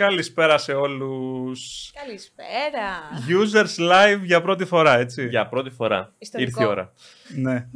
Καλησπέρα 0.00 0.58
σε 0.58 0.72
όλους. 0.72 1.90
Καλησπέρα. 2.04 2.98
Users 3.28 3.92
live 3.92 4.20
για 4.22 4.42
πρώτη 4.42 4.64
φορά, 4.64 4.98
έτσι. 4.98 5.28
Για 5.28 5.48
πρώτη 5.48 5.70
φορά. 5.70 6.12
Ιστορικό. 6.18 6.50
Ήρθε 6.50 6.64
η 6.64 6.66
ώρα. 6.66 6.92
Ναι. 7.36 7.66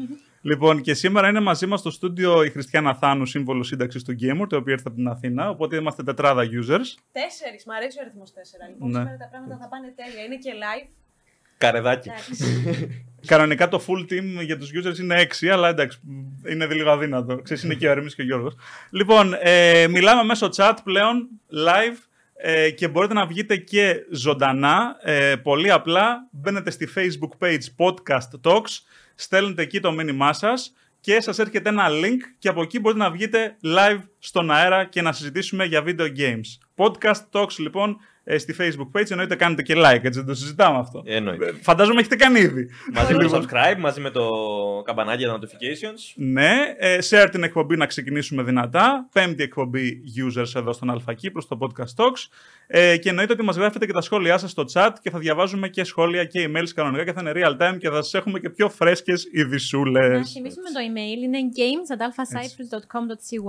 λοιπόν, 0.40 0.80
και 0.80 0.95
σήμερα 0.95 1.29
είναι 1.29 1.40
μαζί 1.40 1.66
μας 1.66 1.80
στο 1.80 1.90
στούντιο 1.90 2.43
η 2.45 2.50
Χριστιανά 2.50 2.95
Θάνου, 2.95 3.26
σύμβολος 3.26 3.66
σύνταξης 3.66 4.02
του 4.02 4.12
Gamer, 4.21 4.46
το 4.48 4.57
οποίο 4.57 4.72
ήρθε 4.72 4.84
από 4.86 4.96
την 4.96 5.08
Αθήνα. 5.08 5.48
Οπότε 5.48 5.76
είμαστε 5.76 6.02
τετράδα 6.02 6.43
users. 6.43 6.89
Τέσσερις. 7.12 7.64
Μ' 7.67 7.71
αρέσει 7.71 7.98
ο 7.98 8.00
αριθμός 8.00 8.32
τέσσερα. 8.32 8.68
Λοιπόν, 8.68 8.90
Ναι. 8.90 8.98
σήμερα 8.98 9.17
τα 9.17 9.29
πράγματα 9.31 9.59
θα 9.61 9.68
πάνε 9.68 9.93
τέλεια. 9.96 10.25
Είναι 10.25 10.36
και 10.36 10.50
live. 10.53 10.89
Καρεδάκι. 11.59 12.09
Εντάξει. 12.09 12.34
Κανονικά 13.32 13.68
το 13.68 13.84
full 13.86 14.12
team 14.12 14.45
για 14.45 14.59
τους 14.59 14.70
users 14.75 14.98
είναι 14.98 15.26
6, 15.40 15.46
αλλά 15.46 15.68
εντάξει, 15.68 16.00
είναι 16.48 16.67
λίγο 16.67 16.90
αδύνατο. 16.90 17.36
Ξέρεις, 17.43 17.62
είναι 17.62 17.75
και 17.75 17.89
ο 17.89 17.90
Αρεμής 17.90 18.14
και 18.14 18.22
ο 18.22 18.25
Γιώργος. 18.25 18.54
Λοιπόν, 18.90 19.36
ε, 19.40 19.86
μιλάμε 19.89 20.22
μέσω 20.22 20.48
chat 20.56 20.75
πλέον, 20.84 21.29
live, 21.67 21.98
ε, 22.36 22.70
και 22.70 22.88
μπορείτε 22.88 23.14
να 23.14 23.26
βγείτε 23.26 23.56
και 23.56 23.94
ζωντανά. 24.11 24.96
Ε, 25.02 25.36
πολύ 25.36 25.70
απλά, 25.70 26.29
μπαίνετε 26.30 26.70
στη 26.70 26.88
facebook 26.96 27.44
page 27.46 27.64
Podcast 27.76 28.50
Talks, 28.50 28.80
στέλνετε 29.14 29.62
εκεί 29.62 29.80
το 29.80 29.92
μήνυμά 29.92 30.32
σας 30.32 30.75
και 31.00 31.20
σας 31.20 31.39
έρχεται 31.39 31.68
ένα 31.68 31.86
link 31.89 32.19
και 32.39 32.48
από 32.48 32.62
εκεί 32.62 32.80
μπορείτε 32.80 33.02
να 33.02 33.11
βγείτε 33.11 33.56
live 33.64 34.00
στον 34.19 34.50
αέρα 34.50 34.84
και 34.84 35.02
να 35.02 35.12
συζητήσουμε 35.12 35.64
για 35.64 35.83
video 35.86 36.08
games. 36.19 36.58
Podcast 36.77 37.22
Talks 37.33 37.56
λοιπόν 37.58 37.97
ε, 38.24 38.38
στη 38.38 38.55
facebook 38.58 38.98
page, 39.00 39.10
εννοείται 39.10 39.34
κάνετε 39.34 39.62
και 39.62 39.75
like, 39.77 40.00
έτσι 40.05 40.11
δεν 40.11 40.27
το 40.27 40.34
συζητάμε 40.34 40.78
αυτό. 40.78 41.03
Εννοείται. 41.06 41.47
Ε, 41.47 41.53
Φαντάζομαι 41.62 42.00
έχετε 42.00 42.17
κάνει 42.17 42.41
ήδη. 42.41 42.69
μαζί 42.94 43.12
με 43.14 43.19
το 43.19 43.25
Λοιπόν. 43.25 43.42
subscribe, 43.50 43.77
μαζί 43.78 44.00
με 44.00 44.11
το 44.11 44.28
καμπανάκι 44.84 45.19
για 45.22 45.28
τα 45.28 45.39
notifications. 45.39 46.12
Ναι, 46.14 46.53
ε, 46.78 46.98
share 47.11 47.28
την 47.31 47.42
εκπομπή 47.42 47.77
να 47.77 47.86
ξεκινήσουμε 47.86 48.42
δυνατά. 48.42 49.08
Πέμπτη 49.12 49.42
εκπομπή 49.42 50.00
users 50.27 50.55
εδώ 50.55 50.72
στον 50.72 50.91
Αλφα 50.91 51.14
Κύπρος, 51.14 51.44
στο 51.44 51.58
Podcast 51.61 51.94
Talks. 52.05 52.28
Ε, 52.66 52.97
και 52.97 53.08
εννοείται 53.08 53.33
ότι 53.33 53.42
μας 53.42 53.56
γράφετε 53.56 53.86
και 53.86 53.92
τα 53.92 54.00
σχόλιά 54.00 54.38
σας 54.38 54.50
στο 54.50 54.64
chat 54.72 54.91
και 55.03 55.11
θα 55.11 55.19
διαβάζουμε 55.19 55.69
και 55.69 55.84
σχόλια 55.84 56.25
και 56.25 56.48
emails 56.48 56.69
κανονικά 56.75 57.05
και 57.05 57.12
θα 57.12 57.20
είναι 57.20 57.33
real 57.34 57.56
time 57.62 57.77
και 57.78 57.88
θα 57.88 57.94
σας 58.03 58.14
έχουμε 58.14 58.41
και 58.41 58.50
πιο 58.50 58.69
φρέσκες 58.69 59.28
Να 59.33 59.41
ειδισούλες. 59.41 60.31
θυμίσουμε 60.33 60.69
το 60.75 60.81
email. 60.88 61.22
Είναι 61.22 61.38
games.alphacyprus.com.cy. 61.56 63.47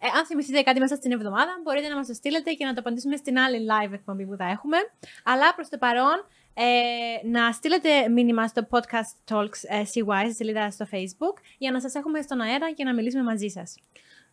Ε, 0.00 0.06
αν 0.18 0.26
θυμηθείτε 0.26 0.62
κάτι 0.62 0.80
μέσα 0.80 0.96
στην 0.96 1.12
εβδομάδα, 1.12 1.60
μπορείτε 1.62 1.88
να 1.88 1.96
μας 1.96 2.06
το 2.06 2.14
στείλετε 2.14 2.52
και 2.52 2.64
να 2.64 2.74
το 2.74 2.80
απαντήσουμε 2.80 3.16
στην 3.16 3.38
άλλη 3.38 3.66
live 3.70 3.92
εκπομπή 3.92 4.26
που 4.26 4.36
θα 4.36 4.44
έχουμε. 4.44 4.76
Αλλά 5.24 5.54
προς 5.54 5.68
το 5.68 5.78
παρόν, 5.78 6.26
ε, 6.54 7.26
να 7.28 7.52
στείλετε 7.52 8.08
μήνυμα 8.08 8.46
στο 8.46 8.66
podcast 8.70 9.32
Talks 9.34 9.60
ε, 9.68 9.82
CY, 9.94 10.24
στη 10.24 10.34
σελίδα 10.34 10.70
στο 10.70 10.86
Facebook, 10.92 11.36
για 11.58 11.70
να 11.70 11.80
σας 11.80 11.94
έχουμε 11.94 12.22
στον 12.22 12.40
αέρα 12.40 12.72
και 12.72 12.84
να 12.84 12.94
μιλήσουμε 12.94 13.22
μαζί 13.22 13.48
σας. 13.48 13.74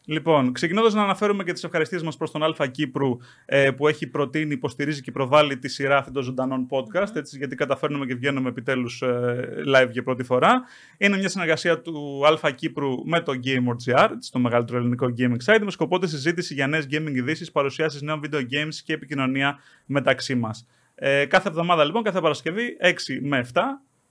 Λοιπόν, 0.08 0.52
ξεκινώντας 0.52 0.94
να 0.94 1.04
αναφέρουμε 1.04 1.44
και 1.44 1.54
τις 1.54 1.64
ευχαριστίες 1.64 2.04
μας 2.04 2.18
προς 2.18 2.32
τον 2.32 2.44
Αλφα 2.44 2.68
Κύπρου 2.68 3.18
ε, 3.46 3.72
που 3.72 3.88
έχει 3.88 4.08
προτείνει, 4.08 4.54
υποστηρίζει 4.54 5.02
και 5.02 5.12
προβάλλει 5.12 5.58
τη 5.58 5.68
σειρά 5.68 5.98
αυτή 5.98 6.12
των 6.12 6.24
ζωντανών 6.24 6.68
podcast, 6.70 7.16
έτσι, 7.16 7.38
γιατί 7.38 7.56
καταφέρνουμε 7.56 8.06
και 8.06 8.16
βγαίνουμε 8.16 8.50
επιτέλους 8.50 9.04
live 9.76 9.90
για 9.92 10.04
πρώτη 10.04 10.24
φορά. 10.24 10.64
Είναι 10.98 11.18
μια 11.18 11.30
συνεργασία 11.30 11.82
του 11.82 12.22
Αλφα 12.26 12.52
Κύπρου 12.52 13.06
με 13.06 13.22
το 13.22 13.32
Game.gr, 13.44 14.10
έτσι, 14.12 14.32
το 14.32 14.40
μεγαλύτερο 14.40 14.78
ελληνικό 14.78 15.14
gaming 15.18 15.54
site, 15.54 15.62
με 15.64 15.72
σκοπό 15.72 16.00
τη 16.00 16.08
συζήτηση 16.10 16.54
για 16.54 16.68
νέες 16.68 16.88
gaming 16.92 17.14
ειδήσεις, 17.16 17.52
παρουσιάσεις 17.52 18.02
νέων 18.02 18.22
video 18.24 18.40
games 18.40 18.76
και 18.86 18.94
επικοινωνία 18.94 19.60
μεταξύ 19.86 20.36
μας. 20.36 20.68
Ε, 20.96 21.26
κάθε 21.26 21.48
εβδομάδα 21.48 21.84
λοιπόν, 21.84 22.04
κάθε 22.04 22.22
Παρασκευή, 22.22 22.78
6 22.82 23.20
με 23.22 23.48
7. 23.54 23.62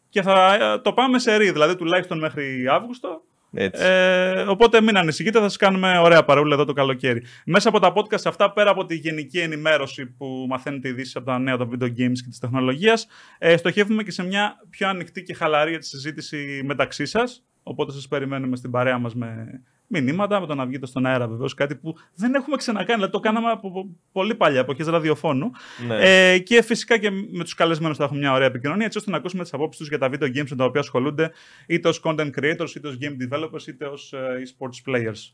Και 0.08 0.23
θα 0.23 0.55
ε, 0.55 0.79
το 0.79 0.92
πάμε 0.92 1.18
σε 1.18 1.36
ρί, 1.36 1.51
δηλαδή 1.51 1.77
τουλάχιστον 1.77 2.18
μέχρι 2.18 2.68
Αύγουστο. 2.68 3.23
Έτσι. 3.55 3.85
Ε, 3.85 4.41
οπότε 4.41 4.81
μην 4.81 4.97
ανησυχείτε, 4.97 5.39
θα 5.39 5.45
σας 5.45 5.57
κάνουμε 5.57 5.98
ωραία 5.98 6.25
παρούλα 6.25 6.55
εδώ 6.55 6.65
το 6.65 6.73
καλοκαίρι. 6.73 7.23
Μέσα 7.45 7.69
από 7.69 7.79
τα 7.79 7.92
podcast 7.95 8.23
αυτά, 8.25 8.53
πέρα 8.53 8.70
από 8.70 8.85
τη 8.85 8.95
γενική 8.95 9.39
ενημέρωση 9.39 10.07
που 10.07 10.47
μαθαίνετε 10.48 10.89
ειδήσει 10.89 11.13
από 11.17 11.27
τα 11.27 11.39
νέα 11.39 11.57
των 11.57 11.70
video 11.73 11.87
games 11.87 12.19
και 12.23 12.29
της 12.29 12.39
τεχνολογίας, 12.39 13.07
ε, 13.39 13.57
στοχεύουμε 13.57 14.03
και 14.03 14.11
σε 14.11 14.25
μια 14.25 14.57
πιο 14.70 14.89
ανοιχτή 14.89 15.23
και 15.23 15.35
χαλαρή 15.35 15.75
έτσι, 15.75 15.89
συζήτηση 15.91 16.63
μεταξύ 16.65 17.07
σας. 17.07 17.45
Οπότε 17.63 17.92
σας 17.92 18.09
περιμένουμε 18.09 18.57
στην 18.57 18.70
παρέα 18.70 18.98
μας 18.98 19.15
με 19.15 19.61
μηνύματα, 19.86 20.40
με 20.40 20.46
το 20.46 20.55
να 20.55 20.67
βγείτε 20.67 20.86
στον 20.86 21.06
αέρα 21.06 21.28
βεβαίως. 21.28 21.55
Κάτι 21.55 21.74
που 21.74 21.95
δεν 22.14 22.34
έχουμε 22.34 22.56
ξανακάνει, 22.56 22.95
δηλαδή 22.95 23.12
το 23.12 23.20
κάναμε 23.20 23.50
από 23.50 23.70
πο- 23.72 23.96
πολύ 24.12 24.34
παλιά, 24.34 24.61
εποχές 24.61 24.86
ραδιοφώνου. 24.86 25.50
Ναι. 25.86 25.96
Ε, 26.33 26.39
και 26.39 26.62
φυσικά 26.62 26.98
και 26.98 27.11
με 27.11 27.45
τους 27.45 27.55
καλεσμένους 27.55 27.96
θα 27.96 28.05
έχουμε 28.05 28.18
μια 28.18 28.33
ωραία 28.33 28.46
επικοινωνία, 28.46 28.86
έτσι 28.86 28.98
ώστε 28.98 29.11
να 29.11 29.17
ακούσουμε 29.17 29.42
τις 29.42 29.52
απόψεις 29.52 29.78
τους 29.78 29.89
για 29.89 29.98
τα 29.98 30.08
video 30.08 30.36
games 30.36 30.48
με 30.50 30.56
τα 30.56 30.64
οποία 30.64 30.80
ασχολούνται, 30.80 31.33
είτε 31.67 31.89
ως 31.89 32.00
content 32.05 32.30
creators, 32.40 32.74
είτε 32.77 32.89
ως 32.89 32.98
game 33.00 33.34
developers, 33.34 33.67
είτε 33.68 33.86
ως 33.86 34.14
e-sports 34.14 34.90
players. 34.90 35.33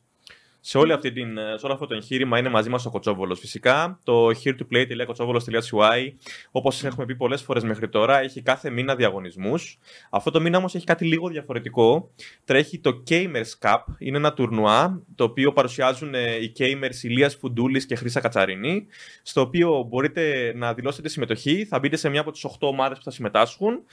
Σε, 0.60 0.78
όλη 0.78 0.92
αυτή 0.92 1.12
την, 1.12 1.38
σε 1.56 1.64
όλο 1.64 1.74
αυτό 1.74 1.86
το 1.86 1.94
εγχείρημα 1.94 2.38
είναι 2.38 2.48
μαζί 2.48 2.68
μας 2.68 2.86
ο 2.86 2.90
Κοτσόβολος. 2.90 3.40
Φυσικά 3.40 3.98
το 4.04 4.26
here 4.26 4.54
to 4.58 4.62
play.kotsovolos.cy, 4.72 6.12
όπως 6.50 6.84
έχουμε 6.84 7.06
πει 7.06 7.16
πολλές 7.16 7.42
φορές 7.42 7.64
μέχρι 7.64 7.88
τώρα, 7.88 8.20
έχει 8.20 8.42
κάθε 8.42 8.70
μήνα 8.70 8.94
διαγωνισμούς. 8.94 9.78
Αυτό 10.10 10.30
το 10.30 10.40
μήνα 10.40 10.58
όμως 10.58 10.74
έχει 10.74 10.84
κάτι 10.84 11.04
λίγο 11.04 11.28
διαφορετικό. 11.28 12.10
Τρέχει 12.44 12.78
το 12.78 13.02
Gamers 13.08 13.58
Cup. 13.60 13.78
Είναι 13.98 14.16
ένα 14.16 14.32
τουρνουά 14.32 15.02
το 15.14 15.24
οποίο 15.24 15.52
παρουσιάζουν 15.52 16.14
ε, 16.14 16.34
οι 16.34 16.52
gamers 16.58 17.02
Ηλίας 17.02 17.34
Φουντούλης 17.34 17.86
και 17.86 17.94
Χρύσα 17.94 18.20
Κατσαρινή. 18.20 18.86
Στο 19.22 19.40
οποίο 19.40 19.82
μπορείτε 19.88 20.52
να 20.56 20.74
δηλώσετε 20.74 21.08
συμμετοχή. 21.08 21.64
Θα 21.64 21.78
μπείτε 21.78 21.96
σε 21.96 22.08
μια 22.08 22.20
από 22.20 22.30
τις 22.30 22.46
8 22.46 22.50
ομάδες 22.60 22.98
που 22.98 23.04
θα 23.04 23.10
συμμετάσχουν 23.10 23.84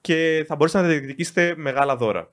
και 0.00 0.44
θα 0.48 0.56
μπορέσετε 0.56 0.82
να 0.82 0.88
διεκδικήσετε 0.88 1.54
μεγάλα 1.56 1.96
δώρα. 1.96 2.32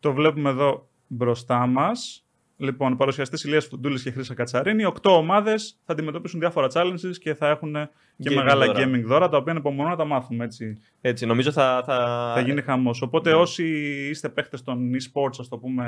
Το 0.00 0.12
βλέπουμε 0.12 0.50
εδώ 0.50 0.88
μπροστά 1.06 1.66
μας. 1.66 2.23
Λοιπόν, 2.64 2.96
παρουσιαστέ 2.96 3.36
Ηλία 3.44 3.60
Φουντούλη 3.60 4.02
και 4.02 4.10
Χρύσα 4.10 4.34
Κατσαρίνη. 4.34 4.84
Οκτώ 4.84 5.16
ομάδε 5.16 5.54
θα 5.58 5.92
αντιμετωπίσουν 5.92 6.40
διάφορα 6.40 6.68
challenges 6.72 7.16
και 7.20 7.34
θα 7.34 7.48
έχουν 7.48 7.72
και 8.16 8.30
Gaming 8.30 8.34
μεγάλα 8.34 8.66
δώρα. 8.66 8.84
gaming 8.84 9.02
δώρα, 9.04 9.28
τα 9.28 9.36
οποία 9.36 9.52
ανυπομονώ 9.52 9.88
να 9.88 9.96
τα 9.96 10.04
μάθουμε. 10.04 10.44
Έτσι. 10.44 10.76
Έτσι, 11.00 11.26
νομίζω 11.26 11.52
θα. 11.52 11.82
Θα, 11.86 12.32
Θα 12.34 12.40
γίνει 12.40 12.62
χαμό. 12.62 12.94
Οπότε, 13.00 13.30
Ναι. 13.30 13.36
όσοι 13.36 13.64
είστε 14.10 14.28
παίχτε 14.28 14.58
των 14.64 14.90
e-sports, 14.94 15.38
α 15.44 15.48
το 15.48 15.58
πούμε, 15.58 15.86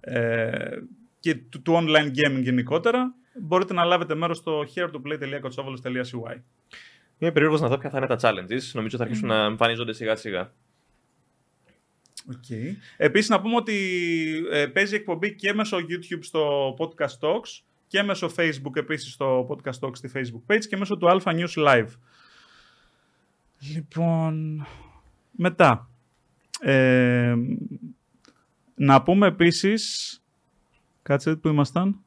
ε, 0.00 0.50
και 1.20 1.34
του, 1.34 1.62
του 1.62 1.72
online 1.74 2.06
gaming 2.18 2.42
γενικότερα, 2.42 3.14
μπορείτε 3.40 3.72
να 3.74 3.84
λάβετε 3.84 4.14
μέρο 4.14 4.34
στο 4.34 4.64
heretoplay.kotsovolos.cy. 4.74 6.36
Είμαι 7.18 7.32
περίεργο 7.32 7.56
να 7.58 7.68
δω 7.68 7.78
ποια 7.78 7.90
θα 7.90 7.98
είναι 7.98 8.06
τα 8.06 8.16
challenges. 8.20 8.62
Νομίζω 8.72 8.96
θα 8.96 9.02
αρχίσουν 9.02 9.28
να 9.28 9.44
εμφανίζονται 9.44 9.92
σιγά 9.92 10.16
σιγά. 10.16 10.52
Okay. 12.30 12.76
Επίσης 12.96 13.28
να 13.28 13.40
πούμε 13.40 13.56
ότι 13.56 13.76
ε, 14.50 14.66
παίζει 14.66 14.94
εκπομπή 14.94 15.34
και 15.34 15.52
μέσω 15.52 15.76
YouTube 15.76 16.18
στο 16.20 16.74
Podcast 16.78 17.18
Talks 17.20 17.62
και 17.86 18.02
μέσω 18.02 18.30
Facebook 18.36 18.76
επίσης 18.76 19.12
στο 19.12 19.46
Podcast 19.48 19.86
Talks 19.86 19.96
στη 19.96 20.10
Facebook 20.14 20.54
page 20.54 20.64
και 20.68 20.76
μέσω 20.76 20.96
του 20.96 21.06
Alpha 21.10 21.32
News 21.32 21.66
Live. 21.68 21.88
Λοιπόν, 23.74 24.66
μετά. 25.30 25.90
Ε, 26.60 27.34
να 28.74 29.02
πούμε 29.02 29.26
επίσης... 29.26 30.14
Κάτσε 31.02 31.36
που 31.36 31.48
ήμασταν. 31.48 32.04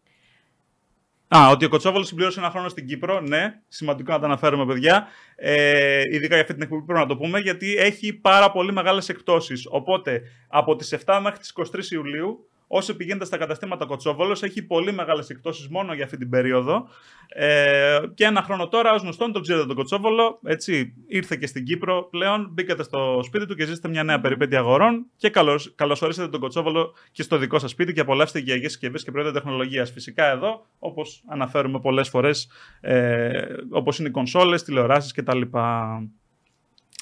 Α, 1.36 1.50
ότι 1.50 1.66
ο 1.66 1.70
Κοτσόβολος 1.70 2.08
συμπλήρωσε 2.08 2.40
ένα 2.40 2.50
χρόνο 2.50 2.70
στην 2.70 2.88
Κύπρο. 2.88 3.22
Ναι, 3.22 3.60
σημαντικό 3.68 4.12
να 4.12 4.20
τα 4.20 4.26
αναφέρουμε, 4.26 4.66
παιδιά. 4.66 5.08
Ε, 5.36 6.02
ειδικά 6.12 6.34
για 6.34 6.42
αυτή 6.42 6.54
την 6.54 6.62
εκπομπή 6.62 6.86
πρέπει 6.86 7.00
να 7.00 7.06
το 7.06 7.18
πούμε, 7.18 7.40
γιατί 7.40 7.76
έχει 7.76 8.14
πάρα 8.14 8.52
πολύ 8.52 8.72
μεγάλες 8.72 9.10
εκπτώσεις. 9.10 9.68
Οπότε, 9.70 10.22
από 10.48 10.76
τις 10.76 10.94
7 11.06 11.20
μέχρι 11.22 11.40
τις 11.40 11.50
23 11.50 11.92
Ιουλίου, 11.92 12.50
όσο 12.76 12.96
πηγαίνετε 12.96 13.26
στα 13.26 13.38
καταστήματα 13.38 13.86
Κοτσόβολος, 13.86 14.44
έχει 14.44 14.64
πολύ 14.64 14.94
μεγάλες 14.94 15.30
εκπτώσεις 15.30 15.68
μόνο 15.68 15.94
για 15.94 16.04
αυτή 16.04 16.18
την 16.18 16.30
περίοδο. 16.30 16.88
Ε, 17.28 18.00
και 18.14 18.26
ένα 18.26 18.42
χρόνο 18.42 18.68
τώρα, 18.68 18.94
ως 18.94 19.02
γνωστόν, 19.02 19.32
τον 19.32 19.42
ξέρετε 19.42 19.66
τον 19.66 19.76
Κοτσόβολο. 19.76 20.40
Έτσι, 20.44 20.94
ήρθε 21.08 21.36
και 21.36 21.48
στην 21.48 21.64
Κύπρο 21.64 22.08
πλέον. 22.12 22.50
Μπήκατε 22.52 22.84
στο 22.84 23.20
σπίτι 23.24 23.46
του 23.46 23.56
και 23.56 23.66
ζήσετε 23.66 23.88
μια 23.88 24.04
νέα 24.04 24.20
περιπέτεια 24.20 24.60
αγορών. 24.60 25.06
Και 25.16 25.30
καλώς, 25.30 25.72
καλωσορίσατε 25.76 26.30
τον 26.30 26.40
Κοτσόβολο 26.40 26.94
και 27.12 27.24
στο 27.24 27.38
δικό 27.38 27.60
σας 27.60 27.72
σπίτι 27.72 27.94
και 27.94 28.00
απολαύστε 28.00 28.40
γεωργίες 28.40 28.72
συσκευές 28.72 29.04
και 29.04 29.12
προϊόντα 29.12 29.34
τεχνολογίας. 29.34 29.92
Φυσικά 29.92 30.26
εδώ, 30.32 30.66
όπως 30.80 31.24
αναφέρουμε 31.28 31.80
πολλές 31.80 32.10
φορές, 32.10 32.50
ε, 32.82 33.46
όπως 33.70 34.00
είναι 34.00 34.08
οι 34.08 34.12
κονσόλες, 34.12 34.64
τηλεοράσεις 34.64 35.12
κτλ. 35.12 35.42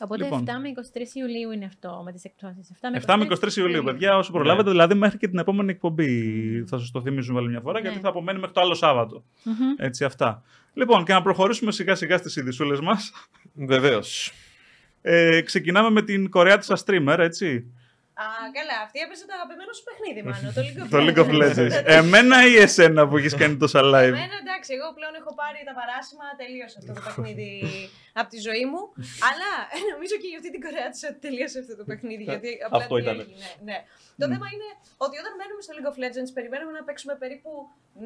Οπότε 0.04 0.24
Λοιπόν. 0.24 0.44
7 0.44 0.50
με 0.62 0.70
23 0.94 1.16
Ιουλίου 1.16 1.52
είναι 1.52 1.66
αυτό 1.66 2.02
με 2.06 2.12
τις 2.12 2.24
εκπτώσεις. 2.24 2.72
7 2.82 2.90
με 2.92 3.02
7 3.06 3.16
με 3.18 3.28
23 3.52 3.56
Ιουλίου, 3.58 3.84
παιδιά, 3.84 4.18
όσο 4.18 4.32
προλάβετε, 4.32 4.70
δηλαδή 4.70 4.94
μέχρι 4.94 5.18
και 5.18 5.28
την 5.28 5.40
επόμενη 5.40 5.72
εκπομπή. 5.72 6.64
Θα 6.68 6.78
σας 6.78 6.92
το 6.92 7.02
θυμίζουμε 7.02 7.40
άλλη 7.40 7.50
μια 7.50 7.60
φορά, 7.62 7.80
Ναι. 7.80 7.88
γιατί 7.88 8.00
θα 8.04 8.10
απομένει 8.10 8.40
μέχρι 8.40 8.54
το 8.54 8.62
άλλο 8.62 8.74
Σάββατο. 8.74 9.24
Μμμ. 9.44 9.56
Έτσι, 9.78 10.04
αυτά. 10.04 10.44
Λοιπόν, 10.74 11.06
και 11.06 11.14
να 11.14 11.22
προχωρήσουμε 11.22 11.72
σιγά 11.72 11.96
σιγά 11.96 12.18
στις 12.18 12.36
ειδισούλε 12.36 12.82
μας. 12.82 13.12
Βεβαίως. 13.54 14.32
Ε, 15.02 15.42
ξεκινάμε 15.42 15.90
με 15.90 16.02
την 16.02 16.30
Κορέα 16.30 16.58
της 16.58 16.84
streamer, 16.86 17.16
έτσι. 17.20 17.72
Α, 18.22 18.26
καλά, 18.58 18.78
αυτή 18.86 18.98
έπαιζε 19.06 19.24
το 19.30 19.34
αγαπημένο 19.40 19.72
σου 19.78 19.84
παιχνίδι, 19.88 20.20
μάλλον. 20.30 20.50
Το 20.58 20.62
League 20.68 20.80
of 20.84 20.88
Το 20.96 21.00
League 21.08 21.20
of 21.24 21.30
Legends. 21.42 21.74
Legends. 21.78 21.88
Εμένα 22.00 22.38
ή 22.52 22.56
εσένα 22.66 23.02
που 23.08 23.16
έχεις 23.20 23.34
κάνει 23.42 23.56
τόσα 23.64 23.82
live; 23.94 24.12
Εμένα 24.14 24.36
εντάξει, 24.44 24.70
εγώ 24.78 24.88
πλέον 24.98 25.14
έχω 25.22 25.32
πάρει 25.42 25.60
τα 25.70 25.74
παράσημα, 25.80 26.26
τελείωσε 26.42 26.76
αυτό 26.82 26.92
το 26.98 27.02
παιχνίδι 27.06 27.50
από 28.20 28.30
τη 28.34 28.40
ζωή 28.48 28.66
μου. 28.72 28.82
Αλλά 29.30 29.52
ε, 29.76 29.78
νομίζω 29.94 30.16
και 30.22 30.28
για 30.32 30.38
αυτή 30.42 30.50
την 30.56 30.62
κορέα 30.66 30.88
της 30.94 31.02
ότι 31.10 31.20
τελείωσε 31.26 31.58
αυτό 31.64 31.74
το 31.82 31.86
παιχνίδι. 31.90 32.24
Γιατί 32.32 32.50
απλά 32.66 32.78
Αυτό 32.82 32.94
τι 32.96 33.02
ήτανε. 33.06 33.22
έγινε, 33.26 33.48
Ναι. 33.70 33.78
Το 34.22 34.26
θέμα 34.34 34.48
είναι 34.54 34.68
ότι 35.06 35.16
όταν 35.22 35.32
μένουμε 35.40 35.62
στο 35.66 35.72
League 35.78 35.90
of 35.92 35.98
Legends, 36.04 36.30
περιμένουμε 36.38 36.72
να 36.80 36.84
παίξουμε 36.88 37.14
περίπου 37.24 37.52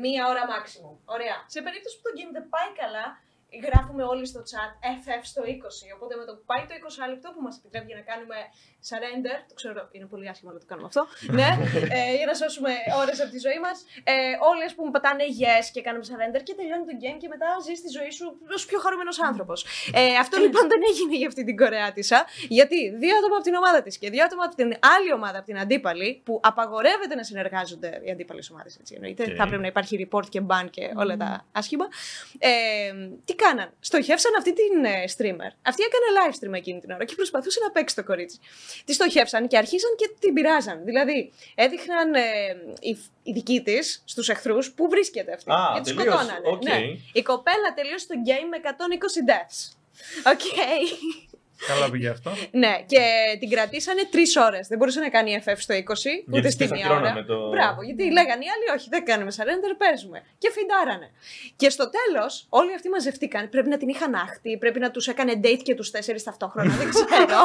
μία 0.04 0.22
ώρα 0.32 0.44
maximum. 0.54 0.94
Ωραία. 1.16 1.38
Σε 1.56 1.60
περίπτωση 1.66 1.94
που 1.98 2.04
το 2.08 2.12
game 2.18 2.32
δεν 2.38 2.46
πάει 2.56 2.70
καλά, 2.82 3.06
γράφουμε 3.68 4.04
όλοι 4.14 4.26
στο 4.32 4.42
chat 4.52 4.72
FF 5.04 5.24
στο 5.32 5.42
20. 5.42 5.96
Οπότε 5.96 6.14
με 6.20 6.26
το 6.28 6.34
που 6.38 6.44
πάει 6.52 6.64
το 6.70 6.74
20 7.06 7.14
λεπτό 7.14 7.28
που 7.34 7.42
μας 7.46 7.56
επιτρέπει 7.60 7.88
για 7.92 7.98
να 8.02 8.06
κάνουμε 8.12 8.38
surrender, 8.90 9.38
το 9.50 9.54
ξέρω, 9.60 9.80
είναι 9.96 10.08
πολύ 10.14 10.26
άσχημα 10.34 10.52
να 10.56 10.60
το 10.64 10.68
κάνουμε 10.72 10.88
αυτό. 10.92 11.02
ναι, 11.40 11.50
ε, 11.98 12.16
για 12.20 12.28
να 12.32 12.36
σώσουμε 12.42 12.72
ώρες 13.02 13.18
από 13.24 13.32
τη 13.36 13.40
ζωή 13.46 13.60
μας. 13.66 13.78
Ε, 14.12 14.14
όλοι, 14.50 14.64
ας 14.70 14.74
πούμε, 14.76 14.90
πατάνε 14.96 15.26
yes 15.42 15.66
και 15.74 15.82
κάνουμε 15.88 16.04
surrender 16.10 16.42
και 16.48 16.54
τελειώνει 16.60 16.86
το 16.92 16.96
game 17.04 17.18
και 17.22 17.30
μετά 17.34 17.48
ζεις 17.66 17.80
τη 17.86 17.90
ζωή 17.98 18.12
σου 18.18 18.26
ως 18.56 18.64
πιο 18.70 18.78
χαρούμενος 18.84 19.18
άνθρωπος. 19.30 19.58
Ε, 20.00 20.02
αυτό 20.24 20.36
λοιπόν 20.46 20.64
δεν 20.72 20.82
έγινε 20.90 21.14
για 21.22 21.28
αυτή 21.32 21.44
την 21.50 21.56
Κορεάτισα, 21.62 22.20
γιατί 22.58 22.78
δύο 23.02 23.14
άτομα 23.20 23.36
από 23.40 23.46
την 23.50 23.56
ομάδα 23.62 23.80
της 23.86 23.94
και 24.02 24.10
δύο 24.14 24.24
άτομα 24.28 24.44
από 24.48 24.56
την 24.62 24.70
άλλη 24.96 25.10
ομάδα, 25.20 25.38
από 25.38 25.48
την 25.52 25.58
αντίπαλη, 25.64 26.10
που 26.26 26.34
απαγορεύεται 26.44 27.16
να 27.16 27.24
συνεργάζονται 27.30 28.02
οι 28.04 28.12
αντίπαλες 28.12 28.50
ομάδες, 28.52 28.78
έτσι 28.80 28.94
εννοείται. 28.96 29.24
Οκ. 29.24 29.34
Θα 29.38 29.46
πρέπει 29.48 29.62
να 29.62 29.68
υπάρχει 29.68 29.94
report 30.04 30.28
και 30.30 30.42
ban 30.50 30.66
και 30.70 30.92
όλα 30.96 31.18
τα 31.18 31.46
άσχημα. 31.52 31.86
Ε, 32.38 32.50
τι 33.26 33.36
κάναν, 33.46 33.74
στοχεύσαν 33.80 34.32
αυτή 34.38 34.54
την 34.54 34.86
ε, 34.86 35.04
streamer. 35.16 35.52
Αυτή 35.62 35.84
έκανε 35.84 36.08
live 36.18 36.36
stream 36.40 36.54
εκείνη 36.54 36.80
την 36.80 36.92
ώρα 36.92 37.06
και 37.06 37.16
προσπαθούσε 37.16 37.60
να 37.64 37.72
παίξει 37.72 37.96
το 37.96 38.04
κορίτσι. 38.04 38.40
Τη 38.86 38.94
στοχεύσαν 38.94 39.48
και 39.48 39.58
αρχίσαν 39.58 39.92
και 39.98 40.08
την 40.20 40.34
πειράζαν. 40.34 40.84
Δηλαδή, 40.84 41.32
έδειχναν 41.56 42.14
ε, 42.14 42.22
οι, 42.80 42.98
οι 43.24 43.32
δικοί 43.32 43.62
της 43.62 44.04
στους 44.06 44.30
εχθρούς 44.30 44.72
που 44.72 44.90
βρίσκεται 44.90 45.34
αυτή. 45.34 45.52
Α, 45.52 45.72
και 45.74 45.82
τη 45.82 45.96
τελείωσε. 45.96 46.18
σκοτώνανε. 46.18 46.48
Οκ. 46.48 46.64
Ναι. 46.64 46.78
Η 47.14 47.22
κοπέλα 47.22 47.74
τελείωσε 47.76 48.08
το 48.08 48.16
game 48.26 48.48
με 48.50 48.58
120 48.64 49.30
deaths. 49.30 49.58
Οκ. 50.32 50.42
Καλά 51.68 51.90
πήγε 51.92 52.10
αυτό. 52.10 52.32
ναι, 52.52 52.74
και 52.86 53.02
την 53.40 53.50
κρατήσανε 53.50 54.02
τρεις 54.12 54.36
ώρες. 54.36 54.68
Δεν 54.68 54.78
μπορούσε 54.78 55.00
να 55.00 55.10
κάνει 55.10 55.42
FF 55.46 55.58
στο 55.58 55.74
20, 55.74 55.78
ούτε 55.78 56.24
Γιατί 56.28 56.52
στη 56.52 56.66
δεν 56.66 56.78
μία 56.78 56.86
ώρα. 56.86 56.96
ακυρώνανε 56.96 57.24
το- 57.24 57.50
Μπράβο, 57.50 57.82
γιατί 57.84 58.04
λέγανε 58.12 58.44
οι 58.46 58.50
άλλοι, 58.54 58.66
Όχι, 58.80 58.88
δεν 58.90 59.06
κάνουμε 59.06 59.32
surrender, 59.38 59.74
παίζουμε. 59.78 60.24
Και 60.38 60.50
feedάρανε. 60.56 61.08
Και 61.56 61.70
στο 61.70 61.90
τέλος, 61.98 62.46
όλοι 62.50 62.74
αυτοί 62.74 62.90
μαζευτήκαν. 62.90 63.50
Πρέπει 63.50 63.70
να 63.70 63.78
την 63.78 63.90
είχαν 63.90 64.16
άχτη, 64.16 64.58
πρέπει 64.58 64.80
να 64.80 64.92
τους 64.92 65.08
έκανε 65.08 65.34
date 65.44 65.62
και 65.64 65.76
τους 65.76 65.92
τέσσερις 65.92 66.24
ταυτόχρονα, 66.24 66.74
δεν 66.76 66.90
ξέρω. 66.90 67.40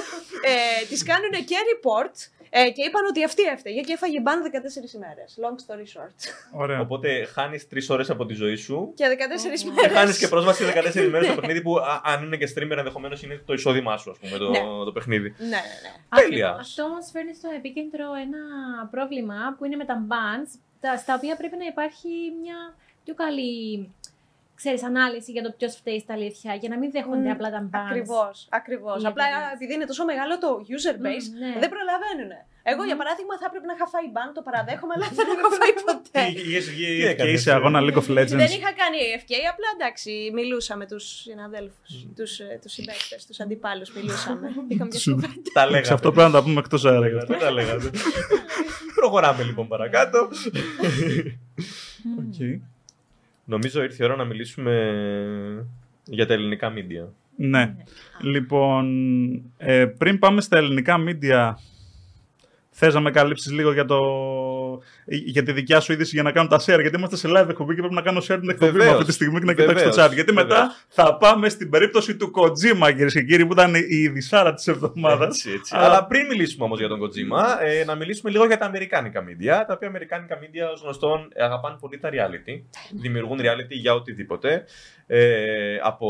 ε, 0.50 0.86
τις 0.88 1.02
κάνουν 1.04 1.30
και 1.30 1.56
report 1.72 2.16
ε, 2.54 2.70
και 2.70 2.82
είπαν 2.82 3.04
ότι 3.08 3.24
αυτή 3.24 3.42
έφταιγε 3.42 3.80
και 3.80 3.92
έφαγε 3.92 4.20
ban 4.20 4.42
14 4.42 4.94
ημέρες. 4.94 5.38
Long 5.42 5.56
story 5.64 5.86
short. 6.00 6.14
Ωραία. 6.62 6.80
Οπότε 6.80 7.24
χάνεις 7.24 7.68
τρεις 7.68 7.90
ώρες 7.90 8.10
από 8.10 8.26
τη 8.26 8.34
ζωή 8.34 8.56
σου 8.56 8.92
και 8.94 9.04
14 9.08 9.60
και 9.60 9.68
ημέρε. 9.68 9.88
χάνεις 9.88 10.18
και 10.18 10.28
πρόσβαση 10.28 10.64
14 10.64 11.08
μέρες 11.10 11.26
στο 11.26 11.34
παιχνίδι 11.40 11.62
που, 11.62 11.76
α, 11.78 12.00
αν 12.04 12.22
είναι 12.24 12.36
και 12.36 12.52
streamer, 12.54 12.76
ενδεχομένως 12.76 13.22
είναι 13.22 13.42
το 13.46 13.52
εισόδημά 13.52 13.96
σου, 13.96 14.10
ας 14.10 14.18
πούμε, 14.18 14.38
το, 14.38 14.50
Ναι. 14.50 14.58
το 14.84 14.92
παιχνίδι. 14.92 15.34
Ναι, 15.38 15.46
ναι, 15.46 15.54
ναι. 15.56 16.20
Τέλεια. 16.22 16.48
Ακριβώς. 16.48 16.60
Αυτό 16.68 16.82
όμως 16.82 17.06
φέρνει 17.12 17.34
στο 17.34 17.48
επίκεντρο 17.56 18.06
ένα 18.26 18.40
πρόβλημα 18.90 19.54
που 19.58 19.64
είναι 19.64 19.76
με 19.76 19.84
τα 19.84 20.06
bans, 20.08 20.58
τα, 20.80 20.96
στα 20.96 21.14
οποία 21.14 21.36
πρέπει 21.36 21.56
να 21.56 21.64
υπάρχει 21.64 22.08
μια 22.42 22.74
πιο 23.04 23.14
καλή 23.14 23.90
ξέρεις, 24.60 24.82
ανάλυση 24.90 25.30
για 25.32 25.42
το 25.42 25.50
ποιος 25.58 25.74
φταίει 25.80 26.00
στα 26.04 26.12
αλήθεια, 26.18 26.54
για 26.54 26.68
να 26.72 26.76
μην 26.80 26.90
δέχονται 26.90 27.28
Μμ, 27.28 27.34
απλά 27.36 27.48
τα 27.50 27.60
bans. 27.72 27.86
Ακριβώς. 27.90 28.46
Ακριβώς. 28.50 29.02
Οι 29.02 29.06
Απλά 29.10 29.24
εταιρείες. 29.26 29.52
επειδή 29.56 29.72
είναι 29.76 29.86
τόσο 29.90 30.04
μεγάλο 30.10 30.34
το 30.44 30.50
user 30.74 30.96
base, 31.06 31.26
Μμ, 31.30 31.38
ναι. 31.42 31.52
δεν 31.62 31.70
προλαβαίνουν. 31.74 32.32
Εγώ, 32.72 32.82
για 32.90 32.98
παράδειγμα, 33.00 33.34
θα 33.40 33.46
έπρεπε 33.48 33.66
να 33.70 33.74
είχα 33.76 33.86
φάει 33.94 34.08
ban, 34.16 34.28
το 34.36 34.42
παραδέχομαι, 34.48 34.92
αλλά 34.96 35.06
δεν 35.18 35.26
έχω 35.34 35.48
φάει 35.60 35.72
ποτέ. 35.88 36.22
Τι 36.76 37.04
έκανες, 37.12 37.32
Και 37.32 37.42
σε 37.44 37.50
αγώνα 37.58 37.78
League 37.86 37.98
of 38.02 38.06
δεν 38.08 38.16
Legends. 38.18 38.54
είχα 38.58 38.72
κάνει 38.82 38.98
AFK, 39.14 39.32
απλά 39.52 39.68
εντάξει, 39.76 40.12
μιλούσα 40.38 40.74
με 40.80 40.86
τους 40.90 41.04
συναδέλφους, 41.26 41.88
τους 42.18 42.32
τους 42.62 42.72
συμπαίκτες, 42.76 43.20
τους 43.28 43.38
αντιπάλους. 43.44 43.88
Μιλούσαμε. 43.96 44.46
Είχαμε 44.72 44.90
μια 44.92 45.00
κουβέντα. 45.14 45.50
Τα 45.58 45.62
Σε 45.64 45.70
λέγατε. 45.72 45.94
αυτό 45.98 46.08
πρέπει 46.12 46.30
να 46.30 46.36
τα 46.38 46.42
πούμε 46.44 46.58
εκτός 46.64 46.82
αέρα. 46.84 47.08
γι' 47.08 47.16
αυτό. 47.22 47.30
Δεν 47.32 47.38
τα 47.44 47.50
λέγατε. 47.50 47.90
Προχωράμε 48.94 49.42
λοιπόν 49.42 49.68
παρακάτω. 49.68 50.18
Οκ. 52.22 52.38
Νομίζω 53.44 53.82
ήρθε 53.82 54.02
η 54.02 54.06
ώρα 54.06 54.16
να 54.16 54.24
μιλήσουμε 54.24 54.72
για 56.04 56.26
τα 56.26 56.32
ελληνικά 56.32 56.70
μίντια. 56.70 57.12
Ναι. 57.36 57.74
Λοιπόν, 58.22 58.86
ε, 59.56 59.86
πριν 59.98 60.18
πάμε 60.18 60.40
στα 60.40 60.58
ελληνικά 60.58 60.96
media, 60.98 61.54
θες 62.70 62.94
να 62.94 63.00
με 63.00 63.10
καλύψεις 63.10 63.52
λίγο 63.52 63.72
για, 63.72 63.84
το, 63.84 63.98
για 65.06 65.42
τη 65.42 65.52
δικιά 65.52 65.80
σου 65.80 65.92
είδηση 65.92 66.10
για 66.14 66.22
να 66.22 66.32
κάνω 66.32 66.48
τα 66.48 66.56
share, 66.60 66.80
γιατί 66.80 66.96
είμαστε 66.96 67.16
σε 67.16 67.28
live 67.30 67.46
εκπομπή 67.48 67.74
και 67.74 67.80
πρέπει 67.80 67.94
να 67.94 68.02
κάνω 68.02 68.18
share 68.18 68.38
την 68.40 68.50
εκπομπή 68.50 68.72
μου 68.72 68.76
Βεβαίως. 68.78 68.92
αυτή 68.92 69.04
τη 69.04 69.12
στιγμή 69.12 69.38
και 69.38 69.44
να 69.44 69.52
κοιτάξω 69.54 69.84
το 69.84 69.90
Βεβαίως. 69.90 70.10
chat. 70.10 70.14
Γιατί 70.14 70.32
μετά 70.32 70.54
Βεβαίως. 70.54 70.84
θα 70.88 71.16
πάμε 71.16 71.48
στην 71.48 71.70
περίπτωση 71.70 72.16
του 72.16 72.30
Kojima, 72.36 72.86
κυρίες 72.86 73.12
και 73.12 73.22
κύριοι, 73.22 73.46
που 73.46 73.52
ήταν 73.52 73.74
η 73.74 73.84
ειδισάρα 73.88 74.54
της 74.54 74.66
εβδομάδας. 74.68 75.36
Έτσι, 75.36 75.50
έτσι. 75.50 75.74
Αλλά- 75.76 75.86
Αλλά 75.86 76.06
πριν 76.06 76.26
μιλήσουμε 76.26 76.64
όμως 76.64 76.78
για 76.78 76.88
τον 76.88 76.98
Kojima, 77.00 77.64
ε, 77.64 77.84
να 77.84 77.94
μιλήσουμε 77.94 78.30
λίγο 78.30 78.46
για 78.46 78.58
τα 78.58 78.66
αμερικάνικα 78.66 79.24
media. 79.24 79.64
Τα 79.66 79.72
οποία 79.74 79.88
αμερικάνικα 79.88 80.38
media, 80.38 80.72
ως 80.74 80.80
γνωστόν, 80.82 81.28
ε, 81.34 81.44
αγαπάνε 81.44 81.76
πολύ 81.80 81.98
τα 81.98 82.10
reality. 82.12 82.62
Δημιουργούν 83.00 83.38
reality 83.40 83.70
για 83.80 83.94
οτιδήποτε. 83.94 84.64
Ε, 85.06 85.76
από 85.82 86.08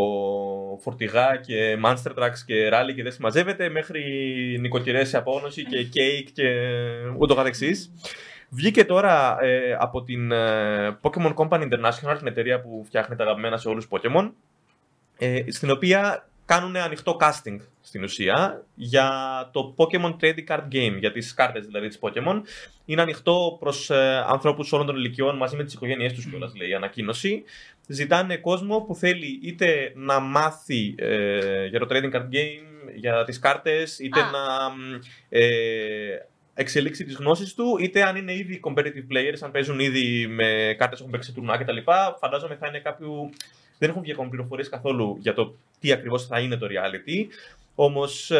φορτηγά 0.82 1.36
και 1.46 1.78
monster 1.84 2.22
trucks 2.22 2.38
και 2.46 2.68
rally 2.72 2.94
και 2.96 3.02
δεν 3.02 3.12
συμμαζεύεται, 3.12 3.68
μέχρι 3.68 4.02
νοικοκυρές 4.60 5.08
σε 5.08 5.16
απόγνωση 5.16 5.64
και 5.64 5.86
cake 5.94 6.30
και 6.32 6.44
ούτω 7.18 7.34
καθεξής. 7.34 7.92
Βγήκε 8.54 8.84
τώρα 8.84 9.38
ε, 9.40 9.76
από 9.78 10.02
την 10.02 10.32
ε, 10.32 10.98
Pokemon 11.02 11.34
Company 11.34 11.62
International, 11.62 12.16
την 12.18 12.26
εταιρεία 12.26 12.60
που 12.60 12.82
φτιάχνει 12.86 13.16
τα 13.16 13.24
αγαπημένα 13.24 13.56
σε 13.56 13.68
όλους 13.68 13.88
Pokemon, 13.90 14.30
ε, 15.18 15.42
στην 15.48 15.70
οποία 15.70 16.26
κάνουν 16.44 16.76
ανοιχτό 16.76 17.16
casting 17.20 17.56
στην 17.80 18.02
ουσία 18.02 18.64
για 18.74 19.10
το 19.52 19.74
Pokemon 19.76 20.16
Trading 20.20 20.46
Card 20.48 20.68
Game, 20.72 20.96
για 20.98 21.12
τις 21.12 21.34
κάρτες 21.34 21.66
δηλαδή 21.66 21.88
της 21.88 21.98
Pokemon. 22.00 22.40
Είναι 22.84 23.02
ανοιχτό 23.02 23.56
προς 23.60 23.90
ε, 23.90 24.24
ανθρώπους 24.26 24.72
όλων 24.72 24.86
των 24.86 24.96
ηλικιών 24.96 25.36
μαζί 25.36 25.56
με 25.56 25.64
τις 25.64 25.74
οικογένειές 25.74 26.12
τους 26.12 26.26
κιόλας 26.26 26.54
λέει 26.56 26.68
η 26.68 26.74
ανακοίνωση. 26.74 27.42
Ζητάνε 27.86 28.36
κόσμο 28.36 28.80
που 28.80 28.94
θέλει 28.94 29.40
είτε 29.42 29.92
να 29.94 30.20
μάθει 30.20 30.94
ε, 30.98 31.66
για 31.66 31.78
το 31.78 31.86
Trading 31.90 32.14
Card 32.14 32.28
Game, 32.32 32.92
για 32.94 33.24
τις 33.24 33.38
κάρτες, 33.38 33.98
είτε 33.98 34.20
Α. 34.20 34.30
να 34.30 34.70
μ, 34.70 34.98
ε, 35.28 35.40
εξελίξει 36.54 37.04
τις 37.04 37.14
γνώσεις 37.14 37.54
του, 37.54 37.76
είτε 37.80 38.02
αν 38.02 38.16
είναι 38.16 38.34
ήδη 38.34 38.60
competitive 38.64 39.12
players, 39.12 39.38
αν 39.40 39.50
παίζουν 39.50 39.78
ήδη 39.78 40.26
με 40.26 40.74
κάρτες 40.78 40.98
έχουν 41.00 41.10
παίξει 41.10 41.28
σε 41.28 41.34
τουρνουά 41.34 41.56
κτλ. 41.56 41.76
Φαντάζομαι 42.18 42.56
θα 42.56 42.66
είναι 42.66 42.78
κάποιου 42.78 43.30
δεν 43.78 43.90
έχουν 43.90 44.02
βγει 44.02 44.12
ακόμα 44.12 44.28
πληροφορίες 44.28 44.68
καθόλου 44.68 45.16
για 45.20 45.34
το 45.34 45.54
τι 45.80 45.92
ακριβώς 45.92 46.26
θα 46.26 46.40
είναι 46.40 46.56
το 46.56 46.66
reality. 46.70 47.26
Όμως 47.74 48.32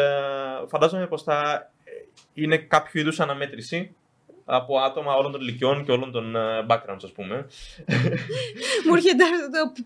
φαντάζομαι 0.69 1.07
πως 1.07 1.23
θα 1.23 1.71
ε, 1.85 1.91
είναι 2.35 2.57
κάποιο 2.57 3.01
είδους 3.01 3.21
αναμέτρηση 3.21 3.95
από 4.45 4.79
άτομα 4.79 5.15
όλων 5.15 5.33
των 5.33 5.41
ηλικιών 5.41 5.85
και 5.85 5.93
όλων 5.93 6.13
των 6.13 6.37
ε, 6.37 6.67
backgrounds, 6.69 7.05
ας 7.05 7.13
πούμε. 7.13 7.47
Μου 8.87 8.95
έρχεται 8.95 9.25
αυτό 9.25 9.51
το 9.51 9.83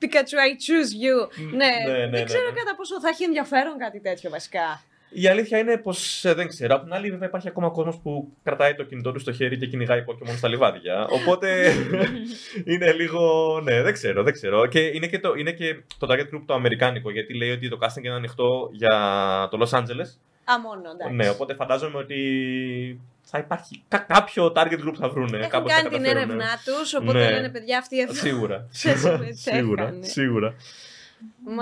Pikachu, 0.00 0.36
I 0.46 0.50
choose 0.66 0.92
you. 1.04 1.28
Ναι, 1.50 1.56
ναι, 1.56 1.98
ναι, 1.98 2.08
δεν 2.08 2.24
ξέρω 2.24 2.48
ναι. 2.48 2.58
κατά 2.58 2.74
πόσο 2.76 3.00
θα 3.00 3.08
έχει 3.08 3.24
ενδιαφέρον 3.24 3.78
κάτι 3.78 4.00
τέτοιο 4.00 4.30
βασικά. 4.30 4.82
Η 5.18 5.26
αλήθεια 5.28 5.58
είναι 5.58 5.76
πως 5.76 6.20
δεν 6.34 6.48
ξέρω. 6.48 6.74
Απ' 6.74 6.82
την 6.82 6.92
άλλη, 6.92 7.10
βέβαια, 7.10 7.28
υπάρχει 7.28 7.48
ακόμα 7.48 7.68
κόσμος 7.70 7.98
που 8.02 8.32
κρατάει 8.42 8.74
το 8.74 8.82
κινητό 8.82 9.12
του 9.12 9.18
στο 9.20 9.32
χέρι 9.32 9.58
και 9.58 9.66
κυνηγάει 9.66 10.04
Pokémon 10.08 10.34
στα 10.36 10.48
λιβάδια. 10.48 11.06
Οπότε 11.10 11.72
είναι 12.72 12.92
λίγο. 12.92 13.20
Ναι, 13.62 13.82
δεν 13.82 13.92
ξέρω, 13.92 14.22
δεν 14.22 14.32
ξέρω. 14.32 14.66
Και 14.66 14.80
είναι 14.80 15.06
και 15.06 15.18
το, 15.18 15.34
είναι 15.34 15.52
και 15.52 15.82
το 15.98 16.06
target 16.10 16.34
group 16.34 16.42
το 16.46 16.54
αμερικάνικο, 16.54 17.10
γιατί 17.10 17.34
λέει 17.34 17.50
ότι 17.50 17.68
το 17.68 17.78
casting 17.80 18.02
είναι 18.04 18.14
ανοιχτό 18.14 18.68
για 18.72 18.98
το 19.50 19.58
Los 19.62 19.78
Angeles. 19.78 20.10
Α, 20.44 20.60
μόνο, 20.60 20.90
εντάξει. 20.94 21.14
Ναι, 21.14 21.28
οπότε 21.28 21.54
φαντάζομαι 21.54 21.98
ότι 21.98 22.16
θα 23.22 23.38
υπάρχει 23.38 23.82
κα- 23.88 23.98
κάποιο 24.08 24.52
target 24.56 24.88
group 24.88 24.94
θα 24.98 25.08
βρούνε. 25.08 25.38
Έχουν 25.38 25.50
κάπως 25.50 25.72
θα 25.72 25.76
κάνει 25.80 25.94
την 25.94 26.02
καταφέρουνε. 26.02 26.34
έρευνά 26.34 26.58
τους, 26.64 26.94
οπότε 26.94 27.18
Ναι. 27.18 27.30
λένε 27.30 27.48
παιδιά 27.50 27.78
αυτοί 27.78 28.00
εδώ. 28.00 28.12
Σίγουρα. 28.14 28.66
Σε 28.70 28.96
σίγουρα. 28.96 29.16
συμμετέχανε. 29.34 30.04
Σίγουρα. 30.06 30.54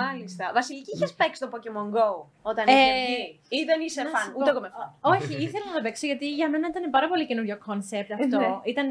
Μάλιστα. 0.01 0.45
Βασιλική, 0.55 0.91
είχες 0.95 1.13
παίξει 1.19 1.41
το 1.45 1.49
Pokemon 1.53 1.89
Go 1.97 2.09
όταν 2.51 2.65
Ε, 2.69 2.73
είχε 2.73 2.93
βγει; 3.05 3.41
Ή 3.59 3.65
δεν 3.71 3.79
είσαι 3.87 4.03
Να 4.03 4.11
φαν; 4.15 4.23
σου 4.25 4.33
Ούτε 4.37 4.45
πω, 4.45 4.51
εγώ 4.51 4.61
με 4.65 4.71
φαν. 4.77 4.89
Όχι, 5.15 5.33
ήθελα 5.47 5.65
να 5.71 5.75
το 5.77 5.83
παίξω 5.87 6.07
γιατί 6.11 6.27
για 6.41 6.49
μένα 6.53 6.67
ήταν 6.73 6.85
πάρα 6.97 7.09
πολύ 7.09 7.25
καινούριο 7.27 7.57
concept 7.67 8.11
αυτό. 8.13 8.39
Ναι. 8.39 8.51
Ήταν 8.73 8.89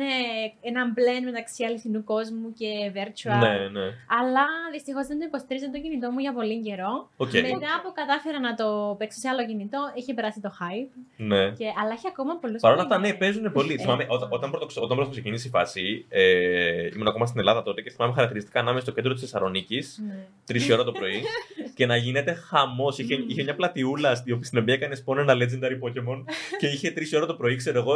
ένα 0.69 0.81
blend 0.97 1.23
μεταξύ 1.29 1.63
αληθινού 1.67 2.03
κόσμου 2.03 2.47
και 2.59 2.71
virtual. 2.97 3.39
Ναι, 3.45 3.53
ναι. 3.77 3.85
Αλλά 4.19 4.45
δυστυχώς 4.75 5.05
δεν 5.07 5.17
το 5.19 5.25
υποστήριζε 5.27 5.67
το 5.75 5.79
κινητό 5.83 6.07
μου 6.11 6.19
για 6.25 6.33
πολύ 6.39 6.57
καιρό. 6.67 6.93
Οκ. 7.17 7.33
Μετά 7.33 7.71
που 7.83 7.89
κατάφερα 7.99 8.39
να 8.47 8.53
το 8.55 8.95
παίξω 8.99 9.19
σε 9.19 9.27
άλλο 9.31 9.45
κινητό, 9.45 9.81
είχε 9.93 10.13
περάσει 10.13 10.39
το 10.45 10.51
hype. 10.59 10.91
Ναι. 11.17 11.43
Και, 11.59 11.67
αλλά 11.81 11.91
έχει 11.97 12.07
ακόμα 12.13 12.35
πολλούς 12.41 12.61
Παρ' 12.61 12.73
όλα 12.73 12.81
αυτά, 12.81 12.97
ναι, 12.99 13.13
παίζουν 13.13 13.51
πολύ. 13.51 13.73
Ε, 13.73 13.77
Θυμάμαι, 13.77 14.03
ε, 14.03 14.07
όταν, 14.09 14.27
όταν, 14.31 14.51
πρώτο, 14.51 14.81
όταν 14.81 14.95
πρώτος 14.97 15.11
ξεκίνησε 15.11 15.47
η 15.47 15.49
φάση, 15.49 16.05
ε, 16.09 16.89
ήμουν 16.95 17.07
ακόμα 17.07 17.25
στην 17.25 17.39
Ελλάδα 17.39 17.63
τότε 17.63 17.81
και 17.81 17.89
θυμάμαι 17.89 18.13
χαρακτηριστικά 18.13 18.61
να 18.61 18.71
είμαι 18.71 18.79
στο 18.79 18.91
κέντρο 18.91 19.13
της 19.13 19.21
Θεσσαλονίκης, 19.21 20.01
Ναι. 20.07 20.15
τρεις 20.45 20.67
η 20.67 20.73
ώρα 20.73 20.82
το 20.83 20.91
πρωί, 20.91 21.23
και 21.75 21.85
να 21.85 21.95
γίνεται 21.95 22.33
χαμός. 22.33 22.97
Είχε, 22.99 23.15
είχε 23.27 23.43
μια 23.43 23.55
πλατιούλα 23.55 24.15
στην 24.15 24.43
στην 24.43 24.59
οποία 24.59 24.73
έκανες 24.73 25.03
spawn 25.05 25.17
ένα 25.17 25.33
legendary 25.33 25.77
Pokémon 25.87 26.23
και 26.59 26.67
είχε 26.67 26.91
τρεις 26.91 27.13
ώρα 27.13 27.25
το 27.25 27.33
πρωί, 27.33 27.55
ξέρω 27.55 27.79
εγώ, 27.79 27.93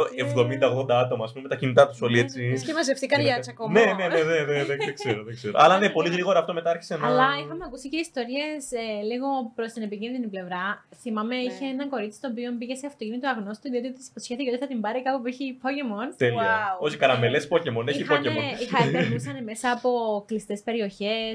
70-80 0.84 0.90
άτομα, 0.90 1.24
ας 1.24 1.30
πούμε, 1.32 1.42
με 1.42 1.48
τα 1.48 1.56
κινητά 1.56 1.88
τους 1.88 2.00
όλοι 2.02 2.18
έτσι. 2.18 2.62
Και 2.66 2.72
μαζευτήκαν 2.72 3.20
για 3.20 3.38
τσακωμό. 3.40 3.72
Ναι, 3.72 3.80
ναι, 3.84 3.92
ναι, 4.08 4.22
ναι, 4.22 4.40
ναι, 4.44 4.56
ναι, 4.58 4.64
δεν 4.64 4.94
ξέρω, 4.94 5.22
δεν 5.24 5.34
ξέρω. 5.34 5.52
Αλλά 5.56 5.78
ναι, 5.78 5.88
πολύ 5.90 6.08
γρήγορα 6.10 6.38
αυτό 6.38 6.52
μετά 6.52 6.70
άρχισε 6.70 6.96
να. 6.96 7.06
Αλλά 7.06 7.28
είχαμε 7.44 7.64
ακούσει 7.66 7.88
και 7.88 7.96
ιστορίες 7.96 8.62
λίγο 9.10 9.26
προς 9.54 9.72
την 9.72 9.82
επικίνδυνη 9.82 10.26
πλευρά. 10.26 10.86
Θυμάμαι, 11.00 11.34
Ναι. 11.36 11.42
είχε 11.42 11.64
ένα 11.64 11.88
κορίτσι 11.88 12.20
το 12.20 12.28
οποίο 12.28 12.56
πήγε 12.58 12.74
σε 12.74 12.86
αυτοκίνητο 12.86 13.28
αγνώστου 13.28 13.70
διότι 13.70 13.92
της 13.92 14.08
υποσχέθηκε 14.08 14.50
ότι 14.50 14.58
θα 14.58 14.66
την 14.66 14.80
πάρει 14.80 15.02
κάπου 15.02 15.20
που 15.22 15.26
έχει 15.26 15.58
Pokémon. 15.62 16.06
Τέλεια. 16.16 16.58
Wow. 16.78 16.84
Όχι 16.86 16.96
καραμελές 16.96 17.48
Pokémon, 17.52 17.86
έχει 17.88 18.00
Είχανε- 18.02 18.26
Pokémon. 18.26 18.60
Είχα, 18.62 18.90
περνούσαν 18.92 19.44
μέσα 19.44 19.70
από 19.70 19.90
κλειστές 20.26 20.60
περιοχές, 20.62 21.34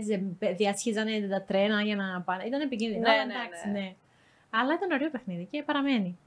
διασχίζανε 0.57 1.27
τα 1.29 1.43
τρένα 1.43 1.81
για 1.81 1.95
να 1.95 2.21
πάνε. 2.33 2.43
Ήταν 2.49 2.61
επικίνδυνο. 2.61 3.01
Ναι, 3.01 3.09
αλλά 3.09 3.25
ναι, 3.25 3.33
εντάξει, 3.33 3.67
ναι. 3.67 3.79
ναι. 3.79 3.95
Αλλά 4.49 4.71
ήταν 4.73 4.91
ωραίο 4.91 5.09
παιχνίδι 5.09 5.47
και 5.51 5.63
παραμένει. 5.65 6.17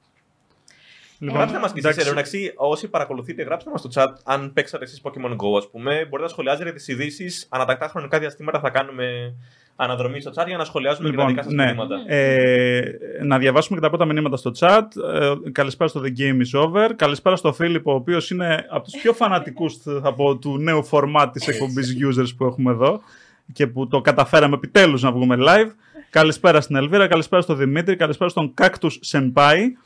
Λοιπόν, 1.18 1.36
Γράψτε 1.36 1.58
μας 1.58 1.72
και 1.72 1.78
εσείς, 1.78 1.90
εντάξει. 1.90 2.10
εντάξει, 2.10 2.52
όσοι 2.56 2.88
παρακολουθείτε, 2.88 3.42
γράψτε 3.42 3.70
μας 3.70 3.80
στο 3.80 3.90
chat 3.94 4.12
αν 4.25 4.52
παίξατε 4.52 4.84
εσείς 4.84 5.00
Pokemon 5.02 5.30
Go, 5.30 5.56
ας 5.56 5.70
πούμε. 5.70 5.92
Μπορείτε 5.92 6.22
να 6.22 6.28
σχολιάζετε 6.28 6.72
τις 6.72 6.88
ειδήσεις. 6.88 7.46
Ανατακτά 7.50 7.88
χρονικά 7.88 8.18
διαστήματα 8.18 8.60
θα 8.60 8.70
κάνουμε 8.70 9.34
αναδρομή 9.76 10.20
στο 10.20 10.32
chat 10.36 10.46
για 10.46 10.56
να 10.56 10.64
σχολιάζουμε 10.64 11.08
Λοιπόν, 11.08 11.26
και 11.26 11.34
τα 11.34 11.42
δικά 11.42 11.42
σας 11.42 11.52
ναι. 11.52 11.64
μηνύματα. 11.64 12.14
Ε, 12.14 12.98
να 13.22 13.38
διαβάσουμε 13.38 13.78
και 13.78 13.84
τα 13.84 13.88
πρώτα 13.88 14.04
μηνύματα 14.04 14.36
στο 14.36 14.50
chat. 14.58 14.86
Ε, 15.14 15.50
καλησπέρα 15.52 15.90
στο 15.90 16.00
The 16.04 16.18
Game 16.18 16.40
is 16.40 16.60
Over. 16.60 16.90
Καλησπέρα 16.96 17.36
στο 17.36 17.52
Φίλιππο, 17.52 17.92
ο 17.92 17.94
οποίος 17.94 18.30
είναι 18.30 18.66
από 18.70 18.84
τους 18.84 19.00
πιο 19.00 19.12
φανατικούς 19.12 19.76
θα 20.02 20.14
πω, 20.14 20.36
του 20.36 20.58
νέου 20.58 20.88
format 20.90 21.28
της 21.32 21.48
εκπομπής 21.48 21.96
users 22.08 22.36
που 22.36 22.44
έχουμε 22.44 22.70
εδώ 22.70 23.00
και 23.52 23.66
που 23.66 23.88
το 23.88 24.00
καταφέραμε 24.00 24.54
επιτέλους 24.54 25.02
να 25.02 25.12
βγούμε 25.12 25.36
live. 25.38 25.70
Καλησπέρα 26.10 26.60
στην 26.60 26.76
Ελβίρα, 26.76 27.06
καλησπέρα 27.06 27.42
στο 27.42 27.54
Δημήτρη, 27.54 27.96
καλησπέρα 27.96 28.30
στον 28.30 28.54
Cactus 28.60 28.90
Senpai. 29.12 29.76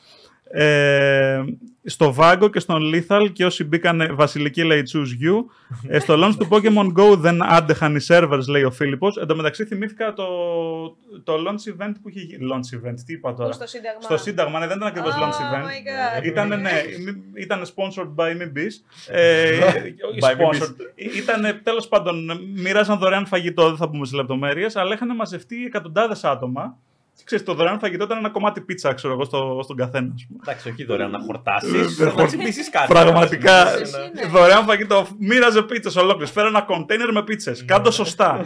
Ε, 0.52 1.44
στο 1.84 2.14
Vago 2.18 2.48
και 2.52 2.60
στον 2.60 2.82
Lethal 2.94 3.28
και 3.32 3.44
όσοι 3.44 3.64
μπήκανε 3.64 4.06
Βασιλική 4.12 4.64
λέει 4.64 4.82
choose 4.92 5.24
you. 5.24 5.44
Ε, 5.88 5.98
στο 5.98 6.14
launch 6.16 6.34
του 6.38 6.48
Pokemon 6.50 6.92
Go 7.00 7.16
δεν 7.16 7.42
άντεχαν 7.42 7.96
οι 7.96 8.00
servers 8.08 8.44
λέει 8.48 8.62
ο 8.62 8.70
Φίλιππος. 8.70 9.16
Εν 9.16 9.26
τω 9.26 9.36
μεταξύ 9.36 9.64
θυμήθηκα 9.64 10.12
το, 10.12 10.26
το 11.24 11.34
launch 11.34 11.72
event 11.72 11.92
που 12.02 12.08
είχε 12.08 12.20
γίνει. 12.20 12.48
Launch 12.52 12.76
event, 12.76 12.94
τι 13.06 13.12
είπα 13.12 13.34
τώρα; 13.34 13.48
Πού 13.48 13.54
στο 13.54 13.66
Σύνταγμα. 13.66 14.00
Στο 14.00 14.16
Σύνταγμα, 14.16 14.58
ναι, 14.58 14.66
δεν 14.66 14.76
ήταν 14.76 14.88
ακριβώς 14.88 15.12
Oh 15.14 15.22
launch 15.22 15.54
event. 15.54 15.64
my 15.64 16.20
God. 16.20 16.24
Ήταν, 16.24 16.48
ναι, 16.48 16.82
ήταν 17.34 17.62
sponsored 17.64 18.14
by 18.16 18.30
MBS. 18.30 18.72
Ε, 19.08 19.58
όχι 20.10 20.18
By 20.20 20.30
sponsored. 20.30 20.74
Ήταν 21.16 21.60
τέλος 21.62 21.88
πάντων, 21.88 22.40
μοίραζαν 22.54 22.98
δωρεάν 22.98 23.26
φαγητό, 23.26 23.68
δεν 23.68 23.76
θα 23.76 23.88
πούμε 23.90 24.06
σε 24.06 24.16
λεπτομέρειες, 24.16 24.76
αλλά 24.76 24.94
είχαν 24.94 25.14
μαζευτεί 25.14 25.64
εκατοντάδες 25.64 26.24
άτομα. 26.24 26.78
Και 27.20 27.26
ξέρεις, 27.26 27.44
το 27.44 27.54
δωρεάν 27.54 27.78
φαγητό 27.78 28.04
ήταν 28.04 28.18
ένα 28.18 28.30
κομμάτι 28.30 28.60
πίτσα, 28.60 28.92
ξέρω 28.94 29.12
εγώ, 29.12 29.24
στο, 29.24 29.60
στον 29.62 29.76
καθένα. 29.76 30.12
ας 30.14 30.26
πούμε. 30.26 30.38
Εντάξει, 30.42 30.68
όχι 30.68 30.84
δωρεάν 30.84 31.10
να 31.10 31.18
χορτάσεις. 31.20 31.98
Ε, 31.98 32.12
να 32.16 32.24
ξυπνήσει 32.24 32.70
κάτι. 32.70 32.92
Πραγματικά, 32.92 33.64
Να- 33.64 33.70
Ναι. 34.24 34.30
δωρεάν 34.30 34.64
φαγητό. 34.64 35.06
Μοίραζε 35.18 35.62
πίτσες 35.62 35.96
ολόκληρες. 35.96 36.30
Φέρε 36.30 36.48
ένα 36.48 36.60
κοντέινερ 36.62 37.12
με 37.12 37.22
πίτσες. 37.24 37.64
Κάντο 37.64 37.90
σωστά. 37.90 38.44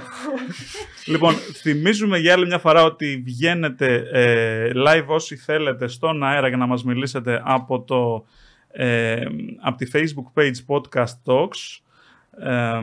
λοιπόν, 1.12 1.34
θυμίζουμε 1.34 2.18
για 2.18 2.32
άλλη 2.32 2.46
μια 2.46 2.58
φορά 2.58 2.82
ότι 2.84 3.22
βγαίνετε 3.26 4.08
ε, 4.12 4.70
live 4.86 5.06
όσοι 5.06 5.36
θέλετε 5.36 5.88
στον 5.88 6.24
αέρα 6.24 6.48
για 6.48 6.56
να 6.56 6.66
μας 6.66 6.84
μιλήσετε 6.84 7.40
από, 7.44 7.80
το, 7.82 8.24
ε, 8.72 9.22
από 9.60 9.76
τη 9.76 9.90
Facebook 9.92 10.40
page 10.40 10.76
Podcast 10.76 11.14
Talks. 11.24 11.78
Ε, 12.38 12.80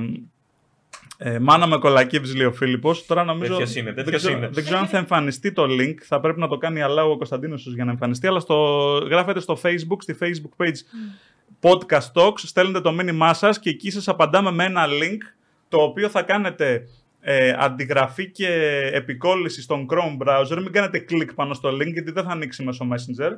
ε, 1.23 1.39
μάνα 1.39 1.67
με 1.67 1.77
κολακίβς 1.77 2.35
λέει 2.35 2.45
ο 2.45 2.51
Φίλιππος. 2.51 3.05
Τώρα 3.05 3.23
νομίζω. 3.23 3.51
Τέτοιος 3.51 3.75
είναι, 3.75 3.91
δεν, 3.91 4.03
τέτοιος 4.03 4.21
ξέρω, 4.21 4.37
είναι. 4.37 4.47
δεν 4.47 4.63
ξέρω 4.63 4.79
αν 4.79 4.87
θα 4.87 4.97
εμφανιστεί 4.97 5.51
το 5.51 5.63
link. 5.63 5.95
Θα 6.01 6.19
πρέπει 6.19 6.39
να 6.39 6.47
το 6.47 6.57
κάνει 6.57 6.81
αλλά 6.81 7.05
ο 7.05 7.17
Κωνσταντίνος 7.17 7.73
για 7.73 7.85
να 7.85 7.91
εμφανιστεί. 7.91 8.27
Αλλά 8.27 8.39
στο, 8.39 8.55
γράφετε 9.09 9.39
στο 9.39 9.59
Facebook, 9.63 9.97
στη 9.99 10.15
Facebook 10.21 10.63
page 10.63 10.77
Podcast 11.61 12.11
Talks. 12.13 12.37
Στέλνετε 12.37 12.81
το 12.81 12.91
μήνυμά 12.91 13.33
σας 13.33 13.59
και 13.59 13.69
εκεί 13.69 13.91
σας 13.91 14.07
απαντάμε 14.07 14.51
με 14.51 14.63
ένα 14.63 14.85
link 14.85 15.17
το 15.69 15.77
οποίο 15.77 16.09
θα 16.09 16.21
κάνετε 16.21 16.87
ε, 17.21 17.53
αντιγραφή 17.57 18.31
και 18.31 18.47
επικόλληση 18.93 19.61
στον 19.61 19.87
Chrome 19.89 20.27
browser. 20.27 20.57
Μην 20.57 20.71
κάνετε 20.71 20.99
κλικ 20.99 21.33
πάνω 21.33 21.53
στο 21.53 21.69
link 21.69 21.91
γιατί 21.91 22.11
δεν 22.11 22.23
θα 22.23 22.31
ανοίξει 22.31 22.63
μέσω 22.63 22.87
Messenger. 22.91 23.31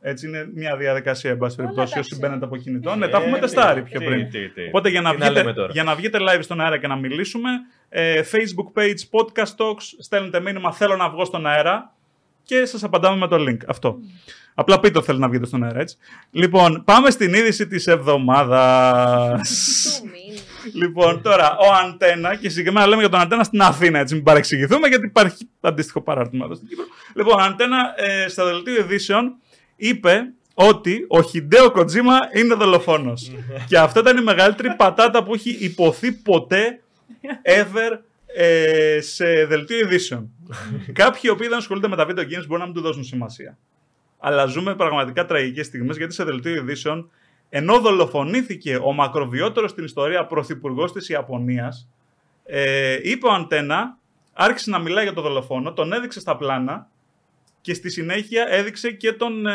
Έτσι 0.00 0.26
είναι 0.26 0.48
μια 0.54 0.76
διαδικασία, 0.76 1.30
εν 1.30 1.38
πάση 1.38 1.56
περιπτώσει, 1.56 1.92
τα 1.92 1.98
όσοι 2.00 2.10
ξέρω. 2.10 2.28
μπαίνετε 2.28 2.44
από 2.44 2.56
κινητό. 2.56 2.94
Ναι, 2.94 3.08
τα 3.08 3.18
έχουμε 3.18 3.36
Ε, 3.36 3.40
τεστάρει 3.40 3.82
τι, 3.82 3.90
πιο 3.90 4.00
τι, 4.00 4.06
πριν. 4.06 4.30
τι, 4.30 4.48
τι. 4.48 4.66
Οπότε 4.66 4.88
για 4.88 5.00
να, 5.00 5.10
Τι 5.10 5.18
να 5.18 5.24
λέμε 5.30 5.40
βγείτε, 5.40 5.52
τώρα; 5.60 5.72
για 5.72 5.82
να 5.84 5.94
βγείτε 5.94 6.18
live 6.20 6.38
στον 6.40 6.60
αέρα 6.60 6.78
και 6.78 6.86
να 6.86 6.96
μιλήσουμε, 6.96 7.48
ε, 7.88 8.22
Facebook 8.32 8.80
page 8.80 8.98
Podcast 9.10 9.54
Talks, 9.56 9.82
στέλνετε 9.98 10.40
μήνυμα 10.40 10.72
θέλω 10.72 10.96
να 10.96 11.08
βγω 11.10 11.24
στον 11.24 11.46
αέρα 11.46 11.94
και 12.42 12.64
σας 12.64 12.84
απαντάμε 12.84 13.16
με 13.16 13.28
το 13.28 13.36
link. 13.36 13.56
Αυτό. 13.66 13.98
Απλά 14.54 14.80
πείτε 14.80 14.96
ότι 14.96 15.06
θέλετε 15.06 15.24
να 15.24 15.30
βγείτε 15.30 15.46
στον 15.46 15.64
αέρα, 15.64 15.80
έτσι. 15.80 15.96
Λοιπόν, 16.30 16.82
πάμε 16.84 17.10
στην 17.10 17.34
είδηση 17.34 17.66
της 17.66 17.86
εβδομάδας. 17.86 20.00
Του 20.00 20.06
μήνυμα. 20.08 20.42
λοιπόν, 20.74 21.22
τώρα, 21.22 21.56
ο 21.56 21.64
Αντένα, 21.84 22.34
και 22.34 22.48
συγκεκριμένα 22.48 22.86
λέμε 22.86 23.00
για 23.00 23.10
τον 23.10 23.20
Αντένα 23.20 23.44
στην 23.44 23.60
Αθήνα, 23.60 23.98
έτσι 23.98 24.14
μην 24.14 24.22
παρεξηγηθούμε, 24.22 24.88
γιατί 24.88 25.06
υπάρχει 25.06 25.48
αντίστοιχο 25.60 26.00
παράρτημα 26.00 26.44
εδώ 26.44 26.54
στην 26.54 26.68
Κύπρο. 26.68 26.84
Λοιπόν, 27.14 27.40
ο 27.40 27.42
Αντένα 27.42 27.76
ε, 27.96 28.28
στο 28.28 28.44
δελτίο 28.44 28.74
ειδήσεων 28.80 29.34
είπε 29.78 30.32
ότι 30.54 31.04
ο 31.08 31.22
Χιντέο 31.22 31.70
Κοτζίμα 31.70 32.18
είναι 32.34 32.54
δολοφόνος. 32.54 33.32
και 33.68 33.78
αυτό 33.78 34.00
ήταν 34.00 34.16
η 34.16 34.22
μεγαλύτερη 34.22 34.74
πατάτα 34.76 35.22
που 35.22 35.34
έχει 35.34 35.50
υποθεί 35.60 36.12
ποτέ 36.12 36.80
ever 37.42 37.98
ε, 38.36 39.00
σε 39.00 39.46
δελτίο 39.46 39.78
ειδήσεων. 39.78 40.30
Κάποιοι 40.92 41.20
οι 41.24 41.28
οποίοι 41.28 41.48
δεν 41.48 41.58
ασχολούνται 41.58 41.88
με 41.88 41.96
τα 41.96 42.06
video 42.06 42.20
games 42.20 42.46
μπορεί 42.46 42.60
να 42.60 42.64
μην 42.64 42.74
του 42.74 42.80
δώσουν 42.80 43.04
σημασία. 43.04 43.58
Αλλά 44.18 44.44
ζούμε 44.44 44.74
πραγματικά 44.74 45.26
τραγικές 45.26 45.66
στιγμές 45.66 45.96
γιατί 45.96 46.14
σε 46.14 46.24
δελτίο 46.24 46.54
ειδήσεων 46.54 47.10
ενώ 47.48 47.80
δολοφονήθηκε 47.80 48.76
ο 48.82 48.92
μακροβιότερος 48.92 49.70
στην 49.70 49.84
ιστορία 49.84 50.26
πρωθυπουργός 50.26 50.92
της 50.92 51.08
Ιαπωνίας 51.08 51.88
ε, 52.44 52.98
είπε 53.02 53.26
ο 53.26 53.32
Αντένα, 53.32 53.98
άρχισε 54.32 54.70
να 54.70 54.78
μιλάει 54.78 55.04
για 55.04 55.12
τον 55.12 55.22
δολοφόνο, 55.22 55.72
τον 55.72 55.92
έδειξε 55.92 56.20
στα 56.20 56.36
πλάνα 56.36 56.88
και 57.68 57.74
στη 57.74 57.90
συνέχεια 57.90 58.46
έδειξε 58.50 58.90
και 58.90 59.12
τον, 59.12 59.46
ε, 59.46 59.52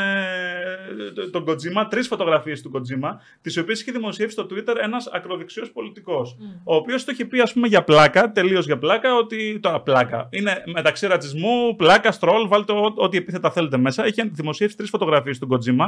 τον 1.31 1.45
Kojima, 1.47 1.87
τρεις 1.89 2.07
φωτογραφίες 2.07 2.61
του 2.61 2.71
Kojima, 2.73 3.09
τις 3.41 3.57
οποίες 3.57 3.81
είχε 3.81 3.91
δημοσιεύσει 3.91 4.33
στο 4.35 4.47
Twitter 4.51 4.75
ένας 4.81 5.07
ακροδεξιός 5.13 5.71
πολιτικός, 5.71 6.35
ο 6.63 6.75
οποίος 6.75 7.03
το 7.05 7.11
είχε 7.11 7.25
πει 7.25 7.39
ας 7.39 7.53
πούμε 7.53 7.67
για 7.67 7.83
πλάκα, 7.83 8.31
τελείως 8.31 8.65
για 8.65 8.77
πλάκα, 8.77 9.15
ότι 9.15 9.59
τώρα 9.61 9.81
πλάκα, 9.81 10.27
είναι 10.31 10.63
μεταξύ 10.73 11.07
ρατσισμού, 11.07 11.75
πλάκα, 11.75 12.11
στρόλ, 12.11 12.47
βάλτε 12.47 12.73
ό- 12.73 12.93
ό,τι 12.95 13.17
επίθετα 13.17 13.51
θέλετε 13.51 13.77
μέσα. 13.77 14.07
Είχε 14.07 14.23
δημοσιεύσει 14.31 14.77
τρεις 14.77 14.89
φωτογραφίες 14.89 15.39
του 15.39 15.47
Kojima, 15.51 15.87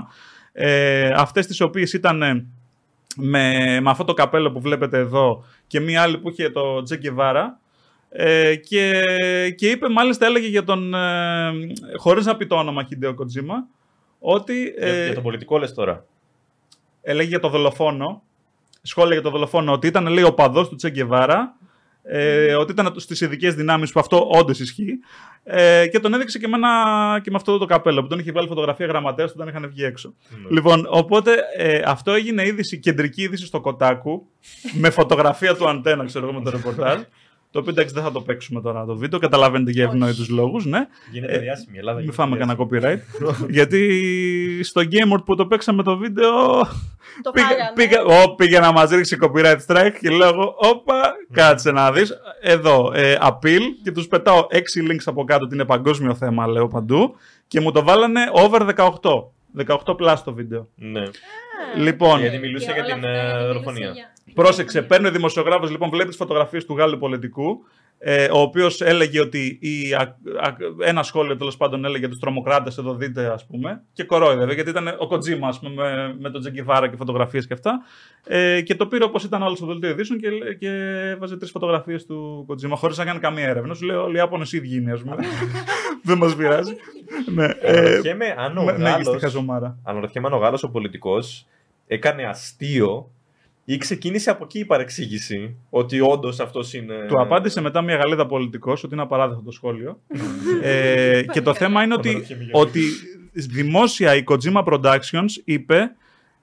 ε, 0.52 1.10
αυτές 1.16 1.48
τις 1.48 1.62
οποίες 1.62 1.94
ήταν 1.94 2.22
ε, 2.22 2.46
με, 3.16 3.80
με 3.82 3.90
αυτό 3.90 4.04
το 4.04 4.14
καπέλο 4.14 4.52
που 4.52 4.62
βλέπετε 4.62 4.98
εδώ 4.98 5.44
και 5.68 5.80
μία 5.80 6.02
άλλη 6.02 6.18
που 6.18 6.30
είχε 6.30 6.50
το 6.50 6.84
Τζεκεβάρα. 6.84 7.60
Ε, 8.18 8.56
και, 8.56 9.04
και 9.58 9.70
είπε, 9.70 9.90
μάλιστα 9.90 10.26
έλεγε 10.26 10.48
για 10.48 10.64
τον, 10.64 10.94
ε, 10.94 11.52
χωρίς 11.98 12.26
να 12.26 12.36
πει 12.36 12.48
το 12.48 12.56
όνομα 12.56 12.84
Χιντέο 12.84 13.14
Κοτζίμα, 13.14 13.68
ότι 14.20 14.62
Για, 14.78 14.88
ε, 14.88 15.06
για 15.06 15.14
τον 15.14 15.24
πολιτικό 15.24 15.58
λες 15.58 15.74
τώρα. 15.74 16.06
έλεγε 17.02 17.30
για 17.30 17.40
το 17.40 17.50
δολοφόνο, 17.50 18.24
σχόλια 18.82 19.14
για 19.14 19.22
το 19.22 19.30
δολοφόνο, 19.30 19.72
ότι 19.72 19.88
ήταν 19.88 20.08
λέει 20.08 20.24
ο 20.24 20.34
παδός 20.34 20.70
του 20.70 20.76
Τσεκεβάρα, 20.76 21.56
ε, 22.04 22.56
ότι 22.56 22.72
ήταν 22.72 22.94
στις 22.96 23.22
ειδικές 23.22 23.56
δυνάμεις 23.56 23.92
που 23.92 24.00
αυτό 24.00 24.28
όντως 24.30 24.60
ισχύει 24.60 25.00
ε, 25.44 25.88
και 25.88 26.00
τον 26.00 26.14
έδειξε 26.14 26.40
και 26.40 26.48
με, 26.48 26.56
ένα, 26.58 26.70
και 27.24 27.30
με 27.30 27.36
αυτό 27.36 27.58
το 27.58 27.66
καπέλο 27.66 28.02
που 28.02 28.08
τον 28.08 28.20
είχε 28.20 28.32
βάλει 28.32 28.48
φωτογραφία 28.48 28.86
γραμματέας 28.86 29.32
όταν 29.32 29.48
είχαν 29.48 29.68
βγει 29.70 29.84
έξω. 29.84 30.14
Ναι. 30.30 30.50
Λοιπόν, 30.50 30.88
οπότε 30.90 31.36
ε, 31.58 31.82
αυτό 31.86 32.12
έγινε 32.12 32.48
είδηση, 32.48 32.80
κεντρική 32.80 33.22
είδηση 33.22 33.46
στο 33.46 33.62
Κοτάκου 33.62 34.28
με 34.74 34.90
φωτογραφία 34.90 35.56
του 35.56 35.70
αντένα, 35.70 36.06
ξέρω 36.06 36.28
εγώ, 36.28 36.38
με 36.38 36.44
το 36.44 36.50
ρεπορτάζ. 36.50 37.02
Το 37.56 37.62
οποίο 37.62 37.74
εντάξει 37.74 37.94
δεν 37.94 38.04
θα 38.04 38.12
το 38.12 38.22
παίξουμε 38.22 38.62
τώρα 38.62 38.86
το 38.86 38.96
βίντεο, 38.98 39.20
καταλαβαίνετε 39.20 39.72
για 39.72 39.84
ευνόητους 39.84 40.30
λόγους, 40.30 40.66
ναι. 40.66 40.88
Γίνεται 41.12 41.34
Ε, 41.34 41.40
διάσημη 41.40 41.76
η 41.76 41.80
Ελλάδα. 41.80 42.00
Μην 42.00 42.10
γίνεται 42.10 42.22
φάμε 42.22 42.38
διάσημη. 42.38 42.74
κανένα 42.74 43.00
copyright. 43.00 43.48
γιατί 43.58 44.60
στο 44.64 44.82
Game 44.92 45.14
Award 45.14 45.24
που 45.26 45.36
το 45.36 45.46
παίξαμε 45.46 45.84
το 45.84 45.98
βίντεο. 45.98 46.32
Το 47.22 47.32
πήγα, 47.32 47.48
φάγανε. 47.48 47.72
πήγα, 47.76 48.04
ω, 48.04 48.36
πήγε 48.36 48.60
να 48.60 48.72
μας 48.72 48.90
ρίξει 48.90 49.18
copyright 49.22 49.58
strike 49.68 49.92
και 50.02 50.10
λέω 50.10 50.28
εγώ, 50.28 50.56
Όπα, 50.58 51.02
κάτσε 51.32 51.72
να 51.72 51.92
δεις. 51.92 52.14
Εδώ, 52.42 52.92
ε, 52.96 53.18
appeal 53.22 53.62
και 53.84 53.92
τους 53.92 54.08
πετάω 54.08 54.48
6 54.52 54.56
links 54.92 55.04
από 55.06 55.24
κάτω 55.24 55.46
ότι 55.46 55.54
είναι 55.54 55.66
παγκόσμιο 55.66 56.16
θέμα, 56.16 56.48
λέω 56.48 56.68
παντού. 56.68 57.16
Και 57.48 57.60
μου 57.62 57.72
το 57.72 57.84
βάλανε 57.84 58.22
over 58.32 58.62
18. 58.76 58.88
18 59.68 59.96
plus 60.00 60.16
το 60.26 60.34
βίντεο. 60.34 60.68
Ναι. 60.76 61.04
Λοιπόν, 61.76 62.20
Γιατί 62.20 62.38
μιλούσε 62.38 62.66
Και 62.66 62.72
για 62.72 62.84
όλα 62.84 62.94
την 62.94 63.06
αυτά 63.06 63.18
ε, 63.18 63.22
γιατί 63.22 63.34
μιλούσε 63.38 63.48
δολοφονία. 63.54 63.90
για- 63.92 64.10
Πρόσεξε, 64.34 64.82
παίρνει 64.82 65.08
ο 65.08 65.12
δημοσιογράφο, 65.12 65.66
λοιπόν, 65.66 65.90
βλέπεις 65.90 66.12
τι 66.12 66.18
φωτογραφίες 66.18 66.66
του 66.66 66.76
Γάλλου 66.78 66.98
πολιτικού. 66.98 67.66
Ε, 68.00 68.28
ο 68.32 68.40
οποίος 68.40 68.82
έλεγε 68.82 69.20
ότι 69.20 69.58
η, 69.62 69.94
α, 69.94 70.00
α, 70.00 70.56
ένα 70.86 71.04
σχόλιο 71.04 71.38
τέλος 71.38 71.58
πάντων 71.58 71.86
έλεγε 71.86 72.08
τους 72.08 72.20
τρομοκράτες, 72.20 72.78
εδώ 72.78 72.94
δείτε, 72.96 73.26
ας 73.26 73.46
πούμε, 73.46 73.82
και 73.94 74.04
κορόιδευε, 74.04 74.54
γιατί 74.54 74.70
ήταν 74.70 74.96
ο 75.00 75.08
Κοτζίμα, 75.08 75.48
ας 75.48 75.60
πούμε, 75.60 75.74
με, 75.84 76.16
με 76.20 76.30
τον 76.30 76.42
Τζεκιβάρα 76.42 76.90
και 76.90 76.96
φωτογραφίες 76.96 77.48
και 77.48 77.54
αυτά. 77.54 77.82
Ε, 78.28 78.62
και 78.62 78.76
το 78.76 78.88
πήρε 78.88 79.04
όπως 79.04 79.24
ήταν 79.24 79.44
άλλο 79.44 79.56
στο 79.56 79.66
δελτίο 79.66 79.90
ειδήσεων 79.90 80.20
και, 80.20 80.30
και 80.60 80.70
έβαζε 81.10 81.38
τρεις 81.38 81.52
φωτογραφίες 81.52 82.06
του 82.06 82.44
Κοτζίμα, 82.48 82.76
χωρίς 82.76 82.98
να 82.98 83.06
κάνει 83.06 83.20
καμία 83.20 83.48
έρευνα. 83.48 83.74
Σου 83.74 83.86
λέει 83.86 83.96
όλοι 83.98 84.14
οι 84.14 84.18
Ιάπωνε 84.18 84.46
ίδιοι 84.52 84.76
είναι, 84.76 84.92
ας 84.92 85.02
πούμε. 85.02 85.16
Δεν 86.04 86.18
μας 86.18 86.36
πειράζει. 86.36 86.74
ναι, 87.36 87.46
ε, 87.62 87.78
Αναρωτιέμαι 87.80 88.36
αν 88.38 88.58
ο 88.58 88.64
με- 88.64 88.78
μέγιστη 88.78 89.04
Γάλλος, 89.04 89.22
χαζομάρα. 89.22 89.78
αναρωτιέμαι 89.84 90.28
αν 90.28 90.34
ο 90.34 90.38
Γάλλος 90.38 90.64
ο 90.64 90.70
πολιτικός 90.70 91.46
έκανε 91.88 92.24
αστείο 92.26 93.10
ή 93.66 93.78
ξεκίνησε 93.78 94.30
από 94.30 94.44
εκεί 94.44 94.60
η 94.60 94.66
παρεξήγηση 94.66 95.56
ότι 95.70 96.00
όντως 96.00 96.40
αυτός 96.40 96.74
είναι. 96.74 97.06
Του 97.08 97.22
απάντησε 97.22 97.62
μετά 97.62 97.82
μια 97.82 97.96
Γαλλίδα 97.96 98.26
πολιτικός 98.26 98.84
ότι 98.84 98.94
είναι 98.94 99.04
απαράδεκτο 99.04 99.42
το 99.42 99.52
σχόλιο. 99.52 100.00
ε, 100.62 101.24
και 101.32 101.42
το 101.42 101.54
θέμα 101.54 101.84
είναι 101.84 101.94
ότι, 101.94 102.10
Αναρωτιέμαι 102.10 102.44
γιατί. 102.44 102.60
ότι 102.60 102.82
δημόσια 103.34 104.16
η 104.16 104.24
Kojima 104.28 104.64
Productions 104.64 105.30
είπε 105.44 105.92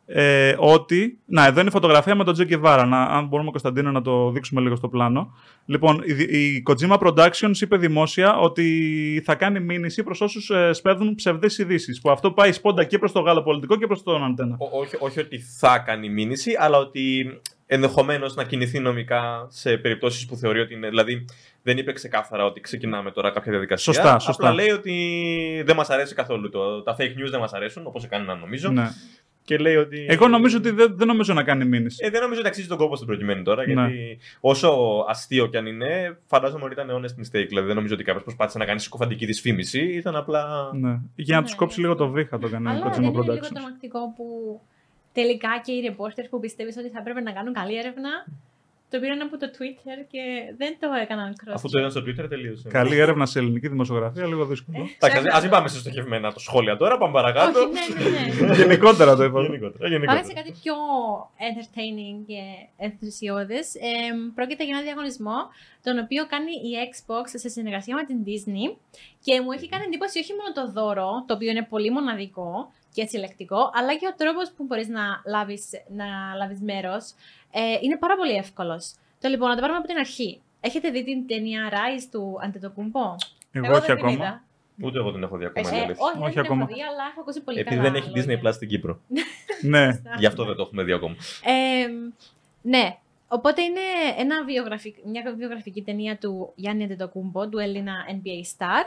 ε, 0.07 0.55
ότι. 0.59 1.19
Να, 1.25 1.47
εδώ 1.47 1.61
είναι 1.61 1.69
η 1.69 1.73
φωτογραφία 1.73 2.15
με 2.15 2.25
τον 2.25 2.35
Τζέκι 2.35 2.57
Βάρα. 2.57 2.85
Να, 2.85 3.03
αν 3.03 3.27
μπορούμε, 3.27 3.51
Κωνσταντίνο, 3.51 3.91
να 3.91 4.03
το 4.03 4.31
δείξουμε 4.31 4.61
λίγο 4.61 4.77
στο 4.77 4.89
πλάνο. 4.89 5.35
Λοιπόν, 5.65 6.03
η, 6.05 6.39
η 6.39 6.63
Kojima 6.67 6.99
Productions 6.99 7.57
είπε 7.61 7.77
δημόσια 7.77 8.37
ότι 8.37 9.23
θα 9.25 9.35
κάνει 9.35 9.61
μήνυση 9.61 10.03
προς 10.03 10.21
όσους 10.21 10.51
ε, 10.51 10.73
σπέβδουν 10.73 11.15
ψευδεί 11.15 11.63
ειδήσεις. 11.63 12.01
Που 12.01 12.11
αυτό 12.11 12.33
πάει 12.33 12.53
σπόντα 12.53 12.85
και 12.85 12.99
προς 12.99 13.13
το 13.13 13.21
Γάλλο 13.21 13.43
πολιτικό 13.43 13.77
και 13.77 13.87
προς 13.87 14.03
τον 14.03 14.25
Αντένα. 14.25 14.57
Ό- 14.59 14.79
όχι, 14.79 14.97
όχι 14.99 15.21
ότι 15.21 15.39
θα 15.39 15.79
κάνει 15.79 16.09
μήνυση, 16.09 16.57
αλλά 16.59 16.79
ότι 16.79 17.27
ενδεχομένως 17.67 18.35
να 18.35 18.45
κινηθεί 18.45 18.79
νομικά 18.79 19.47
σε 19.49 19.77
περιπτώσεις 19.77 20.27
που 20.27 20.37
θεωρεί 20.37 20.61
ότι 20.61 20.75
είναι. 20.75 20.89
Δηλαδή, 20.89 21.25
δεν 21.63 21.79
είπε 21.79 21.93
ξεκάθαρα 21.93 22.45
ότι 22.45 22.61
ξεκινάμε 22.61 23.11
τώρα 23.11 23.31
κάποια 23.31 23.53
διαδικασία. 23.53 23.93
Σωστά, 23.93 24.19
σωστά. 24.19 24.49
Απλά 24.49 24.63
λέει 24.63 24.71
ότι 24.71 25.63
δεν 25.67 25.77
μας 25.77 25.91
αρέσει 25.91 26.15
καθόλου 26.15 26.51
το. 26.51 26.83
Τα 26.83 26.97
fake 26.99 27.25
news 27.25 27.31
δεν 27.31 27.41
μας 27.41 27.53
αρέσουν, 27.53 27.83
όπως 27.87 28.09
κανέναν 28.09 28.39
νομίζω. 28.39 28.71
Ναι. 28.71 28.89
Και 29.45 29.57
λέει 29.59 29.77
ότι. 29.77 30.07
Εγώ 30.09 30.29
νομίζω 30.29 30.57
ότι 30.57 30.71
δεν, 30.71 30.97
δεν 30.97 31.07
νομίζω 31.07 31.35
να 31.35 31.43
κάνει 31.43 31.65
μήνυση. 31.65 32.05
Ε, 32.07 32.11
δεν 32.11 32.21
νομίζω 32.21 32.41
ότι 32.41 32.49
αξίζει 32.49 32.69
τον 32.69 32.77
κόπο 32.79 32.95
στην 32.97 33.07
προκειμένη 33.07 33.43
τώρα. 33.43 33.67
Ναι. 33.67 33.73
Γιατί 33.73 34.19
όσο 34.41 34.71
αστείο 35.09 35.47
κι 35.47 35.57
αν 35.57 35.67
είναι, 35.67 36.19
φαντάζομαι 36.27 36.65
ότι 36.65 36.73
ήταν 36.73 36.89
honest 36.91 37.21
mistake. 37.21 37.47
Δηλαδή 37.49 37.67
δεν 37.67 37.75
νομίζω 37.77 37.95
ότι 37.95 38.05
κάποιος 38.05 38.23
προσπάθησε 38.25 38.59
να 38.59 38.65
κάνει 38.65 38.81
συκοφαντική 38.81 39.27
δυσφήμιση. 39.27 39.81
Ήταν 39.81 40.17
απλά. 40.17 40.71
Ναι. 40.75 40.99
Για 41.15 41.35
να 41.37 41.43
Ναι. 41.43 41.49
του 41.49 41.57
κόψει 41.57 41.81
λίγο 41.81 41.95
το 41.95 42.09
βήχα 42.09 42.39
το 42.39 42.47
έκανε 42.47 42.69
η 42.69 42.73
Αλλά 42.73 42.87
Kojima 42.87 42.91
δεν 42.93 43.03
είναι 43.03 43.11
λίγο 43.11 43.23
Productions. 43.35 43.49
τρομακτικό 43.55 44.13
που 44.17 44.25
τελικά 45.13 45.49
και 45.65 45.73
οι 45.73 45.95
reporters 45.97 46.27
που 46.31 46.41
πιστεύεις 46.41 46.77
ότι 46.77 46.89
θα 46.89 46.99
έπρεπε 46.99 47.21
να 47.21 47.33
κάνουν 47.33 47.53
καλή 47.53 47.79
έρευνα 47.79 48.11
το 48.93 49.01
πήραν 49.01 49.21
από 49.21 49.37
το 49.39 49.47
Twitter 49.57 49.99
και 50.13 50.23
δεν 50.57 50.77
το 50.81 50.89
έκαναν 51.03 51.33
cross. 51.41 51.53
Αφού 51.55 51.69
το 51.69 51.79
είδαν 51.79 51.91
στο 51.91 52.01
Twitter, 52.01 52.27
τελείωσε. 52.29 52.69
Καλή 52.69 52.97
έρευνα 52.99 53.27
σε 53.27 53.39
ελληνική 53.39 53.69
δημοσιογραφία, 53.69 54.27
λίγο 54.27 54.45
δύσκολο. 54.45 54.89
Εντάξει, 54.99 55.29
α 55.37 55.41
μην 55.41 55.51
πάμε 55.51 55.69
σε 55.69 55.79
στοχευμένα 55.79 56.33
το 56.33 56.41
σχόλια 56.41 56.77
τώρα, 56.77 56.99
πάμε 56.99 57.13
παρακάτω. 57.13 57.59
Όχι, 57.61 57.93
ναι, 57.93 58.11
ναι, 58.11 58.47
ναι. 58.47 58.55
Γενικότερα 58.63 59.17
το 59.17 59.25
είπα. 59.25 59.43
Γενικότερα. 59.43 59.79
Πάμε 59.79 59.95
γενικότερα. 59.95 60.25
σε 60.25 60.33
κάτι 60.33 60.53
πιο 60.63 60.75
entertaining 61.49 62.19
και 62.27 62.41
ενθουσιώδες. 62.77 63.75
Ε, 63.75 63.89
πρόκειται 64.35 64.65
για 64.65 64.75
ένα 64.75 64.83
διαγωνισμό 64.83 65.37
τον 65.83 65.99
οποίο 65.99 66.27
κάνει 66.27 66.53
η 66.69 66.73
Xbox 66.91 67.25
σε 67.43 67.49
συνεργασία 67.49 67.95
με 67.95 68.05
την 68.05 68.19
Disney 68.29 68.77
και 69.25 69.41
μου 69.41 69.53
έχει 69.53 69.69
κάνει 69.69 69.85
εντύπωση 69.87 70.19
όχι 70.19 70.33
μόνο 70.39 70.51
το 70.59 70.65
δώρο, 70.77 71.25
το 71.27 71.35
οποίο 71.35 71.51
είναι 71.51 71.67
πολύ 71.71 71.91
μοναδικό 71.91 72.73
και 72.93 73.03
έτσι 73.03 73.17
λεκτικό, 73.17 73.71
αλλά 73.75 73.95
και 73.95 74.07
ο 74.13 74.15
τρόπος 74.17 74.53
που 74.57 74.65
μπορείς 74.65 74.89
να 74.89 75.23
λάβεις, 75.27 75.71
να 75.89 76.35
λάβεις 76.37 76.61
μέρος 76.61 77.11
ε, 77.53 77.61
είναι 77.81 77.97
πάρα 77.97 78.17
πολύ 78.17 78.33
εύκολος. 78.33 78.95
Το 79.21 79.29
λοιπόν, 79.29 79.49
να 79.49 79.55
το 79.55 79.61
πάρουμε 79.61 79.79
από 79.79 79.89
την 79.89 79.97
αρχή. 79.97 80.41
Έχετε 80.61 80.91
δει 80.91 81.05
την 81.05 81.27
ταινία 81.27 81.71
Rise 81.71 82.07
του 82.11 82.39
Αντετοκούμπο; 82.43 83.15
Εγώ 83.53 83.73
όχι 83.73 83.73
δεν 83.73 83.83
την 83.83 83.93
ακόμα. 83.93 84.13
είδα. 84.13 84.43
Ούτε 84.83 84.99
εγώ 84.99 85.13
την 85.13 85.23
έχω 85.23 85.37
δει 85.37 85.45
ακόμα. 85.45 85.69
Ε, 85.69 85.73
η 85.73 85.75
όχι, 85.75 85.85
αλήθεια. 85.85 86.05
δεν 86.15 86.23
Όχι 86.23 86.33
την 86.33 86.41
ακόμα. 86.41 86.63
έχω 86.63 86.75
δει, 86.75 86.83
αλλά 86.83 87.03
έχω 87.11 87.21
ακούσει 87.21 87.41
πολύ 87.41 87.59
Επειδή 87.59 87.77
καλά 87.77 87.91
δεν 87.91 88.03
έχει 88.03 88.11
λόγια. 88.17 88.41
Disney 88.41 88.47
Plus 88.47 88.53
στην 88.53 88.69
Κύπρο. 88.69 89.01
Ναι. 89.63 89.89
Γι' 90.19 90.27
αυτό 90.27 90.45
δεν 90.45 90.57
το 90.57 90.63
έχουμε 90.63 90.83
δει 90.83 90.93
ακόμα. 90.93 91.15
Ε, 91.45 91.87
ναι. 92.63 92.97
Οπότε 93.29 93.63
είναι 93.63 93.81
ένα 94.19 94.45
βιογραφικ... 94.45 94.97
μια 95.05 95.35
βιογραφική 95.37 95.83
ταινία 95.83 96.19
του 96.19 96.53
Γιάννη 96.55 96.85
Αντετοκούμπο, 96.85 97.49
του 97.49 97.59
Έλληνα 97.59 97.95
NBA 98.09 98.59
Star. 98.59 98.85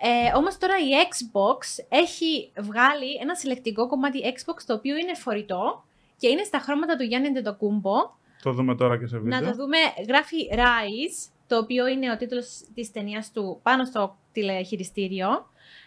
Ε, 0.00 0.36
όμως 0.36 0.58
τώρα 0.58 0.74
η 0.78 0.90
Xbox 1.08 1.84
έχει 1.88 2.52
βγάλει 2.58 3.14
ένα 3.20 3.34
συλλεκτικό 3.34 3.88
κομμάτι 3.88 4.20
Xbox 4.24 4.62
το 4.66 4.74
οποίο 4.74 4.96
είναι 4.96 5.14
φορητό 5.14 5.84
και 6.16 6.28
είναι 6.28 6.42
στα 6.42 6.58
χρώματα 6.58 6.96
του 6.96 7.02
Γιάννη 7.04 7.28
Αντετοκούμπο. 7.28 7.94
Το 8.42 8.52
δούμε 8.52 8.74
τώρα 8.74 8.98
και 8.98 9.06
σε 9.06 9.16
Να 9.16 9.20
βίντεο. 9.22 9.40
το 9.40 9.54
δούμε, 9.56 9.78
γράφει 10.08 10.36
Rise, 10.52 11.30
το 11.46 11.58
οποίο 11.58 11.86
είναι 11.86 12.10
ο 12.12 12.16
τίτλος 12.16 12.60
της 12.74 12.92
ταινίας 12.92 13.32
του 13.32 13.60
πάνω 13.62 13.84
στο 13.84 14.16
τηλεχειριστήριο. 14.32 15.28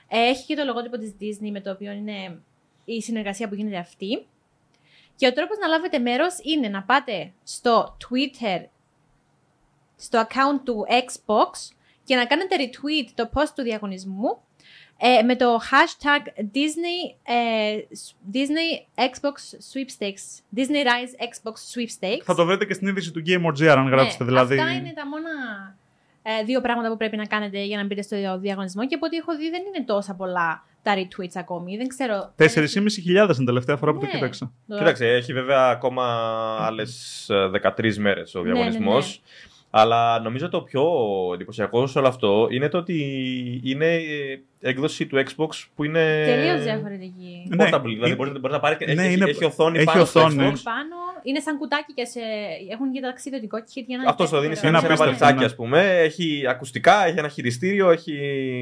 Ε, 0.08 0.20
έχει 0.20 0.46
και 0.46 0.56
το 0.56 0.64
λογότυπο 0.64 0.98
της 0.98 1.16
Disney 1.20 1.50
με 1.52 1.62
το 1.62 1.72
οποίο 1.72 1.92
είναι 1.92 2.42
η 2.86 3.02
συνεργασία 3.02 3.50
που 3.50 3.56
γίνεται 3.56 3.78
αυτή. 3.78 4.28
Και 5.16 5.28
ο 5.28 5.34
τρόπος 5.34 5.58
να 5.58 5.68
λάβετε 5.68 6.00
μέρος 6.00 6.38
είναι 6.44 6.68
να 6.68 6.84
πάτε 6.84 7.32
στο 7.44 7.98
Twitter, 8.04 8.64
στο 9.96 10.26
account 10.28 10.60
του 10.64 10.86
Xbox 10.90 11.76
και 12.10 12.16
να 12.16 12.26
κάνετε 12.26 12.56
retweet 12.60 13.10
το 13.16 13.30
post 13.34 13.52
του 13.56 13.62
διαγωνισμού 13.64 14.38
ε, 14.98 15.22
με 15.22 15.36
το 15.36 15.56
hashtag 15.56 16.28
Disney, 16.40 17.00
ε, 17.24 17.78
Disney 18.34 19.00
Xbox 19.10 19.38
Sweepstakes. 19.72 20.24
Disney 20.58 20.84
Rise 20.90 21.14
Xbox 21.30 21.54
Sweepstakes. 21.74 22.22
Θα 22.24 22.36
το 22.36 22.46
βρείτε 22.46 22.66
και 22.66 22.74
στην 22.74 22.88
είδηση 22.88 23.12
του 23.12 23.22
GameOrGR 23.28 23.66
αν 23.68 23.88
γράψετε. 23.88 24.24
Ναι, 24.24 24.30
δηλαδή... 24.30 24.60
Αυτά 24.60 24.72
είναι 24.74 24.94
τα 24.96 25.08
μόνα 25.08 25.30
ε, 26.24 26.44
δύο 26.44 26.62
πράγματα 26.62 26.90
που 26.90 26.98
πρέπει 26.98 27.18
να 27.18 27.26
κάνετε 27.26 27.64
για 27.64 27.78
να 27.78 27.86
μπείτε 27.86 28.02
στο 28.02 28.40
διαγωνισμό 28.40 28.88
και 28.88 28.96
από 28.96 29.06
ό,τι 29.06 29.18
έχω 29.18 29.36
δει 29.38 29.50
δεν 29.50 29.62
είναι 29.68 29.86
τόσα 29.86 30.14
πολλά 30.16 30.64
τα 30.84 30.94
retweets 30.96 31.34
ακόμη. 31.36 31.78
Δεν 31.78 31.88
ξέρω. 31.88 32.34
4.500 32.38 33.36
την 33.36 33.46
τελευταία 33.46 33.78
φορά 33.78 33.94
που 33.94 34.00
το 34.00 34.06
Ναι. 34.06 34.12
κοίταξα. 34.12 34.52
Το- 34.68 34.78
Κοίταξε, 34.78 35.08
έχει 35.08 35.34
βέβαια 35.34 35.70
ακόμα 35.70 36.04
άλλες 36.62 37.26
13 37.78 37.96
μέρες 37.98 38.36
ο 38.36 38.42
Ναι, 38.42 38.52
διαγωνισμός. 38.52 39.06
ναι, 39.06 39.12
ναι. 39.12 39.58
Αλλά 39.72 40.20
νομίζω 40.20 40.50
το 40.50 40.62
πιο 40.62 40.84
εντυπωσιακό 41.34 41.88
σε 41.88 41.98
όλο 42.00 42.08
αυτό 42.08 42.48
είναι 42.52 42.70
το 42.70 42.78
ότι 42.78 42.96
είναι 43.64 43.86
ε, 43.96 44.40
έκδοση 44.60 45.08
του 45.08 45.24
Xbox 45.26 45.50
που 45.76 45.84
είναι. 45.84 46.24
Τελείως 46.26 46.64
διαφορετική. 46.64 47.46
Ναι, 47.48 47.64
Portable, 47.70 47.82
δηλαδή 47.84 48.06
είναι- 48.06 48.16
μπορεί, 48.16 48.30
μπορεί 48.30 48.54
να 48.54 48.60
πάρει. 48.60 48.78
ναι, 48.96 49.04
έχει, 49.04 49.14
είναι- 49.14 49.30
έχει 49.30 49.46
οθόνη 49.46 49.78
έχει 49.78 49.86
πάνω 49.86 50.06
στο 50.06 50.20
οθόνη. 50.20 50.36
Xbox. 50.36 50.60
Πάνω 50.64 50.96
είναι 51.24 51.40
σαν 51.40 51.58
κουτάκι 51.58 51.94
και 51.94 52.06
σε... 52.06 52.20
έχουν 52.72 52.92
και 52.92 53.00
ταξιδιωτικό 53.02 53.58
kit 53.58 53.84
για 53.88 53.98
να. 53.98 54.10
Αυτό 54.10 54.30
το 54.30 54.40
δίνει 54.40 54.56
σε 54.56 54.68
Είναι 54.68 54.78
ένα 54.78 54.78
απίστευτο, 54.78 55.04
βαλιτσάκι, 55.04 55.40
ναι. 55.40 55.46
ας 55.46 55.56
πούμε. 55.56 55.98
Έχει 56.00 56.44
ακουστικά, 56.48 57.06
έχει 57.06 57.18
ένα 57.20 57.28
χειριστήριο, 57.28 57.90
έχει 57.90 58.16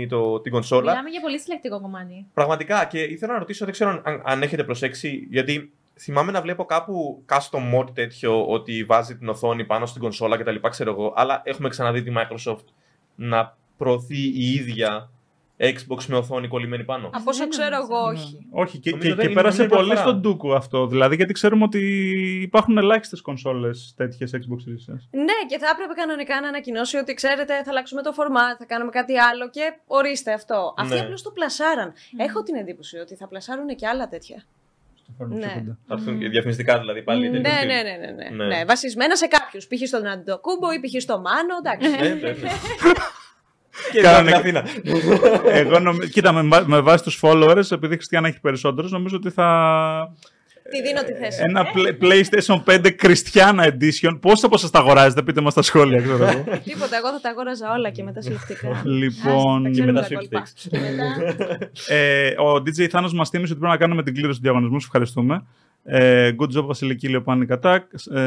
το, 0.09 0.39
την 0.39 0.51
κονσόλα. 0.51 0.89
Μιλάμε 0.91 1.09
για 1.09 1.21
πολύ 1.21 1.39
συλλεκτικό 1.39 1.81
κομμάτι. 1.81 2.25
Πραγματικά 2.33 2.85
και 2.85 2.99
ήθελα 2.99 3.33
να 3.33 3.39
ρωτήσω, 3.39 3.65
δεν 3.65 3.73
ξέρω 3.73 4.01
αν, 4.03 4.21
αν 4.25 4.41
έχετε 4.41 4.63
προσέξει, 4.63 5.27
γιατί 5.29 5.71
θυμάμαι 5.99 6.31
να 6.31 6.41
βλέπω 6.41 6.65
κάπου 6.65 7.23
custom 7.29 7.75
mode 7.79 7.93
τέτοιο 7.93 8.45
ότι 8.47 8.83
βάζει 8.83 9.17
την 9.17 9.29
οθόνη 9.29 9.65
πάνω 9.65 9.85
στην 9.85 10.01
κονσόλα 10.01 10.37
κτλ. 10.37 10.55
Ξέρω 10.69 10.91
εγώ, 10.91 11.13
αλλά 11.15 11.41
έχουμε 11.45 11.69
ξαναδεί 11.69 12.03
τη 12.03 12.11
Microsoft 12.17 12.65
να 13.15 13.57
προωθεί 13.77 14.21
η 14.21 14.53
ίδια 14.53 15.09
Xbox 15.59 16.03
με 16.07 16.15
οθόνη 16.17 16.47
κολλημένη 16.47 16.83
πάνω. 16.83 17.07
Από 17.13 17.23
όσο 17.29 17.39
Δεν 17.39 17.49
ξέρω 17.49 17.69
νομίζω. 17.75 17.91
εγώ, 17.93 18.11
Ναι. 18.11 18.19
όχι. 18.19 18.47
Όχι, 18.51 18.77
και, 18.77 18.89
Νομίζω 18.89 19.09
και, 19.09 19.15
δεν 19.15 19.25
και 19.25 19.31
είναι- 19.31 19.41
πέρασε 19.41 19.61
είναι 19.63 19.71
μια 19.71 19.77
πολύ 19.83 19.95
φορά. 19.95 20.01
στον 20.07 20.19
Ντούκου 20.21 20.53
αυτό. 20.55 20.87
Δηλαδή, 20.87 21.15
γιατί 21.15 21.33
ξέρουμε 21.33 21.63
ότι 21.63 21.79
υπάρχουν 22.41 22.77
ελάχιστες 22.77 23.21
κονσόλες 23.21 23.93
τέτοιες 23.97 24.31
Xbox 24.33 24.37
Series 24.69 24.93
S. 24.93 24.99
Ναι, 25.11 25.37
και 25.49 25.57
θα 25.57 25.67
έπρεπε 25.73 25.93
κανονικά 25.95 26.41
να 26.41 26.47
ανακοινώσει 26.47 26.97
ότι 26.97 27.13
ξέρετε, 27.13 27.53
θα 27.63 27.69
αλλάξουμε 27.69 28.01
το 28.01 28.11
format, 28.17 28.55
θα 28.57 28.65
κάνουμε 28.65 28.91
κάτι 28.91 29.17
άλλο 29.19 29.49
και 29.49 29.73
ορίστε 29.87 30.33
αυτό. 30.33 30.73
Αυτοί 30.77 30.93
Ναι. 30.93 30.99
απλώς 30.99 31.21
το 31.21 31.31
πλασάραν. 31.31 31.93
Έχω 32.17 32.43
την 32.43 32.55
εντύπωση 32.55 32.97
ότι 32.97 33.15
θα 33.15 33.27
πλασάρουν 33.27 33.67
και 33.75 33.87
άλλα 33.87 34.07
τέτοια. 34.07 34.43
Ναι. 35.29 35.63
Θα 35.87 35.93
έρθουν 35.93 36.19
και 36.19 36.29
διαφημιστικά 36.29 36.79
δηλαδή 36.79 37.01
πάλι. 37.03 37.29
Ναι, 37.29 37.41
τέτοιο 37.41 37.51
ναι, 37.51 37.57
στυλ. 37.57 37.67
ναι, 37.67 37.81
ναι, 37.81 38.29
ναι. 38.35 38.45
Ναι. 38.45 38.55
ναι. 38.55 38.65
Βασισμένα 38.65 39.15
σε 39.15 39.27
κάποιους. 39.27 39.67
Π.χ. 39.67 39.87
στον 39.87 40.07
Αντιτοκούμπο 40.07 40.71
ή 40.71 40.79
π.χ. 40.79 41.01
στο 41.01 41.19
Μάνο. 41.19 41.55
Εντάξει. 41.65 42.03
Ναι, 42.03 42.13
ναι, 42.13 42.31
ναι. 42.31 42.49
Και 43.91 44.01
Κάνανε- 44.01 44.35
στην 44.35 44.57
Αθήνα. 44.57 44.63
Εγώ 45.51 45.79
νομι... 45.79 46.07
Κοίτα, 46.07 46.31
με, 46.31 46.41
βά- 46.41 46.65
με 46.67 46.79
βάση 46.79 47.03
τους 47.03 47.19
followers, 47.23 47.71
επειδή 47.71 47.93
η 47.93 47.97
Χριστιανά 47.97 48.27
έχει 48.27 48.39
περισσότερους, 48.39 48.91
νομίζω 48.91 49.15
ότι 49.15 49.29
θα. 49.29 50.13
Τη 50.71 50.81
δίνω 50.81 51.03
τη 51.03 51.13
θέση. 51.13 51.41
Ένα 51.47 51.65
Play- 51.73 52.03
PlayStation 52.03 52.63
5 52.63 52.85
Christiana 53.01 53.65
Edition. 53.71 54.17
Πόσα 54.21 54.45
από 54.45 54.55
εσά 54.55 54.69
τα 54.69 54.79
αγοράζετε, 54.79 55.21
πείτε 55.23 55.41
μας 55.41 55.51
στα 55.51 55.61
σχόλια, 55.61 56.01
ξέρω 56.01 56.15
εγώ. 56.25 56.43
Τίποτα, 56.69 56.97
εγώ 56.97 57.11
θα 57.11 57.19
τα 57.21 57.29
αγόραζα 57.29 57.71
όλα 57.71 57.89
και 57.89 58.03
μετά 58.03 58.21
συλλεκτικά. 58.21 58.81
λοιπόν. 58.99 59.63
τα 59.63 59.69
Και 59.69 59.71
ξέρουμε 59.73 59.91
μετά 59.91 60.07
τα 60.07 60.15
κόλπα. 60.15 60.43
sweepstakes. 60.45 60.67
Και 60.69 60.77
μετά- 60.79 61.69
Ε, 61.95 62.29
ο 62.41 62.53
DJ 62.55 62.87
Θάνος 62.87 63.13
μας 63.13 63.29
θύμισε 63.29 63.51
ότι 63.51 63.61
πρέπει 63.61 63.75
να 63.77 63.79
κάνουμε 63.79 64.03
την 64.03 64.13
κλήρωση 64.13 64.37
του 64.37 64.43
διαγωνισμού. 64.43 64.79
Σου 64.79 64.85
ευχαριστούμε. 64.85 65.43
Ε, 65.83 66.31
good 66.39 66.57
job, 66.57 66.65
Βασιλική 66.65 67.07
λέει 67.07 67.15
ο 67.15 67.23
Panic 67.25 67.57
Attack. 67.61 67.79
Ε, 68.15 68.21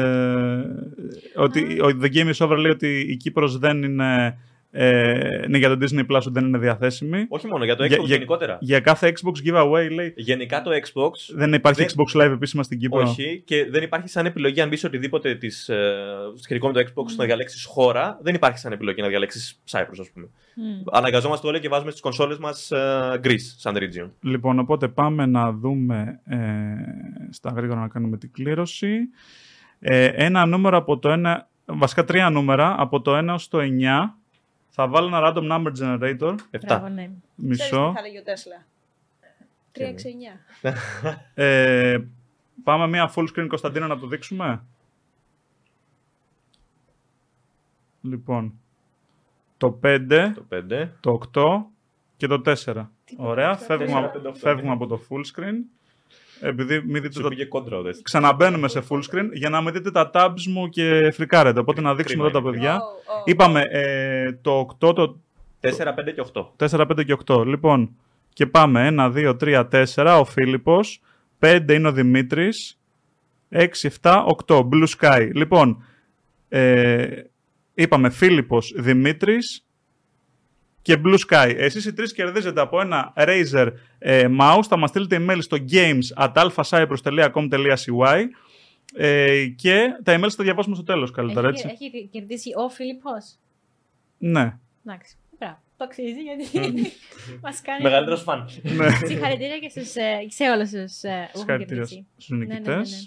ότι 1.35 1.81
ο 1.81 1.97
The 2.01 2.05
Game 2.15 2.33
is 2.33 2.45
Over 2.47 2.57
λέει 2.57 2.71
ότι 2.71 2.99
η 3.09 3.15
Κύπρος 3.15 3.57
δεν 3.57 3.83
είναι 3.83 4.37
Ε, 4.73 5.45
ναι, 5.47 5.57
για 5.57 5.69
το 5.69 5.77
Disney 5.81 6.05
Plus 6.11 6.21
δεν 6.25 6.45
είναι 6.45 6.57
διαθέσιμη. 6.57 7.25
Όχι 7.29 7.47
μόνο, 7.47 7.63
για 7.63 7.75
το 7.75 7.83
Xbox 7.83 7.87
Για- 7.87 7.97
για- 7.97 8.15
γενικότερα. 8.15 8.57
Για 8.61 8.79
κάθε 8.79 9.13
Xbox 9.15 9.49
giveaway 9.49 9.87
λέει. 9.91 10.13
Γενικά 10.15 10.61
το 10.61 10.71
Xbox 10.71 11.11
Δεν 11.35 11.53
υπάρχει 11.53 11.83
Δεν- 11.85 11.89
Xbox 11.95 12.21
Live 12.21 12.31
επίσημα 12.31 12.63
στην 12.63 12.79
Κύπρο. 12.79 13.01
Όχι, 13.01 13.41
και 13.45 13.65
δεν 13.69 13.83
υπάρχει 13.83 14.07
σαν 14.07 14.25
επιλογή 14.25 14.61
αν 14.61 14.69
μπεις 14.69 14.83
οτιδήποτε 14.83 15.35
της, 15.35 15.69
ε, 15.69 15.93
σχετικό 16.35 16.67
με 16.67 16.73
το 16.73 16.79
Xbox 16.79 17.05
να 17.17 17.25
διαλέξεις 17.25 17.65
χώρα. 17.65 18.19
Δεν 18.21 18.33
υπάρχει 18.35 18.57
σαν 18.57 18.71
επιλογή 18.71 19.01
να 19.01 19.07
διαλέξεις 19.07 19.61
Cyprus, 19.71 19.97
ας 19.99 20.09
πούμε. 20.13 20.29
Μμ. 20.55 20.63
Αναγκαζόμαστε 20.91 21.47
όλοι 21.47 21.59
και 21.59 21.69
βάζουμε 21.69 21.89
στις 21.89 22.01
κονσόλες 22.01 22.37
μας 22.37 22.71
ε, 22.71 23.19
Greece 23.23 23.53
σαν 23.57 23.75
region. 23.77 24.09
Λοιπόν, 24.21 24.59
οπότε 24.59 24.87
πάμε 24.87 25.25
να 25.25 25.51
δούμε 25.51 26.19
ε, 26.25 26.37
στα 27.29 27.53
γρήγορα 27.55 27.79
να 27.79 27.87
κάνουμε 27.87 28.17
την 28.17 28.31
κλήρωση. 28.31 28.97
Ε, 29.79 30.05
ένα 30.05 30.45
νούμερο 30.45 30.77
από 30.77 30.99
το 30.99 31.09
1, 31.11 31.35
βασικά 31.65 32.03
τρία 32.03 32.29
νούμερα, 32.29 32.75
από 32.77 33.01
το 33.01 33.17
1 33.17 33.33
ως 33.33 33.47
το 33.47 33.59
9. 33.59 34.15
Θα 34.73 34.87
βάλω 34.87 35.07
ένα 35.07 35.19
random 35.33 35.51
number 35.51 35.71
generator, 35.79 36.35
7. 36.51 36.59
Μπράβο, 36.65 36.87
ναι. 36.87 37.01
Ξέρεις 37.03 37.19
μισό. 37.35 37.87
τι 37.89 37.95
θα 37.95 38.01
λέγει 38.01 38.17
ο 38.17 38.23
Τέσλα; 38.23 38.65
369. 39.71 39.81
Ε, 41.33 41.97
πάμε 42.63 42.87
μία 42.87 43.11
full 43.15 43.27
screen 43.35 43.45
Κωνσταντίνα 43.47 43.87
να 43.87 43.99
το 43.99 44.07
δείξουμε. 44.07 44.63
Λοιπόν, 48.01 48.53
το 49.57 49.79
5, 49.83 50.31
Το 50.35 50.45
5. 50.51 50.89
το 50.99 51.19
8 51.33 51.61
και 52.17 52.27
το 52.27 52.41
4. 52.45 52.85
Ωραία, 53.17 53.57
φεύγουμε, 53.57 53.85
Τέσσερα, 53.85 54.05
από- 54.05 54.13
πέντε, 54.13 54.27
οκτώ, 54.27 54.39
φεύγουμε 54.39 54.67
ναι. 54.67 54.73
από 54.73 54.87
το 54.87 55.01
full 55.09 55.21
screen. 55.35 55.55
Επειδή 56.41 56.81
μην 56.85 57.01
δείτε 57.01 57.13
Σου 57.13 57.21
το 57.21 57.27
πήγε 57.27 57.45
κόντρα 57.45 57.77
ο 57.77 57.81
Δέσης. 57.81 58.01
ξαναμπαίνουμε 58.01 58.67
σε 58.67 58.83
full 58.89 58.97
screen 58.99 59.29
για 59.33 59.49
να 59.49 59.61
μην 59.61 59.73
δείτε 59.73 59.91
τα 59.91 60.09
tabs 60.13 60.43
μου 60.47 60.69
και 60.69 61.11
φρικάρετε. 61.11 61.59
Οπότε 61.59 61.81
να 61.81 61.95
δείξουμε 61.95 62.23
Κρίμα 62.23 62.39
εδώ 62.39 62.49
τα 62.51 62.57
είναι. 62.57 62.57
παιδιά. 62.57 62.75
Ω, 62.81 63.13
ω, 63.19 63.23
Είπαμε 63.25 63.61
ε, 63.71 64.31
το 64.41 64.67
8, 64.79 64.95
το 64.95 65.19
4, 65.61 65.67
5 65.67 65.71
και 66.15 66.23
8. 66.33 66.69
4, 66.69 66.87
5 66.99 67.05
και 67.05 67.17
8. 67.25 67.45
Λοιπόν, 67.45 67.95
και 68.33 68.45
πάμε 68.45 68.93
1, 68.97 69.13
2, 69.15 69.35
3, 69.39 69.85
4. 69.95 70.17
Ο 70.19 70.25
Φίλιππος. 70.25 71.01
5 71.39 71.65
είναι 71.71 71.87
ο 71.87 71.91
Δημήτρης. 71.91 72.79
6, 73.49 73.65
7, 74.01 74.25
8. 74.47 74.59
Blue 74.69 74.87
Sky. 74.99 75.29
Λοιπόν, 75.33 75.83
ε, 76.49 77.07
είπαμε 77.73 78.09
Φίλιππος, 78.09 78.73
Δημήτρης 78.77 79.65
και 80.81 80.97
Blue 81.05 81.17
Sky. 81.29 81.53
Εσείς 81.57 81.85
οι 81.85 81.93
τρεις 81.93 82.13
κερδίζετε 82.13 82.61
από 82.61 82.81
ένα 82.81 83.13
Razer 83.15 83.67
ε, 83.99 84.27
mouse. 84.39 84.63
Θα 84.67 84.77
μας 84.77 84.89
στείλετε 84.89 85.17
email 85.27 85.37
στο 85.39 85.57
games 85.71 86.03
at 86.25 86.33
alphacyprus.com.cy 86.33 88.23
ε, 88.95 89.45
και 89.55 89.85
τα 90.03 90.15
email 90.15 90.29
θα 90.29 90.35
τα 90.35 90.43
διαβάσουμε 90.43 90.75
στο 90.75 90.83
τέλος 90.83 91.11
καλύτερα, 91.11 91.47
Έχει, 91.47 91.67
έτσι. 91.67 91.77
έχει 91.87 92.07
κερδίσει 92.11 92.49
ο 92.65 92.69
Φίλιππος. 92.69 93.35
Ναι. 94.17 94.57
Εντάξει. 94.85 95.15
Μπράβο. 95.39 95.57
Το 95.77 95.83
αξίζει 95.83 96.19
γιατί 96.21 96.43
μας 97.41 97.61
κάνει. 97.61 97.83
Μεγαλύτερος 97.83 98.21
φαν. 98.21 98.49
ναι. 98.63 98.89
Συγχαρητήρια 99.05 99.57
και 99.57 99.69
στους, 99.69 99.95
ε, 99.95 100.25
σε 100.27 100.43
όλους 100.49 100.69
τους 100.69 100.99
που 101.01 101.07
έχουν 101.07 101.29
Συγχαρητήρια 101.33 101.75
κερδίσει. 101.83 102.05
στους 102.17 102.29
Ναι, 102.37 102.45
ναι, 102.45 102.45
ναι, 102.45 102.53
νικητές. 102.59 102.91
ναι. 102.91 102.97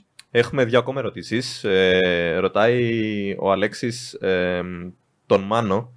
Έχουμε 0.41 0.65
δύο 0.65 0.79
ακόμα 0.79 1.01
ερωτήσεις. 1.01 1.65
Ε, 1.65 2.37
ρωτάει 2.41 3.37
ο 3.39 3.51
Αλέξης 3.53 4.17
τον 5.27 5.41
Μάνο 5.43 5.93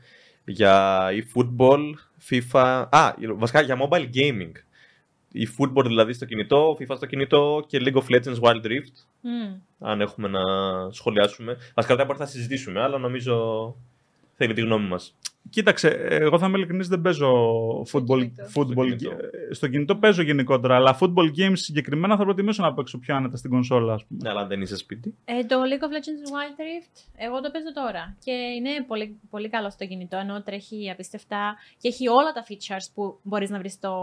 για 0.47 1.07
e-football, 1.11 1.93
FIFA. 2.29 2.85
Α, 2.89 3.13
βασικά 3.35 3.61
για 3.61 3.77
mobile 3.79 4.09
gaming. 4.13 4.51
Η 5.31 5.47
football 5.57 5.83
δηλαδή 5.85 6.13
στο 6.13 6.25
κινητό, 6.25 6.77
FIFA 6.79 6.95
στο 6.95 7.05
κινητό 7.05 7.63
και 7.67 7.81
League 7.81 7.97
of 7.97 8.15
Legends 8.15 8.39
Wild 8.39 8.65
Rift. 8.65 8.95
Μμ. 9.21 9.55
Αν 9.79 10.01
έχουμε 10.01 10.27
να 10.27 10.41
σχολιάσουμε. 10.91 11.57
Βασικά 11.75 11.95
δεν 11.95 12.05
μπορεί 12.05 12.19
να 12.19 12.25
συζητήσουμε, 12.25 12.81
αλλά 12.81 12.97
νομίζω 12.97 13.75
θέλει 14.37 14.53
τη 14.53 14.61
γνώμη 14.61 14.87
μας. 14.87 15.15
Κοίταξε, 15.49 15.87
εγώ 16.09 16.39
θα 16.39 16.47
είμαι 16.47 16.57
ειλικρινής, 16.57 16.87
δεν 16.87 17.01
παίζω 17.01 17.31
football, 17.91 18.17
κινητό. 18.17 18.43
football. 18.55 18.71
Στο 18.71 18.83
κινητό. 18.83 19.09
ε, 19.49 19.53
Στο 19.53 19.67
κινητό 19.67 19.95
παίζω 19.95 20.21
γενικότερα, 20.21 20.75
αλλά 20.75 20.97
football 21.01 21.27
games 21.39 21.53
συγκεκριμένα 21.53 22.17
θα 22.17 22.23
προτιμήσω 22.23 22.63
να 22.63 22.73
παίξω 22.73 22.97
πιο 22.97 23.15
άνετα 23.15 23.37
στην 23.37 23.49
κονσόλα, 23.49 23.93
ας 23.93 24.05
πούμε. 24.05 24.19
Ναι, 24.23 24.29
αλλά 24.29 24.41
αν 24.41 24.47
δεν 24.47 24.61
είσαι 24.61 24.75
σπίτι. 24.77 25.15
Ε, 25.25 25.43
το 25.43 25.55
League 25.61 25.83
of 25.83 25.87
Legends 25.87 26.23
Wild 26.33 26.59
Rift, 26.61 27.05
εγώ 27.17 27.41
το 27.41 27.49
παίζω 27.51 27.73
τώρα. 27.73 28.15
Και 28.23 28.31
είναι 28.31 28.69
πολύ, 28.87 29.19
πολύ 29.29 29.49
καλό 29.49 29.69
στο 29.69 29.85
κινητό, 29.85 30.17
ενώ 30.17 30.41
τρέχει 30.43 30.89
απίστευτα 30.91 31.55
και 31.81 31.87
έχει 31.87 32.07
όλα 32.07 32.31
τα 32.31 32.45
features 32.49 32.87
που 32.93 33.19
μπορείς 33.23 33.49
να 33.49 33.57
βρεις 33.57 33.73
στο, 33.73 33.93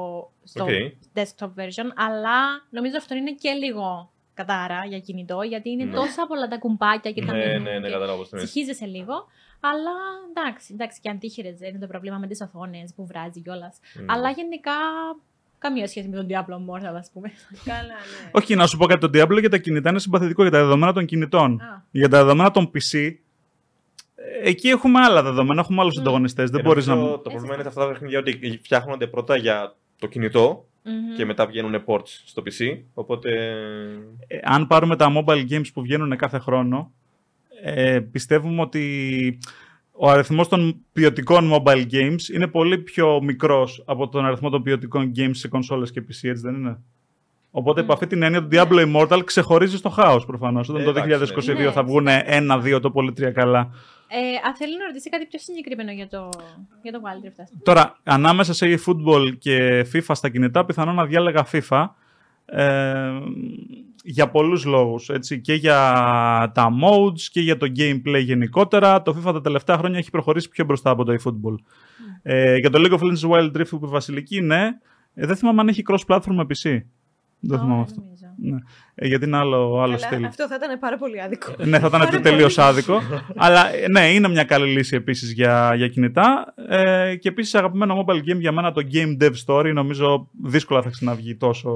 στο 0.44 0.64
OK. 0.64 0.70
desktop 1.14 1.47
version, 1.61 1.88
αλλά 1.94 2.38
νομίζω 2.70 2.97
αυτό 2.97 3.14
είναι 3.14 3.33
και 3.33 3.51
λίγο 3.51 4.11
κατάρα 4.35 4.85
για 4.88 4.99
κινητό, 4.99 5.42
γιατί 5.42 5.70
είναι 5.70 5.85
Ναι. 5.85 5.94
τόσα 5.94 6.27
πολλά 6.27 6.49
τα 6.49 6.59
κουμπάκια 6.59 7.12
και 7.12 7.25
τα 7.25 7.33
Ναι, 7.33 7.38
μενού 7.47 7.62
ναι, 7.62 7.70
ναι, 7.70 7.87
και 7.87 7.92
κατάλαβα 7.92 8.16
πώς 8.18 8.29
το 8.29 8.37
εννοείς. 8.37 8.51
ψυχίζεσαι 8.53 8.87
λίγο. 8.87 9.14
Αλλά 9.70 9.94
εντάξει, 10.35 10.72
εντάξει 10.72 11.00
και 11.00 11.09
αντίχειρες 11.11 11.61
είναι 11.61 11.79
το 11.79 11.87
πρόβλημα 11.87 12.18
με 12.18 12.27
τις 12.27 12.40
οθόνες 12.40 12.92
που 12.96 13.07
βράζει 13.07 13.40
κιόλας. 13.40 13.79
Μμ. 14.00 14.11
Αλλά 14.11 14.31
γενικά 14.31 14.72
καμία 15.59 15.87
σχέση 15.88 16.09
με 16.09 16.16
τον 16.16 16.27
Diablo 16.31 16.53
Immortal, 16.55 16.94
ας 16.98 17.11
πούμε. 17.12 17.31
Καλά, 17.64 17.83
ναι. 17.83 18.31
Όχι, 18.33 18.55
να 18.55 18.66
σου 18.66 18.77
πω 18.77 18.87
κάτι, 18.87 19.09
το 19.11 19.18
Diablo 19.20 19.38
για 19.40 19.50
τα 19.50 19.59
κινητά 19.59 19.90
είναι 19.90 19.98
συμπαθητικό 19.98 20.42
για 20.42 20.50
τα 20.50 20.59
δεδομένα 20.59 20.92
των 20.92 21.05
κινητών. 21.05 21.61
Α. 21.61 21.83
Για 21.90 22.09
τα 22.09 22.18
δεδομένα 22.18 22.50
των 22.50 22.70
PC, 22.74 23.11
ε, 24.14 24.48
εκεί 24.48 24.68
έχουμε 24.68 25.00
άλλα 25.00 25.22
δεδομένα, 25.22 25.61
έχουμε 25.61 25.81
άλλους 25.81 25.96
Μμ. 25.96 26.00
ανταγωνιστές. 26.00 26.50
Δεν 26.50 26.61
Ε, 26.61 26.62
μπορείς 26.62 26.87
να. 26.87 26.94
νομίζω 26.94 27.12
Το 27.14 27.31
πρόβλημα 27.31 27.55
είναι 27.55 27.62
σε 27.62 27.68
αυτά 27.68 27.81
τα 27.81 27.88
παιχνίδια 27.92 28.18
ότι 28.18 28.61
φτιάχνονται 28.62 29.07
πρώτα 29.07 29.37
για 29.37 29.74
το 29.98 30.07
κινητό 30.07 30.66
Μμμ. 30.83 31.16
και 31.16 31.24
μετά 31.24 31.46
βγαίνουν 31.46 31.85
ports 31.87 32.09
στο 32.24 32.42
PC. 32.46 32.83
Οπότε. 32.94 33.31
Ε, 34.27 34.38
αν 34.42 34.66
πάρουμε 34.66 34.96
τα 34.96 35.12
mobile 35.16 35.46
games 35.50 35.66
που 35.74 35.83
βγαίνουν 35.83 36.16
κάθε 36.16 36.38
χρόνο, 36.38 36.92
ε, 37.66 38.00
πιστεύουμε 38.00 38.61
ότι 38.61 39.38
ο 39.92 40.11
αριθμός 40.11 40.48
των 40.48 40.85
ποιοτικών 40.92 41.50
mobile 41.53 41.87
games 41.92 42.29
είναι 42.35 42.46
πολύ 42.46 42.79
πιο 42.79 43.22
μικρός 43.22 43.83
από 43.87 44.09
τον 44.09 44.24
αριθμό 44.24 44.50
των 44.50 44.62
ποιοτικών 44.62 45.12
games 45.16 45.31
σε 45.33 45.48
κονσόλες 45.48 45.90
και 45.90 46.00
PC, 46.00 46.29
έτσι 46.29 46.42
δεν 46.42 46.55
είναι; 46.55 46.79
Οπότε, 47.50 47.81
Μμ. 47.81 47.85
από 47.85 47.92
αυτή 47.92 48.07
την 48.07 48.22
έννοια, 48.22 48.48
το 48.48 48.48
Diablo 48.53 48.87
Immortal 48.87 49.20
ξεχωρίζει 49.24 49.77
στο 49.77 49.88
χάος 49.88 50.27
προφανώς. 50.27 50.68
Όταν 50.68 50.83
Ε, 50.83 50.85
το 50.85 50.90
εντάξει, 50.90 51.35
2022 51.53 51.57
ναι. 51.57 51.70
θα 51.70 51.85
βγουν 51.85 52.07
ένα-δύο, 52.09 52.81
το 52.81 52.90
πολύ 52.90 53.12
τρία 53.12 53.31
καλά. 53.31 53.70
Ε, 54.09 54.46
αν 54.46 54.57
θέλει 54.57 54.79
να 54.79 54.87
ρωτήσει 54.87 55.11
κάτι 55.11 55.27
πιο 55.27 55.38
συγκεκριμένο 55.38 55.92
για 55.92 56.09
το, 56.09 56.29
για 56.83 56.92
το 56.92 57.00
Wild 57.05 57.27
Rift, 57.27 57.38
ας 57.38 57.50
πούμε. 57.50 57.62
Τώρα, 57.62 57.98
ανάμεσα 58.03 58.53
σε 58.53 58.79
eFootball 58.79 59.33
και 59.38 59.87
FIFA 59.92 60.11
στα 60.12 60.29
κινητά, 60.29 60.64
πιθανόν 60.64 60.94
να 60.94 61.05
διάλεγα 61.05 61.46
FIFA. 61.53 61.87
Ε, 62.46 63.11
για 64.07 64.31
πολλούς 64.31 64.64
λόγους. 64.64 65.09
Έτσι, 65.09 65.40
και 65.40 65.55
για 65.55 65.77
τα 66.55 66.69
modes 66.83 67.21
και 67.31 67.40
για 67.40 67.57
το 67.57 67.67
gameplay 67.77 68.23
γενικότερα. 68.25 69.03
Το 69.03 69.17
FIFA 69.19 69.33
τα 69.33 69.40
τελευταία 69.40 69.77
χρόνια 69.77 69.99
έχει 69.99 70.11
προχωρήσει 70.11 70.49
πιο 70.49 70.64
μπροστά 70.64 70.90
από 70.90 71.05
το 71.05 71.12
eFootball. 71.12 71.55
Ε, 72.23 72.57
για 72.57 72.71
το 72.71 72.79
League 72.83 72.99
of 72.99 73.03
Legends 73.03 73.31
Wild 73.31 73.57
Rift 73.57 73.69
που 73.69 73.77
είπε 73.77 73.87
η 73.87 73.88
Βασιλική, 73.88 74.40
ναι. 74.40 74.69
Ε, 75.14 75.27
δεν 75.27 75.37
θυμάμαι 75.37 75.61
αν 75.61 75.69
έχει 75.69 75.83
cross-platform 75.88 76.35
με 76.35 76.47
PC. 76.49 76.81
Δεν 77.46 77.59
Ω, 77.59 77.62
θυμάμαι 77.62 77.80
αυτό. 77.83 78.00
νομίζω. 78.00 78.24
Ναι. 78.37 78.59
Ε, 78.94 79.07
γιατί 79.07 79.24
είναι 79.24 79.37
άλλο, 79.37 79.80
άλλο 79.80 79.94
Καλά, 79.94 79.98
στυλ. 79.98 80.24
αυτό 80.24 80.46
θα 80.46 80.54
ήταν 80.54 80.78
πάρα 80.78 80.98
πολύ 80.98 81.22
άδικο. 81.22 81.52
Ναι, 81.64 81.78
θα 81.78 81.87
ήταν 81.87 82.22
τελείως 82.22 82.59
άδικο. 82.59 83.00
Αλλά 83.37 83.74
ε, 83.74 83.88
ναι, 83.88 84.12
είναι 84.12 84.28
μια 84.28 84.44
καλή 84.44 84.70
λύση 84.72 84.96
επίσης 84.96 85.33
για, 85.33 85.74
για 85.74 85.88
κινητά. 85.88 86.54
Ε, 86.68 87.14
και 87.16 87.28
επίσης 87.28 87.54
αγαπημένο 87.54 88.04
mobile 88.07 88.30
game 88.33 88.38
για 88.38 88.52
μένα 88.52 88.72
το 88.72 88.83
Game 88.92 89.22
Dev 89.22 89.33
Story. 89.46 89.72
Νομίζω 89.74 90.28
δύσκολα 90.42 90.83
θα 90.83 90.90
ξαναβγεί 90.90 91.37
τόσο. 91.37 91.70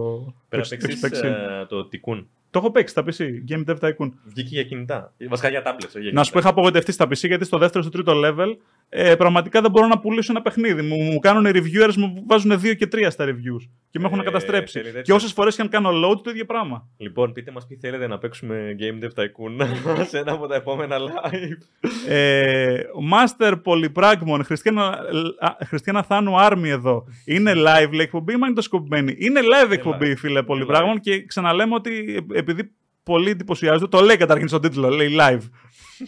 Πρέπει 0.48 0.68
να 0.70 0.78
Το 0.78 0.84
έχεις 0.86 1.00
παίξει 1.00 1.20
παίξει; 1.20 1.36
το 1.68 1.88
Tikkun. 1.92 2.24
Το 2.50 2.58
έχω 2.58 2.70
παίξει 2.70 2.94
στα 2.94 3.04
PC. 3.04 3.24
Game 3.50 3.70
Dev 3.70 3.78
Tycoon. 3.80 4.10
Βγήκε 4.24 4.48
για 4.54 4.62
κινητά. 4.62 5.12
Βασικά 5.28 5.48
για 5.48 5.62
tablets. 5.64 5.86
όχι 5.88 6.00
για 6.00 6.12
Να 6.12 6.24
σου 6.24 6.32
πω, 6.32 6.38
είχα 6.38 6.48
απογοητευτεί 6.48 6.92
στα 6.92 7.04
PC 7.04 7.12
γιατί 7.26 7.44
στο 7.44 7.58
δεύτερο, 7.58 7.82
στο 7.82 7.92
τρίτο 7.92 8.12
level 8.24 8.56
ε, 8.88 9.14
πραγματικά 9.16 9.60
δεν 9.60 9.70
μπορώ 9.70 9.86
να 9.86 9.98
πουλήσω 9.98 10.32
ένα 10.32 10.42
παιχνίδι. 10.42 10.82
Μου, 10.82 10.96
μου 10.96 11.18
κάνουν 11.18 11.44
οι 11.46 11.50
reviewers, 11.54 11.94
μου 11.96 12.24
βάζουν 12.26 12.60
δύο 12.60 12.74
και 12.74 12.86
τρία 12.86 13.10
στα 13.10 13.24
reviews. 13.24 13.68
Και 13.90 13.98
με 13.98 14.06
έχουν 14.06 14.20
Ε, 14.20 14.22
καταστρέψει. 14.22 14.72
θέλει 14.72 14.84
τέτοιο. 14.92 15.02
Και 15.02 15.12
όσες 15.12 15.32
φορές 15.32 15.56
και 15.56 15.62
αν 15.62 15.68
κάνω 15.68 15.90
load, 15.90 16.20
το 16.22 16.30
ίδιο 16.30 16.44
πράγμα. 16.44 16.88
Λοιπόν, 16.96 17.32
πείτε 17.32 17.50
μας 17.50 17.66
τι 17.66 17.76
θέλετε 17.76 18.06
να 18.06 18.18
παίξουμε 18.18 18.76
Game 18.78 19.04
Dev 19.04 19.08
Tycoon 19.08 19.66
σε 20.08 20.18
ένα 20.18 20.32
από 20.32 20.46
τα 20.46 20.54
επόμενα 20.54 20.96
live. 20.98 21.88
Ε, 22.08 22.80
Master 23.12 23.54
Πολυπράγμων, 23.62 24.44
Χριστιανά, 24.44 24.98
α, 25.38 25.56
Χριστιανά 25.64 26.02
Θάνου 26.02 26.40
Άρμη 26.40 26.68
εδώ. 26.68 27.04
Είναι 27.24 27.52
live 27.52 27.90
λέει 27.90 28.00
εκπομπή, 28.00 28.32
ή 28.32 28.36
είναι 28.46 28.54
το 28.54 28.62
σκοπημένη. 28.62 29.14
Είναι 29.18 29.40
live 29.40 29.70
εκπομπή, 29.70 30.12
live. 30.12 30.16
φίλε 30.16 30.32
Είναι 30.38 30.42
Πολυπράγμων. 30.42 31.00
Και 31.00 31.24
ξαναλέμε 31.24 31.74
ότι 31.74 32.24
ε, 32.32 32.38
επειδή 32.38 32.72
πολλοί 33.08 33.30
εντυπωσιάζονται, 33.30 33.86
το 33.86 34.00
λέει 34.00 34.16
καταρχήν 34.16 34.48
στον 34.48 34.60
τίτλο, 34.60 34.88
λέει 34.88 35.16
live. 35.20 35.42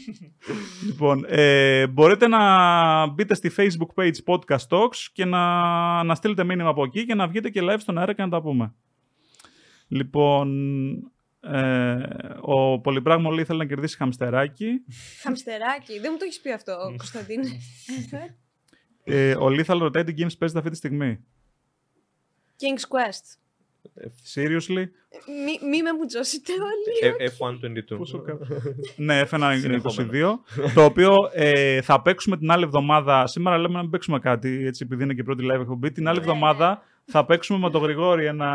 λοιπόν, 0.86 1.24
ε, 1.28 1.86
μπορείτε 1.86 2.28
να 2.28 3.06
μπείτε 3.06 3.34
στη 3.34 3.50
Facebook 3.56 4.02
page 4.02 4.16
Podcast 4.24 4.66
Talks 4.68 4.96
και 5.12 5.24
να, 5.24 6.02
να 6.02 6.14
στείλετε 6.14 6.44
μήνυμα 6.44 6.68
από 6.68 6.84
εκεί 6.84 7.06
και 7.06 7.14
να 7.14 7.28
βγείτε 7.28 7.50
και 7.50 7.60
live 7.62 7.78
στον 7.78 7.98
αέρα 7.98 8.12
και 8.12 8.22
να 8.22 8.28
τα 8.28 8.42
πούμε. 8.42 8.74
Λοιπόν, 9.88 10.48
ε, 11.40 11.98
ο 12.40 12.80
Πολυπράγμο 12.80 13.30
λέει 13.30 13.44
θέλει 13.44 13.58
να 13.58 13.66
κερδίσει 13.66 13.96
χαμστεράκι. 13.96 14.84
Χαμστεράκι. 15.22 15.98
Δεν 15.98 16.08
μου 16.12 16.18
το 16.18 16.24
έχεις 16.24 16.40
πει 16.40 16.52
αυτό, 16.52 16.76
Κωνσταντίνε. 16.96 17.48
Ε, 19.04 19.34
ο 19.34 19.46
Lethal 19.46 19.78
ρωτάει 19.78 20.04
τι 20.04 20.12
games 20.16 20.38
παίζετε 20.38 20.58
αυτή 20.58 20.70
τη 20.70 20.76
στιγμή. 20.76 21.24
King's 22.60 22.96
Quest. 22.96 23.38
Seriously; 24.34 24.84
Μη, 25.44 25.68
μη 25.70 25.82
με 25.82 25.92
μουτζώσετε 25.98 26.52
όλοι. 26.52 27.14
Ε, 27.18 27.28
F122. 27.28 27.96
Πόσο 27.98 28.18
κα- 28.22 28.38
ναι, 28.96 29.22
F1 29.30 29.56
Συνεχόμενο. 29.60 30.10
22. 30.10 30.38
το 30.74 30.84
οποίο 30.84 31.14
ε, 31.32 31.80
θα 31.82 32.02
παίξουμε 32.02 32.36
την 32.36 32.50
άλλη 32.50 32.64
εβδομάδα. 32.64 33.26
Σήμερα 33.26 33.58
λέμε 33.58 33.74
να 33.74 33.80
μην 33.80 33.90
παίξουμε 33.90 34.18
κάτι, 34.18 34.64
έτσι, 34.66 34.82
επειδή 34.86 35.02
είναι 35.02 35.14
και 35.14 35.20
η 35.20 35.24
πρώτη 35.24 35.44
live 35.52 35.60
εκπομπή. 35.60 35.92
Την 35.92 36.08
άλλη 36.08 36.18
Ναι, 36.18 36.24
εβδομάδα 36.24 36.82
θα 37.04 37.24
παίξουμε 37.24 37.58
με 37.58 37.70
τον 37.70 37.82
Γρηγόρη 37.82 38.24
ένα, 38.26 38.48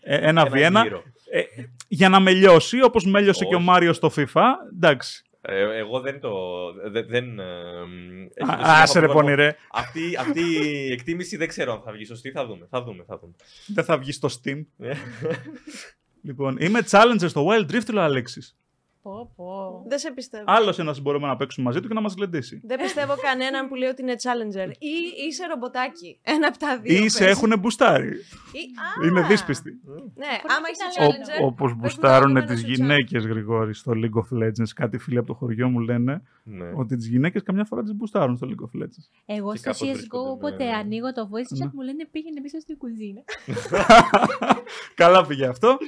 ε, 0.00 0.16
ένα 0.16 0.26
Ένα 0.28 0.46
Βιέννα. 0.46 0.82
γύρο. 0.82 1.02
Ε, 1.30 1.42
για 1.88 2.08
να 2.08 2.20
με 2.20 2.30
λιώσει, 2.32 2.82
όπως 2.82 3.04
με 3.06 3.20
λιώσε 3.20 3.44
και 3.44 3.54
ο 3.54 3.56
Όχι. 3.58 3.66
Μάριος 3.66 3.96
στο 3.96 4.10
FIFA. 4.16 4.42
Εντάξει. 4.74 5.22
Ε, 5.40 5.76
εγώ 5.78 6.00
δεν 6.00 6.20
το. 6.20 6.30
δε- 6.90 7.02
δεν, 7.02 7.38
ε, 7.38 7.44
έχει- 8.34 8.50
Α, 8.50 8.54
έχει 8.54 8.62
Άσε 8.64 8.98
ρε 8.98 9.04
ακόμα- 9.04 9.20
πονηρέ. 9.20 9.56
Αυτή, 9.72 10.16
αυτή 10.18 10.40
η 10.40 10.92
εκτίμηση 10.92 11.36
δεν 11.36 11.48
ξέρω 11.48 11.72
αν 11.72 11.82
θα 11.84 11.92
βγει 11.92 12.04
σωστή. 12.04 12.30
Θα 12.30 12.46
δούμε. 12.46 12.66
Θα 12.70 12.82
δούμε, 12.82 13.04
θα 13.06 13.18
δούμε. 13.18 13.32
Δεν 13.66 13.84
θα 13.84 13.98
βγει 13.98 14.12
στο 14.12 14.28
Steam. 14.42 14.64
Ε, 14.78 14.92
Λοιπόν, 16.22 16.56
είμαι 16.60 16.80
challenger 16.90 17.28
στο 17.28 17.46
Wild 17.48 17.70
Rift, 17.72 17.88
λέει 17.92 18.02
ο 18.02 18.06
Αλέξης. 18.06 18.56
Πω, 19.08 19.32
πω. 19.36 19.84
Δεν 19.88 19.98
σε 19.98 20.10
πιστεύω. 20.10 20.44
Άλλος 20.46 20.78
ένας 20.78 21.00
μπορούμε 21.00 21.26
να 21.26 21.36
παίξουμε 21.36 21.66
μαζί 21.66 21.80
του 21.80 21.88
και 21.88 21.94
να 21.94 22.00
μας 22.00 22.14
γλεντήσει. 22.14 22.60
Δεν 22.64 22.78
πιστεύω 22.80 23.14
κανέναν 23.22 23.68
που 23.68 23.74
λέει 23.74 23.88
ότι 23.88 24.02
είναι 24.02 24.14
challenger. 24.22 24.70
Ή 24.78 24.94
είσαι 25.28 25.46
ρομποτάκι. 25.46 26.18
Ένα 26.22 26.46
από 26.48 26.58
τα 26.58 26.78
δύο. 26.78 27.04
Ή 27.04 27.08
σε 27.08 27.24
πες. 27.24 27.28
έχουν 27.36 27.58
μπουστάρει. 27.58 28.08
Ή- 28.52 28.70
α, 29.02 29.06
Είναι 29.06 29.22
δύσπιστοι. 29.26 29.70
Ναι, 30.14 30.32
Πώς 30.42 30.54
άμα 30.56 30.66
είναι 30.68 30.72
είσαι 30.72 30.86
challenger. 30.98 31.40
challenger. 31.40 31.46
Όπως 31.46 31.66
πες 31.70 31.72
μου 31.72 31.78
μπουστάρουν 31.82 32.34
το 32.34 32.40
τις 32.40 32.48
κόμενο 32.48 32.66
σου 32.66 32.72
γυναίκε, 32.72 33.18
Γρηγόρη, 33.18 33.74
στο 33.74 33.92
League 33.94 34.18
of 34.22 34.44
Legends. 34.44 34.68
Κάτι 34.74 34.98
φίλοι 34.98 35.18
από 35.18 35.26
το 35.26 35.34
χωριό 35.34 35.68
μου 35.68 35.78
λένε 35.78 36.22
ναι. 36.44 36.70
ότι 36.74 36.96
τις 36.96 37.06
γυναίκες 37.08 37.42
καμιά 37.42 37.64
φορά 37.64 37.82
τις 37.82 37.94
μπουστάρουν 37.94 38.36
στο 38.36 38.48
League 38.50 38.64
of 38.64 38.82
Legends. 38.82 39.06
Εγώ 39.26 39.52
Και 39.52 39.58
στο 39.58 39.70
κάπως 39.70 39.88
CSGO 39.88 39.92
βρίσκονται, 39.92 40.30
όποτε 40.30 40.64
ναι. 40.64 40.70
ανοίγω 40.72 41.12
το 41.12 41.28
voice 41.32 41.54
chat 41.56 41.58
Ναι. 41.64 41.70
μου 41.74 41.80
λένε 41.82 42.06
πήγαινε 42.10 42.40
πίσω 42.40 42.58
στην 42.60 42.76
κουζίνα. 42.78 43.20
Καλά 44.94 45.26
πήγε 45.26 45.46
αυτό. 45.46 45.78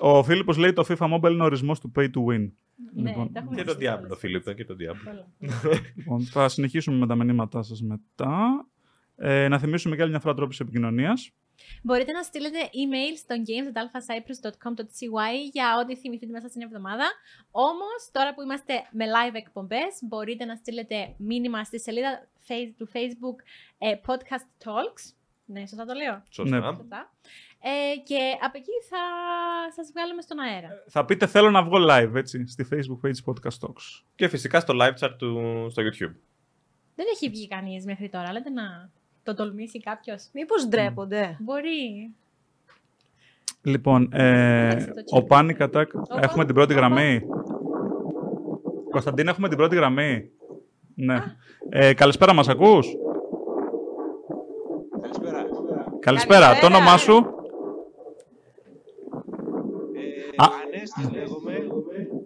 Ο 0.00 0.22
Φίλιππος 0.22 0.56
λέει 0.56 0.72
το 0.72 0.84
FIFA 0.88 1.14
Mobile 1.14 1.30
είναι 1.30 1.44
ορισμός 1.44 1.80
του 1.80 1.92
pay 1.96 2.04
to 2.04 2.24
win. 2.30 2.50
Ναι, 2.94 3.08
Λοιπόν. 3.10 3.32
τα 3.32 3.38
έχουμε 3.40 3.56
Και 3.56 3.64
τον 3.64 3.74
ζήσει 3.78 3.90
Diablo, 3.92 4.02
όλες. 4.04 4.18
Φίλιππε, 4.18 4.54
και 4.54 4.64
τον 4.64 4.76
Diablo. 4.80 5.10
Όλα. 5.10 5.26
Λοιπόν, 5.94 6.22
θα 6.22 6.48
συνεχίσουμε 6.48 6.96
με 6.96 7.06
τα 7.06 7.14
μηνύματά 7.14 7.62
σας 7.62 7.82
μετά. 7.82 8.66
Ε, 9.16 9.48
να 9.48 9.58
θυμίσουμε 9.58 9.96
και 9.96 10.02
άλλη 10.02 10.10
μια 10.10 10.20
φορά 10.20 10.34
τρόπους 10.34 10.60
επικοινωνίας. 10.60 11.30
Μπορείτε 11.82 12.12
να 12.12 12.22
στείλετε 12.22 12.58
email 12.58 13.14
στο 13.16 13.34
games.alphacyprus.com.cy 13.46 15.50
για 15.52 15.66
ό,τι 15.82 15.96
θυμηθείτε 15.96 16.32
μέσα 16.32 16.48
στην 16.48 16.62
εβδομάδα. 16.62 17.04
Όμως, 17.50 18.10
τώρα 18.12 18.34
που 18.34 18.42
είμαστε 18.42 18.72
με 18.92 19.04
live 19.06 19.34
εκπομπές, 19.34 19.98
μπορείτε 20.02 20.44
να 20.44 20.54
στείλετε 20.54 21.14
μήνυμα 21.18 21.64
στη 21.64 21.80
σελίδα 21.80 22.28
face- 22.48 22.72
του 22.78 22.88
Facebook 22.92 23.36
ε, 23.78 23.94
Podcast 24.06 24.46
Talks. 24.64 25.12
Ναι, 25.44 25.66
σωστά 25.66 25.84
το 25.84 25.94
λέω. 25.94 26.22
Σωστά. 26.30 26.58
Ναι. 26.58 26.76
Σωστά. 26.76 27.12
Ε, 27.64 27.96
και 28.04 28.18
από 28.42 28.52
εκεί 28.56 28.70
θα 28.90 28.98
σας 29.76 29.90
βγάλουμε 29.94 30.22
στον 30.22 30.38
αέρα. 30.38 30.68
Θα 30.88 31.04
πείτε 31.04 31.26
θέλω 31.26 31.50
να 31.50 31.62
βγω 31.62 31.76
live, 31.90 32.14
έτσι, 32.14 32.46
στη 32.46 32.66
Facebook 32.72 33.06
page 33.06 33.32
Podcast 33.32 33.66
Talks. 33.66 34.02
Και 34.14 34.28
φυσικά 34.28 34.60
στο 34.60 34.74
live 34.80 35.04
chat 35.06 35.10
του 35.18 35.66
στο 35.70 35.82
YouTube. 35.82 36.14
Δεν 36.94 37.06
έχει 37.14 37.28
βγει 37.28 37.48
κανείς 37.48 37.84
μέχρι 37.84 38.08
τώρα, 38.08 38.32
λέτε 38.32 38.50
να 38.50 38.90
το 39.22 39.34
τολμήσει 39.34 39.80
κάποιος. 39.80 40.28
Μήπως 40.32 40.66
ντρέπονται; 40.68 41.36
Μπορεί. 41.40 42.10
Λοιπόν, 43.62 44.08
ε, 44.12 44.68
Κοίταξε 44.68 45.04
το 45.06 45.16
ο 45.16 45.26
chat. 45.28 45.32
Panic 45.38 45.58
Attack, 45.58 45.86
Όπα. 45.94 46.20
έχουμε 46.22 46.44
την 46.44 46.54
πρώτη 46.54 46.72
Όπα. 46.72 46.80
γραμμή; 46.80 47.20
Κωνσταντίνα, 48.90 49.30
έχουμε 49.30 49.48
την 49.48 49.56
πρώτη 49.56 49.76
γραμμή; 49.76 50.30
Ναι. 50.94 51.16
Ε, 51.68 51.94
καλησπέρα, 51.94 52.34
μας 52.34 52.48
ακούς; 52.48 52.86
Καλησπέρα. 55.00 55.44
Καλησπέρα, 56.00 56.40
το 56.40 56.60
Καλησπέρα. 56.60 56.76
όνομά 56.76 56.96
σου; 56.96 57.34
Ε, 60.38 60.42
Α. 60.44 60.48
Ανέστης 60.66 61.10
λέγομαι, 61.12 61.54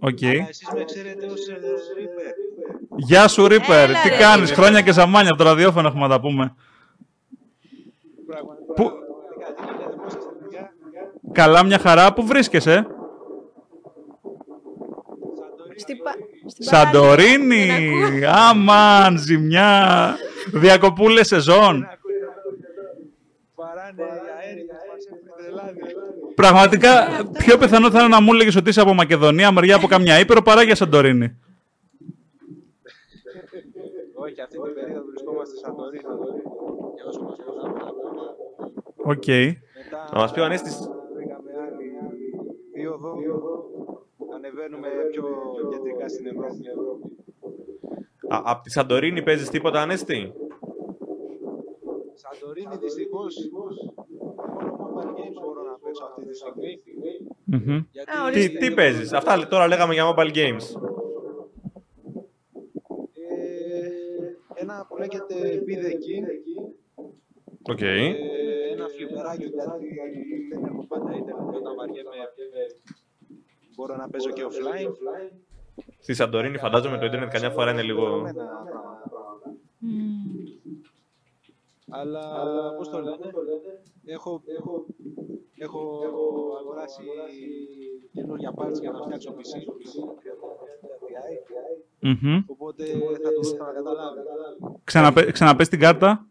Οκ. 0.01 0.23
αλλά 0.23 0.49
εσείς 0.49 0.69
με 0.75 0.85
ξέρετε 0.85 1.27
ως 1.27 1.49
ε, 1.49 1.53
Reaper. 1.99 2.33
Γεια 2.97 3.29
σου, 3.29 3.47
Reaper. 3.49 3.89
Έλα, 3.91 4.03
Τι 4.03 4.09
ρε, 4.09 4.17
κάνεις, 4.17 4.51
Reaper. 4.51 4.55
χρόνια 4.55 4.81
και 4.81 4.93
ζαμάνια 4.93 5.31
από 5.31 5.39
το 5.43 5.49
ραδιόφωνο 5.49 5.89
έχουμε 5.89 6.03
να 6.03 6.09
τα 6.09 6.21
πούμε. 6.21 6.55
Πραγματικά, 8.27 8.73
Πού- 8.75 8.93
πραγματικά, 8.93 9.55
τι 9.55 9.63
γίνεται, 9.67 9.97
πώς 10.03 10.13
είστε, 10.15 10.31
παιδιά. 10.41 10.73
Καλά, 11.33 11.65
μια 11.65 11.79
χαρά. 11.79 12.13
Πού 12.13 12.27
βρίσκεσαι? 12.27 12.87
Σαντορίνη. 15.37 15.79
Στη 15.81 15.97
πα- 15.97 16.15
στην 16.47 16.65
Σαντορίνη. 16.65 17.67
παραλία. 17.67 18.09
Δεν 18.11 18.25
ακούω. 18.25 18.43
Άμαν, 18.49 19.19
ζημιά. 19.19 20.15
Διακοπούλε 20.53 21.25
σεζόν. 21.25 21.79
Να 21.79 21.87
ακούτε, 21.89 22.15
Βαράνε 23.55 24.03
οι 24.03 24.07
αέριδες, 24.39 24.77
μας 24.93 25.07
έχουν 25.11 25.27
τρελάνει. 25.37 25.81
Πραγματικά, 26.37 26.91
πιο 27.33 27.59
πιθανό 27.59 27.91
θα 27.91 27.99
είναι 27.99 28.09
να 28.09 28.21
μου 28.21 28.33
έλεγες 28.33 28.57
ότι 28.57 28.69
είσαι 28.69 28.81
από 28.81 28.95
Μακεδονία, 28.95 29.53
μεριά 29.53 29.77
από 29.77 29.87
καμιά 29.87 30.19
Ήπειρο, 30.21 30.43
παρά 30.43 30.63
για 30.63 30.75
Σαντορίνη. 30.75 31.37
Όχι, 34.15 34.41
αυτή 34.41 34.59
την 34.61 34.75
περίοδο 34.75 35.05
βρισκόμαστε 35.11 35.55
στη 35.57 35.65
Σαντορίνη. 35.65 36.03
Για 36.95 37.05
όσο 37.09 37.21
μας 37.23 37.37
προλάβουμε 37.45 37.79
να 37.85 37.93
πούμε. 37.93 38.23
Οκ. 39.13 39.27
Μετά 39.27 40.09
Να 40.13 40.19
μας 40.21 40.33
πει 40.33 40.41
ο 40.41 40.45
Ανέστης. 40.45 40.77
βρήκαμε 41.17 41.51
άλλη 41.67 41.87
δίωδο. 42.75 43.13
Ανεβαίνουμε 44.37 44.89
πιο 45.11 45.25
κεντρικά 45.71 46.09
στην 46.09 46.27
Ευρώπη. 46.27 46.63
Α, 48.35 48.41
απ' 48.45 48.63
τη 48.63 48.71
Σαντορίνη 48.71 49.23
παίζεις 49.23 49.49
τίποτα, 49.49 49.81
Ανέστη; 49.83 50.33
Σαντορίνη 52.23 52.77
δυστυχώς 52.81 53.35
μόνο 53.53 53.75
mobile 53.77 54.31
games 54.31 54.36
μπορώ 55.45 55.63
να 55.71 55.75
παίξω 55.83 56.05
αυτή 56.05 56.27
τη 56.27 56.35
στιγμή. 56.35 56.73
Μμμ. 57.45 57.85
Γιατί 57.91 58.11
Α, 58.11 58.15
Τι, 58.15 58.39
ορίστε. 58.39 58.59
τι 58.59 58.75
παίζεις; 58.75 59.13
Αυτά 59.13 59.49
τώρα 59.49 59.67
λέγαμε 59.67 59.95
για 59.95 60.05
mobile 60.15 60.33
games. 60.41 60.67
Ε, 63.13 64.63
ένα 64.63 64.87
που 64.89 64.97
λέγεται 64.97 65.35
Be 65.67 65.75
The 65.85 65.93
King. 66.05 66.27
OK. 67.63 67.81
Ε, 67.81 67.97
ένα 68.73 68.87
φλιπεράκι 68.89 69.45
γιατί 69.45 69.89
δεν 70.53 70.65
έχω 70.65 70.87
πάντα 70.87 71.11
ίντερνετ 71.17 71.55
όταν 71.57 71.75
βαριέμαι. 71.77 72.11
Μπορώ 73.77 73.97
να 73.97 74.09
παίζω 74.09 74.31
και 74.31 74.43
offline. 74.49 74.93
Στη 75.99 76.15
Σαντορίνη 76.15 76.59
φαντάζομαι 76.59 76.99
το 76.99 77.05
ίντερνετ 77.07 77.31
καμιά 77.33 77.51
φορά 77.51 77.71
είναι 77.71 77.83
λίγο... 77.83 78.03
Δεδομένα 78.05 78.65
πράγματα. 79.11 79.57
Μμμ. 79.79 80.26
Αλλά 81.91 82.21
πώς 82.77 82.89
το 82.89 82.99
λένε, 83.01 83.17
έχω, 84.05 84.43
έχω, 84.59 84.87
έχω 85.63 86.57
αγοράσει 86.61 87.03
καινούργια 88.13 88.53
parts 88.57 88.81
για 88.81 88.91
να 88.91 88.99
φτιάξω 89.03 89.35
PC. 89.39 89.53
Μμμ. 92.01 92.43
Οπότε 92.47 92.85
θα 93.23 93.31
το 93.31 93.41
δώσω 93.43 93.57
να 93.57 93.73
καταλάβει. 93.73 94.21
Ξαναπε- 94.85 95.31
Ξαναπες 95.33 95.69
την 95.69 95.81
κάρτα. 95.81 96.27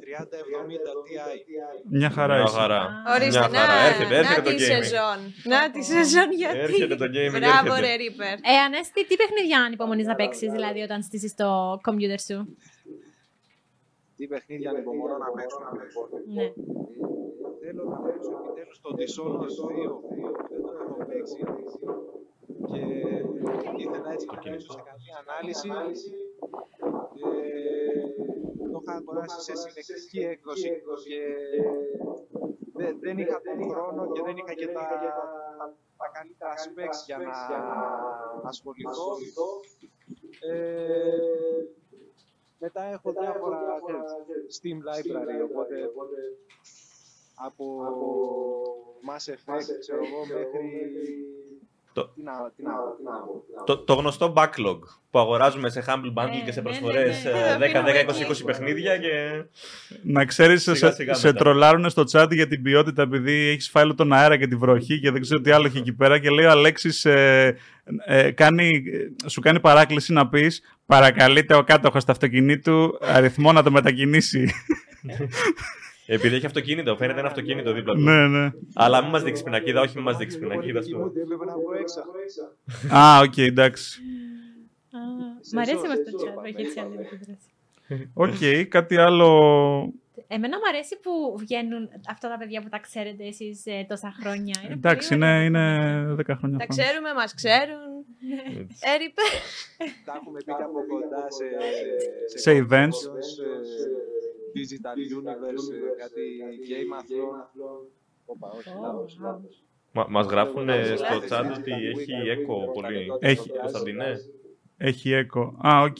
3070 0.00 0.90
Ti. 1.06 1.90
Μια 1.90 2.10
χαρά 2.10 2.34
Μια 2.34 2.42
είσαι. 2.44 2.56
χαρά. 2.56 3.02
Ορίστε, 3.14 3.38
Μια 3.38 3.48
να, 3.48 3.58
χαρά. 3.58 3.80
Έρχεται, 3.88 4.08
να 4.14 4.18
έρχεται 4.18 4.40
το 4.42 4.48
τη 4.50 4.54
gaming. 4.56 4.74
σεζόν. 4.74 5.18
Να 5.44 5.70
τη 5.70 5.82
σεζόν 5.84 6.32
γιατί; 6.32 6.58
Έρχεται 6.58 6.94
το 6.96 7.04
gaming, 7.04 7.38
Μπράβο 7.38 7.74
έρχεται. 7.74 7.80
ρε 7.86 7.94
Ρίπερ. 8.02 8.32
Ε, 8.52 8.56
Ανέστη, 8.66 9.06
τι 9.06 9.16
παιχνίδια 9.16 9.58
ανυπομονείς 9.60 10.06
να 10.06 10.14
παίξεις, 10.14 10.50
δηλαδή, 10.52 10.80
όταν 10.82 11.02
στήσεις 11.02 11.34
το 11.34 11.78
κομπιούτερ 11.82 12.20
σου; 12.20 12.56
Τι 14.20 14.26
παιχνίδια 14.26 14.70
ανυπομονώ 14.70 15.16
να 15.18 15.30
παίξω. 15.36 15.58
Ναι. 16.36 16.46
Θέλω 17.60 17.84
να 17.84 17.98
παίξω 18.04 18.30
επιτέλους 18.40 18.80
το 18.84 18.90
Dishonored 18.98 19.52
2. 19.52 19.92
Δεν 20.50 20.62
το 20.62 20.70
έχω 20.84 21.04
παίξει. 21.08 21.40
Και 22.70 22.82
ήθελα 23.82 24.12
έτσι 24.12 24.26
να 24.32 24.38
παίξω 24.38 24.70
σε 24.72 24.82
καλή 24.88 25.08
ανάλυση. 25.20 25.68
Ε, 27.24 28.64
το 28.72 28.78
είχα 28.82 28.94
αγοράσει 29.00 29.40
σε 29.40 29.54
συνεχιστική 29.62 30.18
έκδοση 30.32 30.70
και 31.08 31.20
δεν, 32.72 32.98
δεν 33.00 33.18
είχα 33.18 33.40
τον 33.40 33.70
χρόνο 33.70 34.12
και 34.12 34.22
δεν 34.26 34.36
είχα 34.36 34.54
και 34.54 34.66
τα, 34.66 34.86
τα 36.00 36.06
καλύτερα 36.16 36.54
specs 36.64 36.98
για 37.06 37.18
να 37.18 38.48
ασχοληθώ. 38.48 39.08
Ε, 40.40 41.79
μετά 42.60 42.82
έχω 42.82 43.12
διάφορα 43.12 43.80
ξέρεις, 43.86 44.60
Steam 44.60 44.78
Library, 44.88 45.44
οπότε 45.50 45.90
από 47.34 47.64
Mass 49.08 49.32
Effect, 49.34 49.78
ξέρω 49.78 50.04
εγώ, 50.04 50.26
μέχρι... 50.26 50.84
Το- 51.92 52.04
Τι 52.14 52.22
να, 52.22 52.32
τι 52.56 52.62
να, 52.62 52.70
τι 52.96 53.02
να 53.04 53.10
πω. 53.10 53.64
Το, 53.66 53.76
το 53.78 53.94
γνωστό 53.94 54.32
backlog 54.36 54.78
που 55.10 55.18
αγοράζουμε 55.18 55.68
σε 55.68 55.84
Humble 55.86 56.22
Bundle 56.22 56.28
Ναι, 56.30 56.42
και 56.44 56.52
σε 56.52 56.60
ναι, 56.60 56.64
προσφορές 56.68 57.24
ναι, 57.24 57.30
ναι. 57.30 57.64
ε, 57.66 57.70
Το 57.72 57.78
αφήνουμε 57.78 58.04
10, 58.06 58.10
10, 58.10 58.10
20, 58.10 58.26
20 58.26 58.30
εκεί. 58.30 58.44
παιχνίδια 58.44 58.98
και... 58.98 59.44
Να 60.02 60.24
ξέρεις, 60.24 60.62
Σιγά 60.62 60.76
σε, 60.76 60.92
σιγά 60.92 61.14
σε 61.14 61.26
μετά. 61.26 61.38
τρολάρουν 61.38 61.90
στο 61.90 62.02
chat 62.12 62.26
για 62.30 62.46
την 62.46 62.62
ποιότητα 62.62 63.02
επειδή 63.02 63.32
έχεις 63.48 63.68
φάει 63.70 63.94
τον 63.94 64.12
αέρα 64.12 64.36
και 64.36 64.46
τη 64.46 64.56
βροχή 64.56 65.00
και 65.00 65.10
δεν 65.10 65.20
ξέρω 65.20 65.40
τι 65.40 65.50
άλλο 65.50 65.66
έχει 65.66 65.78
εκεί 65.78 65.92
πέρα 65.92 66.18
και 66.18 66.30
λέει 66.30 66.44
ο 66.44 66.50
Αλέξης 66.50 67.04
ε, 67.04 67.56
ε, 68.06 68.30
κάνει, 68.30 68.82
ε, 69.24 69.28
σου 69.28 69.40
κάνει 69.40 69.60
παράκληση 69.60 70.12
να 70.12 70.28
πεις 70.28 70.62
παρακαλείται 70.86 71.54
ο 71.54 71.62
κάτοχος 71.64 72.04
του 72.04 72.12
αυτοκινήτου 72.12 72.98
αριθμό 73.00 73.52
να 73.52 73.62
το 73.62 73.70
μετακινήσει. 73.70 74.48
Επειδή 76.12 76.34
έχει 76.34 76.46
αυτοκίνητο, 76.46 76.96
φαίνεται 76.96 77.18
ένα 77.18 77.28
αυτοκίνητο 77.28 77.72
δίπλα 77.72 77.94
του. 77.94 78.00
Ναι, 78.00 78.26
ναι. 78.26 78.50
Αλλά 78.74 79.02
μην 79.02 79.10
μας 79.10 79.22
δείξει 79.22 79.42
πινακίδα, 79.42 79.80
όχι 79.80 79.94
μην 79.94 80.04
μας 80.04 80.16
δείξει 80.16 80.38
πινακίδα. 80.38 80.72
Πολιτική 80.80 80.90
στο- 80.94 80.98
μου 80.98 81.12
έπρεπε 81.22 81.44
να 81.44 81.52
βγω 81.52 81.72
έξω. 81.74 82.00
Α, 82.94 83.20
οκ, 83.20 83.38
εντάξει. 83.38 84.00
Α, 84.92 84.98
Μ' 85.54 85.58
αρέσει 85.58 85.76
όμως 85.76 85.96
το 85.96 86.24
chat 86.26 86.34
που 86.34 86.46
έχει 86.46 86.60
έτσι 86.66 86.80
άλλη 86.80 86.96
επίδραση. 87.00 87.48
Οκ, 88.14 88.68
κάτι 88.68 88.96
άλλο. 88.96 89.28
Εμένα 90.32 90.56
μου 90.56 90.62
αρέσει 90.68 90.98
που 91.02 91.36
βγαίνουν 91.38 91.88
αυτά 92.10 92.28
τα 92.28 92.36
παιδιά 92.38 92.62
που 92.62 92.68
τα 92.68 92.78
ξέρετε 92.78 93.24
εσείς 93.26 93.66
ε, 93.66 93.86
τόσα 93.88 94.14
χρόνια. 94.20 94.54
Είναι 94.64 94.72
Εντάξει, 94.72 95.08
πολύ 95.08 95.20
είναι, 95.20 95.28
ωραία. 95.28 95.44
είναι 95.44 96.14
10 96.14 96.34
χρόνια. 96.38 96.58
Τα 96.58 96.64
fans. 96.64 96.68
ξέρουμε, 96.76 97.14
μας 97.14 97.34
ξέρουν. 97.34 97.88
Ε, 98.56 98.92
Ε, 98.94 99.03
ρίπε. 99.03 99.24
Τα 100.04 100.12
έχουμε 100.18 100.38
πει 100.38 100.44
και 100.58 100.62
από 100.68 100.78
κοντά 100.92 101.22
σε, 101.36 101.44
Σε 102.44 102.50
events. 102.64 102.98
Ε, 104.54 104.60
Digital 104.60 104.96
Universe, 105.18 105.66
ε, 105.74 106.00
κάτι 106.02 106.22
Game 106.70 106.92
of 106.98 107.02
Thrones. 107.10 107.86
Όπα, 108.24 108.48
όχι, 108.56 108.68
λάθος, 108.82 109.18
λάθος. 109.20 109.62
Μα 109.92 110.06
μας 110.08 110.26
γράφουν 110.26 110.68
ε, 110.68 110.84
στο 110.84 111.04
Λάθος, 111.04 111.24
chat 111.24 111.30
λάθος. 111.30 111.56
ότι 111.58 111.72
έχει 111.72 112.12
echo 112.34 112.72
πολύ. 112.82 113.06
Έχει. 113.20 113.48
Κωνσταντινέ. 113.60 114.16
Έχει 114.76 115.10
echo. 115.14 115.50
Α, 115.68 115.80
οκ. 115.82 115.96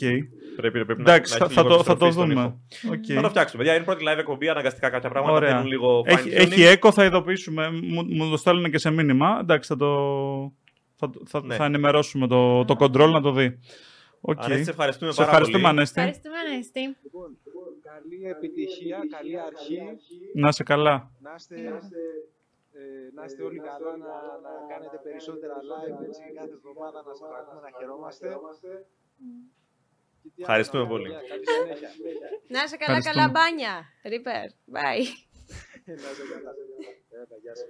Πρέπει, 0.57 0.85
πρέπει 0.85 1.01
Εντάξει, 1.01 1.33
να, 1.33 1.39
θα, 1.39 1.45
να 1.45 1.51
έχει 1.51 1.55
θα 1.55 1.63
λίγο 1.63 1.77
το, 1.77 1.83
θα 1.83 1.97
το 1.97 2.05
επιστροφή 2.07 2.13
στον 2.13 2.29
δούμε. 2.29 2.59
ήχο. 2.83 2.95
Οκ. 2.95 3.05
Θα 3.15 3.23
το 3.23 3.29
φτιάξουμε. 3.29 3.63
Παιδιά, 3.63 3.77
είναι 3.77 3.85
πρώτη 3.85 4.05
live 4.09 4.19
εκπομπή. 4.19 4.49
Αναγκαστικά 4.49 4.91
κάποια 4.91 5.11
πράγματα 5.11 5.35
Ωραία. 5.37 5.51
θέλουν 5.51 5.67
λίγο 5.67 6.03
Έχει, 6.07 6.29
fine 6.31 6.35
έχει 6.37 6.53
tuning. 6.57 6.85
echo, 6.87 6.91
θα 6.93 7.05
ειδοποιήσουμε. 7.05 7.71
Μου, 7.71 8.05
μου 8.05 8.31
το 8.31 8.37
στέλνουν 8.37 8.71
και 8.71 8.79
σε 8.79 8.91
μήνυμα. 8.91 9.39
Εντάξει, 9.41 9.69
θα 9.69 9.77
το. 9.77 9.89
Θα, 10.97 11.11
το- 11.11 11.21
θα, 11.27 11.43
Ναι. 11.45 11.55
θα 11.55 11.65
ενημερώσουμε 11.65 12.27
το, 12.27 12.65
το 12.65 12.77
control 12.79 13.11
να 13.11 13.21
το 13.21 13.33
δει. 13.33 13.59
Οκ. 14.21 14.43
Ανέστη, 14.45 14.65
σε 14.65 14.71
ευχαριστούμε 14.71 15.11
Σε 15.13 15.17
πάρα 15.17 15.31
ευχαριστούμε, 15.31 15.63
πολύ. 15.63 15.77
Ανέστη. 15.77 16.01
Ευχαριστούμε, 16.01 16.35
Ανέστη. 16.53 16.81
Λοιπόν, 17.91 18.03
καλή 18.03 18.21
επιτυχία, 18.35 18.99
καλή 19.17 19.41
αρχή. 19.41 19.83
Να 20.35 20.49
είσαι 20.49 20.63
καλά. 20.63 21.11
Να 21.21 21.35
είστε, 21.37 21.55
ε, 22.73 23.11
να 23.15 23.25
είστε 23.25 23.43
όλοι 23.43 23.59
καλά, 23.59 23.97
να, 23.97 24.15
να 24.47 24.53
κάνετε 24.73 24.97
περισσότερα 25.03 25.55
live 25.71 26.05
έτσι, 26.07 26.23
κάθε 26.39 26.55
εβδομάδα 26.59 27.03
να 27.07 27.15
σας 27.15 27.31
ακούμε, 27.39 27.61
να 27.67 27.71
χαιρόμαστε. 27.79 28.29
Και 30.23 30.29
τι 30.35 30.43
άλλο 30.43 30.45
Ευχαριστούμε 30.47 30.83
να 30.83 30.89
πω, 30.89 30.95
πολύ. 30.97 31.09
παιδιά, 31.11 31.29
Καλή 31.29 31.47
συνέχεια. 31.47 31.91
Να 32.55 32.61
είσαι 32.65 32.77
καλά, 32.83 32.97
Ευχαριστούμε. 32.97 33.15
καλά 33.15 33.29
μπάνια. 33.35 33.75
Ριπέρ. 34.13 34.47
Bye. 34.77 35.05
Να 35.87 36.09
είστε 36.13 36.25
καλά. 36.35 36.51
Έλα, 37.21 37.37
γεια 37.43 37.55
σας. 37.55 37.67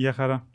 Γεια 0.00 0.12
χαρά. 0.12 0.46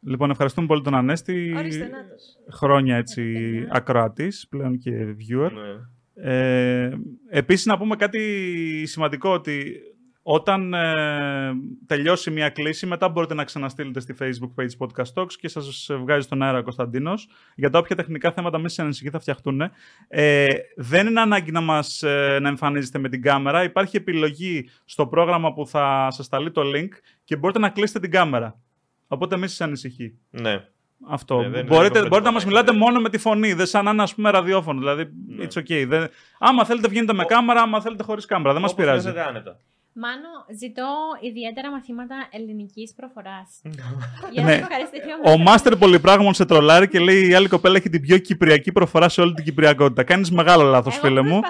Λοιπόν, 0.00 0.30
ευχαριστούμε 0.30 0.66
πολύ 0.66 0.82
τον 0.82 0.94
Ανέστη. 0.94 1.54
Ορίστε, 1.56 1.86
νάτος. 1.88 2.38
Χρόνια 2.50 2.96
έτσι 2.96 3.22
ακροατής, 3.70 4.46
πλέον 4.48 4.78
και 4.78 5.16
viewer. 5.20 5.52
Ναι. 5.52 5.72
Ε, 6.14 6.90
επίσης 7.28 7.66
να 7.66 7.78
πούμε 7.78 7.96
κάτι 7.96 8.82
σημαντικό 8.86 9.30
ότι 9.30 9.80
όταν 10.22 10.74
ε, 10.74 11.52
τελειώσει 11.86 12.30
μια 12.30 12.48
κλίση 12.48 12.86
μετά 12.86 13.08
μπορείτε 13.08 13.34
να 13.34 13.44
ξαναστείλετε 13.44 14.00
στη 14.00 14.14
facebook 14.20 14.62
page 14.62 14.86
podcast 14.86 15.12
talks 15.14 15.32
και 15.32 15.48
σας 15.48 15.90
βγάζει 16.00 16.24
στον 16.24 16.42
αέρα 16.42 16.58
ο 16.58 16.62
Κωνσταντίνος 16.62 17.28
για 17.54 17.70
τα 17.70 17.78
όποια 17.78 17.96
τεχνικά 17.96 18.32
θέματα 18.32 18.58
μην 18.58 18.68
σε 18.68 18.82
ανησυχεί 18.82 19.10
θα 19.10 19.20
φτιαχτούν. 19.20 19.60
Ε, 20.08 20.46
δεν 20.76 21.06
είναι 21.06 21.20
ανάγκη 21.20 21.50
να 21.50 21.60
μας 21.60 22.02
ε, 22.02 22.38
να 22.40 22.48
εμφανίζετε 22.48 22.98
με 22.98 23.08
την 23.08 23.22
κάμερα. 23.22 23.62
Υπάρχει 23.62 23.96
επιλογή 23.96 24.68
στο 24.84 25.06
πρόγραμμα 25.06 25.52
που 25.52 25.66
θα 25.66 26.08
σας 26.10 26.26
σταλεί 26.26 26.50
το 26.50 26.62
link 26.74 26.90
και 27.24 27.36
μπορείτε 27.36 27.58
να 27.58 27.68
κλείσετε 27.68 28.00
την 28.00 28.10
κάμερα. 28.10 28.60
Οπότε 29.06 29.36
μην 29.36 29.48
σας 29.48 29.60
ανησυχεί. 29.60 30.18
ναι. 30.30 30.64
Αυτό. 31.08 31.40
Ναι, 31.40 31.48
δεν- 31.48 31.66
μπορείτε, 31.66 31.98
δεν 32.00 32.08
μπορείτε 32.08 32.28
να 32.28 32.34
μας 32.34 32.42
το 32.42 32.48
μιλάτε 32.48 32.70
έχετε. 32.70 32.84
μόνο 32.84 33.00
με 33.00 33.08
τη 33.08 33.18
φωνή, 33.18 33.52
δεν 33.52 33.66
σαν 33.66 33.84
να 33.84 33.90
είναι 33.90 34.02
ας 34.02 34.14
πούμε 34.14 34.30
ραδιόφωνο. 34.30 34.78
Δηλαδή, 34.78 35.08
Ναι. 35.36 35.46
it's 35.48 35.58
okay. 35.58 35.84
Δεν... 35.88 36.08
Άμα 36.38 36.64
θέλετε 36.64 36.88
βγαίνετε 36.88 37.12
με 37.12 37.24
κάμερα, 37.24 37.60
άμα 37.60 37.80
θέλετε 37.80 38.02
χωρίς 38.02 38.24
κάμερα. 38.26 38.52
Δεν 38.52 38.62
μας 38.62 38.72
Όπως 38.72 38.84
πειράζει. 38.84 39.04
νιώθετε 39.04 39.28
άνετα. 39.28 39.56
Μάνο, 39.94 40.28
ζητώ 40.58 40.88
ιδιαίτερα 41.20 41.70
μαθήματα 41.70 42.14
ελληνικής 42.30 42.94
προφοράς. 42.96 43.60
Για 44.32 44.42
να 44.42 44.48
Ναι. 44.48 44.54
σε 44.54 44.58
ευχαριστήσω. 44.60 45.04
Ο 45.34 45.38
Μάστερ 45.38 45.76
Πολυπράγμων 45.76 46.34
σε 46.34 46.44
τρολάρει 46.44 46.88
και 46.88 46.98
λέει 46.98 47.28
η 47.28 47.34
άλλη 47.34 47.48
κοπέλα 47.48 47.76
έχει 47.76 47.88
την 47.88 48.00
πιο 48.00 48.18
κυπριακή 48.18 48.72
προφορά 48.72 49.08
σε 49.08 49.20
όλη 49.20 49.34
την 49.34 49.44
κυπριακότητα. 49.44 50.02
Κάνεις 50.02 50.30
μεγάλο 50.30 50.62
λάθος, 50.62 50.96
Εγώ 50.96 51.06
φίλε 51.06 51.22
μου. 51.22 51.40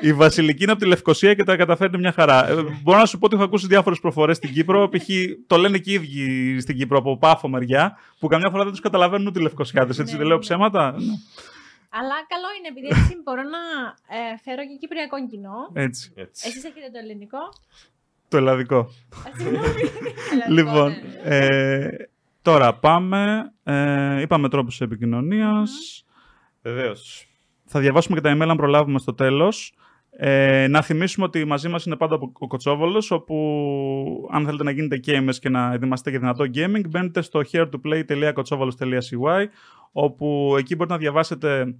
Προσπαθώ. 0.00 0.06
Η 0.08 0.12
Βασιλική 0.12 0.62
είναι 0.62 0.72
από 0.72 0.80
τη 0.80 0.86
Λευκοσία 0.86 1.34
και 1.34 1.44
τα 1.44 1.56
καταφέρνει 1.56 1.98
μια 1.98 2.12
χαρά. 2.12 2.48
Ε, 2.48 2.54
μπορώ 2.82 2.98
να 2.98 3.06
σου 3.06 3.18
πω 3.18 3.26
ότι 3.26 3.34
έχω 3.34 3.44
ακούσει 3.44 3.66
διάφορες 3.66 4.00
προφορές 4.00 4.36
στην 4.36 4.52
Κύπρο. 4.52 4.88
Π.χ. 4.88 5.06
το 5.46 5.56
λένε 5.56 5.78
και 5.78 5.90
οι 5.90 5.94
ίδιοι 5.94 6.60
στην 6.60 6.76
Κύπρο 6.76 6.98
από 6.98 7.18
πάφο 7.18 7.48
μεριά, 7.48 7.96
που 8.18 8.26
καμιά 8.26 8.50
φορά 8.50 8.62
δεν 8.62 8.72
τους 8.72 8.80
καταλαβαίνουν 8.80 9.26
ούτε 9.26 9.38
οι 9.38 9.42
Λευκοσιάδες. 9.42 9.98
Έτσι 9.98 10.12
Ναι, 10.12 10.18
δεν 10.18 10.26
λέω 10.26 10.36
ναι. 10.36 10.42
ψέματα. 10.42 10.94
Αλλά 11.92 12.14
καλό 12.28 12.48
είναι, 12.58 12.68
επειδή 12.68 12.86
έτσι 12.86 13.20
μπορώ 13.24 13.42
να 13.42 13.58
ε, 14.16 14.36
φέρω 14.42 14.62
και 14.62 14.76
κυπριακό 14.80 15.26
κοινό. 15.28 15.70
Έτσι. 15.72 16.12
Έτσι. 16.14 16.48
Εσείς 16.48 16.64
έχετε 16.64 16.90
το 16.92 16.98
ελληνικό; 17.02 17.38
Το 18.28 18.36
ελλαδικό. 18.36 18.78
Α, 18.78 18.88
Συγγνώμη. 19.36 19.66
Ελληνικό, 19.66 20.52
Λοιπόν, 20.56 20.88
ναι. 21.24 21.36
ε, 21.36 21.88
τώρα 22.42 22.74
πάμε. 22.74 23.52
Ε, 23.64 24.20
είπαμε 24.20 24.48
τρόπους 24.48 24.80
επικοινωνίας. 24.80 26.04
Βεβαίως. 26.62 27.24
Θα 27.66 27.80
διαβάσουμε 27.80 28.20
και 28.20 28.22
τα 28.28 28.36
email 28.36 28.48
αν 28.48 28.56
προλάβουμε 28.56 28.98
στο 28.98 29.14
τέλος. 29.14 29.74
Ε, 30.12 30.66
να 30.68 30.82
θυμίσουμε 30.82 31.26
ότι 31.26 31.44
μαζί 31.44 31.68
μας 31.68 31.84
είναι 31.84 31.96
πάντα 31.96 32.18
ο 32.32 32.46
Κοτσόβολος, 32.46 33.10
όπου 33.10 34.28
αν 34.30 34.44
θέλετε 34.44 34.64
να 34.64 34.70
γίνετε 34.70 35.00
gamers 35.06 35.34
και 35.40 35.48
να 35.48 35.72
ετοιμαστείτε 35.72 36.10
για 36.10 36.18
δυνατό 36.18 36.44
gaming, 36.54 36.88
μπαίνετε 36.88 37.22
στο 37.22 37.40
heretoplay.kotsovolos.cy, 37.52 39.46
όπου 39.92 40.54
εκεί 40.58 40.74
μπορείτε 40.74 40.94
να 40.94 41.00
διαβάσετε 41.00 41.74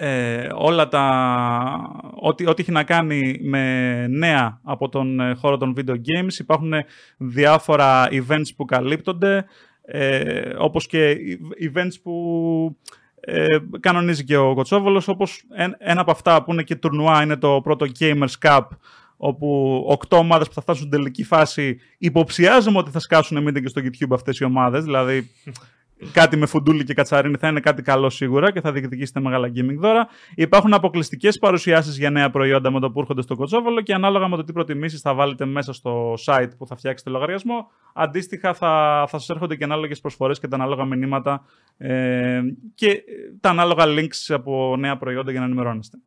ε, 0.00 0.48
όλα 0.54 0.88
τα... 0.88 1.04
Ό,τι, 2.14 2.46
ό,τι 2.46 2.62
έχει 2.62 2.72
να 2.72 2.84
κάνει 2.84 3.38
με 3.42 4.06
νέα 4.06 4.60
από 4.62 4.88
τον 4.88 5.20
ε, 5.20 5.34
χώρο 5.34 5.56
των 5.56 5.74
video 5.76 5.94
games. 5.94 6.38
Υπάρχουν 6.38 6.72
διάφορα 7.16 8.08
events 8.10 8.48
που 8.56 8.64
καλύπτονται, 8.64 9.44
ε, 9.82 10.54
όπως 10.58 10.86
και 10.86 11.16
events 11.72 11.94
που 12.02 12.76
ε, 13.20 13.46
κανονίζει 13.80 14.24
και 14.24 14.36
ο 14.36 14.54
Κοτσόβολος, 14.54 15.08
όπως 15.08 15.42
εν- 15.54 15.76
ένα 15.78 16.00
από 16.00 16.10
αυτά 16.10 16.42
που 16.42 16.52
είναι 16.52 16.62
και 16.62 16.76
τουρνουά 16.76 17.22
είναι 17.22 17.36
το 17.36 17.60
πρώτο 17.62 17.86
Gamers 17.98 18.32
Cup, 18.42 18.60
όπου 19.16 19.84
οκτώ 19.88 20.16
ομάδες 20.16 20.48
που 20.48 20.54
θα 20.54 20.60
φτάσουν 20.60 20.86
στην 20.86 20.98
τελική 20.98 21.24
φάση 21.24 21.78
υποψιάζομαι 21.98 22.78
ότι 22.78 22.90
θα 22.90 22.98
σκάσουν 22.98 23.48
meeting 23.48 23.60
και 23.62 23.68
στο 23.68 23.80
YouTube 23.84 24.12
αυτές 24.12 24.38
οι 24.38 24.44
ομάδες, 24.44 24.84
δηλαδή 24.84 25.30
κάτι 26.12 26.36
με 26.36 26.46
φουντούλι 26.46 26.84
και 26.84 26.94
κατσαρίνη 26.94 27.36
θα 27.36 27.48
είναι 27.48 27.60
κάτι 27.60 27.82
καλό 27.82 28.10
σίγουρα 28.10 28.52
και 28.52 28.60
θα 28.60 28.72
διεκδικήσετε 28.72 29.20
μεγάλα 29.20 29.48
gaming 29.48 29.76
δώρα. 29.78 30.08
Υπάρχουν 30.34 30.74
αποκλειστικές 30.74 31.38
παρουσιάσεις 31.38 31.98
για 31.98 32.10
νέα 32.10 32.30
προϊόντα 32.30 32.70
με 32.70 32.80
το 32.80 32.90
που 32.90 33.00
έρχονται 33.00 33.22
στο 33.22 33.36
Κοτσόβολο 33.36 33.80
και 33.80 33.94
ανάλογα 33.94 34.28
με 34.28 34.36
το 34.36 34.44
τι 34.44 34.52
προτιμήσεις 34.52 35.00
θα 35.00 35.14
βάλετε 35.14 35.44
μέσα 35.44 35.72
στο 35.72 36.14
site 36.24 36.50
που 36.58 36.66
θα 36.66 36.76
φτιάξετε 36.76 37.10
λογαριασμό. 37.10 37.70
Αντίστοιχα 37.94 38.54
θα, 38.54 39.04
θα 39.08 39.18
σας 39.18 39.28
έρχονται 39.28 39.56
και 39.56 39.64
ανάλογες 39.64 40.00
προσφορές 40.00 40.38
και 40.38 40.48
τα 40.48 40.56
ανάλογα 40.56 40.84
μηνύματα 40.84 41.44
ε, 41.76 42.40
και 42.74 43.02
τα 43.40 43.50
ανάλογα 43.50 43.84
links 43.86 44.34
από 44.34 44.76
νέα 44.78 44.96
προϊόντα 44.96 45.30
για 45.30 45.40
να 45.40 45.46
ενημερώνεστε. 45.46 45.98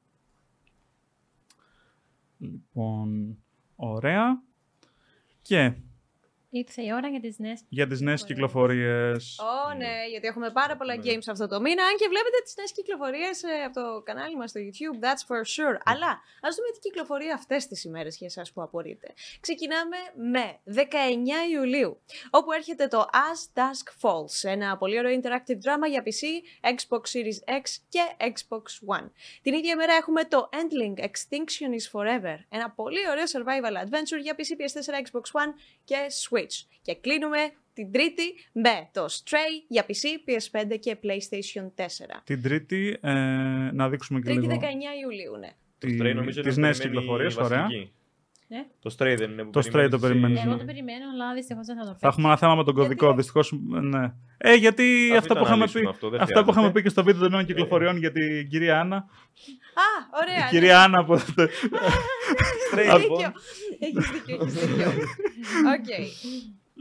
Λοιπόν, 2.38 3.38
ωραία. 3.75 4.41
Και 5.41 5.73
Ήρθε 6.54 6.82
η 6.82 6.92
ώρα 6.94 7.08
για 7.08 7.20
τις 7.20 7.40
νέες 7.40 7.60
για 7.70 7.88
τις 7.88 8.02
νέες 8.02 8.24
κυκλοφορίες. 8.24 9.40
Ω, 9.40 9.74
ναι, 9.74 10.08
γιατί 10.10 10.28
έχουμε 10.28 10.52
πάρα 10.52 10.78
πολλά 10.78 10.96
games 11.04 11.28
αυτό 11.30 11.48
το 11.48 11.62
μήνα. 11.62 11.84
Αν 11.84 11.96
και 11.98 12.08
βλέπετε 12.08 12.38
τις 12.44 12.54
νέες 12.58 12.72
κυκλοφορίες 12.72 13.42
από 13.66 13.74
το 13.82 14.02
κανάλι 14.02 14.36
μας 14.36 14.50
στο 14.50 14.60
YouTube, 14.66 14.98
that's 15.04 15.24
for 15.30 15.42
sure. 15.56 15.78
Αλλά 15.84 16.22
ας 16.42 16.56
δούμε 16.56 16.70
τι 16.74 16.80
κυκλοφορεί 16.80 17.30
αυτές 17.30 17.68
τις 17.68 17.84
ημέρες 17.84 18.18
για 18.18 18.28
εσάς 18.28 18.52
που 18.52 18.62
απορείτε. 18.62 19.14
Ξεκινάμε 19.40 19.98
με 20.16 20.60
19 20.66 21.52
Ιουλίου, 21.52 22.02
όπου 22.30 22.52
έρχεται 22.52 22.88
το 22.88 23.06
As 23.30 23.60
Dusk 23.60 23.88
Falls, 24.02 24.50
ένα 24.50 24.78
πολύ 24.78 24.98
ωραίο 24.98 25.20
interactive 25.20 25.60
drama 25.66 25.88
για 25.90 26.04
PC, 26.06 26.24
Xbox 26.76 27.04
Series 27.14 27.60
X 27.62 27.66
και 27.90 28.04
Xbox 28.20 28.98
One. 28.98 29.10
Την 29.42 29.54
ίδια 29.54 29.72
ημέρα 29.72 29.94
έχουμε 29.94 30.24
το 30.24 30.50
Endling 30.54 31.00
Extinction 31.00 31.72
is 31.80 31.86
Forever, 31.92 32.38
ένα 32.50 32.70
πολύ 32.70 33.10
ωραίο 33.10 33.24
survival 33.24 33.76
adventure 33.84 34.22
για 34.22 34.36
PC, 34.38 34.50
PS4, 34.60 34.94
Xbox 35.06 35.42
One 35.42 35.54
και 35.84 35.98
Switch. 36.24 36.40
Και 36.82 36.95
κλείνουμε 36.95 37.38
την 37.73 37.91
τρίτη 37.91 38.23
με 38.54 38.89
το 38.91 39.06
Stray 39.06 39.65
για 39.67 39.86
PC, 39.88 40.30
PS5 40.30 40.80
και 40.80 40.97
PlayStation 41.04 41.84
4. 41.84 41.86
Την 42.23 42.41
Τρίτη, 42.41 42.97
ε, 43.01 43.12
να 43.73 43.89
δείξουμε 43.89 44.19
και 44.19 44.25
Τρίτη 44.25 44.41
λίγο 44.41 44.60
19 44.62 44.63
Ιουλίου, 45.01 45.38
ναι. 45.39 45.49
Το 45.77 45.88
Stray 45.88 46.15
νομίζω 46.15 46.41
τις 46.41 46.58
είναι 46.58 46.65
νέες 46.65 46.77
που 46.77 46.84
περιμένει 46.84 47.04
κυκλοφορίες, 47.04 47.36
η 47.36 47.43
ωραία. 47.43 47.62
Βασιλική. 47.62 47.91
Ναι. 48.47 48.65
Το 48.80 48.95
Stray 48.97 49.15
δεν 49.17 49.32
είναι 49.32 49.43
που 49.43 49.49
Το 49.49 49.60
Stray 49.60 49.88
το 49.91 49.99
περιμένεις, 49.99 50.38
εσύ. 50.38 50.45
Εγώ 50.45 50.56
ναι. 50.56 50.60
το 50.60 50.65
περιμένω, 50.65 51.06
αλλά 51.13 51.34
δυστυχώς 51.34 51.65
δεν 51.65 51.75
θα 51.77 51.82
το 51.82 51.89
Θα 51.91 51.97
φέρω. 51.97 52.12
έχουμε 52.12 52.27
ένα 52.27 52.38
θέμα 52.38 52.56
με 52.56 52.63
τον 52.63 52.73
κωδικό, 52.73 53.06
Γιατί; 53.06 53.21
δυστυχώς, 53.21 53.51
ναι. 53.82 54.13
Ε, 54.43 54.54
γιατί 54.54 55.10
Ας 55.12 55.17
αυτά 55.17 55.19
μην 55.19 55.27
που, 55.27 55.34
το 55.34 55.39
είχαμε 55.39 55.54
αναλύσουμε 55.54 55.84
πει, 55.84 55.89
αυτό, 55.89 56.10
δεν 56.10 56.21
αυτά 56.21 56.43
που 56.43 56.49
είχαμε 56.49 56.54
χρειάζεται. 56.54 56.80
πει 56.80 56.82
και 56.82 56.89
στο 56.89 57.04
βίντεο 57.04 57.21
των 57.21 57.32
νέων 57.32 57.45
κυκλοφοριών 57.45 57.97
για 57.97 58.12
την 58.12 58.49
κυρία 58.49 58.80
Άννα. 58.80 58.95
Α, 58.95 59.89
ωραία. 60.21 60.38
Η 60.38 60.39
ναι. 60.39 60.49
κυρία 60.49 60.82
Άννα 60.84 60.99
από... 60.99 61.13
Stray, 61.13 62.77
Έχεις 62.77 63.01
λοιπόν. 63.01 63.17
δίκιο. 63.17 63.34
Έχεις 63.80 64.10
δίκιο, 64.12 64.38
έχεις 64.41 64.54
δίκιο. 64.54 64.88
Οκ. 65.75 65.89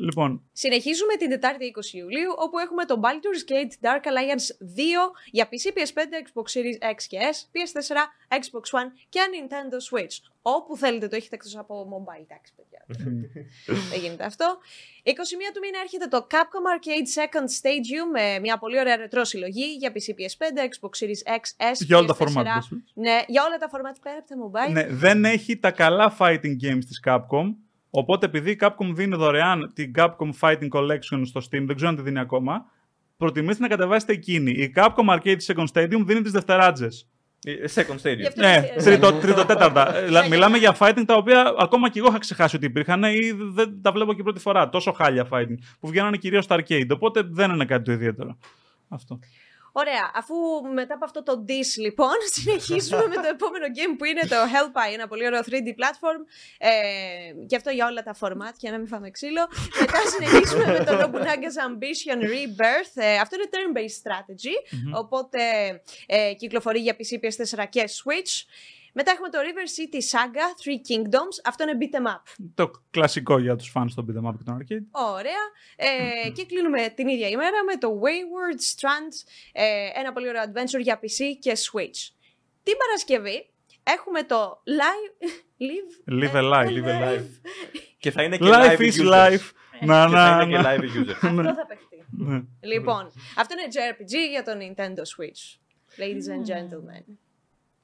Λοιπόν, 0.00 0.42
Συνεχίζουμε 0.52 1.14
την 1.16 1.28
Τετάρτη 1.28 1.72
20 1.92 1.94
Ιουλίου, 1.94 2.32
όπου 2.36 2.58
έχουμε 2.58 2.84
το 2.84 3.00
Baldur's 3.04 3.50
Gate 3.50 3.74
Dark 3.86 4.04
Alliance 4.10 4.46
2 4.76 5.12
για 5.30 5.48
PC, 5.50 5.64
PS5, 5.76 5.98
Xbox 6.24 6.46
Series 6.54 6.94
X 6.94 7.02
και 7.08 7.18
S, 7.34 7.38
PS4, 7.54 7.96
Xbox 8.40 8.80
One 8.80 8.90
και 9.08 9.20
Nintendo 9.34 9.78
Switch. 9.90 10.16
Όπου 10.42 10.76
θέλετε 10.76 11.08
το 11.08 11.16
έχετε 11.16 11.34
εκτός 11.34 11.56
από 11.56 11.88
mobile, 11.94 12.22
εντάξει 12.22 12.52
παιδιά. 12.56 12.84
Δεν 13.90 14.00
γίνεται 14.00 14.24
αυτό. 14.24 14.58
21 15.04 15.10
του 15.54 15.60
μήνα 15.62 15.78
έρχεται 15.82 16.06
το 16.06 16.26
Capcom 16.30 16.64
Arcade 16.74 17.08
Second 17.18 17.48
Stadium 17.60 18.06
με 18.12 18.38
μια 18.38 18.58
πολύ 18.58 18.78
ωραία 18.78 18.96
ρετρό 18.96 19.24
συλλογή 19.24 19.76
για 19.78 19.92
PC, 19.92 20.08
PS5, 20.18 20.58
Xbox 20.58 21.04
Series 21.04 21.38
X, 21.38 21.72
S, 21.72 21.76
για 21.78 21.98
όλα 21.98 22.06
τα 22.06 22.14
PS4. 22.14 22.16
φορμάτ. 22.16 22.46
Ναι, 22.94 23.22
για 23.26 23.44
όλα 23.44 23.58
τα 23.58 23.68
φορμάτ 23.68 23.96
πέρα 24.02 24.16
από 24.18 24.28
τα 24.28 24.36
mobile. 24.44 24.72
Ναι, 24.72 24.86
δεν 24.86 25.24
έχει 25.24 25.58
τα 25.58 25.70
καλά 25.70 26.16
fighting 26.18 26.56
games 26.64 26.84
της 26.84 27.02
Capcom. 27.06 27.54
Οπότε 27.90 28.26
επειδή 28.26 28.50
η 28.50 28.56
Capcom 28.60 28.90
δίνει 28.92 29.16
δωρεάν 29.16 29.70
την 29.74 29.92
Capcom 29.96 30.30
Fighting 30.40 30.68
Collection 30.72 31.20
στο 31.24 31.40
Steam, 31.40 31.62
δεν 31.66 31.74
ξέρω 31.74 31.88
αν 31.90 31.96
τη 31.96 32.02
δίνει 32.02 32.18
ακόμα, 32.18 32.64
προτιμήστε 33.16 33.62
να 33.62 33.68
κατεβάσετε 33.68 34.12
εκείνη. 34.12 34.50
Η 34.50 34.72
Capcom 34.76 35.18
Arcade 35.18 35.36
Second 35.46 35.64
Stadium 35.72 36.02
δίνει 36.04 36.20
τις 36.22 36.32
δευτεράτζες. 36.32 37.08
Ε, 37.44 37.52
Second 37.74 37.96
Γι' 37.96 38.02
Stadium. 38.02 38.26
αυτό- 38.26 38.40
Ναι, 38.40 38.68
ε, 38.76 38.82
τρίτο, 38.82 39.10
ναι. 39.10 39.20
τρίτο 39.20 39.44
τέταρτα. 39.44 39.96
Ε, 39.96 40.04
δηλαδή, 40.04 40.28
Ναι, 40.28 40.34
Μιλάμε 40.34 40.52
ναι. 40.52 40.58
για 40.58 40.76
fighting 40.78 41.02
τα 41.06 41.14
οποία 41.14 41.54
ακόμα 41.58 41.90
και 41.90 41.98
εγώ 41.98 42.08
είχα 42.08 42.18
ξεχάσει 42.18 42.56
ότι 42.56 42.66
υπήρχαν 42.66 43.02
ή 43.04 43.32
δεν 43.52 43.78
τα 43.82 43.92
βλέπω 43.92 44.12
και 44.14 44.22
πρώτη 44.22 44.40
φορά. 44.40 44.68
Τόσο 44.68 44.92
χάλια 44.92 45.28
fighting 45.30 45.54
που 45.80 45.88
βγαίνανε 45.88 46.16
κυρίως 46.16 46.44
στα 46.44 46.56
arcade. 46.60 46.88
Οπότε 46.90 47.22
δεν 47.30 47.50
είναι 47.50 47.64
κάτι 47.64 47.84
το 47.84 47.92
ιδιαίτερο. 47.92 48.36
Αυτό. 48.88 49.18
Ωραία. 49.72 50.10
Αφού 50.14 50.34
μετά 50.74 50.94
από 50.94 51.04
αυτό 51.04 51.22
το 51.22 51.44
diss, 51.48 51.76
λοιπόν, 51.76 52.14
συνεχίζουμε 52.36 53.06
με 53.06 53.14
το 53.14 53.28
επόμενο 53.28 53.66
game 53.66 53.94
που 53.98 54.04
είναι 54.04 54.20
το 54.20 54.36
Hellpie, 54.36 54.92
ένα 54.92 55.08
πολύ 55.08 55.26
ωραίο 55.26 55.40
3D 55.40 55.68
platform. 55.80 56.20
Ε, 56.58 56.70
και 57.46 57.56
αυτό 57.56 57.70
για 57.70 57.86
όλα 57.86 58.02
τα 58.02 58.14
format, 58.20 58.54
για 58.58 58.70
να 58.70 58.78
μην 58.78 58.86
φάμε 58.86 59.10
ξύλο. 59.10 59.48
μετά 59.80 59.98
συνεχίζουμε 60.06 60.66
με 60.66 60.84
το 60.84 60.92
Nobunaga's 61.00 61.58
Ambition 61.68 62.22
Rebirth. 62.22 62.94
Ε, 62.94 63.16
αυτό 63.18 63.36
είναι 63.36 63.48
turn-based 63.52 64.08
strategy, 64.08 64.54
οπότε 64.94 65.40
ε, 66.06 66.34
κυκλοφορεί 66.34 66.78
για 66.78 66.96
PC, 66.96 67.24
PS4 67.24 67.64
και 67.68 67.84
Switch. 67.88 68.44
Μετά 68.92 69.10
έχουμε 69.10 69.28
το 69.28 69.38
River 69.38 69.66
City 69.76 70.00
Saga 70.12 70.46
Three 70.62 70.80
Kingdoms. 70.90 71.36
Αυτό 71.44 71.62
είναι 71.64 71.78
beat 71.80 71.94
'em 71.98 72.06
up. 72.14 72.22
Το 72.54 72.70
κλασικό 72.90 73.38
για 73.38 73.56
τους 73.56 73.72
fans 73.76 73.86
των 73.94 74.06
beat'em 74.08 74.28
up 74.28 74.34
και 74.38 74.44
των 74.44 74.58
arcade. 74.58 74.86
Ωραία. 75.14 75.42
Ε, 75.76 76.30
και 76.36 76.44
κλείνουμε 76.46 76.88
την 76.96 77.08
ίδια 77.08 77.28
ημέρα 77.28 77.64
με 77.64 77.76
το 77.76 78.00
Wayward 78.02 78.60
Strand, 78.74 79.12
ε, 79.52 79.64
ένα 79.94 80.12
πολύ 80.12 80.28
ωραίο 80.28 80.42
adventure 80.42 80.80
για 80.80 81.00
PC 81.02 81.24
και 81.40 81.52
Switch. 81.52 81.98
Την 82.62 82.74
Παρασκευή 82.78 83.50
έχουμε 83.82 84.22
το 84.22 84.62
Live... 84.80 85.26
Live, 85.62 86.22
Live 86.22 86.34
a 86.34 86.52
life. 86.52 86.68
Live 86.68 86.86
a 86.86 87.08
life. 87.08 87.26
Και 87.98 88.10
θα 88.10 88.22
είναι 88.22 88.36
και 88.36 88.44
Life 88.48 88.76
live 88.76 88.80
is 88.80 88.92
users. 88.92 89.12
life. 89.12 89.50
Να, 89.80 90.04
Και 90.06 90.10
θα 90.14 90.36
να, 90.36 90.42
είναι 90.42 90.56
και 90.56 90.62
να. 90.62 90.74
live 90.76 90.80
users. 90.80 91.14
Αυτό 91.38 91.54
θα 91.54 91.66
παιχτεί. 91.66 92.04
Ναι. 92.10 92.40
λοιπόν, 92.60 93.12
αυτό 93.36 93.54
είναι 93.58 93.68
JRPG 93.72 94.14
για 94.30 94.42
το 94.42 94.52
Nintendo 94.60 95.00
Switch. 95.00 95.58
Ladies 96.00 96.28
and 96.34 96.46
gentlemen. 96.54 97.04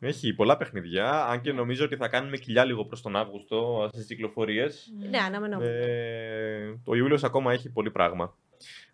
Έχει 0.07 0.35
πολλά 0.35 0.57
παιχνιδιά, 0.57 1.25
αν 1.25 1.41
και 1.41 1.53
νομίζω 1.53 1.85
ότι 1.85 1.97
θα 1.97 2.09
κάνουμε 2.09 2.37
κοιλιά 2.37 2.65
λίγο 2.65 2.85
προς 2.85 3.03
τον 3.03 3.17
Αύγουστο 3.17 3.89
στις 3.93 4.07
κυκλοφορίες. 4.07 4.93
Ναι, 5.11 5.19
αναμενόμενο. 5.19 5.71
Ε, 5.71 6.81
ο 6.85 6.95
Ιούλιος 6.95 7.25
ακόμα 7.25 7.53
έχει 7.53 7.71
πολύ 7.71 7.91
πράγμα. 7.91 8.37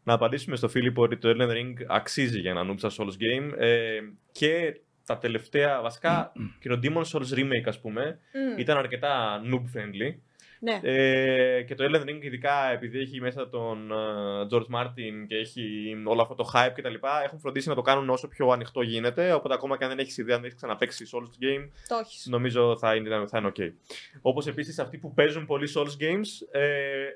Να 0.03 0.13
απαντήσουμε 0.13 0.57
στο 0.57 0.69
Φίλιππο 0.69 1.03
ότι 1.03 1.17
το 1.17 1.29
Elden 1.29 1.51
Ring 1.51 1.73
αξίζει 1.89 2.41
για 2.41 2.51
ένα 2.51 2.71
noob 2.71 2.75
στα 2.77 2.91
Souls 2.99 3.13
game 3.23 3.53
ε, 3.59 3.99
και 4.33 4.81
τα 5.07 5.19
τελευταία, 5.19 5.83
βασικά 5.83 6.33
και 6.61 6.69
το 6.69 6.79
Demon 6.83 7.03
Souls 7.03 7.39
Remake 7.39 7.67
ας 7.67 7.81
πούμε, 7.81 8.19
Μμ, 8.55 8.59
ήταν 8.59 8.77
αρκετά 8.77 9.43
noob 9.53 9.79
friendly. 9.79 10.15
Ναι. 10.63 10.81
Ε, 10.83 11.63
και 11.63 11.75
το 11.75 11.85
Elden 11.91 12.09
Ring, 12.09 12.19
ειδικά 12.21 12.71
επειδή 12.73 12.99
έχει 12.99 13.21
μέσα 13.21 13.49
τον 13.49 13.91
ε, 13.91 14.47
George 14.51 14.77
Martin 14.77 15.25
και 15.29 15.37
έχει 15.37 15.97
όλο 16.05 16.23
αυτό 16.23 16.35
το 16.35 16.51
hype 16.55 16.71
κτλ., 16.75 16.95
έχουν 17.25 17.39
φροντίσει 17.39 17.69
να 17.69 17.75
το 17.75 17.83
κάνουν 17.83 18.11
όσο 18.11 18.29
πιο 18.29 18.49
ανοιχτό 18.49 18.83
γίνεται. 18.83 19.33
Οπότε, 19.33 19.55
ακόμα 19.55 19.77
και 19.77 19.85
αν 19.85 19.91
δεν 19.91 19.99
έχεις 19.99 20.17
ιδέα, 20.19 20.35
αν 20.35 20.41
δεν 20.41 20.51
έχεις 20.51 20.61
ξαναπέξει 20.63 21.05
Souls 21.13 21.45
game, 21.45 21.69
Το 21.89 21.97
έχεις. 22.01 22.27
νομίζω 22.27 22.77
θα 22.79 22.95
είναι, 22.95 23.27
θα 23.27 23.39
είναι 23.39 23.53
ok. 23.57 23.71
Όπως 24.21 24.47
επίσης 24.47 24.79
αυτοί 24.79 24.99
που 24.99 25.15
παίζουν 25.15 25.47
πολύ 25.47 25.69
Souls 25.77 26.03
games 26.03 26.61
ε, 26.61 26.61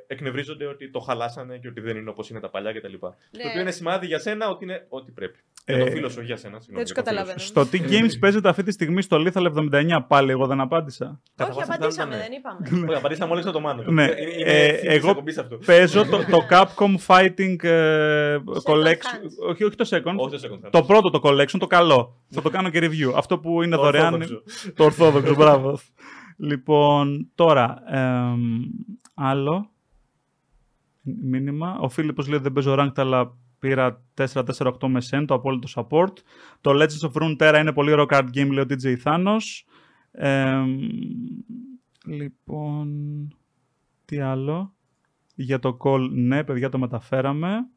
εκνευρίζονται 0.07 0.67
ότι 0.67 0.91
το 0.91 1.01
χαλάσανε 1.01 1.57
και 1.59 1.69
ότι 1.69 1.81
δεν 1.81 1.97
είναι 1.97 2.11
όπως 2.11 2.31
είναι 2.31 2.41
τα 2.41 2.49
παλιά 2.51 2.73
κτλ. 2.73 2.93
Το 2.99 3.15
Ναι. 3.31 3.43
οποίο 3.49 3.61
είναι 3.61 3.71
σημάδι 3.71 4.07
για 4.07 4.19
σένα 4.19 4.49
ότι 4.49 4.65
είναι 4.65 4.87
ό,τι 4.89 5.11
πρέπει. 5.11 5.39
Για 5.67 5.77
Ε, 5.77 5.85
το 5.85 5.91
φίλο 5.91 6.09
σου, 6.09 6.15
όχι 6.19 6.27
για 6.27 6.37
σένα. 6.37 6.61
συγγνώμη, 6.61 6.85
τους 6.85 6.93
για 6.95 7.03
το 7.03 7.09
φίλο 7.11 7.17
καταλαβαίνω. 7.17 7.39
σου. 7.39 7.47
Στο 7.47 7.67
τι 7.67 7.81
games 7.89 8.19
παίζετε 8.21 8.49
αυτή 8.49 8.63
τη 8.63 8.73
στιγμή 8.73 9.03
στο 9.03 9.17
Lethal 9.27 9.53
79 9.55 10.05
πάλι 10.09 10.31
εγώ 10.31 10.47
δεν 10.47 10.61
απάντησα. 10.61 11.21
Κατά 11.37 11.51
Όχι, 11.51 11.59
βάση 11.59 11.71
αυτά 11.71 11.75
απαντήσαμε, 11.75 12.15
ήταν, 12.17 12.21
δεν 12.21 12.31
ναι. 12.31 12.37
είπαμε. 12.37 12.87
Όχι, 12.91 12.99
απαντήσαμε 12.99 13.33
όλοι 13.39 13.49
στο 13.49 13.61
μάνο. 13.61 13.83
Ναι, 13.93 14.03
Είναι, 14.03 14.15
είναι 14.21 14.51
ε, 14.51 14.65
ευθύνη 14.67 14.89
της 14.89 14.97
εγώ- 14.97 15.09
εκπομπής 15.11 15.39
αυτό. 15.39 15.57
Παίζω 15.67 16.05
το, 16.05 16.17
το 16.17 16.39
Capcom 16.51 16.97
Fighting 17.07 17.65
ε, 17.65 18.37
Collection. 18.65 18.89
hand. 18.89 19.49
Όχι, 19.49 19.65
όχι 19.65 19.77
το 19.77 19.89
second. 19.91 20.15
Όχι 20.17 20.41
το 20.41 20.49
second 20.49 20.67
hand. 20.67 20.71
Το 20.71 20.83
πρώτο 20.83 21.11
το 21.11 21.21
collection, 21.23 21.57
το 21.59 21.67
καλό. 21.67 22.17
Θα 22.29 22.43
το 22.43 22.51
κάνω 22.51 22.71
και 22.71 22.79
review. 22.83 23.13
Αυτό 23.17 23.39
που 23.39 23.63
είναι 23.63 23.77
Το 23.77 23.83
δωρεάν. 23.83 24.15
ορθόδοξο. 24.15 24.43
Το 24.75 24.85
ορθόδοξο, 24.85 25.35
μπράβο. 25.35 25.79
Λοιπόν, 26.39 27.31
τώρα, 27.35 27.83
εμ, 27.87 28.63
άλλο 29.15 29.71
μήνυμα. 31.03 31.79
Ο 31.81 31.89
Φίλιππος 31.89 32.29
λέει 32.29 32.39
δεν 32.39 32.53
παίζω 32.53 32.75
ranked, 32.79 32.93
αλλά 32.99 33.37
πήρα 33.59 34.03
4-4-8 34.15 34.43
με 34.87 35.01
Sen, 35.11 35.25
το 35.27 35.35
απόλυτο 35.35 35.69
support. 35.75 36.13
Το 36.61 36.71
Legends 36.83 37.09
of 37.11 37.23
Runeterra 37.23 37.59
είναι 37.61 37.73
πολύ 37.73 37.93
ωραίο 37.93 38.07
card 38.11 38.27
game, 38.35 38.49
λέει 38.51 38.65
ο 38.65 38.67
DJ 38.69 38.97
Thanos. 39.05 39.43
Εμ, 40.11 40.77
λοιπόν, 42.07 43.29
τι 44.05 44.19
άλλο; 44.19 44.75
Για 45.35 45.59
το 45.59 45.77
call, 45.81 46.09
ναι, 46.11 46.45
παιδιά, 46.45 46.69
το 46.69 46.79
μεταφέραμε. 46.79 47.69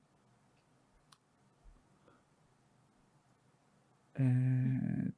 Ε, 4.11 4.58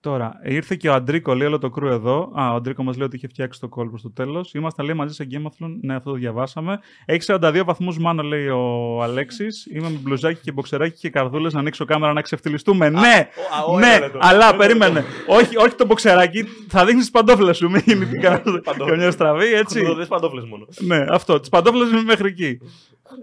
τώρα, 0.02 0.34
ήρθε 0.44 0.76
και 0.76 0.90
ο 0.90 0.94
Αντρίκο, 0.94 1.34
λέει 1.36 1.48
όλο 1.48 1.58
το 1.58 1.70
κρού 1.70 1.88
εδώ. 1.88 2.32
Α, 2.36 2.52
ο 2.52 2.56
Αντρίκο 2.56 2.84
μας 2.84 2.98
λέει 2.98 3.06
ότι 3.06 3.16
είχε 3.16 3.28
φτιάξει 3.28 3.60
το 3.60 3.68
call 3.76 3.88
προ 3.90 4.00
το 4.02 4.12
τέλος. 4.12 4.54
Ήμασταν 4.54 4.86
λέει 4.86 4.96
μαζί 4.96 5.14
σε 5.14 5.28
Gameathlon. 5.32 5.70
Ναι, 5.82 5.96
αυτό 5.96 6.10
το 6.12 6.16
διαβάσαμε. 6.18 6.80
Έχει 7.06 7.22
42 7.28 7.62
βαθμούς 7.66 7.98
μάνο, 7.98 8.24
λέει 8.24 8.48
ο 8.48 9.00
Αλέξης. 9.04 9.66
Είμαι 9.74 9.90
με 9.90 9.98
μπλουζάκι 10.02 10.40
και 10.42 10.52
μποξεράκι 10.52 11.00
και 11.00 11.10
καρδούλες 11.10 11.54
να 11.54 11.60
ανοίξω 11.60 11.86
κάμερα 11.86 12.14
να 12.14 12.22
ξεφτυλιστούμε. 12.22 12.90
ναι, 12.90 13.30
ο, 13.68 13.76
α, 13.76 13.80
ναι, 13.80 13.88
ένα 13.88 14.00
λεπτό. 14.00 14.18
αλλά 14.22 14.48
Ένα 14.50 14.58
περίμενε. 14.58 14.94
λεπτό. 14.94 15.34
όχι, 15.34 15.58
όχι 15.58 15.76
το 15.76 15.86
μποξεράκι. 15.86 16.44
Θα 16.68 16.86
δείχνεις 16.86 17.06
τι 17.06 17.12
παντόφλες 17.12 17.58
σου. 17.58 17.70
Μην 17.70 17.82
γίνει 17.86 18.06
Παντόφλες. 18.06 18.62
καμιά 18.90 19.12
στραβή, 19.12 19.54
έτσι. 19.54 19.78
Χρονοδοτές 19.78 20.08
παντόφλες 20.08 20.46
μόνο. 20.46 20.66
Ναι, 20.80 21.06
αυτό. 21.10 21.40
Τις 21.40 21.50
παντόφλες 21.50 21.90
είναι 21.90 22.02
μέχρι 22.02 22.28
εκεί. 22.28 22.60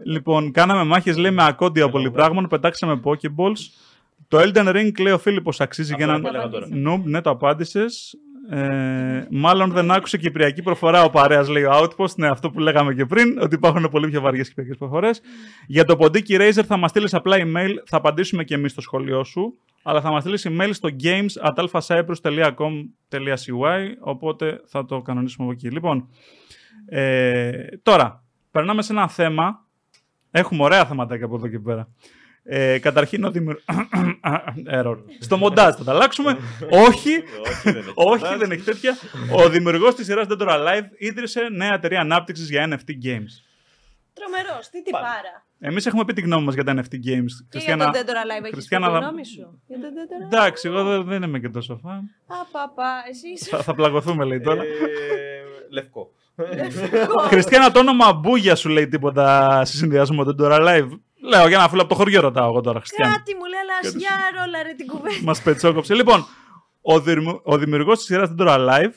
λοιπόν, 0.05 0.53
κάναμε 0.53 0.85
μάχες, 0.85 1.16
λέει, 1.16 1.31
με 1.31 1.45
ακόντια 1.47 1.89
πολυπράγμων, 1.89 2.47
πετάξαμε 2.49 3.01
Pokeballs. 3.05 3.59
Το 4.29 4.39
Elden 4.39 4.76
Ring, 4.76 5.01
λέει 5.01 5.12
ο 5.12 5.18
Φίλιππος, 5.18 5.61
αξίζει 5.61 5.93
Αυτό 5.93 6.05
για 6.05 6.14
είναι 6.14 6.22
που 6.22 6.29
έναν 6.29 6.41
έλεγα 6.53 6.68
τώρα. 6.83 6.97
noob. 6.97 7.01
Ναι, 7.05 7.20
το 7.20 7.31
απάντησες. 7.31 8.14
Ε, 8.51 9.26
μάλλον 9.31 9.70
δεν 9.70 9.91
άκουσε 9.91 10.18
κυπριακή 10.18 10.62
προφορά 10.62 11.03
ο 11.05 11.11
παρέας, 11.11 11.49
λέει 11.49 11.62
ο 11.62 11.70
Outpost. 11.72 12.14
Ναι, 12.16 12.29
αυτό 12.29 12.51
που 12.51 12.59
λέγαμε 12.61 12.95
και 12.95 13.07
πριν, 13.07 13.39
ότι 13.41 13.55
υπάρχουν 13.55 13.89
πολύ 13.91 14.09
πιο 14.09 14.20
βαριές 14.20 14.49
κυπριακές 14.49 14.76
προφορές. 14.76 15.20
Για 15.66 15.85
το 15.85 15.97
ποντίκι 15.97 16.37
Razer 16.39 16.62
θα 16.66 16.76
μας 16.76 16.91
στείλεις 16.91 17.14
απλά 17.14 17.37
email, 17.37 17.70
θα 17.87 17.97
απαντήσουμε 17.97 18.45
και 18.45 18.55
εμείς 18.55 18.72
στο 18.72 18.81
σχολείο 18.81 19.24
σου. 19.24 19.59
Αλλά 19.83 20.01
θα 20.01 20.11
μας 20.11 20.22
στείλεις 20.22 20.47
email 20.51 20.68
στο 20.72 20.89
games.alphacyprus.com.cy. 21.03 23.95
Οπότε 24.01 24.61
θα 24.66 24.85
το 24.85 25.03
κανονίσουμε 25.03 25.47
από 25.47 25.53
εκεί. 25.53 25.70
Λοιπόν, 25.70 26.09
ε, 26.87 27.51
τώρα, 27.83 28.24
περνάμε 28.51 28.83
σε 28.83 28.93
ένα 28.93 29.09
θέμα. 29.09 29.66
Έχουμε 30.31 30.62
ωραία 30.62 30.85
θεματάκια 30.85 31.24
από 31.24 31.37
εδώ 31.37 31.49
και 31.49 31.59
πέρα. 31.59 31.89
Ε, 32.51 32.79
καταρχήν, 32.79 33.25
ο 33.25 33.31
δημιουργό. 33.31 33.61
Error. 34.81 34.97
Στο 35.21 35.37
μοντάζ 35.37 35.75
θα 35.75 35.85
τα 35.85 35.93
αλλάξουμε. 35.93 36.39
Όχι, 36.71 36.87
Όχι, 36.87 37.23
δεν 37.63 37.77
έχει. 37.77 37.93
όχι, 37.95 38.37
δεν 38.37 38.51
έχει 38.51 38.63
τέτοια. 38.63 38.97
Ο 39.37 39.49
δημιουργός 39.49 39.95
της 39.95 40.07
σειράς 40.07 40.27
Dead 40.31 40.41
or 40.43 40.49
Alive 40.49 40.85
ίδρυσε 40.99 41.41
νέα 41.53 41.73
εταιρεία 41.75 42.01
ανάπτυξης 42.01 42.51
για 42.51 42.69
NFT 42.69 42.91
games. 42.91 43.33
Τρομερός, 44.13 44.69
τι 44.71 44.83
τι 44.83 44.91
Πάμε. 44.91 45.07
πάρα. 45.07 45.47
Εμείς 45.61 45.87
έχουμε 45.87 46.05
πει 46.05 46.13
τη 46.13 46.21
γνώμη 46.21 46.45
μας 46.45 46.55
για 46.55 46.65
τα 46.65 46.73
NFT 46.77 46.95
games. 46.95 47.33
Και 47.49 47.59
για 47.59 47.77
τον 47.77 47.87
Dead 47.93 47.97
or 47.97 48.01
Alive 48.01 48.41
έχεις 48.43 48.51
Χριστιανά, 48.53 48.87
πει 48.87 48.93
τη 48.95 48.99
θα- 49.01 49.07
γνώμη 49.09 49.27
σου; 49.27 49.63
Για 49.67 49.79
τον 49.81 49.91
Dead 49.95 50.13
or 50.13 50.23
Alive. 50.23 50.33
Εντάξει, 50.39 50.69
εγώ 50.69 50.85
δεν, 50.85 51.05
δεν 51.05 51.23
είμαι 51.23 51.39
και 51.39 51.49
τόσο 51.49 51.79
φαν. 51.83 51.99
Α, 52.27 52.45
πα, 52.53 52.73
πα, 52.75 52.85
εσύ 53.11 53.29
είσαι. 53.29 53.57
θα, 53.57 53.63
θα 53.63 53.75
πλαγωθούμε, 53.75 54.25
λέει 54.25 54.41
τώρα. 54.41 54.63
Ε, 54.63 54.67
Λευκό. 55.71 56.11
Χριστιανά, 57.29 57.71
το 57.71 57.79
όνομα 57.79 58.13
Μπούγια 58.13 58.55
σου 58.57 58.69
λέει 58.69 58.89
τίποτα 58.89 59.65
σε 59.65 59.77
συνδυασμό 59.77 60.25
με 60.25 60.33
τον 60.35 60.37
Dead 60.41 60.53
or 60.53 60.61
Alive. 60.67 60.89
Λέω 61.21 61.49
για 61.49 61.59
ένα 61.59 61.69
φίλο 61.69 61.81
από 61.81 61.91
το 61.91 61.95
χωριό 61.95 62.21
ρωτάω 62.21 62.49
εγώ 62.49 62.61
τώρα, 62.61 62.79
Χριστιανά. 62.79 63.12
Κάτι 63.12 63.35
μου 63.35 63.45
λέει, 63.45 63.61
αλλά 63.61 63.73
ας 63.83 63.95
για 63.95 64.11
ρόλα 64.45 64.62
ρε 64.62 64.73
την 64.75 64.87
κουβέντα. 64.87 65.23
Μας 65.23 65.43
πετσόκοψε. 65.43 65.95
Λοιπόν, 65.95 66.27
ο, 66.81 67.01
δημιου- 67.01 67.41
ο 67.45 67.59
δημιουργός 67.59 67.97
της 67.99 68.07
σειράς 68.07 68.35
Dead 68.39 68.47
or 68.47 68.59
Alive, 68.59 68.93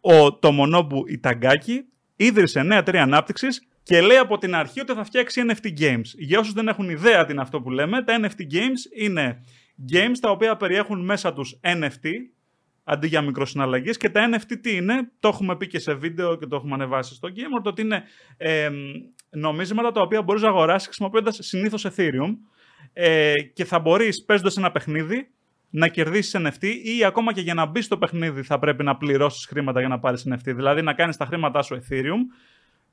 ο 0.00 0.32
Τομονόμπου 0.38 1.04
Ιταγκάκη, 1.08 1.84
ίδρυσε 2.16 2.62
νέα 2.62 2.78
εταιρεία 2.78 3.02
ανάπτυξης 3.02 3.66
και 3.82 4.00
λέει 4.00 4.16
από 4.16 4.38
την 4.38 4.54
αρχή 4.54 4.80
ότι 4.80 4.92
θα 4.92 5.04
φτιάξει 5.04 5.42
NFT 5.48 5.66
games. 5.80 6.04
Για 6.18 6.38
όσους 6.38 6.52
δεν 6.52 6.68
έχουν 6.68 6.88
ιδέα 6.88 7.24
τι 7.24 7.32
είναι 7.32 7.40
αυτό 7.40 7.60
που 7.60 7.70
λέμε, 7.70 8.02
τα 8.02 8.20
NFT 8.20 8.40
games 8.54 8.98
είναι 9.02 9.44
games 9.92 10.16
τα 10.20 10.30
οποία 10.30 10.56
περιέχουν 10.56 11.04
μέσα 11.04 11.32
τους 11.32 11.60
NFT 11.62 12.06
αντί 12.84 13.06
για 13.06 13.20
μικροσυναλλαγές 13.20 13.96
και 13.96 14.10
τα 14.10 14.28
NFT 14.30 14.58
τι 14.60 14.76
είναι, 14.76 15.10
το 15.20 15.28
έχουμε 15.28 15.56
πει 15.56 15.66
και 15.66 15.78
σε 15.78 15.94
βίντεο 15.94 16.36
και 16.36 16.46
το 16.46 16.56
έχουμε 16.56 16.74
ανεβάσει 16.74 17.14
στο 17.14 17.28
Gamer, 17.28 17.60
το 17.62 17.68
ότι 17.68 17.82
είναι 17.82 18.02
εμ, 18.36 18.74
νομίσματα 19.30 19.92
τα 19.92 20.00
οποία 20.00 20.22
μπορείς 20.22 20.42
να 20.42 20.48
αγοράσεις 20.48 20.86
χρησιμοποιώντας 20.86 21.38
συνήθως 21.40 21.86
Ethereum 21.86 22.36
ε, 22.92 23.34
και 23.42 23.64
θα 23.64 23.78
μπορείς 23.78 24.24
παίζοντας 24.24 24.56
ένα 24.56 24.70
παιχνίδι 24.70 25.30
να 25.70 25.88
κερδίσεις 25.88 26.36
NFT 26.36 26.64
ή 26.64 27.04
ακόμα 27.04 27.32
και 27.32 27.40
για 27.40 27.54
να 27.54 27.66
μπεις 27.66 27.84
στο 27.84 27.98
παιχνίδι 27.98 28.42
θα 28.42 28.58
πρέπει 28.58 28.84
να 28.84 28.96
πληρώσεις 28.96 29.46
χρήματα 29.46 29.80
για 29.80 29.88
να 29.88 29.98
πάρεις 29.98 30.26
NFT. 30.28 30.42
Δηλαδή 30.44 30.82
να 30.82 30.94
κάνεις 30.94 31.16
τα 31.16 31.24
χρήματά 31.24 31.62
σου 31.62 31.74
Ethereum, 31.74 32.20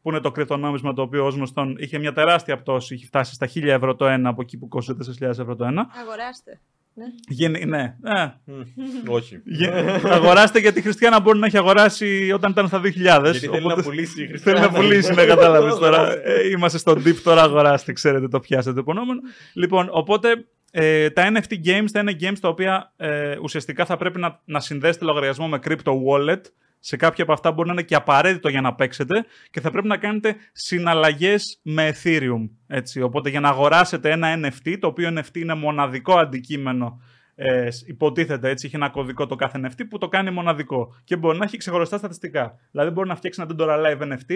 που 0.02 0.10
είναι 0.10 0.20
το 0.20 0.32
κρυπτονόμισμα 0.32 0.94
το 0.94 1.02
οποίο 1.02 1.26
ω 1.26 1.30
γνωστόν 1.30 1.76
είχε 1.80 1.98
μια 1.98 2.14
τεράστια 2.14 2.58
πτώση, 2.58 2.94
είχε 2.94 3.06
φτάσει 3.06 3.34
στα 3.34 3.48
1000 3.48 3.64
ευρώ 3.64 3.96
το 3.96 4.06
ένα 4.06 4.30
από 4.30 4.42
εκεί 4.42 4.58
που 4.58 4.68
κόστησε 4.68 5.14
4.000 5.20 5.30
ευρώ 5.30 5.56
το 5.56 5.66
ένα. 5.66 5.88
Αγοράστε. 6.02 6.60
Ναι. 6.94 7.06
Γενι- 7.28 7.66
ναι, 7.66 7.96
ε, 8.04 8.26
Μμ, 8.46 8.62
Όχι. 9.08 9.42
γε- 9.46 9.74
αγοράστε 10.06 10.60
γιατί 10.60 10.80
η 10.80 10.82
Χριστιανά 10.82 11.20
μπορεί 11.20 11.40
να 11.40 11.46
έχει 11.46 11.58
αγοράσει 11.58 12.32
όταν 12.34 12.52
ήταν 12.52 12.68
στα 12.68 12.80
2000. 12.80 13.22
Γιατί 13.32 13.40
θέλει 13.40 13.58
οπότε- 13.58 13.76
να 13.78 13.84
πουλήσει 13.84 14.12
η 14.12 14.16
Θέλει 14.16 14.28
Χριστιανά. 14.28 14.60
να 14.60 14.70
πουλήσει, 14.70 15.14
ναι, 15.14 15.26
κατάλαβες 15.26 15.76
τώρα. 15.76 16.12
Ε, 16.24 16.50
είμαστε 16.50 16.78
στο 16.78 16.92
deep 16.92 17.16
τώρα, 17.24 17.42
αγοράστε, 17.42 17.94
ξέρετε, 17.94 18.28
το 18.28 18.40
πιάσετε 18.40 18.74
το 18.74 18.80
υπονοούμενο. 18.80 19.20
Λοιπόν, 19.54 19.88
οπότε 19.92 20.46
ε, 20.72 21.10
τα 21.10 21.32
NFT 21.32 21.54
games 21.66 21.88
θα 21.92 22.00
είναι 22.00 22.16
games 22.20 22.38
τα 22.42 22.50
οποία 22.50 22.94
ε, 22.98 23.38
ουσιαστικά 23.42 23.86
θα 23.86 23.98
πρέπει 23.98 24.20
να, 24.20 24.42
να 24.46 24.60
συνδέσετε 24.60 25.06
λογαριασμό 25.06 25.48
με 25.48 25.60
crypto 25.64 25.94
wallet. 26.08 26.42
Σε 26.82 26.96
κάποια 26.96 27.24
από 27.24 27.34
αυτά 27.34 27.52
μπορεί 27.52 27.68
να 27.68 27.74
είναι 27.74 27.84
και 27.84 27.96
απαραίτητο 27.96 28.50
για 28.50 28.62
να 28.62 28.76
παίξετε 28.76 29.26
και 29.52 29.62
θα 29.62 29.72
πρέπει 29.72 29.88
να 29.88 29.98
κάνετε 29.98 30.36
συναλλαγές 30.52 31.60
με 31.62 31.94
Ethereum. 31.94 32.50
Έτσι. 32.68 33.02
Οπότε 33.02 33.30
για 33.30 33.40
να 33.40 33.50
αγοράσετε 33.50 34.12
ένα 34.12 34.40
NFT, 34.44 34.78
το 34.80 34.88
οποίο 34.88 35.14
NFT 35.18 35.38
είναι 35.38 35.54
μοναδικό 35.54 36.18
αντικείμενο 36.18 37.02
ε, 37.42 37.68
υποτίθεται 37.86 38.50
έτσι, 38.50 38.66
έχει 38.66 38.76
ένα 38.76 38.90
κωδικό 38.90 39.26
το 39.26 39.36
κάθε 39.36 39.60
NFT 39.64 39.82
που 39.90 39.98
το 39.98 40.08
κάνει 40.08 40.32
μοναδικό 40.32 40.96
και 41.04 41.16
μπορεί 41.16 41.38
να 41.38 41.44
έχει 41.44 41.58
ξεχωριστά 41.58 41.98
στατιστικά. 41.98 42.60
Δηλαδή 42.72 42.90
μπορεί 42.90 43.08
να 43.08 43.16
φτιάξει 43.16 43.42
ένα 43.42 43.56
Dendora 43.56 43.86
Live 43.86 44.12
NFT 44.12 44.36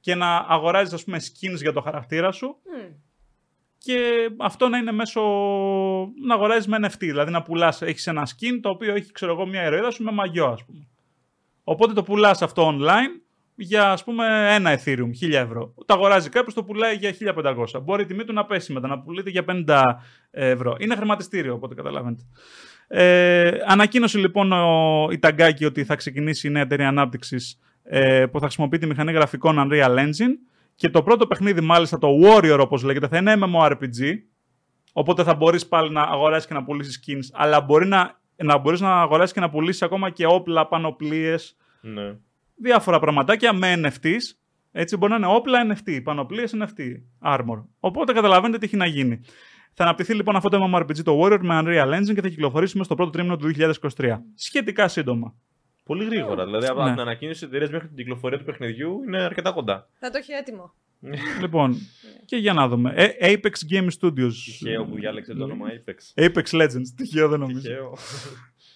και 0.00 0.14
να 0.14 0.36
αγοράζεις 0.36 0.92
ας 0.92 1.04
πούμε 1.04 1.18
skins 1.18 1.56
για 1.56 1.72
το 1.72 1.80
χαρακτήρα 1.80 2.32
σου 2.32 2.46
Μμ. 2.46 2.94
Και 3.82 4.30
αυτό 4.38 4.68
να 4.68 4.78
είναι 4.78 4.92
μέσω 4.92 5.20
να 6.24 6.34
αγοράζεις 6.34 6.66
με 6.66 6.78
NFT. 6.82 6.98
Δηλαδή 6.98 7.30
να 7.30 7.42
πουλάς, 7.42 7.82
έχεις 7.82 8.06
ένα 8.06 8.26
skin 8.26 8.58
το 8.62 8.68
οποίο 8.68 8.94
έχει 8.94 9.12
ξέρω 9.12 9.32
εγώ 9.32 9.46
μια 9.46 9.66
ηρωίδα 9.66 9.90
σου 9.90 10.02
με 10.02 10.12
μαγιό 10.12 10.46
ας 10.46 10.64
πούμε. 10.64 10.86
Οπότε 11.64 11.92
το 11.92 12.02
πουλάς 12.02 12.42
αυτό 12.42 12.74
online 12.74 13.22
για 13.54 13.90
ας 13.90 14.04
πούμε 14.04 14.54
ένα 14.54 14.78
Ethereum, 14.78 15.10
1000 15.20 15.32
ευρώ. 15.32 15.74
Το 15.86 15.94
αγοράζει 15.94 16.28
κάποιος, 16.28 16.54
το 16.54 16.64
πουλάει 16.64 16.96
για 16.96 17.12
1500. 17.12 17.82
Μπορεί 17.82 18.02
η 18.02 18.06
τιμή 18.06 18.24
του 18.24 18.32
να 18.32 18.44
πέσει 18.44 18.72
μετά, 18.72 18.88
να 18.88 18.98
πουλείται 18.98 19.30
για 19.30 19.44
50 19.66 19.84
ευρώ. 20.30 20.76
Είναι 20.78 20.96
χρηματιστήριο, 20.96 21.54
οπότε 21.54 21.74
καταλαβαίνετε. 21.74 22.22
Ε, 22.86 23.58
ανακοίνωσε 23.66 24.18
λοιπόν 24.18 24.52
ο, 24.52 25.08
η 25.10 25.18
Ταγκάκη 25.18 25.64
ότι 25.64 25.84
θα 25.84 25.94
ξεκινήσει 25.94 26.46
η 26.46 26.50
νέα 26.50 26.62
εταιρεία 26.62 26.88
ανάπτυξης 26.88 27.58
ε, 27.82 28.26
που 28.26 28.38
θα 28.38 28.44
χρησιμοποιεί 28.44 28.78
τη 28.78 28.86
μηχανή 28.86 29.12
γραφικών 29.12 29.56
Unreal 29.58 29.98
Engine. 29.98 30.51
Και 30.74 30.88
το 30.88 31.02
πρώτο 31.02 31.26
παιχνίδι, 31.26 31.60
μάλιστα 31.60 31.98
το 31.98 32.08
Warrior 32.22 32.58
όπως 32.60 32.82
λέγεται, 32.82 33.08
θα 33.08 33.16
είναι 33.16 33.34
MMORPG. 33.40 34.14
Οπότε 34.92 35.22
θα 35.22 35.34
μπορείς 35.34 35.66
πάλι 35.68 35.90
να 35.90 36.02
αγοράσεις 36.02 36.48
και 36.48 36.54
να 36.54 36.64
πουλήσεις 36.64 37.00
skins, 37.06 37.28
αλλά 37.32 37.60
μπορεί 37.60 37.86
να, 37.86 38.20
να 38.36 38.58
μπορείς 38.58 38.80
να 38.80 39.00
αγοράσεις 39.00 39.32
και 39.34 39.40
να 39.40 39.50
πουλήσεις 39.50 39.82
ακόμα 39.82 40.10
και 40.10 40.26
όπλα, 40.26 40.66
πανοπλίε, 40.68 41.34
Ναι. 41.80 42.16
διάφορα 42.56 42.98
πραγματάκια 42.98 43.52
με 43.52 43.80
NFTs. 43.84 44.36
Έτσι 44.72 44.96
μπορεί 44.96 45.12
να 45.12 45.18
είναι 45.18 45.26
όπλα 45.36 45.58
NFT, 45.72 46.00
πανοπλίε 46.02 46.44
NFT, 46.52 46.80
armor. 47.24 47.64
Οπότε 47.80 48.12
καταλαβαίνετε 48.12 48.58
τι 48.58 48.64
έχει 48.64 48.76
να 48.76 48.86
γίνει. 48.86 49.20
Θα 49.74 49.84
αναπτυχθεί 49.84 50.14
λοιπόν 50.14 50.36
αυτό 50.36 50.48
το 50.48 50.70
MMORPG 50.74 50.96
το 51.04 51.20
Warrior 51.22 51.38
με 51.40 51.60
Unreal 51.64 51.98
Engine 51.98 52.14
και 52.14 52.20
θα 52.20 52.28
κυκλοφορήσει 52.28 52.72
μέσα 52.76 52.84
στο 52.84 52.94
πρώτο 52.94 53.10
τρίμηνο 53.10 53.36
του 53.36 53.50
2023. 53.96 54.18
Σχετικά 54.34 54.88
σύντομα. 54.88 55.34
Πολύ 55.84 56.04
γρήγορα. 56.04 56.44
Δηλαδή 56.44 56.66
από 56.66 56.82
Ναι. 56.84 56.90
την 56.90 57.00
ανακοίνωση 57.00 57.38
της 57.38 57.48
εταιρείας 57.48 57.70
μέχρι 57.70 57.86
την 57.88 57.96
κυκλοφορία 57.96 58.38
του 58.38 58.44
παιχνιδιού 58.44 59.02
είναι 59.06 59.22
αρκετά 59.22 59.50
κοντά. 59.52 59.88
Θα 59.98 60.10
το 60.10 60.18
έχει 60.18 60.32
έτοιμο. 60.32 60.74
λοιπόν, 61.40 61.76
και 62.24 62.36
για 62.36 62.52
να 62.52 62.68
δούμε. 62.68 62.92
Ε, 62.96 63.32
Apex 63.32 63.72
Game 63.72 63.88
Studios. 64.00 64.32
Τυχαίο 64.44 64.84
που 64.84 64.94
διάλεξε 64.94 65.34
το 65.34 65.44
όνομα 65.44 65.66
Apex. 65.68 66.24
Apex 66.24 66.44
Legends. 66.62 66.86
Τυχαίο 66.96 67.28
δεν 67.28 67.38
νομίζω. 67.40 67.60
Τυχαίο. 67.60 67.96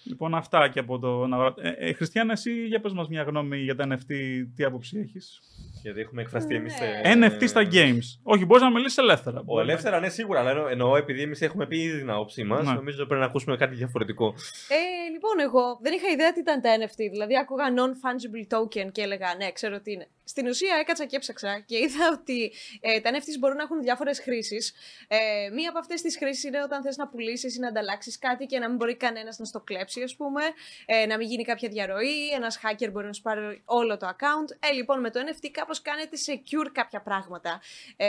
Λοιπόν, 0.03 0.35
αυτά 0.35 0.69
και 0.69 0.79
από 0.79 0.99
το. 0.99 1.27
να- 1.27 1.53
Ε, 1.57 1.69
ε, 1.77 1.93
Χριστιανά, 1.93 2.31
εσύ 2.31 2.65
για 2.65 2.79
πες 2.81 2.93
μας 2.93 3.07
μια 3.07 3.23
γνώμη 3.23 3.57
για 3.57 3.75
τα 3.75 3.87
NFT, 3.89 4.13
τι 4.55 4.63
άποψη 4.63 4.97
έχεις; 4.99 5.39
Γιατί 5.87 6.01
έχουμε 6.01 6.21
εκφραστεί 6.21 6.55
εμείς. 6.55 6.73
Ναι. 6.79 7.13
NFT 7.27 7.47
στα 7.47 7.67
games. 7.71 8.07
Όχι, 8.23 8.45
μπορείς 8.45 8.63
να 8.63 8.71
μιλήσεις 8.71 8.97
ελεύθερα. 8.97 9.39
Ο 9.39 9.43
Μπορεί 9.43 9.65
να- 9.65 9.71
ελεύθερα, 9.71 9.99
ναι, 9.99 10.09
σίγουρα. 10.09 10.39
Αλλά 10.39 10.49
εννοώ- 10.49 10.67
εννοώ 10.69 10.95
επειδή 10.95 11.21
εμείς 11.21 11.41
έχουμε 11.41 11.65
πει 11.67 11.77
ήδη 11.81 11.97
την 11.97 12.09
άποψή 12.09 12.43
μας, 12.43 12.65
Ναι. 12.65 12.73
νομίζω 12.73 13.05
πρέπει 13.05 13.19
να 13.21 13.25
ακούσουμε 13.27 13.57
κάτι 13.57 13.75
διαφορετικό. 13.75 14.33
Ε, 14.67 15.09
λοιπόν, 15.11 15.39
εγώ 15.39 15.79
δεν 15.81 15.93
είχα 15.93 16.07
ιδέα 16.09 16.31
τι 16.33 16.39
ήταν 16.39 16.61
τα 16.61 16.69
NFT. 16.79 17.09
Δηλαδή, 17.11 17.37
άκουγα 17.37 17.65
non-fungible 17.77 18.57
token 18.57 18.91
και 18.91 19.01
έλεγα 19.01 19.35
ναι, 19.37 19.51
ξέρω 19.51 19.79
τι 19.81 19.91
είναι. 19.91 20.07
Στην 20.23 20.47
ουσία, 20.47 20.75
έκατσα 20.79 21.05
και 21.05 21.15
έψαξα 21.15 21.59
και 21.65 21.77
είδα 21.77 22.05
ότι 22.19 22.51
ε, 22.81 22.99
τα 22.99 23.09
NFTs 23.13 23.37
μπορούν 23.39 23.57
να 23.57 23.63
έχουν 23.63 23.81
διάφορες 23.81 24.19
χρήσεις. 24.19 24.73
Ε, 25.07 25.17
μία 25.53 25.69
από 25.69 25.79
αυτές 25.79 26.01
τις 26.01 26.17
χρήσεις 26.17 26.43
είναι 26.43 26.61
όταν 26.63 26.81
θες 26.81 26.97
να 26.97 27.07
πουλήσεις 27.07 27.55
ή 27.55 27.59
να 27.59 27.67
ανταλλάξεις 27.67 28.19
κάτι 28.19 28.45
και 28.45 28.59
να 28.59 28.67
μην 28.67 28.77
μπορεί 28.77 28.95
κανένας 28.95 29.37
να 29.39 29.45
στο 29.45 29.59
κλέψει, 29.59 30.01
ας 30.01 30.15
πούμε. 30.15 30.41
Ε, 30.85 31.05
να 31.05 31.17
μην 31.17 31.27
γίνει 31.27 31.43
κάποια 31.43 31.69
διαρροή. 31.69 32.29
Ένας 32.35 32.59
hacker 32.63 32.89
μπορεί 32.91 33.05
να 33.07 33.13
σου 33.13 33.21
πάρει 33.21 33.61
όλο 33.65 33.97
το 33.97 34.07
account. 34.07 34.69
Ε, 34.69 34.73
λοιπόν, 34.73 34.99
με 34.99 35.09
το 35.09 35.19
NFT 35.19 35.47
κάπως 35.51 35.76
κάνετε 35.81 36.17
secure 36.27 36.69
κάποια 36.71 37.01
πράγματα. 37.01 37.61
Ε, 37.95 38.07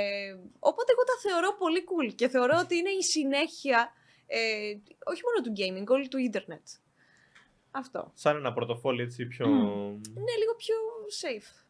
οπότε, 0.58 0.92
εγώ 0.92 1.04
τα 1.10 1.16
θεωρώ 1.28 1.56
πολύ 1.58 1.84
cool 1.90 2.14
και 2.14 2.28
θεωρώ 2.28 2.58
ότι 2.64 2.76
είναι 2.76 2.90
η 2.90 3.02
συνέχεια 3.02 3.92
ε, 4.26 4.38
όχι 5.04 5.22
μόνο 5.26 5.38
του 5.44 5.52
gaming, 5.58 5.86
όλου 5.94 6.08
του 6.08 6.18
ίντερνετ. 6.18 6.66
Αυτό. 7.70 8.10
Σαν 8.14 8.36
ένα 8.36 8.52
πορτοφόλι 8.52 9.02
έτσι 9.02 9.26
πιο. 9.26 9.46
Είναι 10.18 10.34
λίγο 10.38 10.54
πιο 10.56 10.74
safe. 11.22 11.64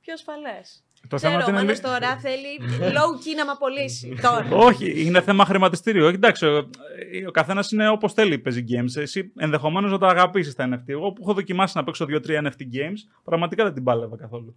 Πιο 0.00 0.12
ασφαλές. 0.12 0.84
Το 1.08 1.16
Ξέρω, 1.16 1.32
θέμα 1.32 1.44
ο 1.44 1.48
είναι 1.48 1.58
Μάνος 1.58 1.72
λι- 1.76 1.82
τώρα 1.84 2.18
θέλει 2.18 2.60
low 2.80 3.10
key 3.22 3.34
να 3.36 3.44
με 3.44 3.50
απολύσει. 3.50 4.14
τώρα. 4.22 4.48
Όχι, 4.50 5.04
είναι 5.06 5.20
θέμα 5.20 5.44
χρηματιστήριο. 5.44 6.06
Όχι, 6.06 6.14
εντάξει, 6.14 6.46
ο, 6.46 6.70
ο 7.28 7.30
καθένας 7.30 7.70
είναι 7.72 7.88
όπως 7.88 8.12
θέλει 8.12 8.38
παίζει 8.38 8.64
games. 8.68 9.00
Εσύ 9.00 9.32
ενδεχομένως 9.36 9.90
να 9.90 9.98
τα 9.98 10.06
αγαπήσεις 10.08 10.54
τα 10.54 10.68
NFT. 10.74 10.82
Εγώ 10.88 11.12
που 11.12 11.22
έχω 11.22 11.34
δοκιμάσει 11.34 11.76
να 11.76 11.84
παίξω 11.84 12.06
2-3 12.08 12.18
NFT 12.26 12.60
games, 12.60 12.98
πραγματικά 13.24 13.64
δεν 13.64 13.74
την 13.74 13.84
πάλευα 13.84 14.16
καθόλου. 14.16 14.56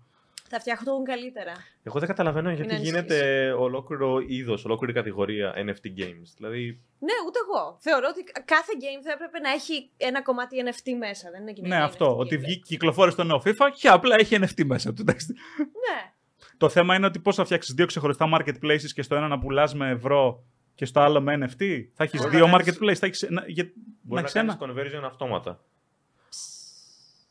Θα 0.50 0.60
φτιαχτούν 0.60 1.04
καλύτερα. 1.04 1.52
Εγώ 1.84 2.00
δεν 2.00 2.08
καταλαβαίνω 2.08 2.50
γιατί 2.52 2.62
ανησυχείς. 2.74 2.90
γίνεται 2.90 3.52
ολόκληρο 3.52 4.20
είδος, 4.28 4.66
ολόκληρη 4.66 4.94
κατηγορία 4.94 5.54
NFT 5.56 5.86
games. 6.02 6.30
Δηλαδή, 6.38 6.80
Ναι, 7.00 7.14
ούτε 7.28 7.40
εγώ. 7.48 7.78
Θεωρώ 7.80 8.08
ότι 8.10 8.24
κάθε 8.46 8.72
game 8.76 9.02
θα 9.04 9.12
έπρεπε 9.12 9.40
να 9.40 9.50
έχει 9.52 9.90
ένα 9.98 10.22
κομμάτι 10.22 10.56
NFT 10.66 10.92
μέσα. 11.00 11.30
Δεν 11.32 11.42
είναι 11.42 11.52
κοινή 11.54 11.68
Ναι, 11.68 11.78
NFT 11.80 11.84
αυτό. 11.84 12.12
game. 12.14 12.18
Ότι 12.18 12.38
βγήκε, 12.38 12.62
κυκλοφόρησε 12.66 13.18
το 13.18 13.24
νέο 13.24 13.42
FIFA 13.46 13.68
και 13.80 13.88
απλά 13.88 14.16
έχει 14.20 14.38
NFT 14.42 14.64
μέσα 14.66 14.94
του. 14.94 15.02
εντάξει. 15.02 15.34
Ναι. 15.58 16.12
Το 16.58 16.70
θέμα 16.70 16.96
είναι 16.96 17.06
ότι 17.06 17.20
πώς 17.20 17.36
θα 17.36 17.46
φτιάξεις 17.46 17.74
δύο 17.74 17.86
ξεχωριστά 17.86 18.26
marketplaces 18.38 18.90
και 18.94 19.02
στο 19.02 19.16
ένα 19.16 19.28
να 19.28 19.40
πουλάς 19.40 19.74
με 19.76 19.90
ευρώ 19.90 20.44
και 20.76 20.86
στο 20.86 21.00
άλλο 21.00 21.22
με 21.22 21.38
NFT. 21.42 21.64
Θα 21.94 22.04
έχεις 22.04 22.22
Μπορεί 22.22 22.36
δύο 22.36 22.48
να 22.48 22.52
κάνεις- 22.58 22.78
marketplaces. 22.80 22.96
Θα 22.96 23.06
έχεις, 23.06 23.26
να, 23.30 23.44
για, 23.48 23.64
να 23.64 23.70
μπορεί 24.02 24.16
να 24.16 24.20
έχεις 24.20 24.36
ένα. 24.36 24.56
κάνεις 24.56 24.78
conversion 24.78 25.04
αυτόματα. 25.06 25.60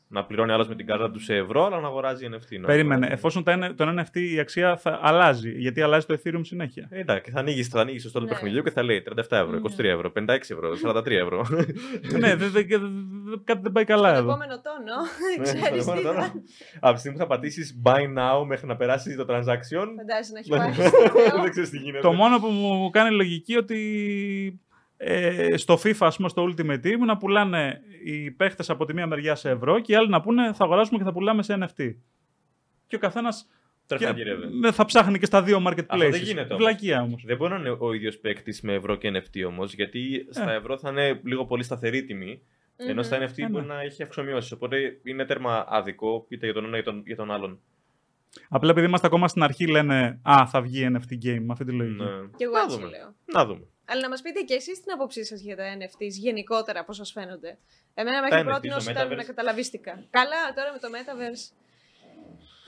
Να 0.09 0.24
πληρώνει 0.24 0.52
άλλος 0.52 0.68
με 0.68 0.74
την 0.74 0.86
κάρτα 0.86 1.11
του 1.11 1.20
σε 1.20 1.34
ευρώ, 1.34 1.64
αλλά 1.64 1.80
να 1.80 1.86
αγοράζει 1.86 2.28
NFT. 2.30 2.59
να 2.61 2.66
Περίμενε. 2.66 2.94
αγοράζει. 2.94 3.12
Εφόσον 3.12 3.44
το 3.44 3.50
ένα- 3.50 3.74
το 3.74 3.84
NFT 3.98 4.16
η 4.34 4.38
αξία 4.38 4.76
θα 4.76 4.98
αλλάζει. 5.02 5.50
Γιατί 5.50 5.82
αλλάζει 5.82 6.07
το 6.07 6.18
Ethereum 6.24 6.40
συνέχεια. 6.42 6.86
Ε, 6.90 7.00
Εντάξει, 7.00 7.30
θα 7.30 7.38
ανοίγει 7.40 7.62
θα 7.62 7.80
ανοίγεις 7.80 8.02
το 8.02 8.09
στόλο 8.09 8.24
του 8.26 8.30
Ναι. 8.32 8.38
παιχνιδιού 8.38 8.62
και 8.62 8.70
θα 8.70 8.82
λέει 8.82 9.02
37 9.02 9.36
ευρώ, 9.36 9.57
23 9.57 9.84
ευρώ, 9.84 10.11
56 10.11 10.50
ευρώ, 10.54 10.76
43 10.76 11.11
ευρώ. 11.22 11.46
ναι, 12.18 12.36
δεν- 12.36 12.50
δεν- 12.50 12.66
δεν- 12.68 13.40
κάτι 13.44 13.61
δεν 13.62 13.72
πάει 13.72 13.84
καλά 13.84 14.09
Στον 14.14 14.20
εδώ. 14.22 14.30
επόμενο 14.30 14.61
τόνο. 14.61 14.94
Ναι, 15.38 15.42
Ξέρεις 15.68 15.84
τι 15.84 16.02
τώρα. 16.02 16.22
θα. 16.22 16.32
Από 16.80 16.92
τη 16.94 16.98
στιγμή 16.98 17.16
που 17.18 17.22
θα 17.22 17.28
πατήσεις 17.28 17.80
buy 17.84 18.00
now 18.18 18.44
μέχρι 18.46 18.66
να 18.66 18.76
περάσει 18.76 19.16
το 19.16 19.26
transaction. 19.28 19.86
Φαντάζεσαι 19.96 20.32
να 20.32 20.38
έχει 20.38 20.48
δεν 20.50 20.59
πάει 20.59 20.72
στο 20.72 20.82
Θεό. 21.30 21.48
ξέρει 21.50 21.68
τι 21.68 21.78
γίνεται. 21.78 22.00
Το 22.00 22.12
μόνο 22.12 22.38
που 22.40 22.46
μου 22.46 22.90
κάνει 22.90 23.14
λογική 23.14 23.57
ότι 23.57 23.80
ε, 24.97 25.57
στο 25.57 25.74
FIFA, 25.74 25.97
ας 26.01 26.16
πούμε, 26.16 26.28
στο 26.28 26.49
Ultimate 26.51 26.80
Team, 26.86 26.99
να 27.07 27.16
πουλάνε 27.16 27.80
οι 28.05 28.30
παίχτες 28.30 28.70
από 28.70 28.84
τη 28.84 28.94
μία 28.94 29.07
μεριά 29.07 29.34
σε 29.34 29.51
ευρώ 29.51 29.80
και 29.80 29.92
οι 29.92 29.94
άλλοι 29.94 30.09
να 30.09 30.20
πούνε 30.20 30.53
θα 30.53 30.64
αγοράσουμε 30.64 30.99
και 30.99 31.05
θα 31.05 31.12
πουλάμε 31.12 31.42
σε 31.42 31.59
NFT. 31.61 31.94
Και 32.86 32.97
ο 32.97 32.99
καθένας 32.99 33.49
Τρέχει 33.86 34.05
να 34.05 34.11
γυρεύει. 34.11 34.70
θα 34.72 34.84
ψάχνει 34.84 35.18
και 35.18 35.26
στα 35.26 35.42
δύο 35.42 35.62
marketplaces. 35.66 35.84
Αυτό 35.88 36.11
δεν 36.11 36.22
γίνεται 36.22 36.55
όμως. 36.55 36.64
Βλακεία 36.64 37.03
όμως. 37.03 37.22
Δεν 37.26 37.36
μπορεί 37.36 37.53
να 37.53 37.59
είναι 37.59 37.76
ο 37.78 37.92
ίδιος 37.92 38.18
παίκτης 38.18 38.61
με 38.61 38.72
ευρώ 38.74 38.94
και 38.97 39.11
NFT 39.14 39.47
όμως, 39.47 39.74
γιατί 39.74 40.26
στα 40.30 40.53
ευρώ 40.53 40.78
θα 40.78 40.90
είναι 40.90 41.20
λίγο 41.24 41.44
πολύ 41.47 41.62
σταθερή 41.62 42.05
τιμή, 42.05 42.42
ενώ 42.76 43.03
στα 43.03 43.16
NFT 43.18 43.36
Ε, 43.36 43.49
μπορεί 43.49 43.66
ναι. 43.66 43.74
να 43.74 43.80
έχει 43.80 44.03
αυξομοιώσεις. 44.03 44.53
Οπότε 44.53 45.01
είναι 45.03 45.24
τέρμα 45.24 45.64
άδικο 45.68 46.26
είτε 46.28 46.44
για 46.44 46.55
τον 46.55 46.64
ένα 46.64 46.78
είτε 46.78 46.90
τον- 46.90 47.03
για 47.07 47.16
τον 47.16 47.30
άλλον. 47.30 47.61
Απλά 48.49 48.70
επειδή 48.70 48.86
είμαστε 48.86 49.07
ακόμα 49.07 49.28
στην 49.28 49.42
αρχή, 49.42 49.66
λένε 49.66 50.18
Α, 50.22 50.47
θα 50.47 50.61
βγει 50.62 50.88
NFT 50.92 51.12
game 51.26 51.38
με 51.40 51.53
αυτή 51.53 51.64
τη 51.64 51.72
λογική. 51.72 52.03
Ναι. 52.03 52.09
Και 52.36 52.44
εγώ 52.44 52.53
Να 52.53 52.61
έτσι 52.62 52.76
δούμε. 52.76 52.88
λέω. 52.88 53.14
Να 53.32 53.44
δούμε. 53.47 53.66
Αλλά 53.89 54.01
να 54.01 54.09
μας 54.09 54.22
πείτε 54.22 54.41
και 54.41 54.55
εσείς 54.55 54.80
την 54.82 54.93
άποψή 54.93 55.24
σας 55.24 55.41
για 55.41 55.57
τα 55.57 55.76
NFTs 55.78 56.11
γενικότερα, 56.11 56.84
πώς 56.84 56.97
σας 56.97 57.12
φαίνονται. 57.12 57.59
Εμένα 57.95 58.16
Τα 58.16 58.22
μέχρι 58.22 58.41
NFTs, 58.41 58.45
πρώτη 58.45 58.68
το 58.68 58.91
ήταν 58.91 59.09
Metaverse. 59.09 59.16
να 59.16 59.24
καταλαβίστηκα. 59.24 60.07
Καλά, 60.11 60.53
τώρα 60.55 60.72
με 60.72 60.78
το 60.78 60.89
Metaverse. 60.93 61.53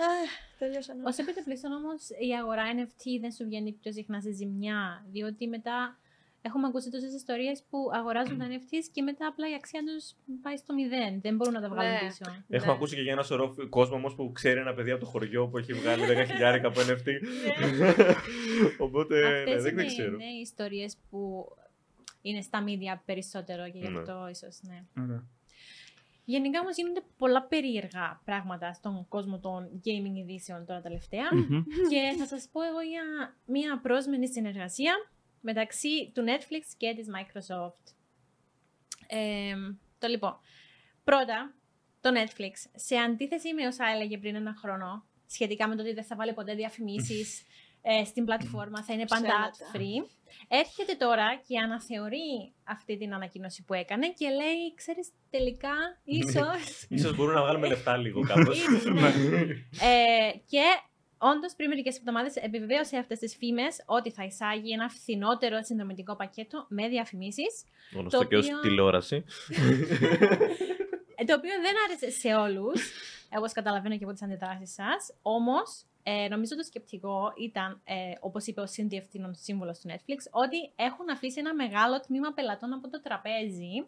Αχ, 0.00 0.30
τελειώσαν. 0.58 1.04
Ω 1.04 1.10
επιτοπλίστων 1.16 1.72
όμως, 1.72 2.08
η 2.08 2.34
αγορά 2.40 2.62
NFT 2.74 3.20
δεν 3.20 3.32
σου 3.32 3.44
βγαίνει 3.44 3.72
πιο 3.72 3.92
συχνά 3.92 4.20
σε 4.20 4.32
ζημιά. 4.32 5.06
Διότι 5.10 5.48
μετά 5.48 5.98
Έχουμε 6.42 6.66
ακούσει 6.66 6.90
τόσες 6.90 7.12
ιστορίες 7.14 7.62
που 7.70 7.78
αγοράζουν 7.92 8.38
τα 8.38 8.46
NFTs 8.48 8.84
και 8.92 9.02
μετά 9.02 9.26
απλά 9.26 9.50
η 9.50 9.54
αξία 9.54 9.80
τους 9.84 10.12
πάει 10.42 10.56
στο 10.56 10.74
μηδέν. 10.74 11.20
Δεν 11.20 11.36
μπορούν 11.36 11.52
να 11.54 11.60
τα 11.60 11.68
βγάλουν 11.68 11.92
Ναι. 11.92 11.98
πίσω. 11.98 12.44
Έχω 12.48 12.66
Ναι. 12.66 12.72
ακούσει 12.72 12.94
και 12.94 13.02
για 13.02 13.12
ένα 13.12 13.22
σωρό 13.22 13.54
κόσμο 13.68 13.96
όμως 13.96 14.14
που 14.14 14.32
ξέρει 14.32 14.60
ένα 14.60 14.74
παιδί 14.74 14.90
από 14.90 15.00
το 15.00 15.06
χωριό 15.06 15.48
που 15.48 15.58
έχει 15.58 15.72
βγάλει 15.72 16.02
10.000 16.06 16.60
από 16.66 16.80
NFT. 16.80 17.08
Οπότε 18.86 19.20
ναι, 19.20 19.38
Αυτές 19.38 19.62
δεν, 19.62 19.72
είναι, 19.72 19.82
δεν 19.82 19.86
ξέρω. 19.86 20.12
είναι 20.14 20.24
οι 20.24 20.40
ιστορίες 20.40 20.96
που 21.10 21.46
είναι 22.22 22.40
στα 22.40 22.64
media 22.64 23.00
περισσότερο 23.04 23.70
και 23.70 23.78
γι' 23.78 23.88
Ναι. 23.88 23.98
αυτό 23.98 24.28
ίσως, 24.30 24.60
ναι. 24.62 25.02
Ωραία. 25.02 25.24
Γενικά 26.24 26.60
όμως 26.60 26.76
γίνονται 26.76 27.02
πολλά 27.18 27.42
περίεργα 27.42 28.20
πράγματα 28.24 28.72
στον 28.72 29.06
κόσμο 29.08 29.38
των 29.38 29.68
gaming 29.84 30.16
ειδήσεων 30.16 30.64
τώρα 30.66 30.80
τελευταία 30.80 31.28
Μμμ. 31.32 31.62
και 31.90 32.14
θα 32.18 32.26
σας 32.26 32.48
πω 32.52 32.62
εγώ 32.62 32.80
για 32.80 33.02
μια 33.44 33.78
πρόσμενη 33.82 34.28
συνεργασία 34.28 34.92
μεταξύ 35.40 36.12
του 36.14 36.24
Netflix 36.26 36.64
και 36.76 36.94
της 36.96 37.06
Microsoft. 37.14 37.94
Ε, 39.06 39.54
το 39.98 40.08
λοιπόν, 40.08 40.38
πρώτα, 41.04 41.54
το 42.00 42.10
Netflix, 42.14 42.52
σε 42.74 42.96
αντίθεση 42.96 43.54
με 43.54 43.66
όσα 43.66 43.84
έλεγε 43.94 44.18
πριν 44.18 44.34
ένα 44.34 44.54
χρόνο, 44.58 45.06
σχετικά 45.26 45.68
με 45.68 45.76
το 45.76 45.82
ότι 45.82 45.92
δεν 45.92 46.04
θα 46.04 46.16
βάλει 46.16 46.32
ποτέ 46.32 46.54
διαφημίσεις 46.54 47.42
ε, 47.82 48.04
στην 48.04 48.24
πλατφόρμα, 48.24 48.82
θα 48.82 48.92
είναι 48.92 49.04
πάντα 49.06 49.26
Ψέματα. 49.26 49.50
ad-free, 49.72 50.10
έρχεται 50.48 50.94
τώρα 50.94 51.40
και 51.46 51.58
αναθεωρεί 51.58 52.52
αυτή 52.64 52.98
την 52.98 53.14
ανακοίνωση 53.14 53.64
που 53.64 53.74
έκανε 53.74 54.08
και 54.12 54.28
λέει, 54.28 54.74
ξέρεις, 54.74 55.08
τελικά, 55.30 55.74
ίσως... 56.04 56.86
Ίσως 56.88 57.16
μπορούν 57.16 57.34
να 57.34 57.42
βγάλουμε 57.42 57.66
λεφτά 57.66 57.96
λίγο 57.96 58.20
κάπως. 58.30 58.58
Ίσως, 58.58 58.84
ναι. 58.84 59.08
ε, 59.08 60.32
και 60.46 60.62
όντως 61.18 61.54
πριν 61.56 61.68
μερικές 61.68 61.96
εβδομάδες 61.96 62.36
επιβεβαίωσε 62.36 62.96
αυτές 62.96 63.18
τις 63.18 63.36
φήμες 63.36 63.82
ότι 63.86 64.10
θα 64.10 64.24
εισάγει 64.24 64.72
ένα 64.72 64.88
φθηνότερο 64.88 65.62
συνδρομητικό 65.62 66.16
πακέτο 66.16 66.66
με 66.68 66.88
διαφημίσεις. 66.88 67.64
Γνωστό 67.92 68.18
Το 68.18 68.24
και 68.24 68.36
ως 68.36 68.46
οποίο- 68.46 68.60
τηλεόραση. 68.60 69.24
Ε, 71.20 71.24
το 71.24 71.34
οποίο 71.34 71.50
δεν 71.60 71.74
άρεσε 71.88 72.10
σε 72.10 72.34
όλους. 72.34 72.92
Εγώ 73.30 73.44
καταλαβαίνω 73.52 73.96
και 73.98 74.04
από 74.04 74.12
τις 74.12 74.22
αντιδράσεις 74.22 74.72
σας. 74.74 75.14
Όμως, 75.22 75.82
ε, 76.02 76.28
νομίζω 76.28 76.56
το 76.56 76.62
σκεπτικό 76.62 77.32
ήταν, 77.38 77.80
ε, 77.84 77.94
όπως 78.20 78.46
είπε 78.46 78.60
ο 78.60 78.66
συνδιευθύνων 78.66 79.34
σύμβολος 79.34 79.78
του 79.78 79.88
Netflix, 79.90 80.18
ότι 80.30 80.56
έχουν 80.76 81.10
αφήσει 81.10 81.38
ένα 81.38 81.54
μεγάλο 81.54 82.00
τμήμα 82.00 82.32
πελατών 82.32 82.72
από 82.72 82.88
το 82.90 83.00
τραπέζι 83.02 83.86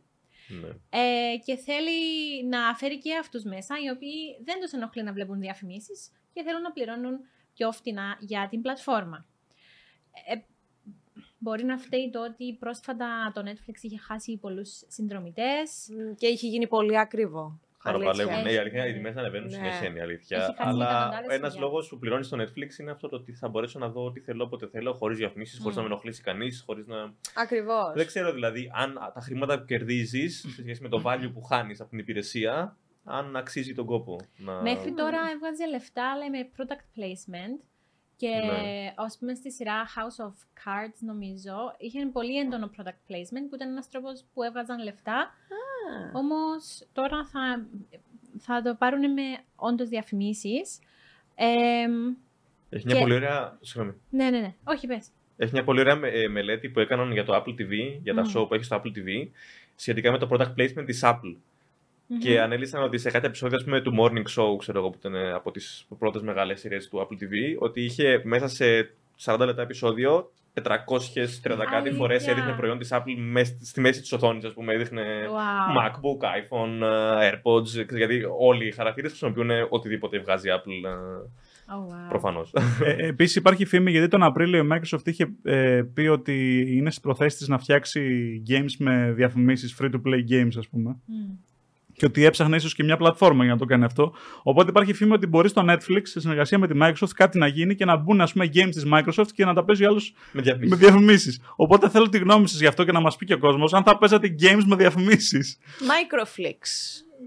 Ναι. 0.60 0.68
ε, 1.00 1.36
και 1.44 1.56
θέλει 1.56 1.98
να 2.48 2.74
φέρει 2.74 2.98
και 2.98 3.16
αυτούς 3.16 3.42
μέσα, 3.44 3.74
οι 3.84 3.90
οποίοι 3.90 4.38
δεν 4.44 4.60
τους 4.60 4.72
ενοχλεί 4.72 5.02
να 5.02 5.12
βλέπουν 5.12 5.40
διαφημίσεις 5.40 6.10
και 6.32 6.42
θέλουν 6.42 6.60
να 6.62 6.72
πληρώνουν 6.72 7.18
πιο 7.54 7.72
φτηνά 7.72 8.16
για 8.20 8.46
την 8.50 8.60
πλατφόρμα. 8.62 9.26
Ε, 10.32 10.36
μπορεί 11.38 11.64
να 11.64 11.78
φταίει 11.78 12.10
το 12.10 12.24
ότι 12.24 12.56
πρόσφατα 12.58 13.32
το 13.34 13.42
Netflix 13.46 13.74
είχε 13.80 13.98
χάσει 13.98 14.36
πολλούς 14.36 14.82
συνδρομητές. 14.88 15.88
Μ, 15.90 16.14
Και 16.14 16.26
είχε 16.26 16.46
γίνει 16.46 16.66
πολύ 16.66 16.98
ακριβό. 16.98 17.60
Παραπαλεύουν. 17.82 18.32
Αλήθεια. 18.34 18.42
Ναι, 18.42 18.52
η 18.52 18.56
αλήθεια 18.58 18.80
είναι 18.80 18.90
οι 18.90 18.92
τιμές 18.92 19.16
ανεβαίνουν 19.16 19.46
Ναι. 19.48 19.54
συνέχεια 19.54 19.88
είναι 19.88 19.98
η 19.98 20.02
αλήθεια. 20.02 20.36
Έχει 20.36 20.46
χάσει 20.46 20.58
Αλλά 20.68 20.84
εκατοντάδες 20.84 21.18
ένας 21.18 21.32
χιλιάδες. 21.32 21.58
λόγος 21.58 21.88
που 21.88 21.98
πληρώνεις 21.98 22.26
στο 22.26 22.36
Netflix 22.40 22.78
είναι 22.80 22.90
αυτό 22.90 23.08
το 23.08 23.16
ότι 23.16 23.32
θα 23.32 23.48
μπορέσω 23.48 23.78
να 23.78 23.88
δω 23.88 24.04
ό,τι 24.04 24.20
θέλω 24.20 24.44
όποτε 24.44 24.66
θέλω, 24.66 24.92
χωρίς 24.92 25.18
διαφημίσεις, 25.18 25.58
χωρίς 25.58 25.76
Μμ. 25.76 25.80
να 25.82 25.88
με 25.88 25.92
ενοχλήσει 25.94 26.22
κανείς, 26.22 26.62
χωρίς 26.66 26.86
να. 26.86 27.14
Ακριβώς. 27.34 27.92
Δεν 27.94 28.06
ξέρω 28.06 28.32
δηλαδή 28.32 28.70
αν 28.74 28.94
τα 29.14 29.20
χρήματα 29.20 29.58
που 29.58 29.64
κερδίζεις 29.64 30.40
σε 30.54 30.62
σχέση 30.62 30.82
με 30.82 30.88
το 30.88 31.02
value 31.06 31.30
που 31.34 31.42
χάνεις 31.42 31.80
από 31.80 31.90
την 31.90 31.98
υπηρεσία, 31.98 32.76
αν 33.04 33.36
αξίζει 33.36 33.74
τον 33.74 33.86
κόπο. 33.86 34.20
Να... 34.36 34.52
Μέχρι 34.62 34.92
τώρα 34.92 35.18
έβγαζε 35.32 35.66
λεφτά, 35.66 36.10
αλλά 36.10 36.30
με 36.30 36.48
product 36.56 36.98
placement. 36.98 37.64
Και 38.16 38.28
Ναι. 38.28 38.92
ας 38.96 39.18
πούμε 39.18 39.34
στη 39.34 39.52
σειρά 39.52 39.84
House 39.86 40.24
of 40.26 40.32
Cards 40.64 40.96
νομίζω 40.98 41.74
είχε 41.78 42.06
πολύ 42.06 42.38
έντονο 42.38 42.70
product 42.76 43.10
placement 43.12 43.46
που 43.48 43.54
ήταν 43.54 43.68
ένας 43.70 43.88
τρόπος 43.88 44.24
που 44.34 44.42
έβγαζαν 44.42 44.82
λεφτά 44.82 45.30
Όμως 46.12 46.86
τώρα 46.92 47.24
θα, 47.26 47.66
θα 48.38 48.62
το 48.62 48.74
πάρουν 48.74 49.12
με 49.12 49.22
όντως 49.56 49.88
διαφημίσεις. 49.88 50.78
Εμ, 51.34 52.14
Έχει 52.70 52.86
μια 52.86 52.94
και- 52.94 53.00
πολύ 53.00 53.14
ωραία. 53.14 53.58
Συγγνώμη. 53.60 53.96
ναι, 54.10 54.30
ναι, 54.30 54.38
ναι. 54.40 54.54
Όχι, 54.64 54.86
πες. 54.86 55.08
Έχει 55.36 55.52
μια 55.52 55.64
πολύ 55.64 55.80
ωραία 55.80 55.96
με- 55.96 56.08
ε, 56.08 56.28
μελέτη 56.28 56.68
που 56.68 56.80
έκαναν 56.80 57.12
για 57.12 57.24
το 57.24 57.34
Apple 57.36 57.54
TV, 57.60 57.98
για 58.02 58.14
τα 58.14 58.20
Μμμ. 58.22 58.30
show 58.34 58.48
που 58.48 58.54
έχει 58.54 58.64
στο 58.64 58.76
Apple 58.84 58.88
TV, 58.98 59.28
σχετικά 59.74 60.10
με 60.10 60.18
το 60.18 60.28
product 60.30 60.54
placement 60.60 60.84
της 60.86 61.00
Apple. 61.04 61.36
Και 62.18 62.40
ανέλησαν 62.40 62.82
ότι 62.82 62.98
σε 62.98 63.10
κάτι 63.10 63.26
επεισόδιο 63.26 63.56
ας 63.56 63.64
πούμε, 63.64 63.80
του 63.80 63.92
Morning 63.98 64.42
Show, 64.42 64.56
ξέρω 64.58 64.78
εγώ, 64.78 64.90
που 64.90 64.96
ήταν 64.98 65.14
ε, 65.14 65.32
από 65.32 65.50
τις 65.50 65.86
πρώτες 65.98 66.22
μεγάλες 66.22 66.60
σειρές 66.60 66.88
του 66.88 66.98
Apple 66.98 67.22
TV, 67.24 67.56
ότι 67.58 67.84
είχε 67.84 68.20
μέσα 68.24 68.48
σε 68.48 68.64
40 69.24 69.38
λεπτά 69.38 69.62
επεισόδιο 69.62 70.30
430 70.54 70.62
κάτι 71.42 71.74
Αλήθεια. 71.74 71.92
φορές 71.92 72.26
έδειχνε 72.26 72.52
προϊόν 72.52 72.78
της 72.78 72.88
Apple 72.92 73.14
μες 73.18 73.56
στη 73.62 73.80
μέση 73.80 74.00
της 74.00 74.12
οθόνης, 74.12 74.44
ας 74.44 74.52
πούμε, 74.52 74.74
έδειχνε 74.74 75.02
Wow. 75.02 75.78
MacBook, 75.78 76.24
iPhone, 76.24 76.82
ε, 77.20 77.30
AirPods, 77.30 77.64
ξέρεις, 77.68 77.96
γιατί 77.96 78.22
όλοι 78.38 78.66
οι 78.66 78.72
χαρακτήρες 78.72 79.10
χρησιμοποιούν 79.10 79.50
οτιδήποτε 79.68 80.18
βγάζει 80.18 80.48
η 80.48 80.52
Apple, 80.54 80.88
ε, 80.88 81.28
Oh, 81.72 81.72
wow. 81.72 82.08
προφανώς. 82.08 82.52
Ε, 82.84 83.06
Επίσης 83.06 83.36
υπάρχει 83.36 83.64
φήμη 83.64 83.90
γιατί 83.90 84.08
τον 84.08 84.22
Απρίλιο 84.22 84.64
η 84.64 84.68
Microsoft 84.72 85.06
είχε 85.08 85.26
ε, 85.42 85.82
πει 85.94 86.00
ότι 86.00 86.64
είναι 86.76 86.90
στις 86.90 87.02
προθέσεις 87.02 87.38
της 87.38 87.48
να 87.48 87.58
φτιάξει 87.58 88.02
games 88.48 88.74
με 88.78 89.12
διαφημίσεις, 89.16 89.76
free 89.80 89.90
to 89.90 90.00
play 90.06 90.20
games, 90.30 90.52
ας 90.58 90.68
πούμε. 90.68 90.96
Μμ. 91.06 91.14
Και 92.00 92.06
ότι 92.06 92.24
έψαχνε 92.24 92.56
ίσως 92.56 92.74
και 92.74 92.84
μια 92.84 92.96
πλατφόρμα 92.96 93.44
για 93.44 93.52
να 93.52 93.58
το 93.58 93.64
κάνει 93.64 93.84
αυτό. 93.84 94.12
Οπότε 94.42 94.70
υπάρχει 94.70 94.92
φήμη 94.92 95.12
ότι 95.12 95.26
μπορεί 95.26 95.48
στο 95.48 95.64
Netflix 95.68 96.00
σε 96.02 96.20
συνεργασία 96.20 96.58
με 96.58 96.66
τη 96.66 96.78
Microsoft 96.82 97.10
κάτι 97.14 97.38
να 97.38 97.46
γίνει 97.46 97.74
και 97.74 97.84
να 97.84 97.96
μπουν 97.96 98.20
ας 98.20 98.32
πούμε, 98.32 98.44
games 98.54 98.70
της 98.70 98.86
Microsoft 98.92 99.26
και 99.34 99.44
να 99.44 99.54
τα 99.54 99.64
παίζει 99.64 99.84
άλλου 99.84 100.00
με 100.00 100.10
με 100.32 100.42
διαφημίσεις. 100.42 100.78
διαφημίσει. 100.78 101.40
Οπότε 101.56 101.88
θέλω 101.88 102.08
τη 102.08 102.18
γνώμη 102.18 102.48
σας 102.48 102.60
γι' 102.60 102.66
αυτό 102.66 102.84
και 102.84 102.92
να 102.92 103.00
μας 103.00 103.16
πει 103.16 103.26
και 103.26 103.34
ο 103.34 103.38
κόσμος 103.38 103.72
αν 103.72 103.82
θα 103.82 103.98
παίζατε 103.98 104.34
games 104.42 104.62
με 104.66 104.76
διαφημίσεις. 104.76 105.58
Microflix. 105.80 106.58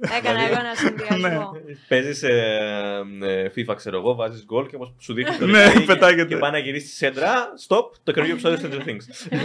Έκανα 0.17 0.39
Δηλαδή- 0.39 0.51
εγώ 0.51 0.59
ένα 0.59 0.75
συνδυασμό. 0.75 1.51
Παίζεις 1.87 2.23
ε, 2.23 3.51
FIFA, 3.55 3.75
ξέρω 3.75 3.97
εγώ, 3.97 4.15
βάζεις 4.15 4.43
γκολ 4.45 4.65
και 4.67 4.75
όπως 4.75 4.93
σου 4.99 5.13
δείχνει 5.13 5.35
το 5.35 5.45
Ναι, 5.45 5.71
replay 5.75 5.83
πετάγεται. 5.91 6.25
Και 6.25 6.37
πάει 6.37 6.51
να 6.51 6.57
γυρίσεις 6.57 6.87
στη 6.89 6.97
σέντρα, 6.97 7.33
stop, 7.67 7.83
το 8.03 8.11
καινούργιο 8.11 8.37
επεισόδιο 8.37 8.69
Stranger 8.69 8.89
Things. 8.89 9.37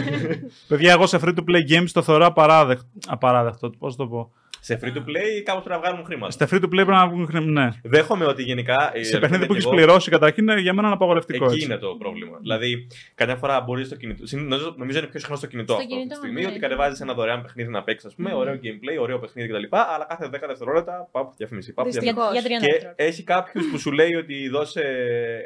Παιδιά, 0.67 0.91
εγώ 0.91 1.07
σε 1.07 1.19
free 1.23 1.33
to 1.35 1.43
play 1.49 1.77
games 1.79 1.89
το 1.93 2.01
θεωρώ 2.01 2.25
απαράδεκτο. 2.25 2.85
Απαράδεκτο, 3.07 3.69
πώς 3.79 3.95
το 3.95 4.07
πω. 4.07 4.31
Σε 4.61 4.79
free 4.83 4.87
to 4.87 4.97
play 4.99 5.41
κάπως 5.43 5.63
πρέπει 5.63 5.79
να 5.81 5.87
βγάλουν 5.87 6.05
χρήματα. 6.05 6.31
Στα 6.31 6.47
free 6.51 6.55
to 6.61 6.65
play 6.65 6.69
πρέπει 6.69 6.89
να 6.89 7.07
βγουν 7.07 7.25
χρήματα. 7.27 7.51
Ναι. 7.65 7.69
Δέχομαι 7.83 8.25
ότι 8.25 8.43
γενικά. 8.43 8.91
ε, 8.93 9.03
Σε 9.03 9.19
παιχνίδι 9.19 9.41
που 9.45 9.47
και 9.51 9.53
έχεις 9.57 9.65
εγώ, 9.65 9.75
πληρώσει 9.75 10.09
καταρχήν 10.09 10.43
είναι 10.49 10.61
για 10.61 10.73
μένα 10.73 10.87
είναι 10.87 10.95
απαγορευτικό. 10.95 11.45
Εκεί 11.45 11.53
έτσι. 11.53 11.65
είναι 11.65 11.77
το 11.77 11.95
πρόβλημα. 11.99 12.37
Δηλαδή, 12.41 12.87
καμιά 13.15 13.35
φορά 13.35 13.61
μπορείς 13.61 13.85
στο 13.87 13.95
κινητό. 13.95 14.25
συν- 14.27 14.47
Νομίζω, 14.47 14.73
νομίζω 14.77 14.97
είναι 14.97 15.07
πιο 15.07 15.19
συχνά 15.19 15.35
στο 15.35 15.47
κινητό 15.47 15.73
Στο 15.73 15.81
αυτό 15.81 15.93
αυτή 15.95 16.07
τη 16.07 16.07
κινητό, 16.07 16.25
στιγμή. 16.25 16.41
ναι. 16.41 16.47
Ότι 16.47 16.59
κατεβάζεις 16.59 16.99
ένα 17.01 17.13
δωρεάν 17.13 17.41
παιχνίδι 17.41 17.69
να 17.69 17.83
παίξεις, 17.83 18.05
ας 18.09 18.15
πούμε, 18.15 18.29
Μμμ. 18.29 18.37
ωραίο 18.37 18.53
gameplay, 18.63 19.01
ωραίο 19.01 19.19
παιχνίδι 19.19 19.47
κτλ. 19.47 19.63
Αλλά 19.95 20.05
κάθε 20.09 20.27
10 20.29 20.47
δευτερόλεπτα 20.47 21.07
πάπ, 21.11 21.33
διαφήμιση. 21.37 21.73
Πάπ, 21.73 21.85
Δυστυχώς. 21.85 22.13
διαφήμιση. 22.31 22.47
Για, 22.47 22.57
για 22.57 22.59
30 22.59 22.65
Και 22.65 22.71
δευτερόλεπτα. 22.71 23.03
έχει 23.03 23.23
κάποιους 23.23 23.65
που 23.71 23.77
σου 23.79 23.91
λέει 23.91 24.15
ότι 24.15 24.49
δώσε 24.49 24.81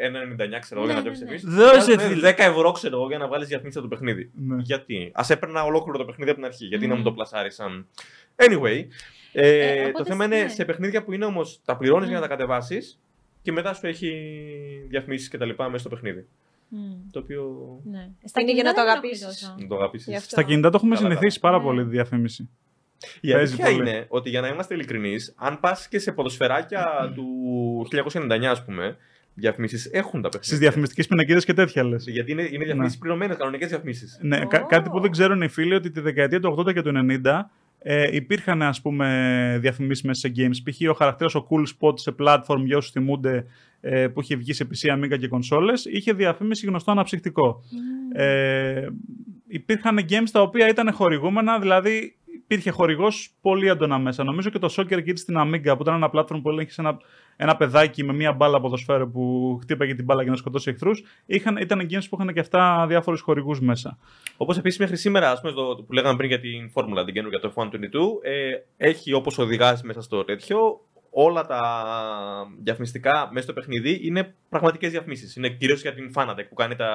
1,99 0.02 0.60
ξέρω 0.60 0.80
εγώ 0.82 0.90
για 0.92 1.00
να 1.00 1.02
Ναι, 1.02 1.10
διώξει 1.10 1.24
ναι, 1.24 1.30
ναι. 1.30 1.36
εμεί. 1.36 1.56
Δώσε, 1.74 2.00
φίλε. 2.00 2.30
10 2.30 2.34
ευρώ 2.38 2.72
ξέρω 2.72 2.96
εγώ 2.98 3.08
για 3.08 3.18
να 3.18 3.28
βάλει 3.28 3.46
διαφήμιση 3.46 3.78
από 3.78 3.88
το 3.88 3.96
παιχνίδι. 3.96 4.32
Ναι. 4.48 4.56
Γιατί; 4.62 5.12
Α 5.14 5.24
έπαιρνα 5.28 5.64
ολόκληρο 5.64 5.98
το 5.98 6.06
παιχνίδι 6.06 6.30
από 6.30 6.40
την 6.40 6.48
αρχή. 6.50 6.66
Γιατί 6.66 6.86
να 6.88 6.92
Μμμ. 6.94 7.00
μου 7.00 7.06
το 7.06 7.12
πλασάρεις 7.12 7.56
σαν. 7.56 7.88
Anyway. 8.36 8.86
Ε, 9.36 9.58
Ε, 9.60 9.82
το 9.84 9.88
οπότε, 9.90 10.10
θέμα 10.10 10.26
είναι 10.26 10.42
ναι. 10.42 10.48
σε 10.48 10.66
παιχνίδια 10.66 11.04
που 11.04 11.14
είναι 11.14 11.26
όμως 11.26 11.62
τα 11.66 11.78
πληρώνεις 11.78 12.06
Ναι. 12.06 12.12
για 12.12 12.20
να 12.20 12.28
τα 12.28 12.36
κατεβάσεις 12.36 13.00
και 13.42 13.52
μετά 13.52 13.74
σου 13.74 13.88
έχει 13.88 14.12
διαφημίσεις 14.88 15.28
και 15.30 15.38
τα 15.38 15.46
λοιπά 15.46 15.66
μέσα 15.66 15.78
στο 15.80 15.90
παιχνίδι. 15.90 16.26
Μμ. 16.68 16.80
Το 17.12 17.20
οποίο. 17.20 17.44
Ναι. 17.84 18.00
Είναι 18.00 18.12
για 18.34 18.44
κινητά 18.46 18.64
να 18.64 18.74
το 18.74 18.82
δεν 18.82 18.90
αγαπήσεις. 18.92 19.22
ενοχλεί 19.24 19.40
τόσο. 19.42 19.56
Να 19.60 19.68
το 19.68 19.76
αγαπήσεις. 19.76 20.08
Γι' 20.08 20.16
αυτό. 20.16 20.30
Στα 20.30 20.44
κινητά 20.44 20.70
το 20.70 20.78
έχουμε 20.78 20.96
Καλά, 20.96 21.08
συνηθίσει 21.08 21.40
καλά. 21.40 21.54
πάρα 21.54 21.64
Ναι. 21.64 21.70
πολύ 21.70 21.84
τη 21.84 21.90
διαφήμιση. 21.90 22.50
Η 23.22 23.32
Παίζει 23.32 23.54
αλήθεια 23.54 23.66
πολύ. 23.78 23.90
είναι 23.90 24.06
ότι 24.10 24.30
για 24.30 24.42
να 24.42 24.48
είμαστε 24.48 24.74
ειλικρινείς, 24.74 25.34
αν 25.38 25.60
πας 25.60 25.88
και 25.88 26.00
σε 26.00 26.12
ποδοσφαιράκια 26.12 27.12
του 27.16 27.26
1999, 27.90 28.50
ας 28.52 28.66
πούμε, 28.66 28.98
διαφημίσεις 29.34 29.86
έχουν 29.94 30.22
τα 30.22 30.28
Στις 30.28 30.40
παιχνίδια. 30.40 30.60
διαφημιστικές 30.68 31.08
πινακίδες 31.08 31.46
και 31.46 31.54
τέτοια 31.54 31.84
λες. 31.84 32.06
Γιατί 32.08 32.32
είναι, 32.32 32.42
είναι 32.52 32.64
διαφημίσεις 32.64 32.98
πληρωμένες, 32.98 33.38
κανονικές 33.38 33.70
διαφημίσεις. 33.70 34.20
Ναι, 34.22 34.46
κα- 34.46 34.62
Ω. 34.64 34.66
κάτι 34.66 34.90
που 34.90 35.00
δεν 35.00 35.12
ξέρουν 35.12 35.42
οι 35.42 35.48
φίλοι 35.48 35.74
ότι 35.74 35.92
τη 35.92 36.00
δεκαετία 36.00 36.40
του 36.40 36.50
80 36.58 36.74
και 36.74 36.82
του 36.82 36.92
90 36.96 37.50
ε, 37.84 38.16
υπήρχαν 38.16 38.62
ας 38.62 38.82
πούμε 38.82 39.58
διαφημίσεις 39.62 40.04
μέσα 40.04 40.20
σε 40.20 40.34
games. 40.38 40.72
Π.χ. 40.72 40.90
ο 40.90 40.94
χαρακτήρας 40.94 41.36
ο 41.36 41.48
Cool 41.50 41.64
Spot 41.80 42.00
σε 42.00 42.16
platform 42.20 42.62
για 42.64 42.78
όσους 42.78 42.92
θυμούνται 42.92 43.46
ε, 43.82 44.08
που 44.08 44.22
είχε 44.22 44.36
βγει 44.36 44.54
σε 44.54 44.68
PC, 44.72 44.96
Amiga 44.96 45.18
και 45.20 45.28
κονσόλες 45.28 45.86
είχε 45.86 46.14
διαφήμιση 46.14 46.66
γνωστό 46.66 46.92
αναψυκτικό. 46.92 47.64
Μμ. 47.72 48.20
Ε, 48.20 48.88
υπήρχαν 49.48 50.00
games 50.10 50.30
τα 50.32 50.42
οποία 50.42 50.68
ήταν 50.68 50.94
χορηγούμενα, 50.94 51.60
δηλαδή 51.60 52.16
υπήρχε 52.54 52.72
χορηγός 52.72 53.30
πολύ 53.42 53.68
έντονα 53.68 53.98
μέσα. 53.98 54.24
Νομίζω 54.24 54.50
και 54.50 54.60
το 54.60 54.74
Soccer 54.78 54.98
Kids 54.98 55.18
στην 55.18 55.36
Amiga 55.38 55.74
που 55.76 55.82
ήταν 55.82 55.94
ένα 55.94 56.10
platform 56.14 56.40
που 56.42 56.50
έλεγχε 56.50 56.82
ένα, 56.82 56.98
ένα 57.36 57.56
παιδάκι 57.56 58.04
με 58.04 58.14
μια 58.14 58.34
μπάλα 58.34 58.62
ποδοσφαίρου 58.62 59.12
που 59.12 59.58
χτύπαγε 59.62 59.96
την 59.96 60.06
μπάλα 60.06 60.22
για 60.22 60.32
να 60.32 60.38
σκοτώσει 60.38 60.70
εχθρούς. 60.70 61.04
Ήταν 61.60 61.88
games 61.90 62.04
που 62.10 62.18
είχαν 62.20 62.34
και 62.34 62.40
αυτά 62.40 62.86
διάφορους 62.88 63.22
χορηγούς 63.22 63.62
μέσα. 63.62 63.98
Όπως 64.38 64.58
επίσης 64.58 64.80
μέχρι 64.80 64.98
σήμερα, 64.98 65.32
ας 65.32 65.42
πούμε, 65.42 65.54
το, 65.54 65.84
που 65.88 65.94
λέγαμε 65.94 66.18
πριν 66.18 66.30
για 66.30 66.40
την 66.40 66.70
φόρμουλα, 66.70 67.06
την 67.06 67.14
καινούργια 67.14 67.40
το 67.40 67.54
F122, 67.56 67.70
ε, 68.22 68.54
έχει 68.78 69.14
όπως 69.14 69.38
οδηγά 69.38 69.80
μέσα 69.84 70.02
στο 70.02 70.24
τέτοιο 70.24 70.82
όλα 71.16 71.46
τα 71.46 71.62
διαφημιστικά 72.64 73.30
μέσα 73.32 73.44
στο 73.44 73.54
παιχνίδι 73.54 74.00
είναι 74.04 74.34
πραγματικές 74.50 74.92
διαφημίσεις. 74.92 75.36
Είναι 75.36 75.50
κυρίως 75.50 75.82
για 75.82 75.94
την 75.94 76.12
Fanatec 76.16 76.46
που 76.50 76.56
κάνει 76.56 76.76
τα 76.76 76.90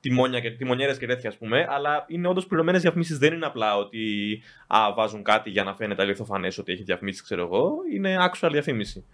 τιμόνια 0.00 0.40
και 0.40 0.50
τιμονιέρες 0.50 0.98
και 0.98 1.06
τέτοια, 1.06 1.28
ας 1.30 1.36
πούμε. 1.36 1.66
Αλλά 1.68 2.04
είναι 2.08 2.28
όντως 2.28 2.46
πληρωμένες 2.46 2.80
διαφημίσεις. 2.82 3.18
Δεν 3.18 3.32
είναι 3.32 3.46
απλά 3.46 3.76
ότι 3.76 3.98
α, 4.66 4.92
βάζουν 4.96 5.22
κάτι 5.22 5.50
για 5.50 5.64
να 5.64 5.74
φαίνεται 5.74 6.02
αληθοφανές 6.02 6.58
ότι 6.58 6.72
έχει 6.72 6.82
διαφημίσεις, 6.82 7.22
ξέρω 7.22 7.42
εγώ. 7.42 7.72
Είναι 7.92 8.16
actual 8.30 8.48
διαφήμιση. 8.52 9.04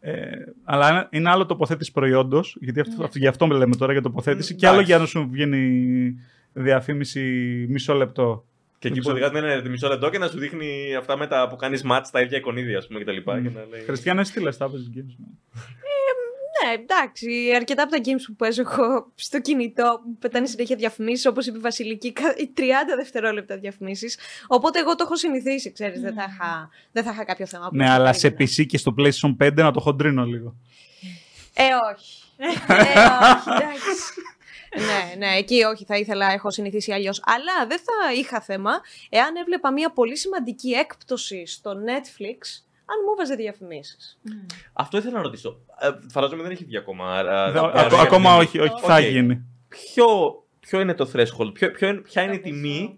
Ε, 0.00 0.20
αλλά 0.64 0.90
είναι- 0.90 1.08
είναι 1.10 1.30
άλλο 1.30 1.46
τοποθέτηση 1.46 1.92
προϊόντος, 1.92 2.56
γιατί 2.60 2.80
αυτό, 2.80 2.94
Ναι. 2.98 3.04
αυτό, 3.04 3.18
γι' 3.18 3.26
αυτό 3.26 3.46
λέμε 3.46 3.76
τώρα 3.76 3.92
για 3.92 4.02
τοποθέτηση, 4.02 4.54
Μ, 4.54 4.56
και 4.56 4.66
άλλο 4.66 4.74
εντάξει. 4.80 4.90
για 4.92 5.00
να 5.00 5.06
σου 5.06 5.28
βγαίνει 5.30 6.14
διαφήμιση 6.52 7.20
μισό 7.68 7.94
λεπτό. 7.94 8.44
Και 8.80 8.88
εκεί 8.88 8.96
που 9.00 9.00
ξέρω. 9.08 9.14
οδηγάς 9.26 9.42
με 9.42 9.52
ένα 9.52 9.68
μισό 9.68 9.88
λεπτό 9.88 10.10
και 10.10 10.18
να 10.18 10.28
σου 10.28 10.38
δείχνει 10.38 10.94
αυτά 10.98 11.16
με 11.16 11.26
τα 11.26 11.48
που 11.48 11.56
κάνεις 11.56 11.82
match 11.90 12.00
στα 12.04 12.20
ίδια 12.20 12.38
εικονίδια, 12.38 12.78
ας 12.78 12.86
πούμε, 12.86 13.00
κτλ. 13.00 13.16
Και, 13.16 13.22
Μμ. 13.32 13.42
και 13.42 13.50
να 13.58 13.64
λέει... 13.70 13.80
Χριστιανέ, 13.80 14.22
τι 14.24 14.40
λες, 14.40 14.56
τα 14.56 14.70
παίζεις 14.70 14.90
games. 14.96 15.14
Ναι, 16.64 16.72
εντάξει. 16.74 17.52
Αρκετά 17.56 17.82
από 17.82 17.92
τα 17.92 17.98
games 18.04 18.22
που 18.26 18.34
παίζω 18.34 18.60
εγώ 18.60 19.12
στο 19.14 19.40
κινητό 19.40 20.00
που 20.04 20.16
πετάνε 20.18 20.46
συνέχεια 20.46 20.76
διαφημίσεις, 20.76 21.26
όπως 21.26 21.46
είπε 21.46 21.56
η 21.58 21.60
Βασιλική, 21.60 22.12
κα- 22.12 22.34
οι 22.36 22.50
30 22.56 22.60
δευτερόλεπτα 22.96 23.56
διαφημίσεις. 23.58 24.18
Οπότε 24.46 24.78
εγώ 24.78 24.94
το 24.94 25.02
έχω 25.04 25.16
συνηθίσει, 25.16 25.72
ξέρεις. 25.72 26.00
Δεν, 26.00 26.14
θα 26.14 26.26
είχα, 26.32 26.68
δεν 26.92 27.04
θα 27.04 27.10
είχα 27.12 27.24
κάποιο 27.24 27.46
θέμα. 27.46 27.68
που 27.68 27.76
Ναι, 27.76 27.84
να 27.84 27.94
αλλά 27.94 28.12
το 28.12 28.18
σε 28.18 28.30
περίμενα. 28.30 28.56
PC 28.62 28.66
και 28.66 28.78
στο 28.78 28.94
PlayStation 28.98 29.36
5 29.46 29.52
να 29.54 29.70
το 29.72 29.80
χοντρίνω 29.80 30.24
λίγο. 30.24 30.54
Ε, 31.54 31.62
όχι. 31.94 32.22
ε, 32.36 32.46
όχι, 32.46 33.48
εντάξει. 33.50 33.90
Ναι, 34.76 35.14
ναι, 35.26 35.36
εκεί 35.36 35.62
όχι, 35.62 35.84
θα 35.84 35.96
ήθελα, 35.96 36.32
έχω 36.32 36.50
συνηθίσει 36.50 36.92
αλλιώς. 36.92 37.22
Αλλά 37.24 37.66
δεν 37.68 37.78
θα 37.78 38.12
είχα 38.12 38.40
θέμα 38.40 38.70
εάν 39.08 39.36
έβλεπα 39.36 39.72
μια 39.72 39.90
πολύ 39.92 40.16
σημαντική 40.16 40.70
έκπτωση 40.70 41.46
στο 41.46 41.70
Netflix 41.70 42.62
αν 42.92 42.96
μου 43.06 43.14
βάζε 43.16 43.34
διαφημίσεις. 43.34 44.18
Αυτό 44.72 44.96
ήθελα 44.98 45.12
να 45.16 45.22
ρωτήσω. 45.22 45.60
Ε, 45.80 45.88
φαντάζομαι 46.10 46.42
δεν 46.42 46.50
έχει 46.50 46.64
βγει 46.64 46.76
ακόμα. 46.76 47.18
άρα- 47.18 47.50
Δε- 47.52 47.58
άρα- 47.58 47.80
ακο- 47.80 47.96
ακόμα 47.96 48.36
όχι, 48.36 48.58
όχι, 48.60 48.80
θα 48.82 48.94
Οκ. 48.96 49.00
γίνει. 49.02 49.44
Ποιο, 49.68 50.06
ποιο 50.60 50.80
είναι 50.80 50.94
το 50.94 51.10
threshold, 51.14 51.50
ποιο, 51.52 51.70
ποιο, 51.70 51.88
είναι- 51.88 52.00
ποια 52.00 52.22
είναι 52.22 52.34
η 52.34 52.40
τιμή; 52.40 52.94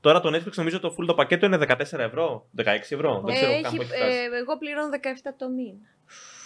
Τώρα 0.00 0.20
το 0.20 0.28
Netflix 0.36 0.52
νομίζω 0.54 0.80
το 0.80 0.94
full 0.98 1.06
το 1.06 1.14
πακέτο 1.14 1.46
είναι 1.46 1.56
14 1.58 1.98
ευρώ, 1.98 2.46
16 2.56 2.64
ευρώ. 2.94 3.22
Δεν 3.24 3.34
ξέρω 3.34 3.50
Ε, 3.52 3.54
καν 3.54 3.64
έχει- 3.64 3.76
που 3.76 3.82
έχει 3.82 3.90
φτάσει. 3.92 4.16
ε, 4.16 4.36
εγώ 4.38 4.58
πληρώνω 4.58 4.88
17 4.88 5.34
το 5.38 5.48
μήνα. 5.48 5.86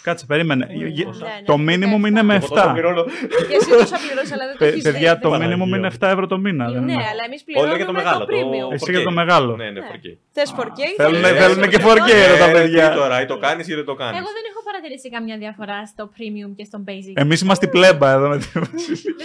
Κάτσε, 0.07 0.25
περίμενε. 0.25 0.65
Ui, 0.69 0.89
Γε- 0.97 1.05
πόσα. 1.05 1.25
Ναι, 1.25 1.31
ναι, 1.39 1.45
Το 1.51 1.55
ναι, 1.57 1.73
minimum 1.75 2.03
17. 2.03 2.07
είναι 2.09 2.23
με 2.29 2.35
Εγώ 2.35 2.47
τόσο 2.47 2.61
7. 2.69 2.71
πληρώνω. 2.73 3.03
Και 3.49 3.55
εσύ 3.59 3.69
τόσα 3.81 3.97
πληρώνει, 4.03 4.29
αλλά 4.35 4.45
δεν 4.49 4.55
το 4.57 4.61
Παι- 4.63 4.71
έχεις 4.73 4.83
Παιδιά, 4.87 5.11
το 5.19 5.29
Παναγία 5.29 5.55
minimum 5.55 5.67
μου. 5.69 5.75
είναι 5.75 5.87
7 5.87 6.07
ευρώ 6.15 6.25
το 6.33 6.37
μήνα. 6.45 6.65
δεν 6.75 6.83
Ναι, 6.83 6.91
είναι. 6.93 7.07
αλλά 7.11 7.23
εμείς 7.29 7.39
Όχι 7.41 7.45
πληρώνουμε 7.47 7.77
για 7.81 7.85
το 7.91 7.93
με 7.97 8.01
μεγάλο. 8.01 8.19
το 8.25 8.27
premium. 8.31 8.67
Εσύ 8.75 8.85
4K. 8.87 8.93
για 8.95 9.03
το 9.09 9.11
μεγάλο. 9.21 9.51
Ναι, 9.55 9.63
ναι, 9.65 9.71
Ναι. 9.79 9.87
4K. 9.89 10.07
Θες 10.35 10.49
4K, 10.59 10.79
Θέλουν- 11.01 11.21
θες- 11.23 11.37
θέλουν 11.41 11.63
και 11.73 11.79
θες- 11.79 11.85
4K, 11.87 12.11
Ε, 12.21 12.27
ρε, 12.31 12.37
τα 12.43 12.47
Ε, 12.49 12.53
παιδιά. 12.57 12.89
τι 12.89 12.95
τώρα, 13.01 13.15
ή 13.23 13.25
το 13.33 13.37
κάνεις 13.45 13.65
ή 13.71 13.73
δεν 13.79 13.85
το 13.91 13.95
κάνεις. 14.01 14.17
Εγώ 14.21 14.29
δεν 14.37 14.45
έχω 14.51 14.61
παρατηρήσει 14.69 15.07
καμιά 15.15 15.35
διαφορά 15.43 15.77
στο 15.91 16.03
premium 16.15 16.51
και 16.57 16.63
στο 16.69 16.77
basic. 16.87 17.13
Εμείς 17.23 17.39
είμαστε 17.43 17.65
η 17.65 17.69
πλέμπα 17.75 18.07
εδώ 18.17 18.27
με 18.33 18.37
τη 18.37 18.47
Δεν 18.53 18.63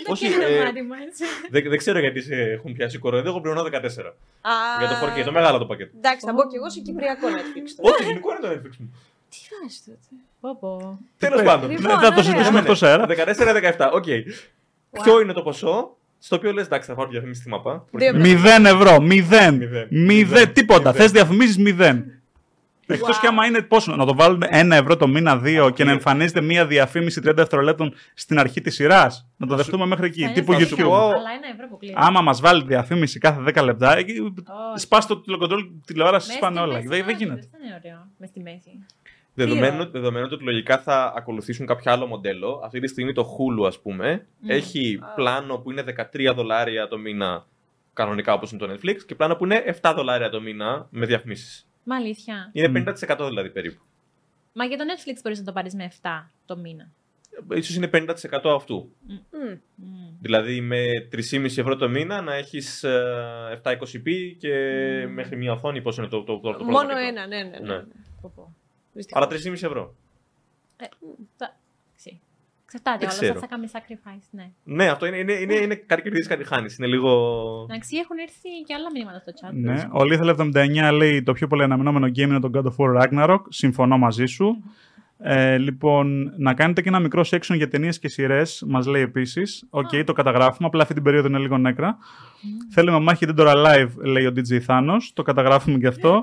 το 0.06 0.12
όχι, 0.14 0.26
καίει 0.28 0.38
το 0.38 0.46
ε, 0.60 0.64
μάτι 0.64 0.82
μου, 0.88 0.94
έτσι. 1.06 1.22
Δεν, 1.54 1.62
δεν 1.72 1.78
ξέρω 1.82 1.98
γιατί 2.04 2.20
σε 2.28 2.34
έχουν 2.56 2.70
πιάσει 2.76 2.96
κορόιδο. 3.04 3.28
Εγώ 3.32 3.40
πληρώνω 3.40 3.62
14. 3.62 4.08
Α, 4.50 4.52
Για 4.80 4.88
το 4.92 4.96
4K, 5.02 5.18
το 5.24 5.32
μεγάλο 5.38 5.56
το 5.58 5.66
πακέτο. 5.70 5.92
Εντάξει, 6.00 6.22
θα 6.26 6.32
μπω 6.32 6.42
κι 6.50 6.56
εγώ 6.56 6.68
σε 6.70 6.80
κυπριακό 6.86 7.26
Netflix. 7.36 7.66
τώρα. 7.76 7.94
Όχι, 7.94 8.02
γενικό 8.08 8.28
είναι 8.30 8.40
το 8.46 8.50
Netflix 8.54 8.74
μου. 8.82 8.88
Τι 9.32 9.38
βάζει 9.62 9.78
τότε; 9.86 9.98
Πω, 10.40 10.56
πω. 10.60 10.98
Τέλος 11.18 11.42
πάντων. 11.42 11.70
Λοιπόν, 11.70 11.84
Ναι, 11.86 11.92
θα 11.92 11.98
το 12.00 12.06
ωραία. 12.06 12.22
συζητήσουμε 12.22 12.44
Ναι, 12.50 12.50
ναι. 12.54 12.58
εκτός 12.60 12.82
αέρα. 12.82 13.06
14-17, 13.06 13.90
οκ. 13.92 14.04
Ποιο 15.02 15.20
είναι 15.20 15.32
το 15.32 15.42
ποσό 15.42 15.96
στο 16.18 16.36
οποίο 16.36 16.52
λες, 16.52 16.66
εντάξει, 16.66 16.88
θα 16.88 16.94
πάρω 16.94 17.08
διαφήμιση 17.10 17.40
στη 17.40 17.48
μάπα. 17.50 17.84
Δύο 17.90 18.14
Μηδέν 18.16 18.66
ευρώ. 18.66 19.00
Μηδέν. 19.00 19.54
Μηδέν. 19.54 19.88
Μηδέν. 19.90 20.04
Μηδέν. 20.04 20.52
Τίποτα. 20.52 20.78
Μηδέν. 20.90 20.94
Θες 21.02 21.10
διαφημίσεις 21.10 21.58
μηδέν. 21.58 22.04
Εκτός 22.86 23.20
και 23.20 23.26
άμα 23.26 23.46
είναι 23.46 23.62
πόσο, 23.62 23.96
να 23.96 24.06
το 24.06 24.14
βάλουν 24.14 24.42
ένα 24.48 24.76
ευρώ 24.76 24.96
το 24.96 25.06
μήνα, 25.08 25.36
δύο 25.38 25.70
και 25.70 25.84
να 25.84 25.90
εμφανίζεται 25.90 26.40
μία 26.40 26.66
διαφήμιση 26.66 27.20
30 27.20 27.32
δευτερολέπτων 27.34 27.94
στην 28.14 28.38
αρχή 28.38 28.60
της 28.60 28.74
σειράς. 28.74 29.26
Να 29.36 29.46
το 29.46 29.56
δεχτούμε 29.56 29.86
μέχρι 29.86 30.06
εκεί. 30.06 30.22
Θα 30.26 30.32
Τύπου 30.32 30.52
θα 30.52 30.58
σου 30.58 30.76
YouTube. 30.76 30.82
πω- 30.82 30.94
Αλλά 30.94 31.12
ένα 31.12 31.48
ευρώ 31.54 31.66
που 31.70 31.76
κλείνει. 31.76 31.94
Άμα 31.98 32.20
μας 32.20 32.40
βάλει 32.40 32.64
διαφήμιση 32.66 33.18
κάθε 33.18 33.40
10 33.40 33.62
λεπτά, 33.64 33.96
εκεί 33.96 34.12
Όχι. 34.20 34.32
σπάς 34.74 35.06
το 35.06 35.20
τηλεκοντρόλ 35.20 35.64
τηλεόραση, 35.86 36.26
Μες 36.28 36.36
σπάνε 36.36 36.54
στη 36.56 36.64
όλα. 36.64 36.74
μέση, 36.74 36.88
Δεν, 36.88 37.04
δεν 37.04 37.14
όχι, 37.14 37.24
γίνεται. 37.24 37.48
Δεν 37.50 37.60
είναι 37.66 37.80
ωραίο. 37.84 38.06
Μες 38.18 38.28
στη 38.28 38.40
μέση. 38.40 38.78
Δεδομένου, 39.34 39.90
δεδομένου 39.90 40.28
ότι 40.30 40.44
λογικά 40.44 40.78
θα 40.78 41.12
ακολουθήσουν 41.16 41.66
κάποιο 41.66 41.92
άλλο 41.92 42.06
μοντέλο, 42.06 42.60
αυτή 42.64 42.80
τη 42.80 42.86
στιγμή 42.86 43.12
το 43.12 43.22
Hulu, 43.36 43.66
ας 43.66 43.80
πούμε, 43.80 44.26
έχει 44.46 44.98
πλάνο 45.14 45.58
που 45.58 45.70
είναι 45.70 45.84
13 46.12 46.32
δολάρια 46.34 46.88
το 46.88 46.98
μήνα 46.98 47.46
κανονικά 47.92 48.32
όπως 48.32 48.52
είναι 48.52 48.66
το 48.66 48.72
Netflix 48.72 48.96
και 49.06 49.14
πλάνο 49.14 49.34
που 49.36 49.44
είναι 49.44 49.78
7 49.82 49.92
δολάρια 49.96 50.28
το 50.30 50.40
μήνα 50.40 50.86
με 50.90 51.06
διαφημίσεις. 51.06 51.66
Μα 51.84 51.96
αλήθεια. 51.96 52.50
Είναι 52.52 52.68
Μμ. 52.68 52.84
50% 53.18 53.26
δηλαδή 53.28 53.50
περίπου. 53.50 53.82
Μα 54.52 54.64
για 54.64 54.76
το 54.76 54.84
Netflix 54.86 55.18
μπορείς 55.22 55.38
να 55.38 55.44
το 55.44 55.52
πάρεις 55.52 55.74
με 55.74 55.92
7 56.02 56.08
το 56.46 56.56
μήνα. 56.56 56.90
Ίσως 57.54 57.76
είναι 57.76 57.90
50% 57.92 58.54
αυτού. 58.56 58.92
Μμ. 59.06 59.14
Μμ. 59.74 60.16
Δηλαδή 60.20 60.60
με 60.60 60.84
3,5 61.32 61.44
ευρώ 61.44 61.76
το 61.76 61.88
μήνα 61.88 62.20
να 62.20 62.34
έχεις 62.34 62.82
ε, 62.84 63.60
720p 63.64 64.36
και 64.38 64.54
Μμ. 65.08 65.12
μέχρι 65.12 65.36
μια 65.36 65.52
οθόνη 65.52 65.82
πώς 65.82 65.96
είναι 65.96 66.06
το, 66.08 66.22
το, 66.22 66.24
το, 66.24 66.40
το 66.40 66.48
πρώτο 66.48 66.64
Μόνο 66.64 66.88
πακέτο. 66.88 67.06
ένα, 67.08 67.26
ναι, 67.26 67.36
ναι. 67.42 67.58
ναι. 67.58 67.74
Ναι. 67.74 67.82
Πω, 68.20 68.32
πω. 68.34 68.54
Δυστυχώς. 68.54 68.61
Άρα 69.12 69.26
3,5 69.26 69.52
ευρώ. 69.52 69.94
Ε, 70.76 70.84
θα- 71.36 71.56
ξύ. 71.96 72.20
Εξαρτάται 72.64 72.98
Δεν 72.98 73.08
όλα. 73.08 73.16
ξέρω. 73.18 73.34
Θα, 73.34 73.40
θα 73.40 73.46
κάνουμε 73.46 73.68
sacrifice, 73.72 74.26
ναι. 74.30 74.50
Ναι, 74.64 74.88
αυτό 74.88 75.06
είναι, 75.06 75.16
είναι, 75.16 75.32
είναι, 75.32 75.54
είναι 75.54 75.74
κάτι 75.74 76.02
κερδίζεις, 76.02 76.26
κάτι 76.28 76.44
χάνεις. 76.44 76.76
Είναι 76.78 76.86
λίγο... 76.86 77.10
Εντάξει, 77.70 77.96
έχουν 77.96 78.18
έρθει 78.18 78.48
και 78.66 78.74
άλλα 78.74 78.90
μηνύματα 78.94 79.18
στο 79.18 79.32
chat. 79.40 79.52
Ναι. 79.52 79.80
Ο 79.92 80.00
Lethal 80.00 80.36
79 80.90 80.92
λέει 80.96 81.22
το 81.22 81.32
πιο 81.32 81.46
πολύ 81.46 81.62
αναμενόμενο 81.62 82.06
game 82.06 82.18
είναι 82.18 82.40
το 82.40 82.50
God 82.54 82.64
of 82.64 82.76
War 82.76 83.02
Ragnarok. 83.02 83.40
Συμφωνώ 83.48 83.98
μαζί 83.98 84.26
σου. 84.26 84.56
Ε, 85.24 85.58
λοιπόν, 85.58 86.32
να 86.36 86.54
κάνετε 86.54 86.82
και 86.82 86.88
ένα 86.88 87.00
μικρό 87.00 87.24
section 87.30 87.54
για 87.56 87.68
ταινίες 87.68 87.98
και 87.98 88.08
σειρές, 88.08 88.64
μας 88.66 88.86
λέει 88.86 89.02
επίσης. 89.02 89.66
Οκ, 89.70 89.88
το 90.06 90.12
καταγράφουμε. 90.12 90.66
Απλά 90.68 90.82
αυτή 90.82 90.94
την 90.94 91.02
περίοδο 91.02 91.28
είναι 91.28 91.38
λίγο 91.38 91.58
νέκρα. 91.58 91.98
Θέλουμε 92.70 92.98
μάχη 93.00 93.26
Dead 93.28 93.38
or 93.40 93.46
Alive, 93.54 93.88
λέει 94.04 94.26
ο 94.26 94.32
DJ 94.36 94.60
Thanos. 94.66 95.00
Το 95.14 95.22
καταγράφουμε 95.22 95.78
και 95.78 95.86
αυτό. 95.86 96.22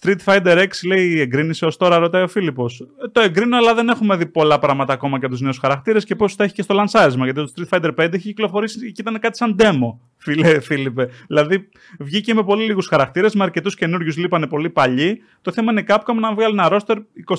Street 0.00 0.16
Fighter 0.24 0.58
X 0.58 0.68
λέει 0.86 1.20
εγκρίνησε 1.20 1.66
ω 1.66 1.68
τώρα, 1.76 1.98
ρωτάει 1.98 2.22
ο 2.22 2.28
Φίλιππος. 2.28 2.86
το 3.12 3.20
εγκρίνω, 3.20 3.56
αλλά 3.56 3.74
δεν 3.74 3.88
έχουμε 3.88 4.16
δει 4.16 4.26
πολλά 4.26 4.58
πράγματα 4.58 4.92
ακόμα 4.92 5.18
για 5.18 5.28
τους 5.28 5.40
νέους 5.40 5.58
χαρακτήρες 5.58 6.04
και 6.04 6.16
πώς 6.16 6.36
τα 6.36 6.44
έχει 6.44 6.54
και 6.54 6.62
στο 6.62 6.74
λανσάρισμα. 6.74 7.24
Γιατί 7.24 7.44
το 7.44 7.52
Street 7.56 7.78
Fighter 7.78 7.94
5 7.94 7.98
έχει 7.98 8.18
κυκλοφορήσει 8.18 8.92
και 8.92 9.00
ήταν 9.00 9.18
κάτι 9.18 9.36
σαν 9.36 9.56
demo, 9.58 9.98
φίλε, 10.16 10.60
Φίλιππε. 10.60 11.08
Δηλαδή 11.26 11.68
βγήκε 11.98 12.34
με 12.34 12.42
πολύ 12.42 12.64
λίγους 12.64 12.86
χαρακτήρες, 12.86 13.34
με 13.34 13.44
αρκετούς 13.44 13.74
καινούριους 13.74 14.16
λείπανε 14.16 14.46
πολύ 14.46 14.70
παλιοί. 14.70 15.22
Το 15.42 15.52
θέμα 15.52 15.70
είναι 15.70 15.80
η 15.80 15.84
Capcom 15.88 16.14
να 16.20 16.34
βγάλει 16.34 16.52
ένα 16.52 16.68
roster 16.70 16.96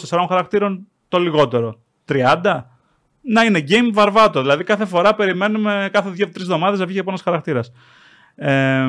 24 0.09 0.25
χαρακτήρων 0.27 0.87
το 1.07 1.19
λιγότερο. 1.19 1.79
30. 2.05 2.65
Να 3.21 3.43
είναι 3.43 3.63
game 3.69 3.89
βαρβάτο. 3.93 4.41
Δηλαδή 4.41 4.63
κάθε 4.63 4.85
φορά 4.85 5.15
περιμένουμε 5.15 5.89
κάθε 5.93 6.09
2-3 6.09 6.41
εβδομάδες 6.41 6.79
να 6.79 6.85
βγει 6.85 6.99
από 6.99 7.09
ένας 7.09 7.21
χαρακτήρας. 7.21 7.71
Ε, 8.35 8.87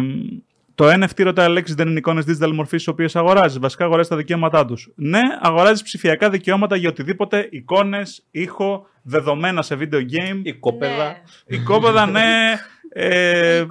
το 0.80 0.88
NFT 0.88 1.22
ρωτάει 1.22 1.46
Αλέξη 1.46 1.74
δεν 1.74 1.88
είναι 1.88 1.98
εικόνες 1.98 2.24
digital 2.28 2.52
μορφής 2.52 2.84
τι 2.84 2.90
οποίες 2.90 3.16
αγοράζει. 3.16 3.58
Βασικά 3.58 3.84
αγοράζει 3.84 4.08
τα 4.08 4.16
δικαιώματά 4.16 4.64
τους. 4.64 4.90
Ναι, 4.94 5.20
αγοράζει 5.40 5.82
ψηφιακά 5.82 6.30
δικαιώματα 6.30 6.76
για 6.76 6.88
οτιδήποτε 6.88 7.48
εικόνες, 7.50 8.26
ήχο, 8.30 8.86
δεδομένα 9.02 9.62
σε 9.62 9.76
video 9.80 9.96
game. 9.96 10.40
Η 10.42 10.52
κόπεδα. 10.52 11.04
Ναι. 11.04 11.56
Οικόπεδα, 11.56 12.06
ναι. 12.06 12.58
Ε, 12.92 13.64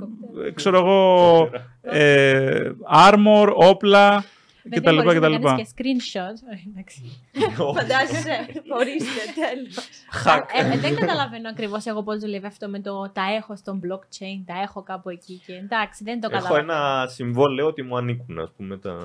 ξέρω 0.53 0.77
εγώ. 0.77 1.49
Ε, 1.81 2.71
armor, 2.93 3.47
όπλα 3.53 4.23
Βέβαια, 4.73 4.91
κτλ. 4.91 5.03
μπορείς 5.03 5.19
να 5.19 5.29
κτλ. 5.29 5.43
κάνεις 5.45 5.73
και 5.73 5.83
screenshot. 5.83 6.35
Ε, 6.53 6.69
εντάξει. 6.69 7.01
Φαντάζεσαι. 7.77 8.35
Ορίστε, 8.79 9.21
τέλος. 9.39 9.77
Ε, 10.53 10.73
ε, 10.73 10.77
δεν 10.77 10.95
καταλαβαίνω 10.95 11.49
ακριβώς 11.49 11.85
εγώ 11.85 12.03
πώς 12.03 12.19
δουλεύει 12.19 12.45
αυτό 12.45 12.69
με 12.69 12.79
το 12.79 13.11
τα 13.13 13.21
έχω 13.37 13.55
στον 13.55 13.81
blockchain, 13.83 14.43
τα 14.45 14.53
έχω 14.63 14.83
κάπου 14.83 15.09
εκεί 15.09 15.41
και 15.45 15.53
εντάξει, 15.53 16.03
δεν 16.03 16.19
το 16.21 16.29
Έχω 16.31 16.41
καταλαβαίνω. 16.41 16.71
ένα 16.73 17.07
συμβόλαιο 17.07 17.67
ότι 17.67 17.81
μου 17.81 17.97
ανήκουν 17.97 18.39
ας 18.39 18.51
πούμε, 18.57 18.77
τα, 18.77 18.97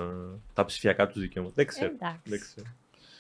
τα 0.53 0.65
ψηφιακά 0.65 1.07
του 1.07 1.21
δικαιώματα. 1.21 1.55
Δεν 1.57 1.67
ξέρω. 1.67 1.91
Εντάξει. 1.93 2.21
Δεν, 2.25 2.41
ξέρω. 2.41 2.67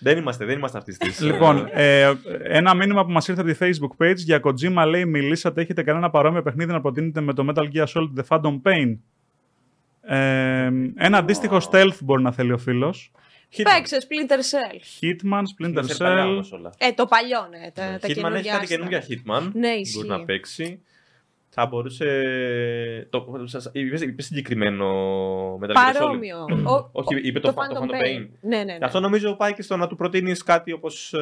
δεν 0.00 0.18
είμαστε, 0.18 0.44
δεν 0.44 0.56
είμαστε 0.58 0.78
αυτής 0.78 0.98
της. 0.98 1.20
Λοιπόν, 1.20 1.68
ε, 1.72 2.12
ένα 2.42 2.74
μήνυμα 2.74 3.04
που 3.04 3.10
μας 3.10 3.28
ήρθε 3.28 3.40
από 3.40 3.50
τη 3.52 3.56
Facebook 3.60 4.04
page 4.04 4.16
για 4.16 4.40
Kojima 4.44 4.84
λέει: 4.88 5.04
Μιλήσατε, 5.04 5.60
έχετε 5.60 5.82
κανένα 5.82 6.10
παρόμοιο 6.10 6.42
παιχνίδι 6.42 6.72
να 6.72 6.80
προτείνετε 6.80 7.20
με 7.20 7.32
το 7.34 7.46
Metal 7.48 7.64
Gear 7.74 7.86
Solid 7.86 8.10
The 8.20 8.24
Phantom 8.28 8.60
Pain. 8.62 8.96
Ε, 10.06 10.70
ένα 10.96 11.18
αντίστοιχο 11.18 11.60
stealth 11.70 11.98
μπορεί 12.00 12.22
να 12.22 12.32
θέλει 12.32 12.52
ο 12.52 12.58
φίλος. 12.58 13.10
Παίξε 13.62 13.98
Splinter 14.00 14.38
Cell. 14.38 14.78
Hitman, 15.00 15.42
Splinter 15.42 15.84
Cell. 15.98 16.40
Ε, 16.78 16.92
το 16.92 17.06
παλιό, 17.06 17.48
ναι. 17.50 17.70
Τα, 17.70 17.98
τα 18.00 18.08
Hitman 18.08 18.08
έχει 18.08 18.14
καινούργια 18.14 18.52
κάτι 18.52 18.64
άστα. 18.64 18.64
καινούργια 18.64 19.04
Hitman. 19.08 19.50
Ναι, 19.52 19.68
ισχύει. 19.68 19.96
Μπορεί 19.96 20.08
να 20.08 20.24
παίξει. 20.24 20.82
Θα 21.56 21.66
μπορούσε. 21.66 23.06
Το, 23.10 23.42
σας, 23.44 23.70
είπες, 23.72 24.00
είπες 24.00 24.24
συγκεκριμένο 24.24 24.86
Metal 25.62 25.70
Gear 25.70 25.70
Solid. 25.70 25.92
Παρόμοιο. 25.98 26.38
Ο- 26.64 26.88
Όχι, 26.92 27.14
ο- 27.14 27.18
είπε 27.22 27.40
το, 27.40 27.52
το 27.52 27.54
Phantom 27.62 27.82
Pain. 27.90 28.28
Ναι, 28.40 28.56
ναι, 28.56 28.64
ναι. 28.64 28.78
Αυτό 28.80 29.00
νομίζω 29.00 29.34
πάει 29.36 29.54
και 29.54 29.62
στο 29.62 29.76
να 29.76 29.86
του 29.86 29.96
προτείνεις 29.96 30.42
κάτι 30.42 30.72
όπως. 30.72 31.12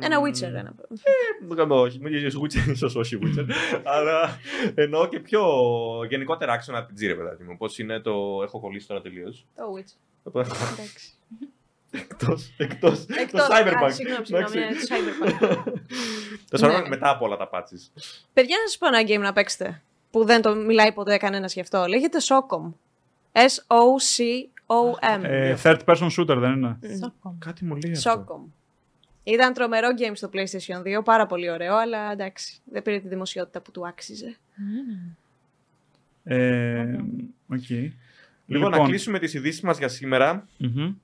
Ένα 0.00 0.16
Witcher. 0.26 0.42
Ένα. 0.42 0.74
Όχι, 1.68 1.98
μην 2.00 2.14
είσαι 2.14 2.38
Witcher, 2.42 2.70
ίσως 2.74 2.94
όχι 2.96 3.18
Witcher. 3.22 3.46
αλλά 3.84 4.38
εννοώ 4.74 5.08
και 5.08 5.20
πιο 5.20 5.42
γενικότερα 6.08 6.58
action 6.60 6.74
RPG, 6.78 7.06
ρε 7.06 7.14
παιδάκι 7.14 7.42
μου. 7.42 7.56
Πώς 7.56 7.78
είναι 7.78 8.00
το. 8.00 8.40
Έχω 8.42 8.60
κολλήσει 8.60 8.86
τώρα 8.88 9.00
τελείως. 9.00 9.46
Το 9.54 9.62
Witcher. 9.76 10.52
Εντάξει. 10.72 11.12
Εκτός, 11.90 12.54
εκτός. 12.56 13.06
Το 13.06 13.14
Εκτός- 13.18 13.46
Cyberpunk. 13.50 13.84
Α, 13.84 13.90
Συγγνώμη, 13.90 14.26
συγγνώμη, 14.26 14.58
Εντάξει. 14.58 14.58
ναι, 14.58 14.66
το 14.68 14.86
Cyberpunk. 14.94 15.64
Το 16.50 16.66
Cyberpunk 16.66 16.82
Ναι. 16.82 16.88
μετά 16.88 17.10
από 17.10 17.24
όλα 17.24 17.36
τα 17.36 17.48
patches. 17.52 18.00
Παιδιά, 18.32 18.56
να 18.62 18.68
σας 18.68 18.78
πω 18.78 18.86
ένα 18.86 19.02
game 19.02 19.20
να 19.22 19.32
παίξετε. 19.32 19.82
Που 20.10 20.24
δεν 20.24 20.42
το 20.42 20.54
μιλάει 20.54 20.92
ποτέ 20.92 21.16
κανένας 21.16 21.54
γι' 21.54 21.60
αυτό. 21.60 21.84
Λέγεται 21.86 22.18
Socom. 22.22 22.72
S-O-C-O-M. 23.32 25.20
Ε, 25.22 25.56
third 25.62 25.78
person 25.84 26.08
shooter 26.18 26.36
δεν 26.38 26.52
είναι; 26.52 26.78
Socom. 27.02 27.38
Κάτι 27.38 27.64
μου 27.64 27.76
λέει 27.84 27.92
αυτό. 27.92 28.24
Socom. 28.28 28.50
Ήταν 29.24 29.52
τρομερό 29.52 29.88
game 29.98 30.12
στο 30.14 30.30
PlayStation 30.32 30.98
2, 30.98 31.04
πάρα 31.04 31.26
πολύ 31.26 31.50
ωραίο, 31.50 31.76
αλλά 31.76 32.12
εντάξει, 32.12 32.58
δεν 32.64 32.82
πήρε 32.82 32.98
τη 32.98 33.08
δημοσιότητα 33.08 33.60
που 33.60 33.70
του 33.70 33.86
άξιζε. 33.86 34.36
Ε, 36.24 36.96
οκ. 37.48 37.70
Λοιπόν, 38.46 38.70
να 38.70 38.78
κλείσουμε 38.84 39.18
τις 39.18 39.34
ειδήσεις 39.34 39.60
μας 39.60 39.78
για 39.78 39.88
σήμερα 39.88 40.46
μμμ. 40.58 40.94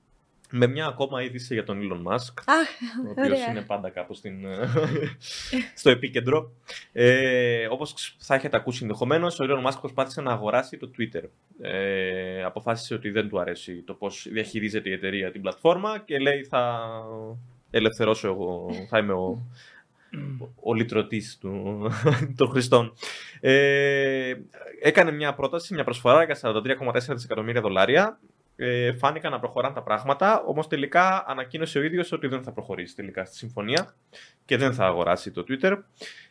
Με 0.55 0.67
μια 0.67 0.85
ακόμα 0.85 1.23
είδηση 1.23 1.53
για 1.53 1.63
τον 1.63 1.79
Elon 1.81 2.11
Musk. 2.11 2.33
Αχ, 2.45 2.67
ο 3.07 3.09
οποίος 3.09 3.27
ωραία. 3.27 3.49
είναι 3.49 3.61
πάντα 3.61 3.89
κάπου 3.89 4.13
στην, 4.13 4.45
στο 5.79 5.89
επίκεντρο. 5.89 6.51
Ε, 6.91 7.65
όπως 7.65 8.15
θα 8.19 8.35
έχετε 8.35 8.57
ακούσει 8.57 8.79
ενδεχομένως, 8.81 9.39
ο 9.39 9.45
Elon 9.47 9.67
Musk 9.67 9.77
προσπάθησε 9.79 10.21
να 10.21 10.31
αγοράσει 10.31 10.77
το 10.77 10.91
Twitter. 10.97 11.23
Ε, 11.61 12.43
αποφάσισε 12.43 12.93
ότι 12.93 13.09
δεν 13.09 13.29
του 13.29 13.39
αρέσει 13.39 13.81
το 13.81 13.93
πώς 13.93 14.27
διαχειρίζεται 14.31 14.89
η 14.89 14.93
εταιρεία 14.93 15.31
την 15.31 15.41
πλατφόρμα 15.41 15.99
και 15.99 16.17
λέει 16.17 16.43
θα 16.43 16.81
ελευθερώσω 17.69 18.27
εγώ, 18.27 18.69
θα 18.89 18.97
είμαι 18.97 19.13
ο, 19.13 19.47
ο 20.61 20.73
λυτρωτής 20.73 21.37
του, 21.41 21.81
των 22.37 22.49
χρηστών. 22.49 22.93
Ε, 23.39 24.33
έκανε 24.81 25.11
μια 25.11 25.33
πρόταση, 25.33 25.73
μια 25.73 25.83
προσφορά 25.83 26.23
για 26.23 26.37
43,4 26.41 26.93
δισεκατομμύρια 27.09 27.61
δολάρια. 27.61 28.19
Ε, 28.55 28.93
φάνηκαν 28.93 29.31
να 29.31 29.39
προχωράνε 29.39 29.73
τα 29.73 29.81
πράγματα, 29.83 30.43
όμως 30.45 30.67
τελικά 30.67 31.23
ανακοίνωσε 31.27 31.79
ο 31.79 31.83
ίδιος 31.83 32.11
ότι 32.11 32.27
δεν 32.27 32.43
θα 32.43 32.51
προχωρήσει 32.51 32.95
τελικά 32.95 33.25
στη 33.25 33.35
συμφωνία 33.35 33.95
και 34.45 34.57
δεν 34.57 34.73
θα 34.73 34.85
αγοράσει 34.85 35.31
το 35.31 35.43
Twitter. 35.49 35.77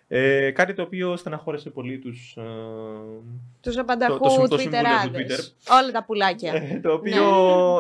Ε, 0.08 0.50
κάτι 0.50 0.74
το 0.74 0.82
οποίο 0.82 1.16
στεναχώρησε 1.16 1.70
πολύ 1.70 1.98
τους, 1.98 2.36
ε, 2.36 2.42
Τους 3.60 3.76
απανταχού 3.78 4.18
το 4.18 4.28
συμ- 4.30 4.48
το 4.48 4.56
Twitter 4.56 4.60
συμβούλιο 5.00 5.26
του 5.36 5.44
Όλα 5.80 5.90
τα 5.92 6.04
πουλάκια. 6.04 6.52
ε, 6.54 6.80
το 6.82 6.92
οποίο, 6.92 7.24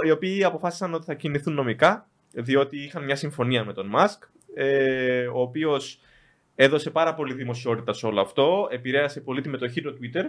οι 0.06 0.10
οποίοι 0.10 0.44
αποφάσισαν 0.44 0.94
ότι 0.94 1.04
θα 1.04 1.14
κινηθούν 1.14 1.54
νομικά, 1.54 2.08
διότι 2.32 2.82
είχαν 2.84 3.04
μια 3.04 3.16
συμφωνία 3.16 3.64
με 3.64 3.72
τον 3.72 3.86
Μάσκ, 3.86 4.22
ε, 4.54 5.26
ο 5.26 5.40
οποίος 5.40 6.00
έδωσε 6.54 6.90
πάρα 6.90 7.14
πολύ 7.14 7.34
δημοσιότητα 7.34 7.92
σε 7.92 8.06
όλο 8.06 8.20
αυτό, 8.20 8.68
επηρέασε 8.70 9.20
πολύ 9.20 9.40
τη 9.40 9.48
μετοχή 9.48 9.80
του 9.82 9.98
Twitter 10.00 10.24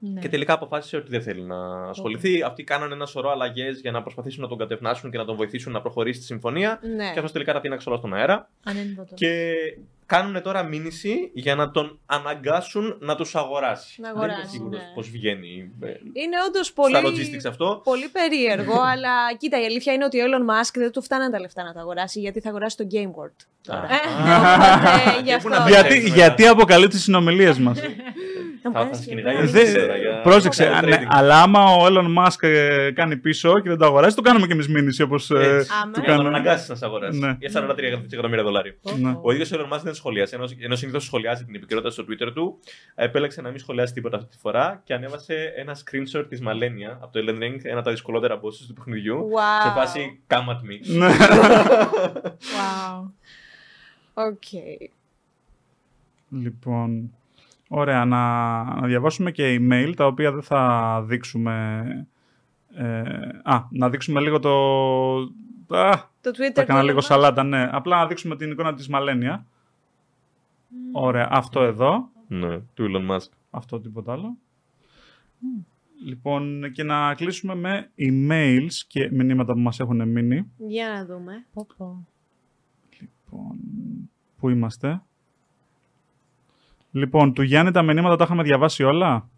Ναι. 0.00 0.20
και 0.20 0.28
τελικά 0.28 0.52
αποφάσισε 0.52 0.96
ότι 0.96 1.10
δεν 1.10 1.22
θέλει 1.22 1.42
να 1.42 1.88
ασχοληθεί. 1.88 2.42
Αυτοί 2.42 2.64
κάνανε 2.64 2.94
ένα 2.94 3.06
σωρό 3.06 3.30
αλλαγές 3.30 3.80
για 3.80 3.90
να 3.90 4.02
προσπαθήσουν 4.02 4.42
να 4.42 4.48
τον 4.48 4.58
κατευνάσουν 4.58 5.10
και 5.10 5.18
να 5.18 5.24
τον 5.24 5.36
βοηθήσουν 5.36 5.72
να 5.72 5.80
προχωρήσει 5.80 6.18
τη 6.18 6.24
συμφωνία. 6.24 6.80
ναι. 6.96 7.10
Και 7.12 7.18
αυτό 7.18 7.32
τελικά 7.32 7.52
τα 7.52 7.60
τίναξε 7.60 7.88
όλα 7.88 7.98
στον 7.98 8.14
αέρα. 8.14 8.48
Ανένδοτο. 8.64 9.14
Και 9.14 9.52
κάνουν 10.06 10.42
τώρα 10.42 10.62
μήνυση 10.62 11.30
για 11.34 11.54
να 11.54 11.70
τον 11.70 11.98
αναγκάσουν 12.06 12.96
να 13.00 13.16
τους 13.16 13.34
αγοράσει. 13.36 14.00
Να 14.00 14.08
Δεν 14.08 14.16
είμαι 14.16 14.24
αγοράσει, 14.32 14.50
σίγουρος 14.52 14.80
ναι. 14.80 14.92
πώς 14.94 15.10
βγαίνει 15.10 15.70
ε, 15.80 15.86
Είναι 16.12 16.36
όντως 16.48 16.66
στα 16.66 16.82
πολύ, 16.82 16.96
logistics 17.04 17.48
αυτό. 17.48 17.80
πολύ 17.84 18.08
περίεργο, 18.08 18.80
αλλά 18.92 19.34
κοίτα, 19.38 19.60
η 19.60 19.64
αλήθεια 19.64 19.92
είναι 19.92 20.04
ότι 20.04 20.20
ο 20.20 20.24
Elon 20.24 20.40
Musk 20.50 20.70
δεν 20.74 20.92
του 20.92 21.02
φτάναν 21.02 21.30
τα 21.30 21.40
λεφτά 21.40 21.62
να 21.62 21.72
τα 21.72 21.80
αγοράσει, 21.80 22.20
γιατί 22.20 22.40
θα 22.40 22.48
αγοράσει 22.48 22.76
το 22.76 22.86
Game 22.92 23.10
World. 23.22 23.46
τώρα. 23.66 23.80
Α. 23.80 23.86
Οπότε, 23.86 25.20
γι' 25.22 25.30
Και 25.30 25.38
πού 25.42 25.48
να 25.48 25.56
αυτό. 25.56 25.70
πάει. 25.70 25.80
γιατί, 25.80 26.02
μετά. 26.02 26.14
γιατί 26.14 26.46
αποκαλεί 26.46 26.88
τις 26.88 27.02
συνομιλίες 27.02 27.58
μας. 27.58 27.78
Θα 28.62 28.68
μου 28.70 28.74
Θα- 28.74 28.80
θα 28.80 28.84
κάνεις 28.90 29.04
σκηνηγάει 29.04 29.34
και 29.36 29.42
η 29.42 29.48
εμένα. 29.48 29.72
Δε- 29.72 29.80
τώρα 29.80 29.96
για- 29.96 30.20
Πρόσεξε, 30.22 30.62
για 30.62 30.76
αν- 30.78 30.84
trading. 30.84 31.06
αλλά 31.08 31.42
άμα 31.42 31.64
ο 31.64 31.86
Elon 31.86 32.18
Musk 32.18 32.42
ε, 32.48 32.90
κάνει 32.90 33.16
πίσω 33.16 33.60
και 33.60 33.68
δεν 33.68 33.78
το 33.78 33.84
αγοράσει, 33.84 34.16
το 34.16 34.22
κάνουμε 34.22 34.46
κι 34.46 34.52
εμείς 34.52 34.68
μήνυση 34.68 35.02
όπως. 35.02 35.30
Έτσι. 35.30 35.46
Άμα. 35.48 35.60
Για 35.60 35.82
να 35.84 35.92
τον 35.92 36.04
κάνουμε. 36.04 36.28
αναγκάσει 36.28 36.70
να 36.70 36.76
σε 36.76 36.84
αγοράσει. 36.84 37.18
Ναι. 37.18 37.36
Για 37.38 37.50
43 37.50 37.78
εκατομμύρια 38.12 38.42
δολάρια. 38.44 38.74
Ναι. 38.98 39.16
Ο 39.22 39.32
ίδιος 39.32 39.52
ο 39.52 39.56
Elon 39.60 39.74
Musk 39.76 39.80
δεν 39.82 39.94
σχολίασε, 39.94 40.34
ενώ, 40.34 40.44
ενώ 40.60 40.76
συνήθως 40.76 41.04
σχολιάζει 41.04 41.44
την 41.44 41.54
επικαιρότητα 41.54 41.92
στο 41.92 42.04
Twitter 42.08 42.32
του. 42.34 42.58
Επέλεξε 42.94 43.40
να 43.42 43.48
μην 43.50 43.58
σχολιάσει 43.58 43.92
τίποτα 43.92 44.16
αυτή 44.16 44.28
τη 44.30 44.36
φορά 44.38 44.80
και 44.84 44.94
ανέβασε 44.94 45.52
ένα 45.56 45.76
screenshot 45.76 46.24
της 46.28 46.40
Μαλένια 46.40 46.98
από 47.02 47.12
το 47.12 47.20
Elden 47.26 47.42
Ring, 47.42 47.56
ένα 47.62 47.74
από 47.76 47.84
τα 47.84 47.90
δυσκολότερα 47.90 48.36
bosses 48.36 48.64
του 48.66 48.72
παιχνιδιού. 48.74 49.28
Wow. 49.34 49.62
Σε 49.66 49.70
φάση 49.80 50.20
come 50.28 50.34
at 50.36 50.60
me. 50.70 50.96
Ναι. 50.98 51.08
Wow. 52.58 53.10
Οκ. 54.14 54.42
Λοιπόν, 56.30 57.10
ωραία, 57.68 58.04
να, 58.04 58.62
να 58.80 58.86
διαβάσουμε 58.86 59.30
και 59.30 59.58
email, 59.60 59.92
τα 59.96 60.06
οποία 60.06 60.32
δεν 60.32 60.42
θα 60.42 61.02
δείξουμε... 61.06 62.06
Ε, 62.74 63.00
α, 63.42 63.66
να 63.70 63.90
δείξουμε 63.90 64.20
λίγο 64.20 64.38
το... 64.38 64.50
Α, 65.76 65.92
Το 66.20 66.30
Twitter 66.30 66.52
τα 66.54 66.60
έκανα 66.60 66.80
του 66.80 66.86
λίγο 66.86 66.98
Elon 66.98 67.02
Musk. 67.02 67.06
σαλάτα, 67.06 67.42
ναι. 67.42 67.68
Απλά 67.72 67.96
να 67.96 68.06
δείξουμε 68.06 68.36
την 68.36 68.50
εικόνα 68.50 68.74
της 68.74 68.88
Μαλένια. 68.88 69.46
Ωραία, 70.92 71.28
αυτό 71.30 71.62
εδώ. 71.62 72.08
Ναι, 72.28 72.58
του 72.58 72.86
Elon 72.90 73.14
Musk. 73.14 73.28
Αυτό 73.50 73.80
τίποτα 73.80 74.12
άλλο. 74.12 74.36
Λοιπόν, 76.04 76.72
και 76.72 76.82
να 76.82 77.14
κλείσουμε 77.14 77.54
με 77.54 77.90
emails 77.98 78.72
και 78.86 79.10
μηνύματα 79.12 79.52
που 79.52 79.58
μας 79.58 79.80
έχουν 79.80 80.08
μείνει. 80.08 80.50
Για 80.56 80.88
να 80.88 81.04
δούμε. 81.04 81.46
Πω, 81.52 81.66
πω. 81.76 82.06
Λοιπόν, 83.00 83.56
πού 84.38 84.48
είμαστε; 84.48 85.02
Λοιπόν, 86.98 87.32
του 87.32 87.42
Γιάννη 87.42 87.70
τα 87.70 87.82
μηνύματα 87.82 88.16
τα 88.16 88.24
είχαμε 88.24 88.42
διαβάσει 88.42 88.82
όλα; 88.84 89.28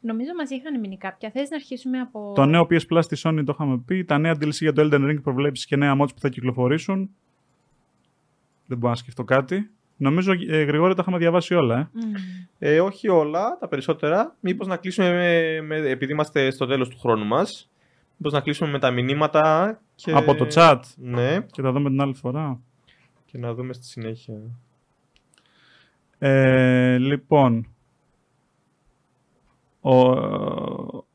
Νομίζω 0.00 0.30
μας 0.38 0.50
είχαν 0.50 0.80
μείνει 0.80 0.96
κάποια. 0.98 1.30
Θες 1.30 1.50
να 1.50 1.56
αρχίσουμε 1.56 1.98
από. 2.00 2.32
Το 2.34 2.46
νέο 2.46 2.66
PS 2.70 2.80
Plus 2.90 3.02
στη 3.02 3.16
Sony 3.22 3.42
το 3.44 3.52
είχαμε 3.54 3.78
πει. 3.86 4.04
Τα 4.04 4.18
νέα 4.18 4.32
DLC 4.32 4.50
για 4.50 4.72
το 4.72 4.82
Elden 4.92 5.10
Ring 5.10 5.22
προβλέψεις 5.22 5.66
και 5.66 5.76
νέα 5.76 5.94
mods 6.00 6.08
που 6.14 6.20
θα 6.20 6.28
κυκλοφορήσουν. 6.28 7.10
Δεν 8.66 8.78
μπορώ 8.78 8.90
να 8.92 8.96
σκεφτώ 8.98 9.24
κάτι. 9.24 9.70
Νομίζω, 9.96 10.32
ε, 10.48 10.62
Γρηγόρη, 10.62 10.94
τα 10.94 11.00
είχαμε 11.02 11.18
διαβάσει 11.18 11.54
όλα, 11.54 11.78
ε. 11.78 11.88
Μμμ. 11.92 12.12
Ε, 12.58 12.80
όχι 12.80 13.08
όλα, 13.08 13.56
τα 13.60 13.68
περισσότερα. 13.68 14.36
Μήπως 14.40 14.66
να 14.66 14.76
κλείσουμε, 14.76 15.10
με, 15.10 15.60
με- 15.60 15.88
επειδή 15.90 16.12
είμαστε 16.12 16.50
στο 16.50 16.66
τέλος 16.66 16.88
του 16.88 16.98
χρόνου 16.98 17.24
μας, 17.26 17.70
μήπως 18.16 18.32
να 18.32 18.40
κλείσουμε 18.40 18.70
με 18.70 18.78
τα 18.78 18.90
μηνύματα 18.90 19.80
και... 19.94 20.12
Από 20.12 20.34
το 20.34 20.46
chat. 20.54 20.80
Ναι, 20.96 21.40
Και 21.40 21.62
τα 21.62 21.72
δούμε 21.72 21.88
την 21.90 22.00
άλλη 22.00 22.14
φορά. 22.14 22.60
και 23.24 23.38
να 23.38 23.54
δούμε 23.54 23.72
στη 23.72 23.84
συνέχεια. 23.84 24.34
Ε, 26.22 26.98
λοιπόν, 26.98 27.66
ο, 29.80 30.12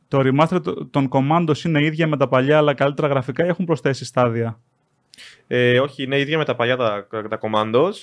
το 0.07 0.19
remaster 0.19 0.59
το- 0.63 0.85
των 0.85 1.09
Commandos 1.11 1.57
είναι 1.65 1.83
ίδια 1.85 2.07
με 2.07 2.17
τα 2.17 2.27
παλιά, 2.27 2.57
αλλά 2.57 2.73
καλύτερα 2.73 3.07
γραφικά 3.07 3.45
ή 3.45 3.47
έχουν 3.47 3.65
προσθέσει 3.65 4.05
στάδια; 4.05 4.59
Ε, 5.47 5.79
όχι, 5.79 6.03
είναι 6.03 6.19
ίδια 6.19 6.37
με 6.37 6.45
τα 6.45 6.55
παλιά 6.55 6.75
τα, 6.77 7.07
τα 7.29 7.39
Commandos, 7.41 7.93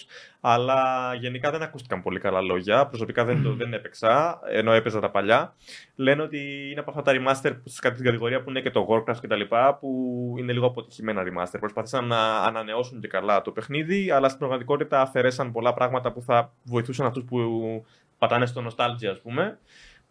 αλλά 0.40 1.14
γενικά 1.14 1.50
δεν 1.50 1.62
ακούστηκαν 1.62 2.02
πολύ 2.02 2.20
καλά 2.20 2.40
λόγια. 2.40 2.86
Προσωπικά 2.86 3.24
δεν, 3.24 3.42
το, 3.42 3.52
δεν 3.54 3.72
έπαιξα, 3.72 4.40
ενώ 4.50 4.72
έπαιζα 4.72 5.00
τα 5.00 5.10
παλιά. 5.10 5.54
Λένε 5.96 6.22
ότι 6.22 6.68
είναι 6.70 6.80
από 6.80 6.90
αυτά 6.90 7.02
τα 7.02 7.12
remaster 7.14 7.52
που- 7.62 7.68
στην 7.68 8.04
κατηγορία 8.04 8.42
που 8.42 8.50
είναι 8.50 8.60
και 8.60 8.70
το 8.70 8.86
Warcraft 8.90 9.16
κτλ. 9.22 9.40
που 9.80 10.34
είναι 10.38 10.52
λίγο 10.52 10.66
αποτυχημένα 10.66 11.22
remaster. 11.22 11.56
Προσπάθησαν 11.60 12.06
να 12.06 12.36
ανανεώσουν 12.38 13.00
και 13.00 13.08
καλά 13.08 13.42
το 13.42 13.50
παιχνίδι, 13.50 14.10
αλλά 14.10 14.26
στην 14.26 14.38
πραγματικότητα 14.38 15.00
αφαιρέσαν 15.00 15.52
πολλά 15.52 15.74
πράγματα 15.74 16.12
που 16.12 16.22
θα 16.22 16.52
βοηθούσαν 16.62 17.06
αυτούς 17.06 17.24
που 17.24 17.38
πατάνε 18.18 18.46
στο 18.46 18.64
nostalgia, 18.66 19.06
ας 19.10 19.20
πούμε. 19.20 19.58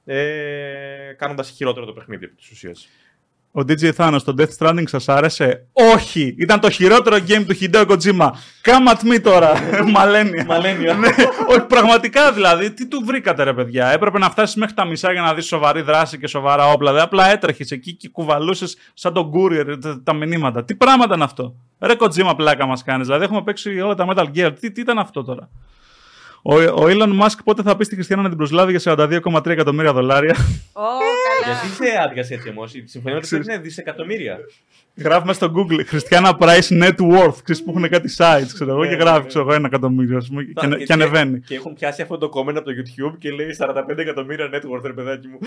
Ε, 0.06 1.14
κάνοντας 1.18 1.50
χειρότερο 1.50 1.86
το 1.86 1.94
παιχνίδι 1.94 2.26
επί 2.26 2.36
της 2.36 2.52
ουσίας. 2.52 2.88
Ο 3.54 3.62
DJ 3.68 3.92
Thanos, 3.96 4.20
το 4.26 4.36
Death 4.38 4.58
Stranding 4.58 4.84
σας 4.86 5.10
άρεσε; 5.10 5.68
Όχι! 5.74 6.36
Ήταν 6.38 6.60
το 6.60 6.70
χειρότερο 6.70 7.16
game 7.16 7.46
του 7.48 7.58
Hideo 7.60 7.86
Kojima. 7.88 8.30
Come 8.66 8.88
at 8.94 9.12
me 9.12 9.22
τώρα, 9.22 9.52
Μαλένια. 9.94 10.46
Μαλένια. 10.46 10.94
ναι, 10.94 11.08
όχι, 11.50 11.62
πραγματικά 11.68 12.32
δηλαδή. 12.32 12.72
Τι 12.72 12.88
του 12.88 13.02
βρήκατε, 13.06 13.44
ρε 13.44 13.54
παιδιά; 13.54 13.88
Έπρεπε 13.88 14.18
να 14.18 14.30
φτάσεις 14.30 14.56
μέχρι 14.56 14.76
τα 14.76 14.86
μισά 14.86 15.12
για 15.12 15.22
να 15.22 15.34
δεις 15.34 15.46
σοβαρή 15.46 15.82
δράση 15.82 16.18
και 16.18 16.28
σοβαρά 16.28 16.68
όπλα. 16.68 16.90
Δηλαδή, 16.90 17.06
απλά 17.06 17.32
έτρεχες 17.32 17.72
εκεί 17.72 17.94
και 17.94 18.10
κουβαλούσες 18.10 18.78
σαν 18.94 19.14
τον 19.14 19.32
courier 19.34 19.78
τα, 19.82 20.02
τα 20.04 20.14
μηνύματα. 20.14 20.64
Τι 20.64 20.76
πράγματα 20.76 21.16
είναι 21.16 21.24
αυτό; 21.24 21.56
Ρε 21.80 21.94
Kojima, 22.00 22.34
πλάκα 22.36 22.66
μας 22.66 22.84
κάνεις. 22.84 23.06
Δηλαδή, 23.06 23.24
έχουμε 23.24 23.42
παίξει 23.44 23.80
όλα 23.82 23.96
τα 23.96 24.06
Metal 24.10 24.26
Gear. 24.36 24.52
Τι, 24.60 24.72
τι 24.72 24.82
ήταν 24.82 24.98
αυτό 25.00 25.24
τώρα; 25.24 25.50
Ο, 26.42 26.54
ο 26.56 26.84
Elon 26.88 27.20
Musk 27.22 27.38
πότε 27.44 27.62
θα 27.62 27.76
πει 27.78 27.84
στη 27.84 27.96
Χριστιανά 27.96 28.22
να 28.22 28.28
την 28.30 28.38
προσλάβει 28.38 28.78
για 28.78 28.94
42,3 28.98 29.46
εκατομμύρια 29.46 29.94
δολάρια; 29.94 30.36
Ω, 30.74 30.82
καλά. 30.82 31.60
Γιατί 31.62 31.76
σε 31.76 32.02
άδειασε 32.08 32.34
έτσι 32.34 32.50
όμως. 32.50 32.74
Η 32.74 32.84
συμφωνία 32.88 33.20
με 33.22 33.28
το 33.28 33.36
είναι 33.36 33.58
δισεκατομμύρια. 33.58 34.38
Γράφουμε 34.96 35.34
στο 35.34 35.52
Google 35.56 35.86
Χριστιανά 35.86 36.38
Price 36.40 36.68
Net 36.84 36.96
Worth. 36.96 37.36
Ξέρεις 37.44 37.64
που 37.64 37.70
έχουν 37.76 37.90
κάτι 37.90 38.10
sites, 38.18 38.48
ξέρω 38.54 38.72
εγώ, 38.72 38.82
Ναι, 38.84 38.90
και 38.90 38.96
ναι, 38.96 39.02
γράφει 39.04 39.22
ναι. 39.22 39.28
ξέρω 39.28 39.44
εγώ, 39.44 39.54
ένα 39.54 39.68
εκατομμύριο 39.68 40.18
ας 40.18 40.28
πούμε, 40.28 40.44
και, 40.44 40.68
Και- 40.68 40.84
και 40.84 40.94
ανεβαίνει. 40.94 41.40
Και 41.40 41.56
έχουν 41.56 41.74
πιάσει 41.74 42.02
αυτό 42.02 42.18
το 42.18 42.30
comment 42.34 42.56
από 42.56 42.64
το 42.64 42.72
YouTube 42.72 43.16
και 43.20 43.32
λέει 43.32 43.56
45 43.60 43.98
εκατομμύρια 43.98 44.50
network, 44.54 44.82
ρε 44.86 44.94
παιδάκι 44.94 45.28
μου. 45.28 45.38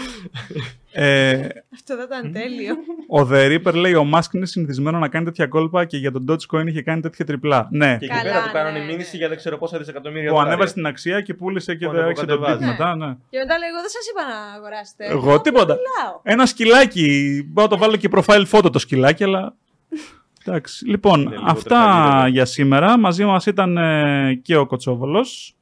Ε, 0.92 1.32
Αυτό 1.74 1.94
θα 1.96 2.02
ήταν 2.06 2.32
τέλειο. 2.32 2.74
ο 3.08 3.28
The 3.32 3.58
Reaper 3.58 3.74
λέει: 3.74 3.94
Ο 3.94 4.06
Musk 4.14 4.32
είναι 4.34 4.46
συνηθισμένο 4.46 4.98
να 4.98 5.08
κάνει 5.08 5.24
τέτοια 5.24 5.46
κόλπα 5.46 5.84
και 5.84 5.96
για 5.96 6.12
τον 6.12 6.24
Dogecoin 6.28 6.66
είχε 6.66 6.82
κάνει 6.82 7.00
τέτοια 7.00 7.24
τριπλά. 7.24 7.68
Ναι, 7.70 7.96
Και 7.98 8.04
εκεί 8.04 8.06
Καλά, 8.06 8.22
πέρα 8.22 8.40
του 8.40 8.46
ναι, 8.46 8.52
κάνανε 8.52 8.78
ναι. 8.78 8.84
μήνυση 8.84 9.16
για 9.16 9.28
δεν 9.28 9.36
ξέρω 9.36 9.58
πόσα 9.58 9.78
δισεκατομμύρια. 9.78 10.28
που 10.28 10.34
δολάρια. 10.34 10.52
ανέβασε 10.52 10.80
την 10.84 10.92
αξία 10.92 11.20
και 11.20 11.34
πούλησε 11.34 11.74
και 11.74 11.86
Που 11.86 11.92
δεν 11.92 12.02
άρχισε 12.04 12.24
το 12.26 12.32
ανεβοκατεβάζει. 12.32 12.72
beat 12.72 12.78
μετά. 12.78 12.96
Ναι. 12.96 13.16
Και 13.30 13.38
μετά 13.38 13.58
λέει: 13.58 13.68
Εγώ 13.68 13.80
δεν 13.80 13.90
σας 13.90 14.06
είπα 14.10 14.22
να 14.34 14.54
αγοράσετε. 14.56 15.04
Εγώ 15.06 15.40
τίποτα. 15.40 15.74
Μιλάω. 15.74 16.20
Ένα 16.22 16.46
σκυλάκι. 16.46 17.42
Μπορώ 17.48 17.66
να 17.70 17.76
το 17.76 17.78
βάλω 17.82 17.96
και 17.96 18.08
profile 18.12 18.44
photo 18.50 18.72
το 18.72 18.78
σκυλάκι, 18.78 19.24
αλλά. 19.24 19.54
Εντάξει. 20.46 20.88
Λοιπόν, 20.88 21.20
Είναι 21.20 21.30
λίγο 21.30 21.42
αυτά 21.46 21.68
τρεχαλίδα. 21.84 22.28
για 22.28 22.44
σήμερα. 22.44 22.98
Μαζί 22.98 23.24
μας 23.24 23.46
ήταν 23.46 23.76
ε, 23.76 24.34
και 24.42 24.56
ο 24.56 24.66
Κοτσόβολος. 24.66 25.54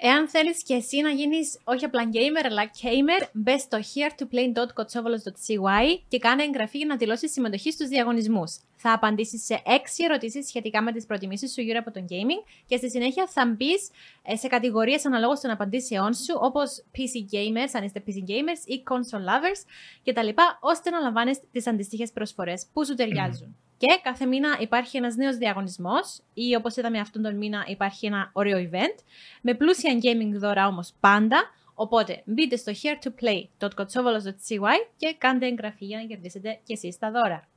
Εάν 0.00 0.28
θέλεις 0.28 0.62
και 0.62 0.74
εσύ 0.74 1.00
να 1.00 1.10
γίνεις 1.10 1.58
όχι 1.64 1.84
απλά 1.84 2.08
gamer, 2.12 2.44
αλλά 2.44 2.70
gamer, 2.82 3.22
μπες 3.32 3.60
στο 3.60 3.78
here2play.kotsovolos.cy 3.78 5.98
και 6.08 6.18
κάνε 6.18 6.42
εγγραφή 6.42 6.76
για 6.76 6.86
να 6.86 6.96
δηλώσεις 6.96 7.32
συμμετοχή 7.32 7.72
στους 7.72 7.88
διαγωνισμούς. 7.88 8.58
Θα 8.76 8.92
απαντήσεις 8.92 9.44
σε 9.44 9.62
6 9.64 9.68
ερωτήσεις 9.96 10.48
σχετικά 10.48 10.82
με 10.82 10.92
τις 10.92 11.06
προτιμήσεις 11.06 11.52
σου 11.52 11.60
γύρω 11.60 11.78
από 11.78 11.90
το 11.90 12.04
gaming 12.08 12.42
και 12.66 12.76
στη 12.76 12.90
συνέχεια 12.90 13.26
θα 13.26 13.46
μπεις 13.46 13.90
σε 14.32 14.48
κατηγορίες 14.48 15.06
αναλόγως 15.06 15.40
των 15.40 15.50
απαντήσεών 15.50 16.14
σου, 16.14 16.38
όπως 16.40 16.84
PC 16.92 17.26
gamers, 17.34 17.70
αν 17.72 17.84
είστε 17.84 18.02
PC 18.06 18.10
gamers 18.10 18.66
ή 18.66 18.82
console 18.88 19.24
lovers 19.28 19.60
κτλ, 20.04 20.28
ώστε 20.60 20.90
να 20.90 20.98
λαμβάνεις 20.98 21.40
τις 21.52 21.66
αντιστοίχες 21.66 22.12
προσφορές 22.12 22.66
που 22.72 22.86
σου 22.86 22.94
ταιριάζουν. 22.94 23.56
Και 23.78 24.00
κάθε 24.02 24.26
μήνα 24.26 24.56
υπάρχει 24.60 24.96
ένας 24.96 25.16
νέος 25.16 25.36
διαγωνισμός 25.36 26.20
ή 26.34 26.54
όπως 26.54 26.76
είδαμε 26.76 26.98
αυτόν 26.98 27.22
τον 27.22 27.36
μήνα 27.36 27.64
υπάρχει 27.68 28.06
ένα 28.06 28.30
ωραίο 28.32 28.68
event 28.70 29.02
με 29.42 29.54
πλούσια 29.54 29.98
gaming 30.02 30.38
δώρα 30.38 30.66
όμως 30.66 30.92
πάντα. 31.00 31.50
Οπότε 31.74 32.22
μπείτε 32.24 32.56
στο 32.56 32.72
here2play.kotsovolos.cy 32.72 34.58
και 34.96 35.14
κάντε 35.18 35.46
εγγραφή 35.46 35.84
για 35.84 35.98
να 35.98 36.04
κερδίσετε 36.04 36.60
και 36.64 36.72
εσείς 36.72 36.98
τα 36.98 37.10
δώρα. 37.10 37.48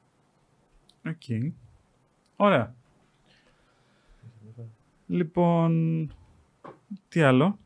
Οκ. 1.05 1.51
Ωραία. 2.35 2.75
Λοιπόν, 5.07 6.11
τι 7.09 7.21
άλλο; 7.21 7.59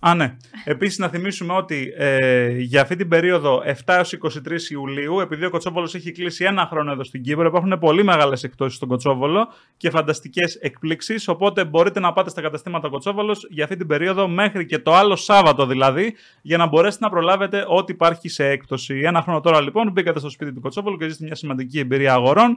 Α, 0.00 0.14
ναι. 0.14 0.36
Επίσης 0.64 0.98
να 0.98 1.08
θυμίσουμε 1.08 1.52
ότι 1.52 1.92
ε, 1.96 2.48
για 2.58 2.80
αυτή 2.80 2.96
την 2.96 3.08
περίοδο 3.08 3.62
7 3.66 3.72
έως 3.86 4.14
23 4.22 4.70
Ιουλίου, 4.70 5.20
επειδή 5.20 5.44
ο 5.44 5.50
Κοτσόβολος 5.50 5.94
έχει 5.94 6.12
κλείσει 6.12 6.44
ένα 6.44 6.66
χρόνο 6.66 6.92
εδώ 6.92 7.04
στην 7.04 7.22
Κύπρο, 7.22 7.46
υπάρχουν 7.46 7.78
πολύ 7.78 8.04
μεγάλες 8.04 8.42
εκπτώσεις 8.42 8.76
στον 8.76 8.88
Κοτσόβολο 8.88 9.48
και 9.76 9.90
φανταστικές 9.90 10.54
εκπλήξεις, 10.54 11.28
οπότε 11.28 11.64
μπορείτε 11.64 12.00
να 12.00 12.12
πάτε 12.12 12.30
στα 12.30 12.40
καταστήματα 12.40 12.88
Κοτσόβολος 12.88 13.46
για 13.50 13.64
αυτή 13.64 13.76
την 13.76 13.86
περίοδο 13.86 14.28
μέχρι 14.28 14.66
και 14.66 14.78
το 14.78 14.94
άλλο 14.94 15.16
Σάββατο 15.16 15.66
δηλαδή, 15.66 16.14
για 16.42 16.56
να 16.56 16.66
μπορέσετε 16.66 17.04
να 17.04 17.10
προλάβετε 17.10 17.64
ό,τι 17.68 17.92
υπάρχει 17.92 18.28
σε 18.28 18.48
έκπτωση. 18.48 19.00
Ένα 19.04 19.22
χρόνο 19.22 19.40
τώρα 19.40 19.60
λοιπόν 19.60 19.90
μπήκατε 19.90 20.18
στο 20.18 20.30
σπίτι 20.30 20.52
του 20.52 20.60
Κοτσόβολου 20.60 20.96
και 20.96 21.04
ζήσετε 21.04 21.24
μια 21.24 21.34
σημαντική 21.34 21.78
εμπειρία 21.78 22.12
αγορών. 22.12 22.56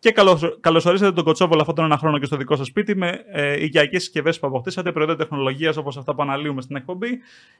Και 0.00 0.10
καλώς, 0.10 0.58
καλωσορίσατε 0.60 1.12
τον 1.12 1.24
Κοτσόβολο 1.24 1.60
αυτόν 1.60 1.74
τον 1.74 1.84
ένα 1.84 1.98
χρόνο 1.98 2.18
και 2.18 2.24
στο 2.24 2.36
δικό 2.36 2.56
σας 2.56 2.66
σπίτι 2.66 2.96
με 2.96 3.24
ε, 3.32 3.64
οικιακές 3.64 4.02
συσκευές 4.02 4.38
που 4.38 4.46
αποκτήσατε, 4.46 4.92
προϊόντα 4.92 5.16
τεχνολογίας 5.16 5.76
όπως 5.76 5.96
αυτά 5.96 6.14
που 6.14 6.22
αναλύουμε 6.22 6.62
στην 6.62 6.76
εκπομπή 6.76 7.08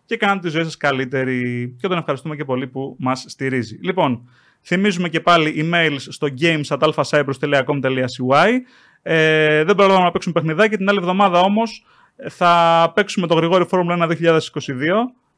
και 0.05 0.17
κάνετε 0.17 0.41
τη 0.41 0.49
ζωή 0.49 0.63
σας 0.63 0.77
καλύτερη. 0.77 1.69
Και 1.81 1.89
τον 1.89 1.99
ευχαριστούμε 1.99 2.37
και 2.37 2.45
πολύ 2.45 2.67
που 2.67 2.97
μας 2.99 3.25
στηρίζει. 3.29 3.79
Λοιπόν, 3.83 4.29
θυμίζουμε 4.63 5.09
και 5.09 5.21
πάλι 5.21 5.71
emails 5.71 5.97
στο 5.99 6.29
games.alphacyprus.com.cy. 6.41 8.49
Ε, 9.03 9.65
δεν 9.65 9.75
προλάβαμε 9.75 10.05
να 10.05 10.11
παίξουμε 10.11 10.35
παιχνιδάκι. 10.35 10.77
Την 10.77 10.89
άλλη 10.89 10.99
εβδομάδα 10.99 11.41
όμως 11.41 11.85
θα 12.29 12.93
παίξουμε 12.95 13.27
το 13.27 13.35
Γρηγόρη 13.35 13.65
Φόρμουλα 13.65 14.09
1 14.09 14.11
2022. 14.11 14.17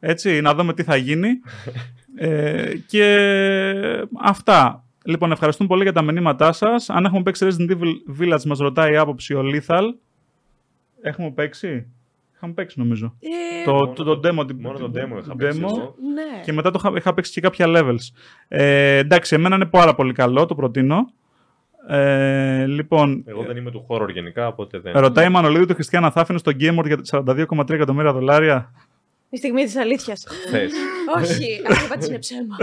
Έτσι, 0.00 0.40
να 0.40 0.54
δούμε 0.54 0.74
τι 0.74 0.82
θα 0.82 0.96
γίνει. 0.96 1.28
ε, 2.16 2.72
και 2.86 3.28
αυτά. 4.20 4.81
Λοιπόν, 5.04 5.32
ευχαριστούμε 5.32 5.68
πολύ 5.68 5.82
για 5.82 5.92
τα 5.92 6.02
μηνύματά 6.02 6.52
σας. 6.52 6.90
Αν 6.90 7.04
έχουμε 7.04 7.22
παίξει 7.22 7.46
Resident 7.50 7.70
Evil 7.72 8.20
Village, 8.20 8.42
μας 8.44 8.58
ρωτάει 8.58 8.92
η 8.92 8.96
άποψη 8.96 9.34
ο 9.34 9.42
Lethal. 9.44 9.82
Έχουμε 11.02 11.30
παίξει; 11.30 11.86
Είχαμε 12.34 12.52
παίξει 12.52 12.78
νομίζω. 12.78 13.16
Ε, 13.20 13.64
το, 13.64 13.72
μόνο 13.72 13.86
το, 13.92 14.04
το- 14.04 14.18
το 14.20 14.28
demo. 14.28 14.46
την- 14.46 14.56
Μόνο 14.60 14.78
τον 14.78 14.90
demo 14.94 15.18
είχα 15.18 15.32
demo. 15.32 15.36
παίξει 15.36 15.60
εγώ. 15.62 15.94
ναι. 16.14 16.40
Και 16.44 16.52
μετά 16.52 16.70
το 16.70 16.80
είχα, 16.84 16.92
είχα 16.96 17.14
παίξει 17.14 17.32
και 17.32 17.40
κάποια 17.40 17.66
levels. 17.68 18.08
Ε, 18.48 18.96
εντάξει, 18.96 19.34
εμένα 19.34 19.54
είναι 19.54 19.66
πάρα 19.66 19.94
πολύ 19.94 20.12
καλό, 20.12 20.46
το 20.46 20.54
προτείνω. 20.54 21.12
Ε, 21.88 22.66
λοιπόν, 22.66 23.22
Εγώ 23.26 23.42
δεν 23.42 23.56
είμαι 23.56 23.70
του 23.70 23.86
horror 23.88 24.08
γενικά, 24.12 24.46
οπότε 24.46 24.78
δεν. 24.78 24.92
ρωτάει 24.96 25.26
η 25.26 25.28
Μανολίδου 25.28 25.66
του 25.66 25.74
Χριστιανά, 25.74 26.10
θα 26.10 26.20
άφηνε 26.20 26.38
τον 26.38 26.54
Gamer 26.54 26.84
για 26.86 27.00
42,3 27.10 27.70
εκατομμύρια 27.70 28.12
δολάρια; 28.12 28.72
Η 29.34 29.36
στιγμή 29.36 29.64
της 29.64 29.76
αλήθειας. 29.76 30.26
Θες. 30.50 30.72
Όχι, 31.16 31.32
αυτή 31.68 31.82
η 31.82 31.84
απάντηση 31.84 32.08
είναι 32.08 32.18
ψέμα. 32.18 32.56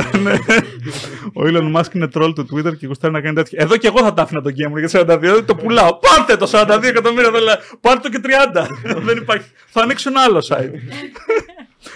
Ο 1.39 1.41
Elon 1.43 1.75
Musk 1.75 1.93
είναι 1.95 2.07
troll 2.13 2.31
του 2.35 2.47
Twitter 2.53 2.77
και 2.77 2.87
γουστάρει 2.87 3.13
να 3.13 3.21
κάνει 3.21 3.35
τέτοια. 3.35 3.59
Εδώ 3.61 3.77
και 3.77 3.87
εγώ 3.87 3.99
θα 3.99 4.13
τα 4.13 4.21
άφηνα 4.21 4.41
τον 4.41 4.53
Gamer 4.53 4.87
για 4.87 5.01
42, 5.01 5.43
το 5.45 5.55
πουλάω. 5.55 5.95
Πάρτε 5.95 6.35
το 6.37 6.49
42 6.53 6.83
εκατομμύρια 6.83 7.31
δολάρια. 7.31 7.63
Πάρτε 7.81 8.09
το 8.09 8.19
και 8.19 8.27
30. 8.53 8.67
δεν 9.03 9.17
υπάρχει. 9.17 9.49
Θα 9.67 9.81
ανοίξω 9.81 10.09
ένα 10.09 10.21
άλλο 10.21 10.45
site. 10.49 10.71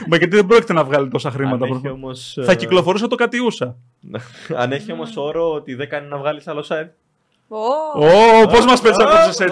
Μα 0.07 0.17
γιατί 0.17 0.36
δεν 0.36 0.45
πρόκειται 0.45 0.74
να 0.74 0.84
βγάλει 0.84 1.09
τόσα 1.09 1.32
χρήματα. 1.32 1.55
Αν 1.65 1.71
έχει 1.71 1.71
προφανώς. 1.71 2.03
όμως, 2.03 2.38
Θα 2.45 2.51
ε, 2.51 2.55
κυκλοφορούσα 2.55 3.07
το 3.07 3.15
κατιούσα. 3.15 3.76
Αν 4.61 4.71
έχει 4.71 4.91
όμως 4.91 5.17
όρο 5.17 5.53
ότι 5.53 5.76
δεν 5.76 5.89
κάνει 5.89 6.07
να 6.07 6.17
βγάλεις 6.17 6.47
άλλο 6.47 6.65
site. 6.69 6.89
Ω, 7.47 7.57
Ω, 8.05 8.47
πώς 8.47 8.65
μας 8.65 8.82
πέτσε 8.82 9.03
έτσι; 9.28 9.45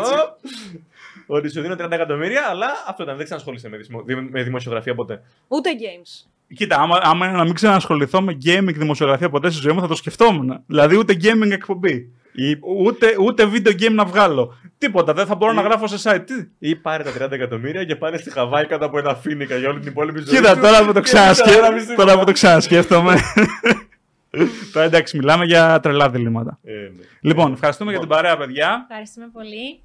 Ότι 1.34 1.50
σου 1.52 1.62
δίνω 1.62 1.76
30 1.80 1.92
εκατομμύρια, 1.92 2.42
αλλά 2.50 2.68
αυτό 2.88 3.04
ήταν. 3.04 3.16
Δεν 3.16 3.26
ξανασχολείσαι 3.26 3.70
με, 3.70 3.78
δημο- 3.78 4.02
δη- 4.04 4.30
με 4.32 4.44
δημοσιογραφία 4.44 4.96
ποτέ. 4.96 5.22
Ούτε 5.48 5.70
games. 5.74 6.28
Κοίτα, 6.56 6.76
άμα, 6.82 7.00
άμα 7.02 7.28
είναι 7.28 7.38
να 7.38 7.44
μην 7.44 7.54
ξανασχοληθώ 7.54 8.22
με 8.22 8.38
gaming 8.46 8.74
δημοσιογραφία 8.76 9.30
ποτέ 9.30 9.50
στη 9.50 9.62
ζωή 9.62 9.74
μου, 9.74 9.82
θα 9.82 9.88
το 9.88 9.96
σκεφτόμουν. 9.96 10.64
Δηλαδή, 10.68 10.98
ούτε 10.98 11.16
gaming 11.22 11.52
εκπομπή. 11.52 12.12
Ή, 12.34 12.58
Ούτε, 12.78 13.16
ούτε 13.20 13.50
video 13.54 13.70
game 13.82 13.92
να 13.94 14.06
βγάλω. 14.06 14.58
Τίποτα. 14.78 15.14
Δεν 15.14 15.26
θα 15.26 15.36
μπορώ 15.36 15.54
να 15.54 15.62
γράφω 15.62 15.88
σε 15.88 16.10
site. 16.10 16.24
Τι; 16.26 16.34
ή 16.70 16.76
πάρε 16.76 17.04
τα 17.04 17.26
30 17.26 17.32
εκατομμύρια 17.32 17.84
και 17.84 17.96
πάνε 17.96 18.18
στη 18.18 18.32
Χαβάη 18.32 18.66
κάτω 18.66 18.86
από 18.86 18.98
ένα 18.98 19.16
φίνικα 19.16 19.56
για 19.58 19.70
όλη 19.70 19.80
την 19.80 19.90
υπόλοιπη 19.90 20.20
ζωή. 20.20 20.36
Κοίτα, 20.36 20.54
σου. 20.56 20.62
τώρα 20.62 20.86
που 20.86 20.94
το, 20.94 21.00
Και 21.00 21.12
δεν 21.12 21.22
καταλάβεις 21.22 21.44
ξανασκέ... 21.44 21.80
τίποτα. 21.90 22.06
τώρα 22.06 22.20
που 22.20 22.26
το 22.26 22.32
ξανασκέφτομαι. 22.32 23.16
τώρα 24.74 24.86
εντάξει, 24.86 25.18
μιλάμε 25.18 25.46
για 25.46 25.80
τρελά 25.80 26.10
διλήμματα. 26.10 26.60
Ε, 26.64 26.72
ναι. 26.72 26.90
Λοιπόν, 27.22 27.54
ευχαριστούμε 27.54 27.92
για 27.92 28.00
την 28.00 28.10
παρέα, 28.10 28.38
παιδιά. 28.38 28.86
Ευχαριστούμε 28.90 29.30
πολύ. 29.34 29.82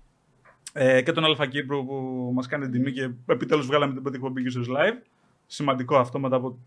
Ε, 0.78 1.02
και 1.02 1.12
τον 1.12 1.24
Αλφα 1.24 1.46
Κύπρου 1.46 1.86
που 1.86 2.30
μας 2.34 2.46
κάνει 2.46 2.64
την 2.64 2.72
τιμή 2.72 2.92
και 2.92 3.10
επιτέλους 3.26 3.66
βγάλαμε 3.66 3.92
την 3.92 4.02
πρώτη 4.02 4.16
εκπομπή 4.16 4.42
και 4.42 4.60
live. 4.68 5.06
Σημαντικό 5.46 5.96
αυτό 5.96 6.18
μετά 6.18 6.36
από 6.36 6.58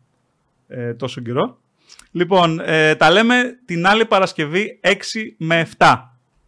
ε, 0.68 0.94
τόσο 0.94 1.22
καιρό. 1.22 1.58
Λοιπόν, 2.12 2.60
ε, 2.60 2.96
τα 2.96 3.12
λέμε 3.12 3.60
την 3.66 3.88
άλλη 3.88 4.06
Παρασκευή 4.06 4.80
6 4.84 4.92
με 5.38 5.68
7. 5.78 5.96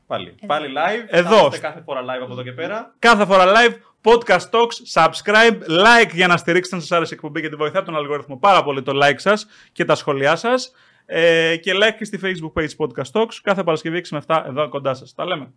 Πάλι. 0.08 0.36
Πάλι 0.46 0.68
live. 0.76 1.06
Εδώ. 1.08 1.30
Θα 1.30 1.40
είμαστε 1.40 1.60
κάθε 1.60 1.82
φορά 1.82 2.02
live 2.02 2.24
από 2.24 2.32
εδώ 2.32 2.44
και 2.44 2.52
πέρα. 2.52 2.96
Κάθε 3.00 3.26
φορά 3.26 3.46
live, 3.46 3.74
podcast 4.04 4.50
talks, 4.50 5.02
subscribe, 5.02 5.58
like 5.68 6.12
για 6.14 6.28
να 6.28 6.38
στηρίξετε 6.38 6.76
αν 6.76 6.82
σας 6.82 6.92
άρεσε 6.92 7.14
η 7.14 7.16
εκπομπή 7.16 7.40
γιατί 7.40 7.56
βοηθά 7.56 7.84
τον 7.84 7.96
αλγόριθμο 7.96 8.38
πάρα 8.38 8.64
πολύ 8.64 8.82
το 8.82 9.00
like 9.04 9.20
σας 9.20 9.48
και 9.72 9.86
τα 9.86 9.96
σχόλιά 9.96 10.36
σας. 10.36 10.72
Ε, 11.06 11.56
και 11.56 11.72
like 11.76 11.96
και 11.98 12.06
στη 12.06 12.20
facebook 12.24 12.62
page 12.62 12.86
podcast 12.86 13.22
talks 13.22 13.36
κάθε 13.44 13.64
Παρασκευή 13.64 14.02
6 14.06 14.08
με 14.10 14.22
7 14.28 14.44
εδώ 14.48 14.70
κοντά 14.70 14.94
σας. 14.94 15.14
Τα 15.14 15.26
λέμε. 15.26 15.52